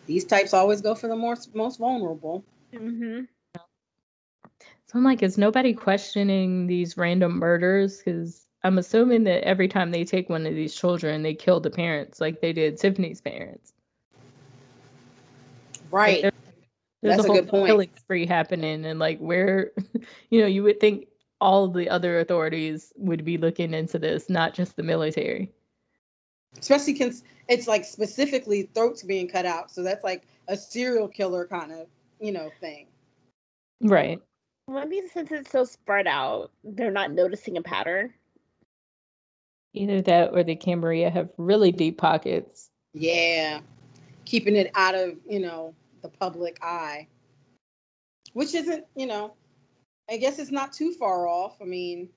these 0.07 0.24
types 0.24 0.55
always 0.55 0.81
go 0.81 0.95
for 0.95 1.09
the 1.09 1.16
most 1.16 1.55
most 1.55 1.78
vulnerable. 1.78 2.45
Mm-hmm. 2.73 3.23
So 3.55 4.99
I'm 4.99 5.05
like, 5.05 5.23
is 5.23 5.37
nobody 5.37 5.74
questioning 5.74 6.66
these 6.66 6.97
random 6.97 7.39
murders? 7.39 7.99
Because 7.99 8.47
I'm 8.62 8.78
assuming 8.78 9.24
that 9.24 9.45
every 9.45 9.69
time 9.69 9.91
they 9.91 10.05
take 10.05 10.28
one 10.28 10.47
of 10.47 10.55
these 10.55 10.74
children, 10.74 11.23
they 11.23 11.35
kill 11.35 11.61
the 11.61 11.70
parents, 11.70 12.20
like 12.20 12.41
they 12.41 12.53
did 12.53 12.78
Tiffany's 12.78 13.20
parents. 13.20 13.73
Right. 15.91 16.24
Like 16.24 16.35
there's, 17.03 17.16
That's 17.16 17.28
a, 17.28 17.33
a 17.33 17.35
good 17.35 17.49
point. 17.49 17.66
Killing 17.66 17.91
spree 17.97 18.27
happening, 18.27 18.85
and 18.85 18.99
like 18.99 19.19
where, 19.19 19.73
you 20.31 20.41
know, 20.41 20.47
you 20.47 20.62
would 20.62 20.81
think 20.81 21.09
all 21.41 21.69
the 21.69 21.91
other 21.91 22.20
authorities 22.20 22.93
would 22.97 23.24
be 23.24 23.39
looking 23.39 23.74
into 23.74 23.99
this, 23.99 24.31
not 24.31 24.55
just 24.55 24.77
the 24.77 24.83
military 24.83 25.53
especially 26.59 26.95
because 26.95 27.23
it's 27.49 27.66
like 27.66 27.85
specifically 27.85 28.69
throats 28.74 29.03
being 29.03 29.28
cut 29.28 29.47
out. 29.47 29.70
So 29.70 29.83
that's 29.83 30.05
like 30.05 30.27
a 30.49 30.57
serial 30.57 31.09
killer 31.09 31.47
kind 31.47 31.73
of, 31.73 31.87
you 32.20 32.33
know, 32.33 32.51
thing. 32.61 32.87
Right. 33.81 34.20
Maybe 34.69 35.03
since 35.12 35.31
it's 35.31 35.51
so 35.51 35.65
spread 35.65 36.07
out, 36.07 36.51
they're 36.65 36.91
not 36.91 37.12
noticing 37.12 37.57
a 37.57 37.62
pattern. 37.62 38.12
Either 39.74 40.01
that 40.03 40.31
or 40.33 40.43
the 40.43 40.57
Camarilla 40.57 41.11
have 41.11 41.28
really 41.37 41.70
deep 41.70 41.99
pockets. 41.99 42.70
Yeah. 42.95 43.61
Keeping 44.24 44.57
it 44.57 44.70
out 44.74 44.95
of, 44.95 45.16
you 45.28 45.39
know, 45.39 45.74
the 46.03 46.09
public 46.09 46.59
eye. 46.62 47.07
Which 48.33 48.55
isn't, 48.55 48.85
you 48.97 49.07
know, 49.07 49.35
I 50.11 50.16
guess 50.16 50.39
it's 50.39 50.51
not 50.51 50.73
too 50.73 50.93
far 50.93 51.28
off. 51.28 51.57
I 51.61 51.65
mean, 51.65 52.09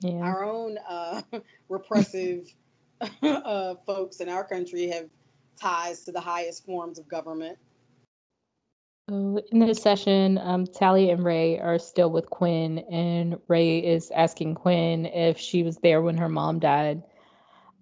yeah. 0.00 0.14
our 0.14 0.44
own 0.44 0.78
uh, 0.88 1.22
repressive 1.68 2.52
uh, 3.22 3.74
folks 3.86 4.20
in 4.20 4.28
our 4.28 4.44
country 4.44 4.88
have 4.88 5.08
ties 5.60 6.04
to 6.04 6.12
the 6.12 6.20
highest 6.20 6.64
forms 6.64 6.98
of 6.98 7.08
government. 7.08 7.58
So 9.08 9.42
in 9.52 9.58
this 9.58 9.82
session, 9.82 10.38
um, 10.38 10.66
Tally 10.66 11.10
and 11.10 11.22
Ray 11.22 11.58
are 11.58 11.78
still 11.78 12.10
with 12.10 12.30
Quinn, 12.30 12.78
and 12.90 13.38
Ray 13.48 13.78
is 13.78 14.10
asking 14.10 14.54
Quinn 14.54 15.04
if 15.04 15.38
she 15.38 15.62
was 15.62 15.76
there 15.78 16.00
when 16.00 16.16
her 16.16 16.28
mom 16.28 16.58
died. 16.58 17.02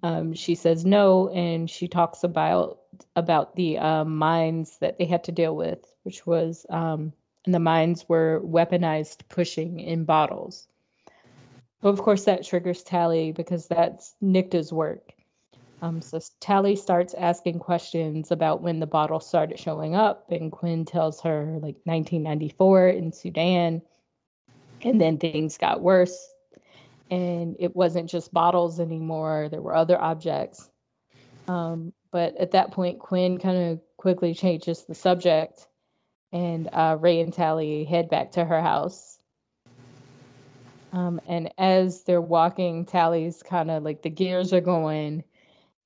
Um, 0.03 0.35
she 0.35 0.57
says 0.57 0.85
no, 0.85 1.29
and 1.29 1.71
she 1.71 1.87
talks 1.87 2.25
about 2.25 2.81
about 3.15 3.55
the 3.55 3.79
um, 3.79 4.17
mines 4.17 4.79
that 4.81 4.99
they 4.99 5.05
had 5.05 5.25
to 5.25 5.33
deal 5.33 5.55
with, 5.55 5.79
which 6.03 6.27
was 6.27 6.67
um, 6.71 7.13
and 7.45 7.55
the 7.55 7.61
mines 7.61 8.09
were 8.09 8.41
weaponized 8.45 9.29
pushing 9.29 9.79
in 9.79 10.05
bottles. 10.05 10.67
Of 11.83 12.01
course, 12.01 12.25
that 12.25 12.45
triggers 12.45 12.83
Tally 12.83 13.33
because 13.33 13.67
that's 13.67 14.15
Nicte's 14.21 14.73
work. 14.73 15.13
Um, 15.81 16.01
so 16.01 16.21
Tally 16.39 16.77
starts 16.77 17.13
asking 17.13 17.59
questions 17.59 18.31
about 18.31 18.63
when 18.63 18.79
the 18.79 18.87
bottle 18.87 19.19
started 19.19 19.59
showing 19.59 19.97
up, 19.97 20.31
and 20.31 20.53
Quinn 20.53 20.85
tells 20.85 21.21
her 21.23 21.59
like 21.61 21.77
1994 21.85 22.89
in 22.89 23.13
Sudan. 23.13 23.83
And 24.83 25.01
then 25.01 25.19
things 25.19 25.59
got 25.59 25.81
worse, 25.81 26.33
and 27.11 27.57
it 27.59 27.75
wasn't 27.75 28.11
just 28.11 28.33
bottles 28.33 28.81
anymore, 28.81 29.49
there 29.51 29.63
were 29.63 29.77
other 29.77 30.01
objects. 30.01 30.69
Um, 31.47 31.93
but 32.11 32.37
at 32.37 32.53
that 32.53 32.73
point, 32.73 32.99
Quinn 32.99 33.39
kind 33.39 33.73
of 33.73 33.81
quickly 33.97 34.35
changes 34.35 34.85
the 34.85 34.95
subject, 34.95 35.67
and 36.33 36.69
uh, 36.73 36.97
Ray 36.99 37.21
and 37.21 37.33
Tally 37.33 37.85
head 37.85 38.09
back 38.09 38.33
to 38.33 38.45
her 38.45 38.61
house. 38.61 39.19
Um, 40.93 41.21
and 41.27 41.53
as 41.59 42.03
they're 42.03 42.21
walking, 42.21 42.85
Tally's 42.85 43.43
kind 43.43 43.71
of 43.71 43.83
like 43.83 44.03
the 44.03 44.11
gears 44.11 44.53
are 44.53 44.61
going 44.61 45.25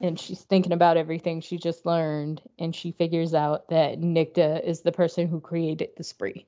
and 0.00 0.18
she's 0.20 0.42
thinking 0.42 0.72
about 0.72 0.96
everything 0.96 1.40
she 1.40 1.56
just 1.56 1.86
learned 1.86 2.42
and 2.58 2.74
she 2.74 2.92
figures 2.92 3.34
out 3.34 3.68
that 3.68 4.00
Nicte 4.00 4.62
is 4.64 4.82
the 4.82 4.92
person 4.92 5.26
who 5.26 5.40
created 5.40 5.90
the 5.96 6.04
spree. 6.04 6.46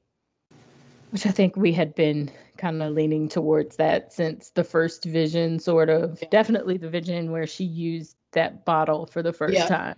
Which 1.11 1.25
i 1.25 1.31
think 1.31 1.57
we 1.57 1.73
had 1.73 1.95
been 1.95 2.31
kind 2.59 2.83
of 2.83 2.93
leaning 2.93 3.31
towards 3.31 3.77
that 3.77 4.13
since 4.13 4.51
the 4.51 4.65
first 4.65 5.05
vision 5.05 5.59
sort 5.59 5.89
of. 5.89 6.23
Definitely 6.31 6.77
the 6.77 6.91
vision 6.91 7.31
where 7.31 7.47
she 7.47 7.65
used 7.65 8.17
that 8.33 8.67
bottle 8.67 9.07
for 9.07 9.23
the 9.23 9.33
first 9.33 9.55
yeah. 9.55 9.67
time. 9.67 9.97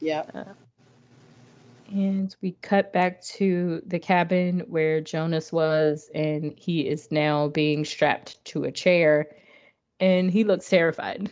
Yeah. 0.00 0.24
Uh, 0.32 0.44
and 1.92 2.34
we 2.42 2.52
cut 2.62 2.92
back 2.92 3.22
to 3.22 3.82
the 3.86 3.98
cabin 3.98 4.60
where 4.68 5.00
jonas 5.00 5.52
was 5.52 6.10
and 6.14 6.52
he 6.56 6.88
is 6.88 7.10
now 7.10 7.48
being 7.48 7.84
strapped 7.84 8.44
to 8.44 8.64
a 8.64 8.72
chair 8.72 9.26
and 10.00 10.30
he 10.30 10.44
looks 10.44 10.68
terrified 10.68 11.30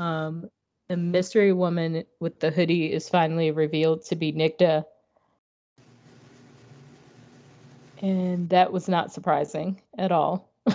um, 0.00 0.48
the 0.88 0.96
mystery 0.96 1.52
woman 1.52 2.04
with 2.20 2.40
the 2.40 2.50
hoodie 2.50 2.92
is 2.92 3.08
finally 3.08 3.50
revealed 3.50 4.04
to 4.06 4.16
be 4.16 4.32
Nicte. 4.32 4.84
And 8.02 8.48
that 8.48 8.72
was 8.72 8.88
not 8.88 9.12
surprising 9.12 9.80
at 9.98 10.10
all. 10.10 10.50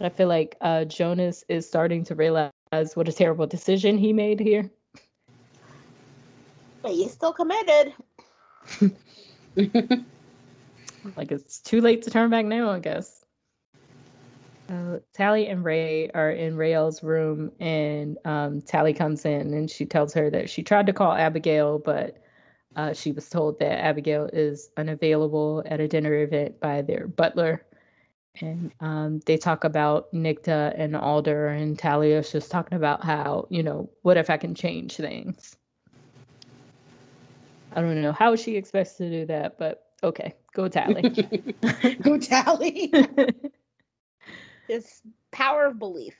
I 0.00 0.08
feel 0.08 0.28
like 0.28 0.56
uh, 0.60 0.84
Jonas 0.84 1.44
is 1.48 1.66
starting 1.66 2.04
to 2.04 2.14
realize 2.14 2.52
what 2.94 3.08
a 3.08 3.12
terrible 3.12 3.46
decision 3.48 3.98
he 3.98 4.12
made 4.12 4.38
here. 4.38 4.70
But 6.86 6.94
he's 6.94 7.10
still 7.10 7.32
committed. 7.32 7.94
like 11.16 11.32
it's 11.32 11.58
too 11.58 11.80
late 11.80 12.02
to 12.02 12.10
turn 12.12 12.30
back 12.30 12.46
now, 12.46 12.70
I 12.70 12.78
guess. 12.78 13.24
Uh, 14.68 14.98
Tally 15.12 15.48
and 15.48 15.64
Ray 15.64 16.10
are 16.10 16.30
in 16.30 16.56
Raelle's 16.56 17.02
room, 17.02 17.50
and 17.58 18.18
um, 18.24 18.62
Tally 18.62 18.92
comes 18.92 19.24
in 19.24 19.52
and 19.52 19.68
she 19.68 19.84
tells 19.84 20.14
her 20.14 20.30
that 20.30 20.48
she 20.48 20.62
tried 20.62 20.86
to 20.86 20.92
call 20.92 21.10
Abigail, 21.10 21.80
but 21.80 22.18
uh, 22.76 22.92
she 22.92 23.10
was 23.10 23.28
told 23.28 23.58
that 23.58 23.84
Abigail 23.84 24.30
is 24.32 24.70
unavailable 24.76 25.64
at 25.66 25.80
a 25.80 25.88
dinner 25.88 26.14
event 26.14 26.60
by 26.60 26.82
their 26.82 27.08
butler. 27.08 27.66
And 28.40 28.70
um, 28.78 29.18
they 29.26 29.38
talk 29.38 29.64
about 29.64 30.12
Nicte 30.12 30.72
and 30.78 30.94
Alder, 30.94 31.48
and 31.48 31.76
Talia 31.76 32.20
is 32.20 32.30
just 32.30 32.48
talking 32.48 32.76
about 32.76 33.02
how, 33.04 33.48
you 33.50 33.64
know, 33.64 33.90
what 34.02 34.18
if 34.18 34.30
I 34.30 34.36
can 34.36 34.54
change 34.54 34.94
things? 34.94 35.56
I 37.76 37.82
don't 37.82 38.00
know 38.00 38.12
how 38.12 38.36
she 38.36 38.56
expects 38.56 38.94
to 38.94 39.10
do 39.10 39.26
that, 39.26 39.58
but 39.58 39.84
okay, 40.02 40.34
go 40.54 40.66
Tally. 40.66 41.02
go 42.02 42.18
Tally. 42.18 42.92
It's 44.68 45.00
power 45.30 45.66
of 45.66 45.78
belief. 45.78 46.16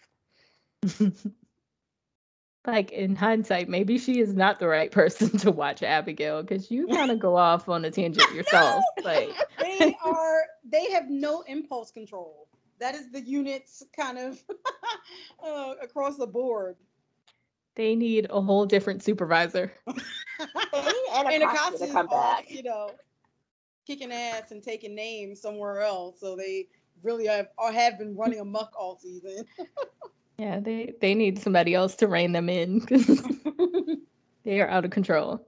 like 2.67 2.93
in 2.93 3.17
hindsight, 3.17 3.69
maybe 3.69 3.99
she 3.99 4.21
is 4.21 4.35
not 4.35 4.61
the 4.61 4.69
right 4.69 4.93
person 4.93 5.37
to 5.39 5.51
watch 5.51 5.83
Abigail 5.83 6.43
because 6.43 6.71
you 6.71 6.87
kind 6.87 7.11
of 7.11 7.19
go 7.19 7.37
off 7.37 7.69
on 7.69 7.85
a 7.85 7.91
tangent 7.91 8.33
yourself. 8.33 8.85
like 9.03 9.31
they 9.61 9.97
are, 10.05 10.43
they 10.65 10.93
have 10.93 11.11
no 11.11 11.41
impulse 11.49 11.91
control. 11.91 12.47
That 12.79 12.95
is 12.95 13.11
the 13.11 13.21
units 13.21 13.83
kind 13.97 14.19
of 14.19 14.41
uh, 15.45 15.75
across 15.83 16.17
the 16.19 16.27
board. 16.29 16.77
They 17.77 17.95
need 17.95 18.27
a 18.31 18.41
whole 18.41 18.67
different 18.67 19.03
supervisor. 19.03 19.73
Anacostia 21.15 21.87
to 21.87 21.93
come 21.93 22.07
back. 22.09 22.51
you 22.51 22.63
know, 22.63 22.91
kicking 23.87 24.13
ass 24.13 24.51
and 24.51 24.63
taking 24.63 24.95
names 24.95 25.41
somewhere 25.41 25.81
else. 25.81 26.19
So 26.21 26.37
they 26.37 26.69
really 27.03 27.27
have 27.27 27.49
or 27.59 27.73
have 27.73 27.99
been 27.99 28.17
running 28.17 28.41
amok 28.41 28.73
all 28.79 28.99
season. 28.99 29.45
yeah, 30.39 30.61
they 30.61 30.95
they 31.01 31.15
need 31.15 31.39
somebody 31.39 31.75
else 31.75 31.95
to 31.97 32.09
rein 32.09 32.33
them 32.33 32.49
in 32.49 32.81
because 32.81 33.23
they 34.45 34.61
are 34.61 34.69
out 34.69 34.85
of 34.85 34.91
control. 34.91 35.47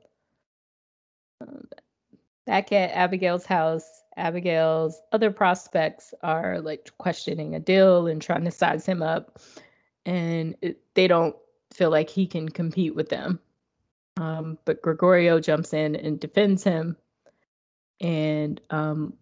Um, 1.41 1.69
back 2.47 2.73
at 2.73 2.91
Abigail's 2.91 3.47
house, 3.47 4.03
Abigail's 4.17 5.01
other 5.13 5.31
prospects 5.31 6.15
are 6.23 6.61
like 6.61 6.91
questioning 6.99 7.53
Adil 7.53 8.11
and 8.11 8.21
trying 8.21 8.45
to 8.45 8.51
size 8.51 8.87
him 8.87 9.03
up, 9.03 9.39
and 10.05 10.57
it, 10.63 10.81
they 10.95 11.09
don't 11.09 11.37
feel 11.73 11.91
like 11.91 12.11
he 12.11 12.27
can 12.27 12.49
compete 12.49 12.95
with 12.95 13.09
them. 13.09 13.41
Um, 14.17 14.59
but 14.65 14.83
Gregorio 14.83 15.41
jumps 15.41 15.73
in 15.73 15.95
and 15.95 16.19
defends 16.19 16.65
him, 16.65 16.97
and 18.01 18.61
um, 18.71 19.15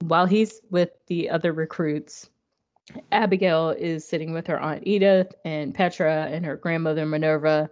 while 0.00 0.26
he's 0.26 0.60
with 0.70 0.90
the 1.06 1.30
other 1.30 1.52
recruits, 1.52 2.30
Abigail 3.12 3.70
is 3.70 4.06
sitting 4.06 4.32
with 4.32 4.46
her 4.46 4.58
Aunt 4.58 4.82
Edith 4.86 5.34
and 5.44 5.74
Petra 5.74 6.26
and 6.30 6.44
her 6.44 6.56
grandmother 6.56 7.06
Minerva, 7.06 7.70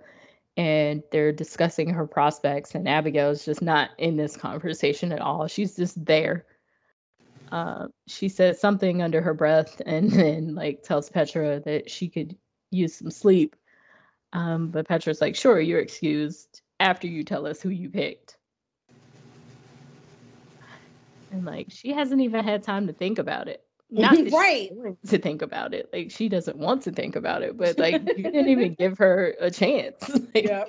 and 0.56 1.02
they're 1.10 1.32
discussing 1.32 1.90
her 1.90 2.06
prospects. 2.06 2.74
And 2.74 2.88
Abigail 2.88 3.30
is 3.30 3.44
just 3.44 3.62
not 3.62 3.90
in 3.98 4.16
this 4.16 4.36
conversation 4.36 5.12
at 5.12 5.20
all. 5.20 5.46
She's 5.46 5.76
just 5.76 6.04
there. 6.04 6.46
Uh, 7.50 7.88
she 8.06 8.28
says 8.28 8.60
something 8.60 9.00
under 9.00 9.22
her 9.22 9.34
breath 9.34 9.80
and 9.86 10.10
then 10.10 10.54
like 10.54 10.82
tells 10.82 11.10
Petra 11.10 11.60
that 11.60 11.90
she 11.90 12.08
could 12.08 12.36
use 12.70 12.94
some 12.94 13.10
sleep. 13.10 13.56
Um, 14.32 14.68
but 14.68 14.86
Petra's 14.86 15.20
like, 15.20 15.36
sure, 15.36 15.60
you're 15.60 15.80
excused 15.80 16.62
after 16.80 17.06
you 17.06 17.24
tell 17.24 17.46
us 17.46 17.60
who 17.60 17.70
you 17.70 17.88
picked. 17.88 18.36
And 21.30 21.44
like 21.44 21.66
she 21.70 21.92
hasn't 21.92 22.20
even 22.20 22.44
had 22.44 22.62
time 22.62 22.86
to 22.86 22.92
think 22.92 23.18
about 23.18 23.48
it. 23.48 23.62
Not 23.90 24.16
right 24.32 24.70
to 25.06 25.18
think 25.18 25.40
about 25.40 25.72
it. 25.72 25.88
Like 25.92 26.10
she 26.10 26.28
doesn't 26.28 26.58
want 26.58 26.82
to 26.82 26.92
think 26.92 27.16
about 27.16 27.42
it, 27.42 27.56
but 27.56 27.78
like 27.78 28.02
you 28.16 28.22
didn't 28.30 28.48
even 28.48 28.74
give 28.74 28.98
her 28.98 29.34
a 29.40 29.50
chance. 29.50 30.08
like, 30.34 30.44
yeah. 30.44 30.64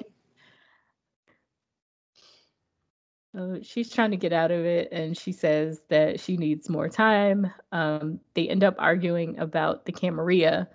So 3.36 3.60
she's 3.62 3.92
trying 3.92 4.12
to 4.12 4.18
get 4.18 4.34
out 4.34 4.52
of 4.52 4.66
it, 4.66 4.90
and 4.92 5.16
she 5.16 5.34
says 5.34 5.82
that 5.90 6.20
she 6.20 6.36
needs 6.36 6.68
more 6.68 6.90
time. 6.90 7.52
Um, 7.72 8.20
they 8.34 8.50
end 8.50 8.64
up 8.64 8.76
arguing 8.80 9.38
about 9.38 9.86
the 9.86 9.92
Camarilla, 9.92 10.68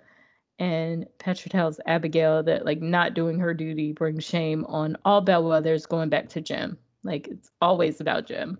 and 0.59 1.05
Petra 1.19 1.49
tells 1.49 1.79
Abigail 1.85 2.43
that 2.43 2.65
like 2.65 2.81
not 2.81 3.13
doing 3.13 3.39
her 3.39 3.53
duty 3.53 3.91
brings 3.91 4.23
shame 4.23 4.65
on 4.65 4.97
all 5.03 5.23
bellweathers 5.23 5.87
going 5.87 6.09
back 6.09 6.29
to 6.29 6.41
Jim. 6.41 6.77
Like 7.03 7.27
it's 7.27 7.51
always 7.61 7.99
about 8.01 8.27
Jim. 8.27 8.57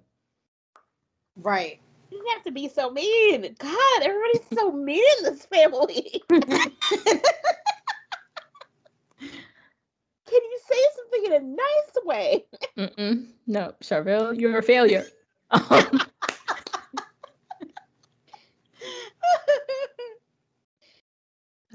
Right. 1.38 1.80
You 2.12 2.24
have 2.34 2.44
to 2.44 2.52
be 2.52 2.68
so 2.68 2.90
mean. 2.92 3.56
God, 3.60 4.02
everybody's 4.02 4.48
so 4.54 4.72
mean 4.74 5.04
in 5.20 5.24
this 5.24 5.46
family. 5.46 6.24
Can 10.28 10.42
you 10.42 10.60
say 10.70 10.82
something 10.96 11.26
in 11.26 11.34
a 11.34 11.40
nice 11.40 12.04
way? 12.04 12.46
Mm-mm. 12.78 13.28
No, 13.48 13.74
Charvel, 13.82 14.40
you're 14.40 14.58
a 14.58 14.64
failure. 14.64 15.06
Um, 15.52 16.02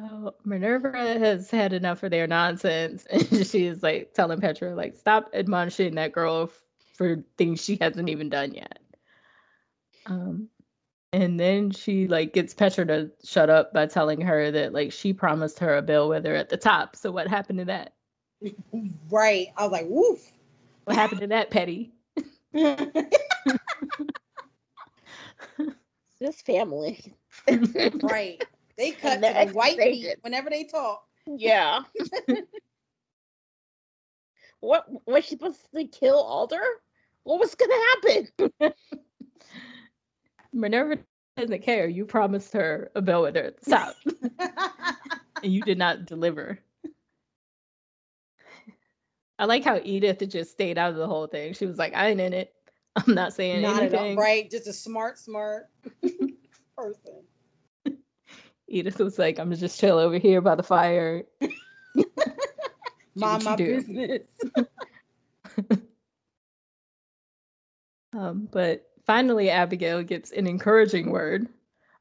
Oh, 0.03 0.35
Minerva 0.45 0.97
has 0.97 1.51
had 1.51 1.73
enough 1.73 2.03
of 2.03 2.11
their 2.11 2.27
nonsense, 2.27 3.05
and 3.11 3.47
she's 3.47 3.83
like 3.83 4.15
telling 4.15 4.41
Petra, 4.41 4.75
like, 4.75 4.97
stop 4.97 5.31
admonishing 5.35 5.97
that 5.97 6.13
girl 6.13 6.45
f- 6.45 6.63
for 6.95 7.23
things 7.37 7.63
she 7.63 7.77
hasn't 7.81 8.09
even 8.09 8.31
done 8.31 8.55
yet. 8.55 8.79
Um, 10.07 10.49
and 11.13 11.39
then 11.39 11.71
she 11.71 12.07
like 12.07 12.33
gets 12.33 12.55
Petra 12.55 12.87
to 12.87 13.11
shut 13.25 13.51
up 13.51 13.73
by 13.73 13.87
telling 13.87 14.21
her 14.21 14.51
that 14.51 14.73
like 14.73 14.93
she 14.93 15.13
promised 15.13 15.59
her 15.59 15.77
a 15.77 15.83
bill 15.83 16.09
bellweather 16.09 16.39
at 16.39 16.49
the 16.49 16.57
top. 16.57 16.97
So 16.97 17.11
what 17.11 17.29
happened 17.29 17.59
to 17.59 17.65
that? 17.67 17.95
Right. 19.11 19.49
I 19.57 19.65
was 19.65 19.73
like, 19.73 19.87
woof. 19.89 20.31
What 20.85 20.97
happened 20.97 21.23
to 21.23 21.27
that, 21.27 21.51
Petty? 21.51 21.93
this 22.53 22.87
family. 26.47 27.13
right. 28.03 28.45
They 28.81 28.93
cut 28.93 29.21
the 29.21 29.29
to 29.29 29.35
the 29.35 29.53
white 29.53 29.77
meat 29.77 30.17
whenever 30.23 30.49
they 30.49 30.65
talk. 30.65 31.05
Yeah. 31.27 31.83
what 34.61 34.87
was 35.07 35.27
she 35.27 35.35
supposed 35.35 35.61
to 35.75 35.85
kill 35.85 36.17
Alder? 36.17 36.63
What 37.25 37.41
was 37.41 37.55
gonna 37.55 37.75
happen? 37.75 38.73
Minerva 40.55 40.99
doesn't 41.37 41.63
care. 41.63 41.89
You 41.89 42.07
promised 42.07 42.55
her 42.55 42.91
a 42.95 43.03
bellweather 43.03 43.49
at 43.49 43.61
the 43.61 43.71
top, 43.71 43.97
and 45.43 45.53
you 45.53 45.61
did 45.61 45.77
not 45.77 46.07
deliver. 46.07 46.59
I 49.39 49.45
like 49.45 49.63
how 49.63 49.79
Edith 49.85 50.27
just 50.27 50.53
stayed 50.53 50.79
out 50.79 50.93
of 50.93 50.97
the 50.97 51.07
whole 51.07 51.27
thing. 51.27 51.53
She 51.53 51.67
was 51.67 51.77
like, 51.77 51.95
I 51.95 52.09
ain't 52.09 52.21
in 52.21 52.33
it. 52.33 52.55
I'm 52.97 53.15
not 53.15 53.35
saying 53.35 53.61
not 53.61 53.83
anything. 53.83 54.17
All, 54.17 54.25
right. 54.25 54.51
Just 54.51 54.69
a 54.69 54.73
smart, 54.73 55.19
smart 55.19 55.69
person. 56.77 57.25
Edith 58.71 58.99
was 59.01 59.19
like, 59.19 59.39
I'm 59.39 59.53
just 59.55 59.79
chill 59.81 59.99
over 59.99 60.17
here 60.17 60.41
by 60.41 60.55
the 60.55 60.63
fire. 60.63 61.25
Mind 63.15 63.45
my 63.45 63.57
business. 63.57 64.23
um, 68.13 68.49
but 68.51 68.89
finally, 69.05 69.51
Abigail 69.51 70.05
gets 70.05 70.31
an 70.31 70.47
encouraging 70.47 71.11
word. 71.11 71.49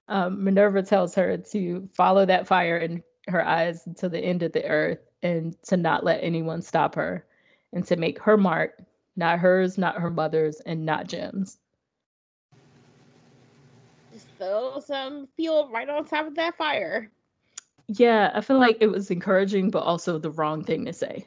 Um, 0.07 0.43
Minerva 0.43 0.83
tells 0.83 1.15
her 1.15 1.37
to 1.37 1.89
follow 1.93 2.25
that 2.25 2.47
fire 2.47 2.77
in 2.77 3.03
her 3.27 3.45
eyes 3.45 3.87
to 3.97 4.07
the 4.07 4.19
end 4.19 4.43
of 4.43 4.53
the 4.53 4.65
earth 4.65 4.99
and 5.23 5.55
to 5.63 5.75
not 5.75 6.03
let 6.03 6.23
anyone 6.23 6.61
stop 6.61 6.95
her 6.95 7.25
and 7.73 7.85
to 7.87 7.95
make 7.95 8.19
her 8.19 8.37
mark, 8.37 8.81
not 9.15 9.39
hers, 9.39 9.77
not 9.77 9.99
her 9.99 10.09
mother's, 10.09 10.59
and 10.61 10.85
not 10.85 11.07
Jim's. 11.07 11.57
Just 14.39 14.49
throw 14.49 14.79
some 14.79 15.27
fuel 15.35 15.69
right 15.71 15.89
on 15.89 16.05
top 16.05 16.27
of 16.27 16.35
that 16.35 16.57
fire. 16.57 17.11
Yeah, 17.87 18.31
I 18.33 18.41
feel 18.41 18.59
like 18.59 18.77
it 18.79 18.87
was 18.87 19.09
encouraging, 19.09 19.71
but 19.71 19.83
also 19.83 20.19
the 20.19 20.31
wrong 20.31 20.63
thing 20.63 20.85
to 20.85 20.93
say. 20.93 21.25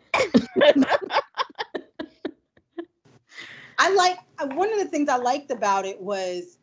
I 3.79 3.95
like 3.95 4.19
uh, 4.39 4.47
one 4.55 4.73
of 4.73 4.79
the 4.79 4.87
things 4.87 5.09
I 5.09 5.17
liked 5.17 5.51
about 5.51 5.85
it 5.85 6.01
was 6.01 6.59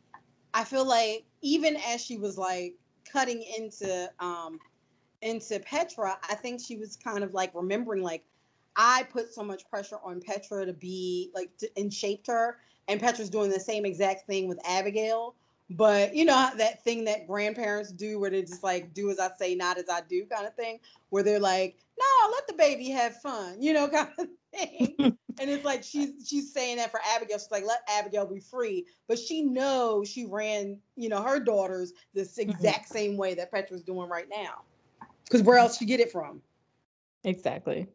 I 0.54 0.64
feel 0.64 0.86
like 0.86 1.26
even 1.42 1.76
as 1.76 2.02
she 2.02 2.18
was 2.18 2.38
like 2.38 2.76
cutting 3.12 3.44
into 3.58 4.10
um 4.20 4.60
into 5.22 5.60
Petra, 5.60 6.18
I 6.30 6.36
think 6.36 6.62
she 6.62 6.78
was 6.78 6.96
kind 6.96 7.24
of 7.24 7.34
like 7.34 7.54
remembering 7.54 8.04
like 8.04 8.24
I 8.78 9.06
put 9.12 9.34
so 9.34 9.44
much 9.44 9.70
pressure 9.70 9.98
on 10.04 10.22
Petra 10.22 10.66
to 10.66 10.72
be 10.72 11.30
like 11.36 11.50
to, 11.58 11.70
and 11.76 11.94
shaped 11.94 12.28
her, 12.28 12.58
and 12.88 13.02
Petra's 13.02 13.30
doing 13.30 13.50
the 13.50 13.60
same 13.60 13.86
exact 13.86 14.26
thing 14.28 14.48
with 14.48 14.60
Abigail. 14.66 15.36
But 15.72 16.16
you 16.16 16.26
know 16.26 16.50
that 16.58 16.84
thing 16.84 17.04
that 17.06 17.28
grandparents 17.28 17.92
do, 17.92 18.20
where 18.20 18.32
they 18.32 18.42
just 18.42 18.64
like 18.64 18.94
do 18.94 19.12
as 19.12 19.20
I 19.20 19.30
say, 19.38 19.54
not 19.54 19.78
as 19.78 19.86
I 19.90 20.02
do, 20.02 20.26
kind 20.26 20.48
of 20.48 20.56
thing, 20.56 20.80
where 21.10 21.22
they're 21.22 21.40
like, 21.40 21.78
"No, 22.00 22.32
let 22.32 22.48
the 22.48 22.54
baby 22.54 22.90
have 22.90 23.22
fun," 23.22 23.62
you 23.62 23.74
know, 23.74 23.88
kind 23.90 24.10
of 24.18 24.28
thing. 24.52 24.96
and 24.98 25.50
it's 25.50 25.66
like 25.66 25.84
she's 25.84 26.28
she's 26.28 26.52
saying 26.52 26.78
that 26.78 26.90
for 26.90 27.00
Abigail. 27.16 27.38
She's 27.38 27.52
like, 27.52 27.66
"Let 27.68 27.82
Abigail 27.88 28.26
be 28.26 28.40
free," 28.40 28.88
but 29.08 29.20
she 29.20 29.44
knows 29.44 30.10
she 30.10 30.26
ran, 30.26 30.80
you 30.96 31.08
know, 31.08 31.22
her 31.22 31.40
daughters 31.40 31.94
this 32.16 32.38
mm-hmm. 32.38 32.50
exact 32.50 32.86
mm-hmm. 32.86 32.98
same 32.98 33.18
way 33.18 33.36
that 33.36 33.52
Petra's 33.52 33.84
doing 33.84 34.10
right 34.10 34.28
now. 34.30 34.64
Because 35.26 35.44
where 35.44 35.60
else 35.60 35.80
you 35.80 35.86
get 35.86 36.00
it 36.00 36.12
from? 36.12 36.42
Exactly. 37.24 37.88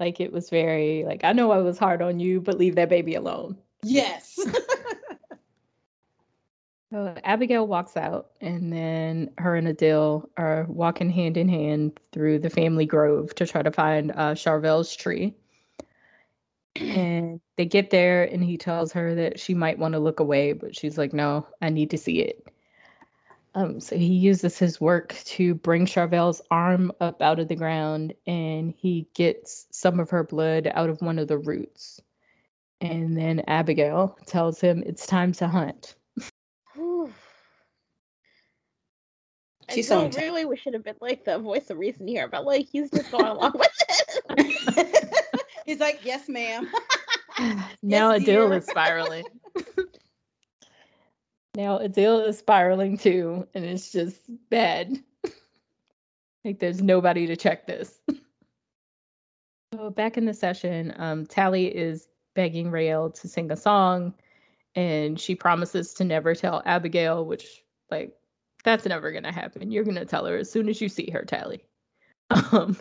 Like 0.00 0.20
it 0.20 0.32
was 0.32 0.50
very 0.50 1.04
like 1.04 1.22
I 1.22 1.32
know 1.32 1.52
I 1.52 1.58
was 1.58 1.78
hard 1.78 2.02
on 2.02 2.18
you, 2.18 2.40
but 2.40 2.58
leave 2.58 2.74
that 2.74 2.88
baby 2.88 3.14
alone. 3.14 3.56
Yes. 3.84 4.38
so 6.94 7.12
Abigail 7.24 7.66
walks 7.66 7.96
out, 7.96 8.30
and 8.40 8.72
then 8.72 9.28
her 9.38 9.56
and 9.56 9.66
Adil 9.66 10.28
are 10.36 10.64
walking 10.68 11.10
hand 11.10 11.36
in 11.36 11.48
hand 11.48 11.98
through 12.12 12.38
the 12.38 12.48
family 12.48 12.86
grove 12.86 13.34
to 13.34 13.48
try 13.48 13.62
to 13.62 13.72
find 13.72 14.12
uh, 14.14 14.36
Charvel's 14.36 14.94
tree. 14.94 15.34
And 16.76 17.40
they 17.56 17.64
get 17.64 17.90
there, 17.90 18.22
and 18.22 18.44
he 18.44 18.56
tells 18.56 18.92
her 18.92 19.12
that 19.16 19.40
she 19.40 19.54
might 19.54 19.76
want 19.76 19.94
to 19.94 19.98
look 19.98 20.20
away, 20.20 20.52
but 20.52 20.76
she's 20.76 20.96
like, 20.96 21.12
"No, 21.12 21.48
I 21.60 21.68
need 21.68 21.90
to 21.90 21.98
see 21.98 22.20
it." 22.20 22.46
Um, 23.56 23.80
so 23.80 23.96
he 23.96 24.14
uses 24.14 24.56
his 24.56 24.80
work 24.80 25.16
to 25.24 25.56
bring 25.56 25.86
Charvel's 25.86 26.42
arm 26.52 26.92
up 27.00 27.20
out 27.20 27.40
of 27.40 27.48
the 27.48 27.56
ground 27.56 28.14
and 28.26 28.72
he 28.76 29.08
gets 29.14 29.66
some 29.72 29.98
of 29.98 30.10
her 30.10 30.22
blood 30.22 30.70
out 30.74 30.90
of 30.90 31.02
one 31.02 31.18
of 31.18 31.26
the 31.26 31.38
roots. 31.38 32.00
And 32.80 33.16
then 33.16 33.42
Abigail 33.48 34.16
tells 34.26 34.60
him 34.60 34.84
it's 34.86 35.06
time 35.06 35.32
to 35.34 35.48
hunt. 35.48 35.96
She's 39.74 39.90
I 39.90 40.10
so 40.10 40.20
really 40.20 40.44
we 40.44 40.56
should 40.56 40.74
have 40.74 40.84
been 40.84 40.96
like 41.00 41.24
the 41.24 41.38
voice 41.38 41.70
of 41.70 41.78
reason 41.78 42.06
here, 42.06 42.28
but 42.28 42.44
like 42.44 42.66
he's 42.70 42.90
just 42.90 43.10
going 43.10 43.26
along 43.26 43.52
with 43.54 43.72
it. 44.30 45.24
he's 45.66 45.80
like, 45.80 46.00
yes, 46.04 46.28
ma'am. 46.28 46.70
now 47.82 48.12
yes, 48.12 48.22
Adil 48.22 48.56
is 48.56 48.66
spiraling. 48.66 49.24
Now 51.56 51.78
Adil 51.78 52.26
is 52.28 52.38
spiraling 52.38 52.96
too, 52.98 53.46
and 53.54 53.64
it's 53.64 53.90
just 53.90 54.20
bad. 54.50 55.02
like 56.44 56.58
there's 56.58 56.82
nobody 56.82 57.26
to 57.28 57.36
check 57.36 57.66
this. 57.66 58.00
so 59.74 59.90
back 59.90 60.16
in 60.16 60.26
the 60.26 60.34
session, 60.34 60.94
um, 60.96 61.26
Tally 61.26 61.66
is 61.66 62.08
begging 62.34 62.70
Raelle 62.70 63.14
to 63.20 63.28
sing 63.28 63.50
a 63.50 63.56
song, 63.56 64.14
and 64.74 65.18
she 65.18 65.34
promises 65.34 65.94
to 65.94 66.04
never 66.04 66.34
tell 66.34 66.62
Abigail, 66.64 67.24
which 67.24 67.62
like 67.90 68.16
that's 68.64 68.86
never 68.86 69.12
gonna 69.12 69.32
happen. 69.32 69.70
You're 69.70 69.84
gonna 69.84 70.04
tell 70.04 70.26
her 70.26 70.36
as 70.36 70.50
soon 70.50 70.68
as 70.68 70.80
you 70.80 70.88
see 70.88 71.10
her, 71.10 71.24
Tally. 71.24 71.64
Um, 72.52 72.76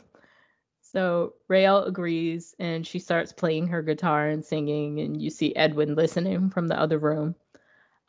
so 0.82 1.34
Raelle 1.50 1.88
agrees, 1.88 2.56
and 2.60 2.86
she 2.86 3.00
starts 3.00 3.34
playing 3.34 3.68
her 3.68 3.82
guitar 3.82 4.28
and 4.28 4.46
singing, 4.46 5.00
and 5.00 5.22
you 5.22 5.30
see 5.30 5.56
Edwin 5.56 5.96
listening 5.96 6.50
from 6.50 6.68
the 6.68 6.80
other 6.80 7.00
room. 7.00 7.36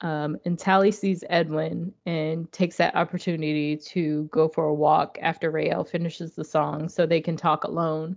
Um, 0.00 0.38
and 0.44 0.58
Tally 0.58 0.90
sees 0.90 1.24
Edwin 1.30 1.94
and 2.04 2.50
takes 2.52 2.76
that 2.76 2.94
opportunity 2.94 3.76
to 3.76 4.24
go 4.24 4.48
for 4.48 4.64
a 4.66 4.74
walk 4.74 5.18
after 5.22 5.50
Raelle 5.50 5.88
finishes 5.88 6.34
the 6.34 6.44
song 6.44 6.88
so 6.88 7.06
they 7.06 7.20
can 7.20 7.36
talk 7.36 7.64
alone. 7.64 8.16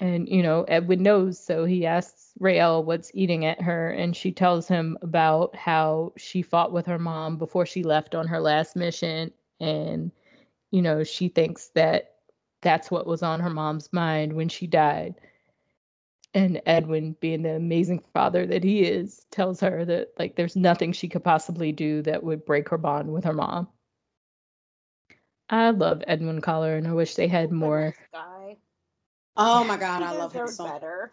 And, 0.00 0.28
you 0.28 0.42
know, 0.42 0.64
Edwin 0.64 1.02
knows, 1.02 1.38
so 1.38 1.64
he 1.64 1.86
asks 1.86 2.32
Raelle 2.40 2.84
what's 2.84 3.10
eating 3.14 3.44
at 3.44 3.60
her, 3.60 3.90
and 3.90 4.16
she 4.16 4.32
tells 4.32 4.66
him 4.66 4.96
about 5.02 5.54
how 5.54 6.14
she 6.16 6.42
fought 6.42 6.72
with 6.72 6.86
her 6.86 6.98
mom 6.98 7.36
before 7.36 7.66
she 7.66 7.82
left 7.82 8.14
on 8.14 8.26
her 8.26 8.40
last 8.40 8.76
mission. 8.76 9.30
And, 9.60 10.10
you 10.70 10.80
know, 10.80 11.04
she 11.04 11.28
thinks 11.28 11.68
that 11.74 12.14
that's 12.62 12.90
what 12.90 13.06
was 13.06 13.22
on 13.22 13.40
her 13.40 13.50
mom's 13.50 13.92
mind 13.92 14.32
when 14.32 14.48
she 14.48 14.66
died 14.66 15.14
and 16.34 16.62
Edwin, 16.66 17.16
being 17.20 17.42
the 17.42 17.56
amazing 17.56 18.02
father 18.12 18.46
that 18.46 18.62
he 18.62 18.82
is, 18.82 19.26
tells 19.30 19.60
her 19.60 19.84
that 19.84 20.12
like 20.18 20.36
there's 20.36 20.56
nothing 20.56 20.92
she 20.92 21.08
could 21.08 21.24
possibly 21.24 21.72
do 21.72 22.02
that 22.02 22.22
would 22.22 22.44
break 22.44 22.68
her 22.68 22.78
bond 22.78 23.12
with 23.12 23.24
her 23.24 23.32
mom. 23.32 23.68
I 25.48 25.70
love 25.70 26.04
Edwin 26.06 26.40
Collar, 26.40 26.76
and 26.76 26.86
I 26.86 26.92
wish 26.92 27.16
they 27.16 27.26
had 27.26 27.50
more. 27.50 27.94
Guy. 28.12 28.39
Oh 29.42 29.64
my 29.64 29.78
god, 29.78 30.02
I 30.02 30.12
love 30.12 30.34
him 30.34 30.48
so 30.48 30.64
better. 30.64 31.12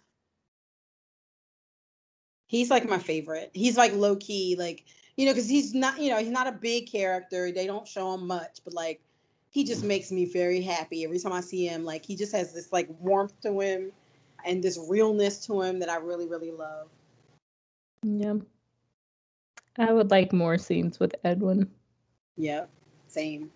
He's 2.47 2.69
like 2.69 2.87
my 2.87 2.97
favorite. 2.97 3.51
He's 3.53 3.77
like 3.77 3.93
low 3.93 4.17
key, 4.17 4.57
like 4.59 4.83
you 5.15 5.25
know, 5.25 5.31
because 5.31 5.47
he's 5.47 5.73
not, 5.73 5.99
you 5.99 6.09
know, 6.09 6.17
he's 6.17 6.29
not 6.29 6.45
a 6.45 6.51
big 6.51 6.91
character. 6.91 7.51
They 7.53 7.65
don't 7.65 7.87
show 7.87 8.13
him 8.13 8.27
much, 8.27 8.59
but 8.65 8.73
like 8.73 9.01
he 9.49 9.63
just 9.63 9.83
makes 9.83 10.11
me 10.11 10.25
very 10.25 10.61
happy 10.61 11.05
every 11.05 11.19
time 11.19 11.31
I 11.31 11.39
see 11.39 11.65
him. 11.65 11.85
Like 11.85 12.05
he 12.05 12.17
just 12.17 12.33
has 12.33 12.53
this 12.53 12.73
like 12.73 12.89
warmth 12.99 13.39
to 13.41 13.59
him 13.61 13.93
and 14.45 14.61
this 14.61 14.77
realness 14.89 15.45
to 15.47 15.61
him 15.61 15.79
that 15.79 15.89
I 15.89 15.95
really, 15.95 16.27
really 16.27 16.51
love. 16.51 16.89
Yeah. 18.03 18.35
I 19.77 19.93
would 19.93 20.11
like 20.11 20.33
more 20.33 20.57
scenes 20.57 20.99
with 20.99 21.15
Edwin. 21.23 21.71
Yeah, 22.35 22.65
same. 23.07 23.51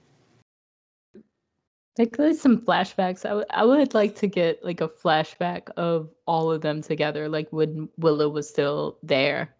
Like 1.98 2.16
there's 2.18 2.40
some 2.40 2.62
flashbacks. 2.62 3.26
I, 3.26 3.30
w- 3.30 3.46
I 3.50 3.66
would 3.66 3.94
like 3.94 4.16
to 4.18 4.28
get 4.28 4.64
like 4.64 4.82
a 4.82 4.88
flashback 4.88 5.70
of 5.78 6.10
all 6.26 6.52
of 6.52 6.62
them 6.62 6.82
together, 6.82 7.28
like 7.28 7.50
when 7.52 7.90
Willa 7.98 8.30
was 8.30 8.48
still 8.48 8.98
there. 9.04 9.54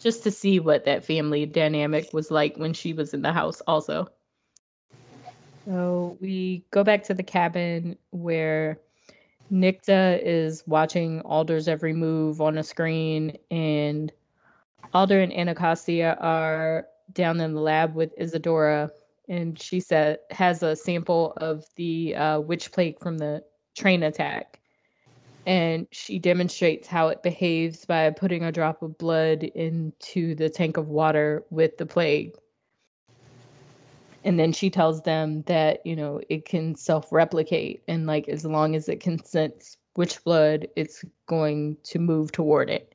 Just 0.00 0.22
to 0.24 0.30
see 0.30 0.60
what 0.60 0.84
that 0.84 1.04
family 1.04 1.44
dynamic 1.44 2.12
was 2.12 2.30
like 2.30 2.56
when 2.56 2.72
she 2.72 2.92
was 2.92 3.12
in 3.12 3.22
the 3.22 3.32
house 3.32 3.60
also. 3.66 4.08
So 5.66 6.16
we 6.20 6.64
go 6.70 6.82
back 6.82 7.02
to 7.04 7.14
the 7.14 7.22
cabin 7.22 7.98
where 8.10 8.80
Nicte 9.52 10.20
is 10.22 10.62
watching 10.66 11.20
Alder's 11.22 11.68
every 11.68 11.92
move 11.92 12.40
on 12.40 12.56
a 12.56 12.62
screen, 12.62 13.36
and 13.50 14.10
Alder 14.94 15.20
and 15.20 15.32
Anacostia 15.32 16.16
are 16.20 16.86
down 17.12 17.40
in 17.40 17.54
the 17.54 17.60
lab 17.60 17.94
with 17.94 18.16
Izadora, 18.18 18.90
and 19.28 19.60
she 19.60 19.80
said 19.80 20.18
has 20.30 20.62
a 20.62 20.74
sample 20.74 21.34
of 21.36 21.64
the 21.76 22.14
uh, 22.16 22.40
witch 22.40 22.72
plague 22.72 22.98
from 22.98 23.18
the 23.18 23.42
train 23.76 24.02
attack, 24.02 24.60
and 25.46 25.86
she 25.90 26.18
demonstrates 26.18 26.88
how 26.88 27.08
it 27.08 27.22
behaves 27.22 27.84
by 27.84 28.10
putting 28.10 28.44
a 28.44 28.52
drop 28.52 28.82
of 28.82 28.98
blood 28.98 29.44
into 29.44 30.34
the 30.34 30.48
tank 30.48 30.76
of 30.76 30.88
water 30.88 31.44
with 31.50 31.76
the 31.76 31.86
plague. 31.86 32.32
And 34.24 34.38
then 34.38 34.52
she 34.52 34.68
tells 34.68 35.02
them 35.02 35.42
that 35.42 35.84
you 35.86 35.96
know 35.96 36.20
it 36.28 36.44
can 36.44 36.74
self-replicate 36.74 37.82
and 37.86 38.06
like 38.06 38.28
as 38.28 38.44
long 38.44 38.74
as 38.74 38.88
it 38.88 39.00
can 39.00 39.22
sense 39.24 39.76
which 39.94 40.22
blood 40.24 40.68
it's 40.76 41.04
going 41.26 41.76
to 41.82 41.98
move 41.98 42.32
toward 42.32 42.70
it. 42.70 42.94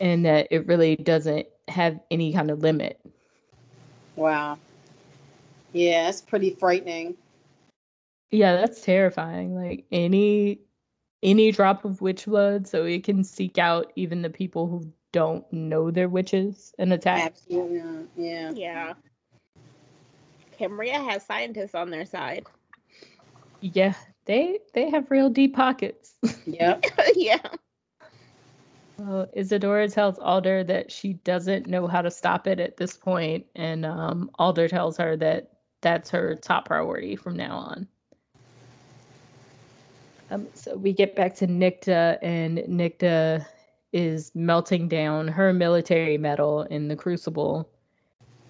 And 0.00 0.24
that 0.24 0.48
it 0.50 0.66
really 0.66 0.96
doesn't 0.96 1.46
have 1.66 1.98
any 2.10 2.32
kind 2.32 2.50
of 2.50 2.60
limit 2.60 3.00
wow 4.18 4.58
yeah 5.72 6.08
it's 6.08 6.20
pretty 6.20 6.50
frightening 6.50 7.16
Yeah, 8.30 8.56
that's 8.56 8.82
terrifying. 8.82 9.54
Like 9.54 9.86
any 9.90 10.60
any 11.22 11.50
drop 11.50 11.84
of 11.84 12.00
witch 12.00 12.26
blood, 12.26 12.66
so 12.66 12.84
it 12.84 13.04
can 13.04 13.24
seek 13.24 13.58
out 13.58 13.92
even 13.96 14.22
the 14.22 14.30
people 14.30 14.66
who 14.66 14.92
don't 15.12 15.50
know 15.52 15.90
they're 15.90 16.08
witches 16.08 16.74
and 16.78 16.92
attack. 16.92 17.24
Absolutely. 17.24 18.06
Yeah. 18.16 18.52
Yeah. 18.54 18.92
Camarilla 20.58 20.98
has 21.10 21.24
scientists 21.24 21.74
on 21.74 21.90
their 21.90 22.04
side. 22.04 22.46
Yeah, 23.60 23.94
they 24.26 24.58
they 24.74 24.90
have 24.90 25.10
real 25.10 25.30
deep 25.30 25.54
pockets. 25.54 26.14
Yep. 26.46 26.84
yeah. 27.14 27.38
Well, 28.98 29.28
Izadora 29.36 29.92
tells 29.92 30.18
Alder 30.18 30.64
that 30.64 30.90
she 30.90 31.14
doesn't 31.14 31.68
know 31.68 31.86
how 31.86 32.02
to 32.02 32.10
stop 32.10 32.48
it 32.48 32.58
at 32.58 32.76
this 32.76 32.96
point, 32.96 33.46
and 33.54 33.86
um, 33.86 34.30
Alder 34.38 34.68
tells 34.68 34.96
her 34.96 35.16
that 35.16 35.52
that's 35.80 36.10
her 36.10 36.34
top 36.34 36.66
priority 36.66 37.14
from 37.14 37.36
now 37.36 37.56
on. 37.56 37.88
Um, 40.30 40.48
so 40.54 40.76
we 40.76 40.92
get 40.92 41.14
back 41.14 41.36
to 41.36 41.46
Nicte, 41.46 42.18
and 42.22 42.58
Nicte 42.58 43.46
is 43.92 44.32
melting 44.34 44.88
down 44.88 45.28
her 45.28 45.52
military 45.52 46.18
medal 46.18 46.62
in 46.62 46.88
the 46.88 46.96
crucible. 46.96 47.70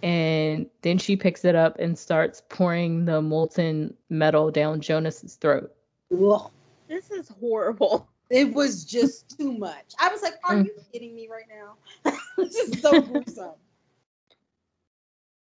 And 0.03 0.67
then 0.83 0.99
she 0.99 1.17
picks 1.17 1.45
it 1.45 1.55
up 1.55 1.79
and 1.79 1.99
starts 1.99 2.43
pouring 2.49 3.05
the 3.05 3.21
molten 3.21 3.95
metal 4.09 4.51
down 4.51 4.81
Jonas's 4.81 5.35
throat. 5.35 5.73
Ugh. 6.13 6.51
This 6.89 7.11
is 7.11 7.29
horrible. 7.41 8.09
It 8.31 8.53
was 8.55 8.85
just 8.85 9.29
too 9.39 9.53
much. 9.53 9.95
I 10.01 10.09
was 10.09 10.23
like, 10.23 10.35
"Are 10.45 10.57
Mm. 10.57 10.65
you 10.65 10.75
kidding 10.93 11.15
me 11.15 11.29
right 11.31 11.47
now?" 11.49 12.13
this 12.37 12.55
is 12.55 12.81
so 12.81 13.01
gruesome. 13.03 13.55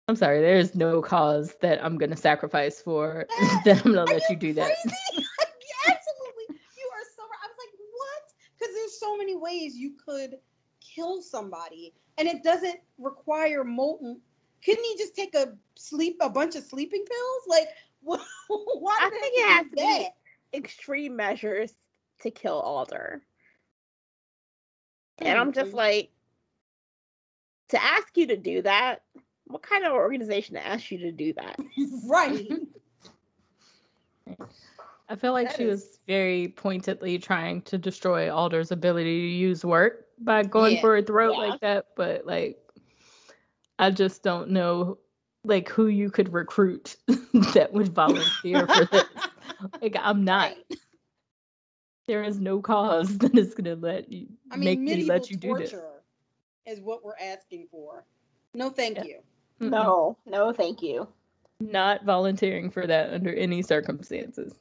I'm 0.09 0.17
sorry, 0.17 0.41
there 0.41 0.57
is 0.57 0.75
no 0.75 1.03
cause 1.03 1.55
that 1.61 1.85
I'm 1.85 1.99
going 1.99 2.11
to 2.11 2.17
sacrifice 2.17 2.81
for 2.81 3.27
that 3.65 3.85
I'm 3.85 3.93
to 3.93 4.01
Are 4.01 4.07
let 4.07 4.31
you 4.31 4.37
do 4.37 4.53
that. 4.55 4.73
crazy? 4.75 5.27
Absolutely. 5.87 6.57
You 6.79 6.89
are 6.95 7.05
so 7.17 7.23
right. 7.25 7.39
I 7.45 7.49
was 7.49 7.59
like, 7.59 7.75
what? 7.93 8.33
Because 8.59 8.75
there's 8.75 8.99
so 8.99 9.17
many 9.17 9.37
ways 9.37 9.77
you 9.77 9.93
could 10.05 10.37
kill 10.81 11.21
somebody, 11.21 11.93
and 12.17 12.27
it 12.27 12.43
doesn't 12.43 12.81
require 12.99 13.65
molten. 13.65 14.21
Couldn't 14.65 14.85
he 14.85 14.97
just 14.99 15.15
take 15.15 15.35
a 15.35 15.57
sleep, 15.77 16.17
a 16.21 16.31
bunch 16.31 16.57
of 16.57 16.65
sleeping 16.65 17.05
pills? 17.05 17.43
Like, 17.49 17.69
what? 18.01 18.21
Why 18.49 18.99
I 19.01 19.11
think 19.11 19.35
it 19.37 19.49
has 19.49 19.67
to 19.71 19.77
be- 19.77 20.59
Extreme 20.59 21.17
measures 21.17 21.75
to 22.21 22.31
kill 22.31 22.59
Alder. 22.61 23.23
And 25.19 25.39
I'm 25.39 25.53
just 25.53 25.73
like, 25.73 26.11
to 27.71 27.83
ask 27.83 28.17
you 28.17 28.29
to 28.29 28.37
do 28.37 28.63
that, 28.63 29.03
what 29.47 29.63
kind 29.63 29.85
of 29.85 29.93
organization 29.93 30.57
asks 30.57 30.91
you 30.91 30.99
to 30.99 31.13
do 31.13 31.33
that? 31.35 31.59
right. 32.07 32.49
I 35.09 35.17
feel 35.17 35.33
like 35.33 35.49
That 35.49 35.57
she 35.57 35.65
is- 35.65 35.81
was 35.83 35.99
very 36.07 36.49
pointedly 36.49 37.19
trying 37.19 37.63
to 37.63 37.79
destroy 37.79 38.31
Alder's 38.33 38.71
ability 38.71 39.21
to 39.23 39.35
use 39.35 39.65
work 39.65 40.07
by 40.21 40.43
going 40.43 40.75
Yeah. 40.77 40.81
for 40.83 40.97
a 40.99 41.03
throat 41.03 41.33
Yeah. 41.35 41.47
like 41.49 41.61
that, 41.61 41.87
but 41.97 42.27
like 42.27 42.59
I 43.79 43.91
just 43.91 44.23
don't 44.23 44.51
know 44.51 44.99
like 45.45 45.69
who 45.69 45.87
you 45.87 46.11
could 46.11 46.33
recruit 46.33 46.97
that 47.55 47.71
would 47.73 47.89
volunteer 47.95 48.67
for 48.67 48.85
this. 48.87 49.05
Like 49.81 49.97
I'm 49.99 50.25
not. 50.25 50.51
Right. 50.71 50.79
There 52.09 52.25
is 52.25 52.41
no 52.41 52.61
cause 52.61 53.19
that 53.21 53.39
is 53.39 53.55
gonna 53.55 53.77
let 53.77 54.11
you 54.11 54.27
I 54.51 54.57
mean, 54.57 54.65
make 54.65 54.79
me 54.81 54.87
medieval 54.97 55.15
let 55.17 55.31
you 55.31 55.37
do 55.37 55.49
torture 55.49 56.03
this. 56.67 56.79
is 56.79 56.81
what 56.81 57.05
we're 57.05 57.17
asking 57.21 57.69
for. 57.71 58.05
No, 58.55 58.71
thank 58.71 58.97
Yeah. 58.97 59.05
you. 59.05 59.21
No, 59.61 60.17
no, 60.27 60.53
thank 60.53 60.83
you. 60.83 61.07
not 61.61 62.05
volunteering 62.05 62.71
for 62.71 62.87
that 62.87 63.13
under 63.13 63.33
any 63.35 63.63
circumstances. 63.63 64.55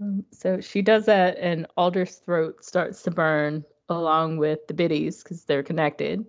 Um, 0.00 0.24
so 0.32 0.60
she 0.60 0.82
does 0.82 1.06
that, 1.06 1.38
and 1.38 1.66
Alder's 1.76 2.16
throat 2.16 2.64
starts 2.64 3.02
to 3.04 3.10
burn 3.10 3.64
along 3.88 4.38
with 4.38 4.66
the 4.66 4.74
biddies 4.74 5.22
because 5.22 5.44
they're 5.44 5.62
connected. 5.62 6.24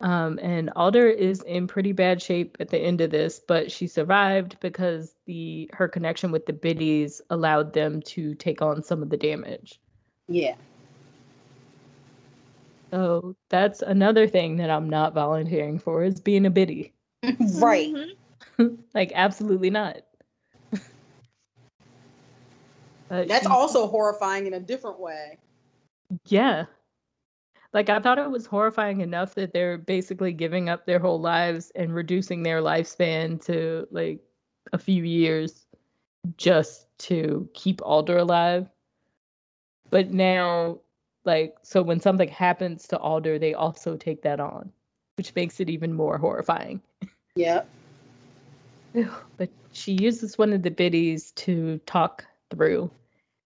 Um, 0.00 0.38
and 0.40 0.70
Alder 0.76 1.08
is 1.08 1.42
in 1.42 1.66
pretty 1.66 1.92
bad 1.92 2.22
shape 2.22 2.56
at 2.58 2.70
the 2.70 2.78
end 2.78 3.02
of 3.02 3.10
this, 3.10 3.38
but 3.38 3.70
she 3.70 3.86
survived 3.86 4.56
because 4.60 5.14
the 5.26 5.70
her 5.74 5.88
connection 5.88 6.32
with 6.32 6.46
the 6.46 6.54
biddies 6.54 7.20
allowed 7.28 7.74
them 7.74 8.00
to 8.02 8.34
take 8.34 8.62
on 8.62 8.82
some 8.82 9.02
of 9.02 9.10
the 9.10 9.18
damage. 9.18 9.78
Yeah. 10.26 10.54
So 12.90 13.36
that's 13.50 13.82
another 13.82 14.26
thing 14.26 14.56
that 14.56 14.70
I'm 14.70 14.88
not 14.88 15.14
volunteering 15.14 15.78
for 15.78 16.02
is 16.02 16.18
being 16.18 16.46
a 16.46 16.50
biddy. 16.50 16.94
right. 17.54 17.94
Like 18.94 19.12
absolutely 19.14 19.70
not. 19.70 20.02
That's 23.08 23.42
she- 23.42 23.48
also 23.48 23.86
horrifying 23.86 24.46
in 24.46 24.52
a 24.52 24.60
different 24.60 25.00
way. 25.00 25.38
Yeah. 26.26 26.66
Like 27.72 27.88
I 27.88 28.00
thought 28.00 28.18
it 28.18 28.30
was 28.30 28.46
horrifying 28.46 29.00
enough 29.00 29.34
that 29.36 29.52
they're 29.52 29.78
basically 29.78 30.32
giving 30.32 30.68
up 30.68 30.86
their 30.86 30.98
whole 30.98 31.20
lives 31.20 31.70
and 31.74 31.94
reducing 31.94 32.42
their 32.42 32.60
lifespan 32.60 33.42
to 33.44 33.86
like 33.90 34.20
a 34.72 34.78
few 34.78 35.04
years 35.04 35.66
just 36.36 36.86
to 36.98 37.48
keep 37.54 37.80
Alder 37.82 38.18
alive. 38.18 38.68
But 39.90 40.10
now 40.10 40.80
like 41.24 41.56
so 41.62 41.82
when 41.82 42.00
something 42.00 42.28
happens 42.28 42.88
to 42.88 42.98
Alder, 42.98 43.38
they 43.38 43.54
also 43.54 43.96
take 43.96 44.22
that 44.22 44.40
on, 44.40 44.72
which 45.16 45.34
makes 45.34 45.60
it 45.60 45.70
even 45.70 45.92
more 45.92 46.18
horrifying. 46.18 46.80
Yep. 47.36 47.68
but 49.36 49.48
she 49.72 49.92
uses 49.92 50.36
one 50.36 50.52
of 50.52 50.62
the 50.62 50.70
biddies 50.70 51.30
to 51.32 51.78
talk 51.86 52.24
through 52.50 52.90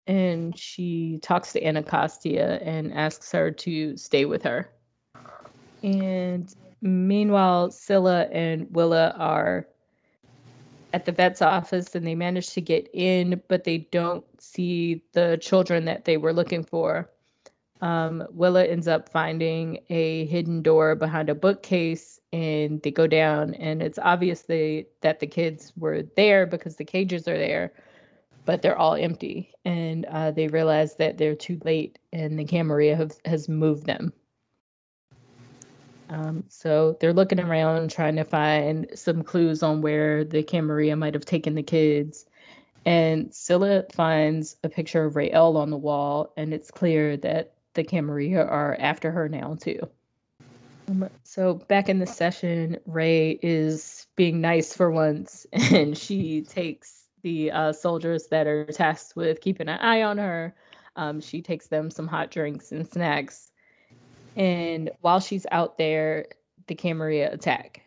and 0.07 0.57
she 0.59 1.19
talks 1.23 1.53
to 1.53 1.65
Anacostia 1.65 2.59
and 2.63 2.93
asks 2.93 3.33
her 3.33 3.51
to 3.51 3.97
stay 3.97 4.25
with 4.25 4.43
her. 4.43 4.71
And 5.83 6.53
meanwhile, 6.81 7.71
Scylla 7.71 8.23
and 8.33 8.69
Willa 8.75 9.15
are 9.19 9.67
at 10.93 11.05
the 11.05 11.13
vet's 11.13 11.43
office 11.43 11.95
and 11.95 12.07
they 12.07 12.15
manage 12.15 12.51
to 12.51 12.61
get 12.61 12.89
in, 12.95 13.43
but 13.49 13.65
they 13.65 13.79
don't 13.79 14.25
see 14.41 15.03
the 15.13 15.39
children 15.41 15.85
that 15.87 16.05
they 16.05 16.17
were 16.17 16.33
looking 16.33 16.63
for. 16.63 17.11
Um, 17.83 18.27
Willa 18.31 18.65
ends 18.65 18.89
up 18.89 19.11
finding 19.11 19.81
a 19.91 20.25
hidden 20.27 20.63
door 20.63 20.95
behind 20.95 21.29
a 21.29 21.35
bookcase 21.35 22.21
and 22.33 22.81
they 22.83 22.91
go 22.91 23.07
down 23.07 23.55
and 23.55 23.83
it's 23.83 23.99
obvious 23.99 24.43
that 24.43 25.21
the 25.21 25.27
kids 25.27 25.73
were 25.77 26.03
there 26.17 26.47
because 26.47 26.77
the 26.77 26.85
cages 26.85 27.29
are 27.29 27.37
there 27.37 27.73
but 28.47 28.63
they're 28.63 28.79
all 28.79 28.95
empty 28.95 29.53
and 29.65 30.07
uh, 30.07 30.31
they 30.31 30.47
realize 30.47 30.95
that 30.95 31.19
they're 31.19 31.35
too 31.35 31.61
late 31.65 31.99
and 32.13 32.39
the 32.39 32.45
Camarilla 32.45 32.97
have, 32.97 33.13
has 33.25 33.49
moved 33.49 33.85
them. 33.85 34.13
Um, 36.09 36.45
so 36.49 36.97
they're 37.01 37.13
looking 37.13 37.41
around 37.41 37.91
trying 37.91 38.15
to 38.17 38.25
find 38.25 38.87
some 38.95 39.25
clues 39.25 39.65
on 39.65 39.83
where 39.83 40.25
the 40.25 40.45
Camarilla 40.45 40.95
might 40.95 41.15
have 41.15 41.25
taken 41.25 41.57
the 41.57 41.63
kids 41.65 42.25
and 42.87 43.35
Scylla 43.35 43.85
finds 43.93 44.57
a 44.63 44.69
picture 44.69 45.05
of 45.05 45.17
Raelle 45.17 45.57
on 45.57 45.71
the 45.71 45.77
wall 45.77 46.33
and 46.37 46.55
it's 46.55 46.71
clear 46.71 47.17
that 47.19 47.55
the 47.75 47.83
Camarilla 47.83 48.45
are 48.45 48.77
after 48.79 49.11
her 49.11 49.29
now 49.29 49.57
too. 49.61 49.81
Um, 50.89 51.11
so 51.25 51.55
back 51.55 51.89
in 51.89 51.99
the 51.99 52.07
session, 52.07 52.79
Ray 52.87 53.41
is 53.43 54.07
being 54.15 54.41
nice 54.41 54.73
for 54.73 54.89
once, 54.89 55.45
and 55.53 55.99
she 55.99 56.43
takes 56.43 57.06
the 57.27 57.51
uh, 57.51 57.73
soldiers 57.73 58.29
that 58.29 58.47
are 58.47 58.65
tasked 58.67 59.17
with 59.17 59.41
keeping 59.41 59.69
an 59.69 59.81
eye 59.81 60.03
on 60.03 60.17
her. 60.17 60.55
Um, 60.95 61.21
she 61.21 61.43
takes 61.43 61.67
them 61.67 61.91
some 61.91 62.07
hot 62.07 62.31
drinks 62.31 62.71
and 62.71 62.87
snacks, 62.87 63.51
and 64.37 64.93
while 65.01 65.19
she's 65.19 65.45
out 65.51 65.77
there, 65.77 66.27
the 66.69 66.77
Camarilla 66.77 67.33
attack. 67.33 67.83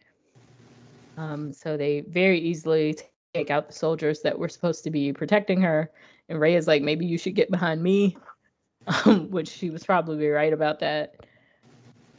Um, 1.15 1.53
so 1.53 1.77
they 1.77 2.01
very 2.01 2.37
easily 2.37 2.97
take 3.33 3.49
out 3.49 3.67
the 3.67 3.73
soldiers 3.73 4.19
that 4.23 4.37
were 4.37 4.49
supposed 4.49 4.83
to 4.83 4.91
be 4.91 5.13
protecting 5.13 5.61
her, 5.61 5.89
and 6.27 6.37
Ray 6.37 6.55
is 6.55 6.67
like, 6.67 6.81
"Maybe 6.81 7.05
you 7.05 7.17
should 7.17 7.35
get 7.35 7.49
behind 7.49 7.81
me," 7.81 8.17
um, 9.05 9.31
which 9.31 9.47
she 9.47 9.69
was 9.69 9.85
probably 9.85 10.27
right 10.27 10.51
about 10.51 10.81
that 10.81 11.15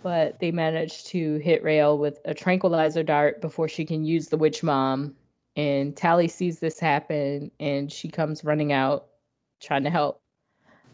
but 0.03 0.39
they 0.41 0.51
manage 0.51 1.05
to 1.05 1.37
hit 1.41 1.63
Raelle 1.63 1.99
with 1.99 2.21
a 2.25 2.33
tranquilizer 2.33 3.03
dart 3.03 3.43
before 3.43 3.69
she 3.69 3.85
can 3.85 4.03
use 4.03 4.29
the 4.29 4.39
witch 4.39 4.63
bomb. 4.63 5.15
And 5.57 5.97
Tally 5.97 6.29
sees 6.29 6.59
this 6.59 6.79
happen 6.79 7.51
and 7.61 7.91
she 7.91 8.09
comes 8.09 8.45
running 8.45 8.73
out 8.73 9.07
trying 9.61 9.85
to 9.85 9.91
help. 9.91 10.23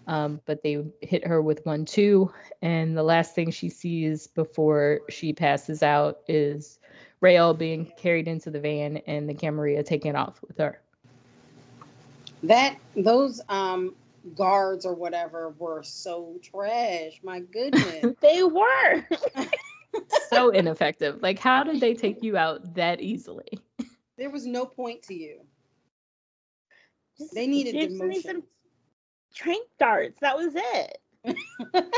Um, 0.07 0.41
but 0.47 0.63
they 0.63 0.85
hit 1.03 1.27
her 1.27 1.43
with 1.43 1.65
one, 1.67 1.85
two. 1.85 2.33
And 2.63 2.97
the 2.97 3.03
last 3.03 3.35
thing 3.35 3.51
she 3.51 3.69
sees 3.69 4.27
before 4.29 5.01
she 5.11 5.33
passes 5.33 5.83
out 5.83 6.21
is 6.29 6.79
Raelle 7.21 7.55
being 7.55 7.91
carried 7.97 8.29
into 8.29 8.51
the 8.51 8.61
van 8.61 8.99
and 9.07 9.29
the 9.29 9.35
Camarilla 9.35 9.83
taking 9.83 10.15
off 10.15 10.41
with 10.47 10.59
her. 10.59 10.81
That 12.43 12.77
those 12.95 13.41
um 13.49 13.95
guards 14.35 14.85
or 14.85 14.95
whatever 14.95 15.55
were 15.59 15.83
so 15.83 16.39
trash. 16.43 17.21
My 17.23 17.41
goodness. 17.41 18.15
They 18.21 18.43
were. 18.43 19.07
So 20.29 20.51
ineffective. 20.51 21.23
Like, 21.23 21.39
how 21.39 21.63
did 21.63 21.81
they 21.81 21.95
take 21.95 22.23
you 22.23 22.37
out 22.37 22.75
that 22.75 23.01
easily? 23.01 23.49
There 24.19 24.31
was 24.31 24.47
no 24.47 24.67
point 24.67 25.03
to 25.05 25.15
you. 25.15 25.41
Just, 27.19 27.35
they 27.35 27.47
needed 27.47 27.75
demotion. 27.75 28.09
Need 28.09 28.23
some 28.23 28.43
trank 29.35 29.67
darts. 29.79 30.21
That 30.21 30.37
was 30.37 30.55
it. 30.55 30.99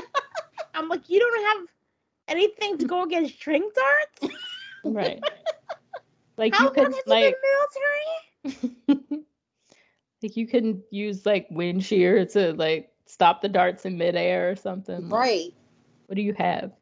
I'm 0.75 0.89
like, 0.89 1.09
you 1.09 1.19
don't 1.19 1.59
have 1.59 1.69
anything 2.29 2.79
to 2.79 2.87
go 2.87 3.03
against 3.03 3.41
trank 3.41 3.73
darts, 3.75 4.37
right? 4.85 5.21
Like 6.37 6.55
How 6.55 6.65
you 6.65 6.71
could 6.71 6.95
like 7.07 7.35
military. 8.45 9.25
like 10.23 10.37
you 10.37 10.47
can 10.47 10.83
use 10.91 11.27
like 11.27 11.49
wind 11.51 11.85
shear 11.85 12.25
to 12.27 12.53
like 12.55 12.91
stop 13.07 13.43
the 13.43 13.49
darts 13.49 13.85
in 13.85 13.99
midair 13.99 14.51
or 14.51 14.57
something. 14.57 15.09
Right. 15.09 15.53
What 16.07 16.15
do 16.15 16.23
you 16.23 16.35
have? 16.35 16.73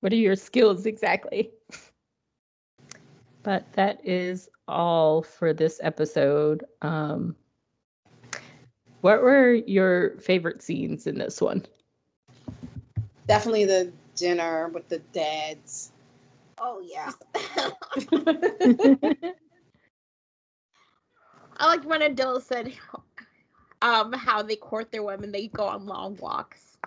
What 0.00 0.12
are 0.12 0.16
your 0.16 0.36
skills 0.36 0.86
exactly? 0.86 1.50
But 3.44 3.72
that 3.74 4.00
is 4.04 4.48
all 4.66 5.22
for 5.22 5.52
this 5.52 5.78
episode. 5.82 6.64
Um, 6.82 7.36
what 9.02 9.22
were 9.22 9.52
your 9.52 10.18
favorite 10.18 10.62
scenes 10.62 11.06
in 11.06 11.18
this 11.18 11.42
one? 11.42 11.66
Definitely 13.28 13.66
the 13.66 13.92
dinner 14.16 14.68
with 14.68 14.88
the 14.88 14.98
dads. 15.12 15.92
Oh 16.58 16.82
yeah. 16.82 17.12
I 21.58 21.66
like 21.66 21.84
when 21.84 22.00
Adil 22.00 22.42
said 22.42 22.72
um 23.82 24.14
how 24.14 24.42
they 24.42 24.56
court 24.56 24.90
their 24.90 25.02
women, 25.02 25.32
they 25.32 25.48
go 25.48 25.66
on 25.66 25.84
long 25.84 26.16
walks. 26.16 26.78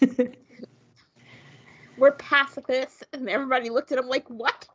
We're 1.98 2.12
pacifists, 2.12 3.02
and 3.12 3.28
everybody 3.28 3.68
looked 3.70 3.92
at 3.92 3.98
him 3.98 4.06
like, 4.06 4.28
"What? 4.28 4.66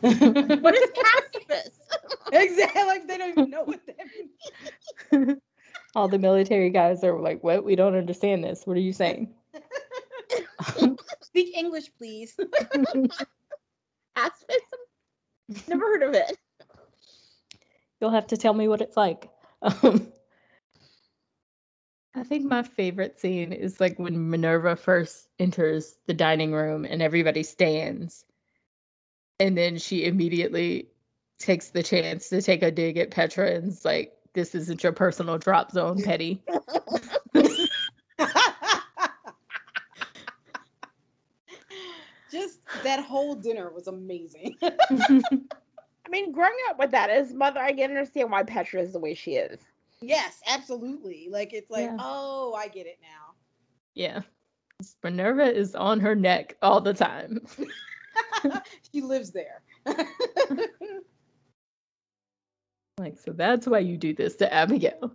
What 0.00 0.74
is 0.74 0.90
pacifist?" 0.90 1.80
exactly, 2.32 2.84
like 2.84 3.06
they 3.06 3.18
don't 3.18 3.30
even 3.30 3.50
know 3.50 3.64
what 3.64 3.80
that 3.86 3.96
means. 5.12 5.38
All 5.94 6.08
the 6.08 6.18
military 6.18 6.70
guys 6.70 7.02
are 7.04 7.18
like, 7.18 7.42
"What? 7.42 7.64
We 7.64 7.76
don't 7.76 7.96
understand 7.96 8.44
this. 8.44 8.66
What 8.66 8.76
are 8.76 8.80
you 8.80 8.92
saying?" 8.92 9.34
Speak 11.22 11.56
English, 11.56 11.90
please. 11.96 12.36
Pacifism? 14.16 14.78
Never 15.68 15.84
heard 15.86 16.02
of 16.02 16.14
it. 16.14 16.36
You'll 18.00 18.10
have 18.10 18.26
to 18.28 18.36
tell 18.36 18.54
me 18.54 18.68
what 18.68 18.80
it's 18.80 18.96
like. 18.96 19.28
Um, 19.62 20.12
I 22.14 22.24
think 22.24 22.44
my 22.44 22.62
favorite 22.62 23.20
scene 23.20 23.52
is 23.52 23.80
like 23.80 23.98
when 23.98 24.30
Minerva 24.30 24.76
first 24.76 25.28
enters 25.38 25.96
the 26.06 26.14
dining 26.14 26.52
room 26.52 26.84
and 26.84 27.02
everybody 27.02 27.42
stands. 27.42 28.24
And 29.40 29.58
then 29.58 29.78
she 29.78 30.04
immediately 30.04 30.88
takes 31.38 31.70
the 31.70 31.82
chance 31.82 32.28
to 32.28 32.42
take 32.42 32.62
a 32.62 32.70
dig 32.70 32.98
at 32.98 33.10
Petra 33.10 33.50
and's 33.50 33.84
like, 33.84 34.12
this 34.34 34.54
isn't 34.54 34.82
your 34.82 34.92
personal 34.92 35.38
drop 35.38 35.72
zone, 35.72 36.00
Petty. 36.02 36.40
Just 42.30 42.60
that 42.84 43.02
whole 43.02 43.34
dinner 43.34 43.72
was 43.72 43.88
amazing. 43.88 44.56
I 44.62 46.08
mean, 46.10 46.30
growing 46.30 46.52
up 46.68 46.78
with 46.78 46.92
that 46.92 47.10
as 47.10 47.32
mother, 47.32 47.60
I 47.60 47.72
can 47.72 47.90
understand 47.90 48.30
why 48.30 48.44
Petra 48.44 48.82
is 48.82 48.92
the 48.92 49.00
way 49.00 49.14
she 49.14 49.36
is. 49.36 49.58
Yes, 50.00 50.40
absolutely. 50.46 51.28
Like 51.30 51.52
it's 51.52 51.70
like, 51.70 51.86
yeah. 51.86 51.96
oh, 51.98 52.54
I 52.56 52.68
get 52.68 52.86
it 52.86 52.98
now. 53.02 53.34
Yeah. 53.94 54.20
Minerva 55.02 55.52
is 55.52 55.74
on 55.74 55.98
her 56.00 56.14
neck 56.14 56.56
all 56.62 56.80
the 56.80 56.94
time. 56.94 57.40
she 58.92 59.00
lives 59.00 59.30
there. 59.30 59.62
like, 62.98 63.18
so 63.18 63.32
that's 63.32 63.66
why 63.66 63.78
you 63.78 63.96
do 63.96 64.14
this 64.14 64.36
to 64.36 64.52
Abigail. 64.52 65.12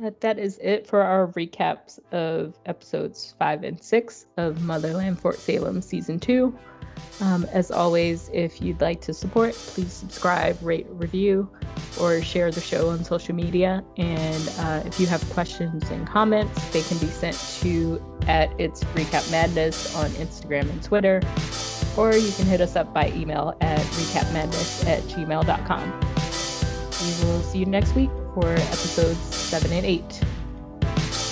That, 0.00 0.20
that 0.20 0.38
is 0.38 0.58
it 0.62 0.86
for 0.86 1.02
our 1.02 1.26
recaps 1.28 1.98
of 2.12 2.56
episodes 2.66 3.34
five 3.38 3.64
and 3.64 3.82
six 3.82 4.26
of 4.36 4.62
Motherland 4.62 5.20
Fort 5.20 5.38
Salem 5.38 5.82
season 5.82 6.20
two. 6.20 6.56
Um, 7.20 7.46
as 7.52 7.70
always, 7.70 8.30
if 8.32 8.62
you'd 8.62 8.80
like 8.80 9.00
to 9.02 9.14
support, 9.14 9.54
please 9.54 9.92
subscribe, 9.92 10.58
rate, 10.62 10.86
review, 10.90 11.48
or 12.00 12.22
share 12.22 12.50
the 12.50 12.60
show 12.60 12.90
on 12.90 13.04
social 13.04 13.34
media. 13.34 13.84
And 13.96 14.48
uh, 14.58 14.82
if 14.86 15.00
you 15.00 15.06
have 15.06 15.28
questions 15.30 15.88
and 15.90 16.06
comments, 16.06 16.64
they 16.72 16.82
can 16.82 16.98
be 16.98 17.06
sent 17.06 17.36
to 17.60 18.02
at 18.28 18.50
It's 18.60 18.84
Recap 18.84 19.30
Madness 19.30 19.94
on 19.96 20.10
Instagram 20.10 20.70
and 20.70 20.82
Twitter, 20.82 21.20
or 21.96 22.14
you 22.14 22.30
can 22.32 22.46
hit 22.46 22.60
us 22.60 22.76
up 22.76 22.94
by 22.94 23.10
email 23.12 23.56
at 23.60 23.80
recapmadness 23.80 24.86
at 24.86 25.02
gmail.com. 25.04 26.00
We 27.00 27.24
will 27.24 27.42
see 27.42 27.58
you 27.58 27.66
next 27.66 27.94
week 27.94 28.10
for 28.34 28.46
episodes 28.46 29.18
seven 29.34 29.72
and 29.72 29.86
eight. 29.86 30.20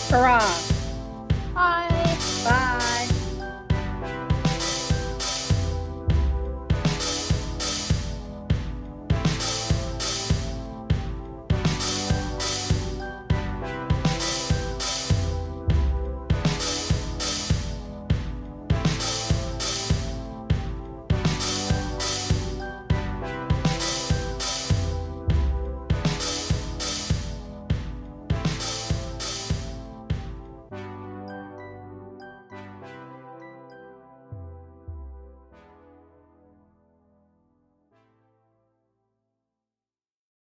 Hurrah! 0.09 1.96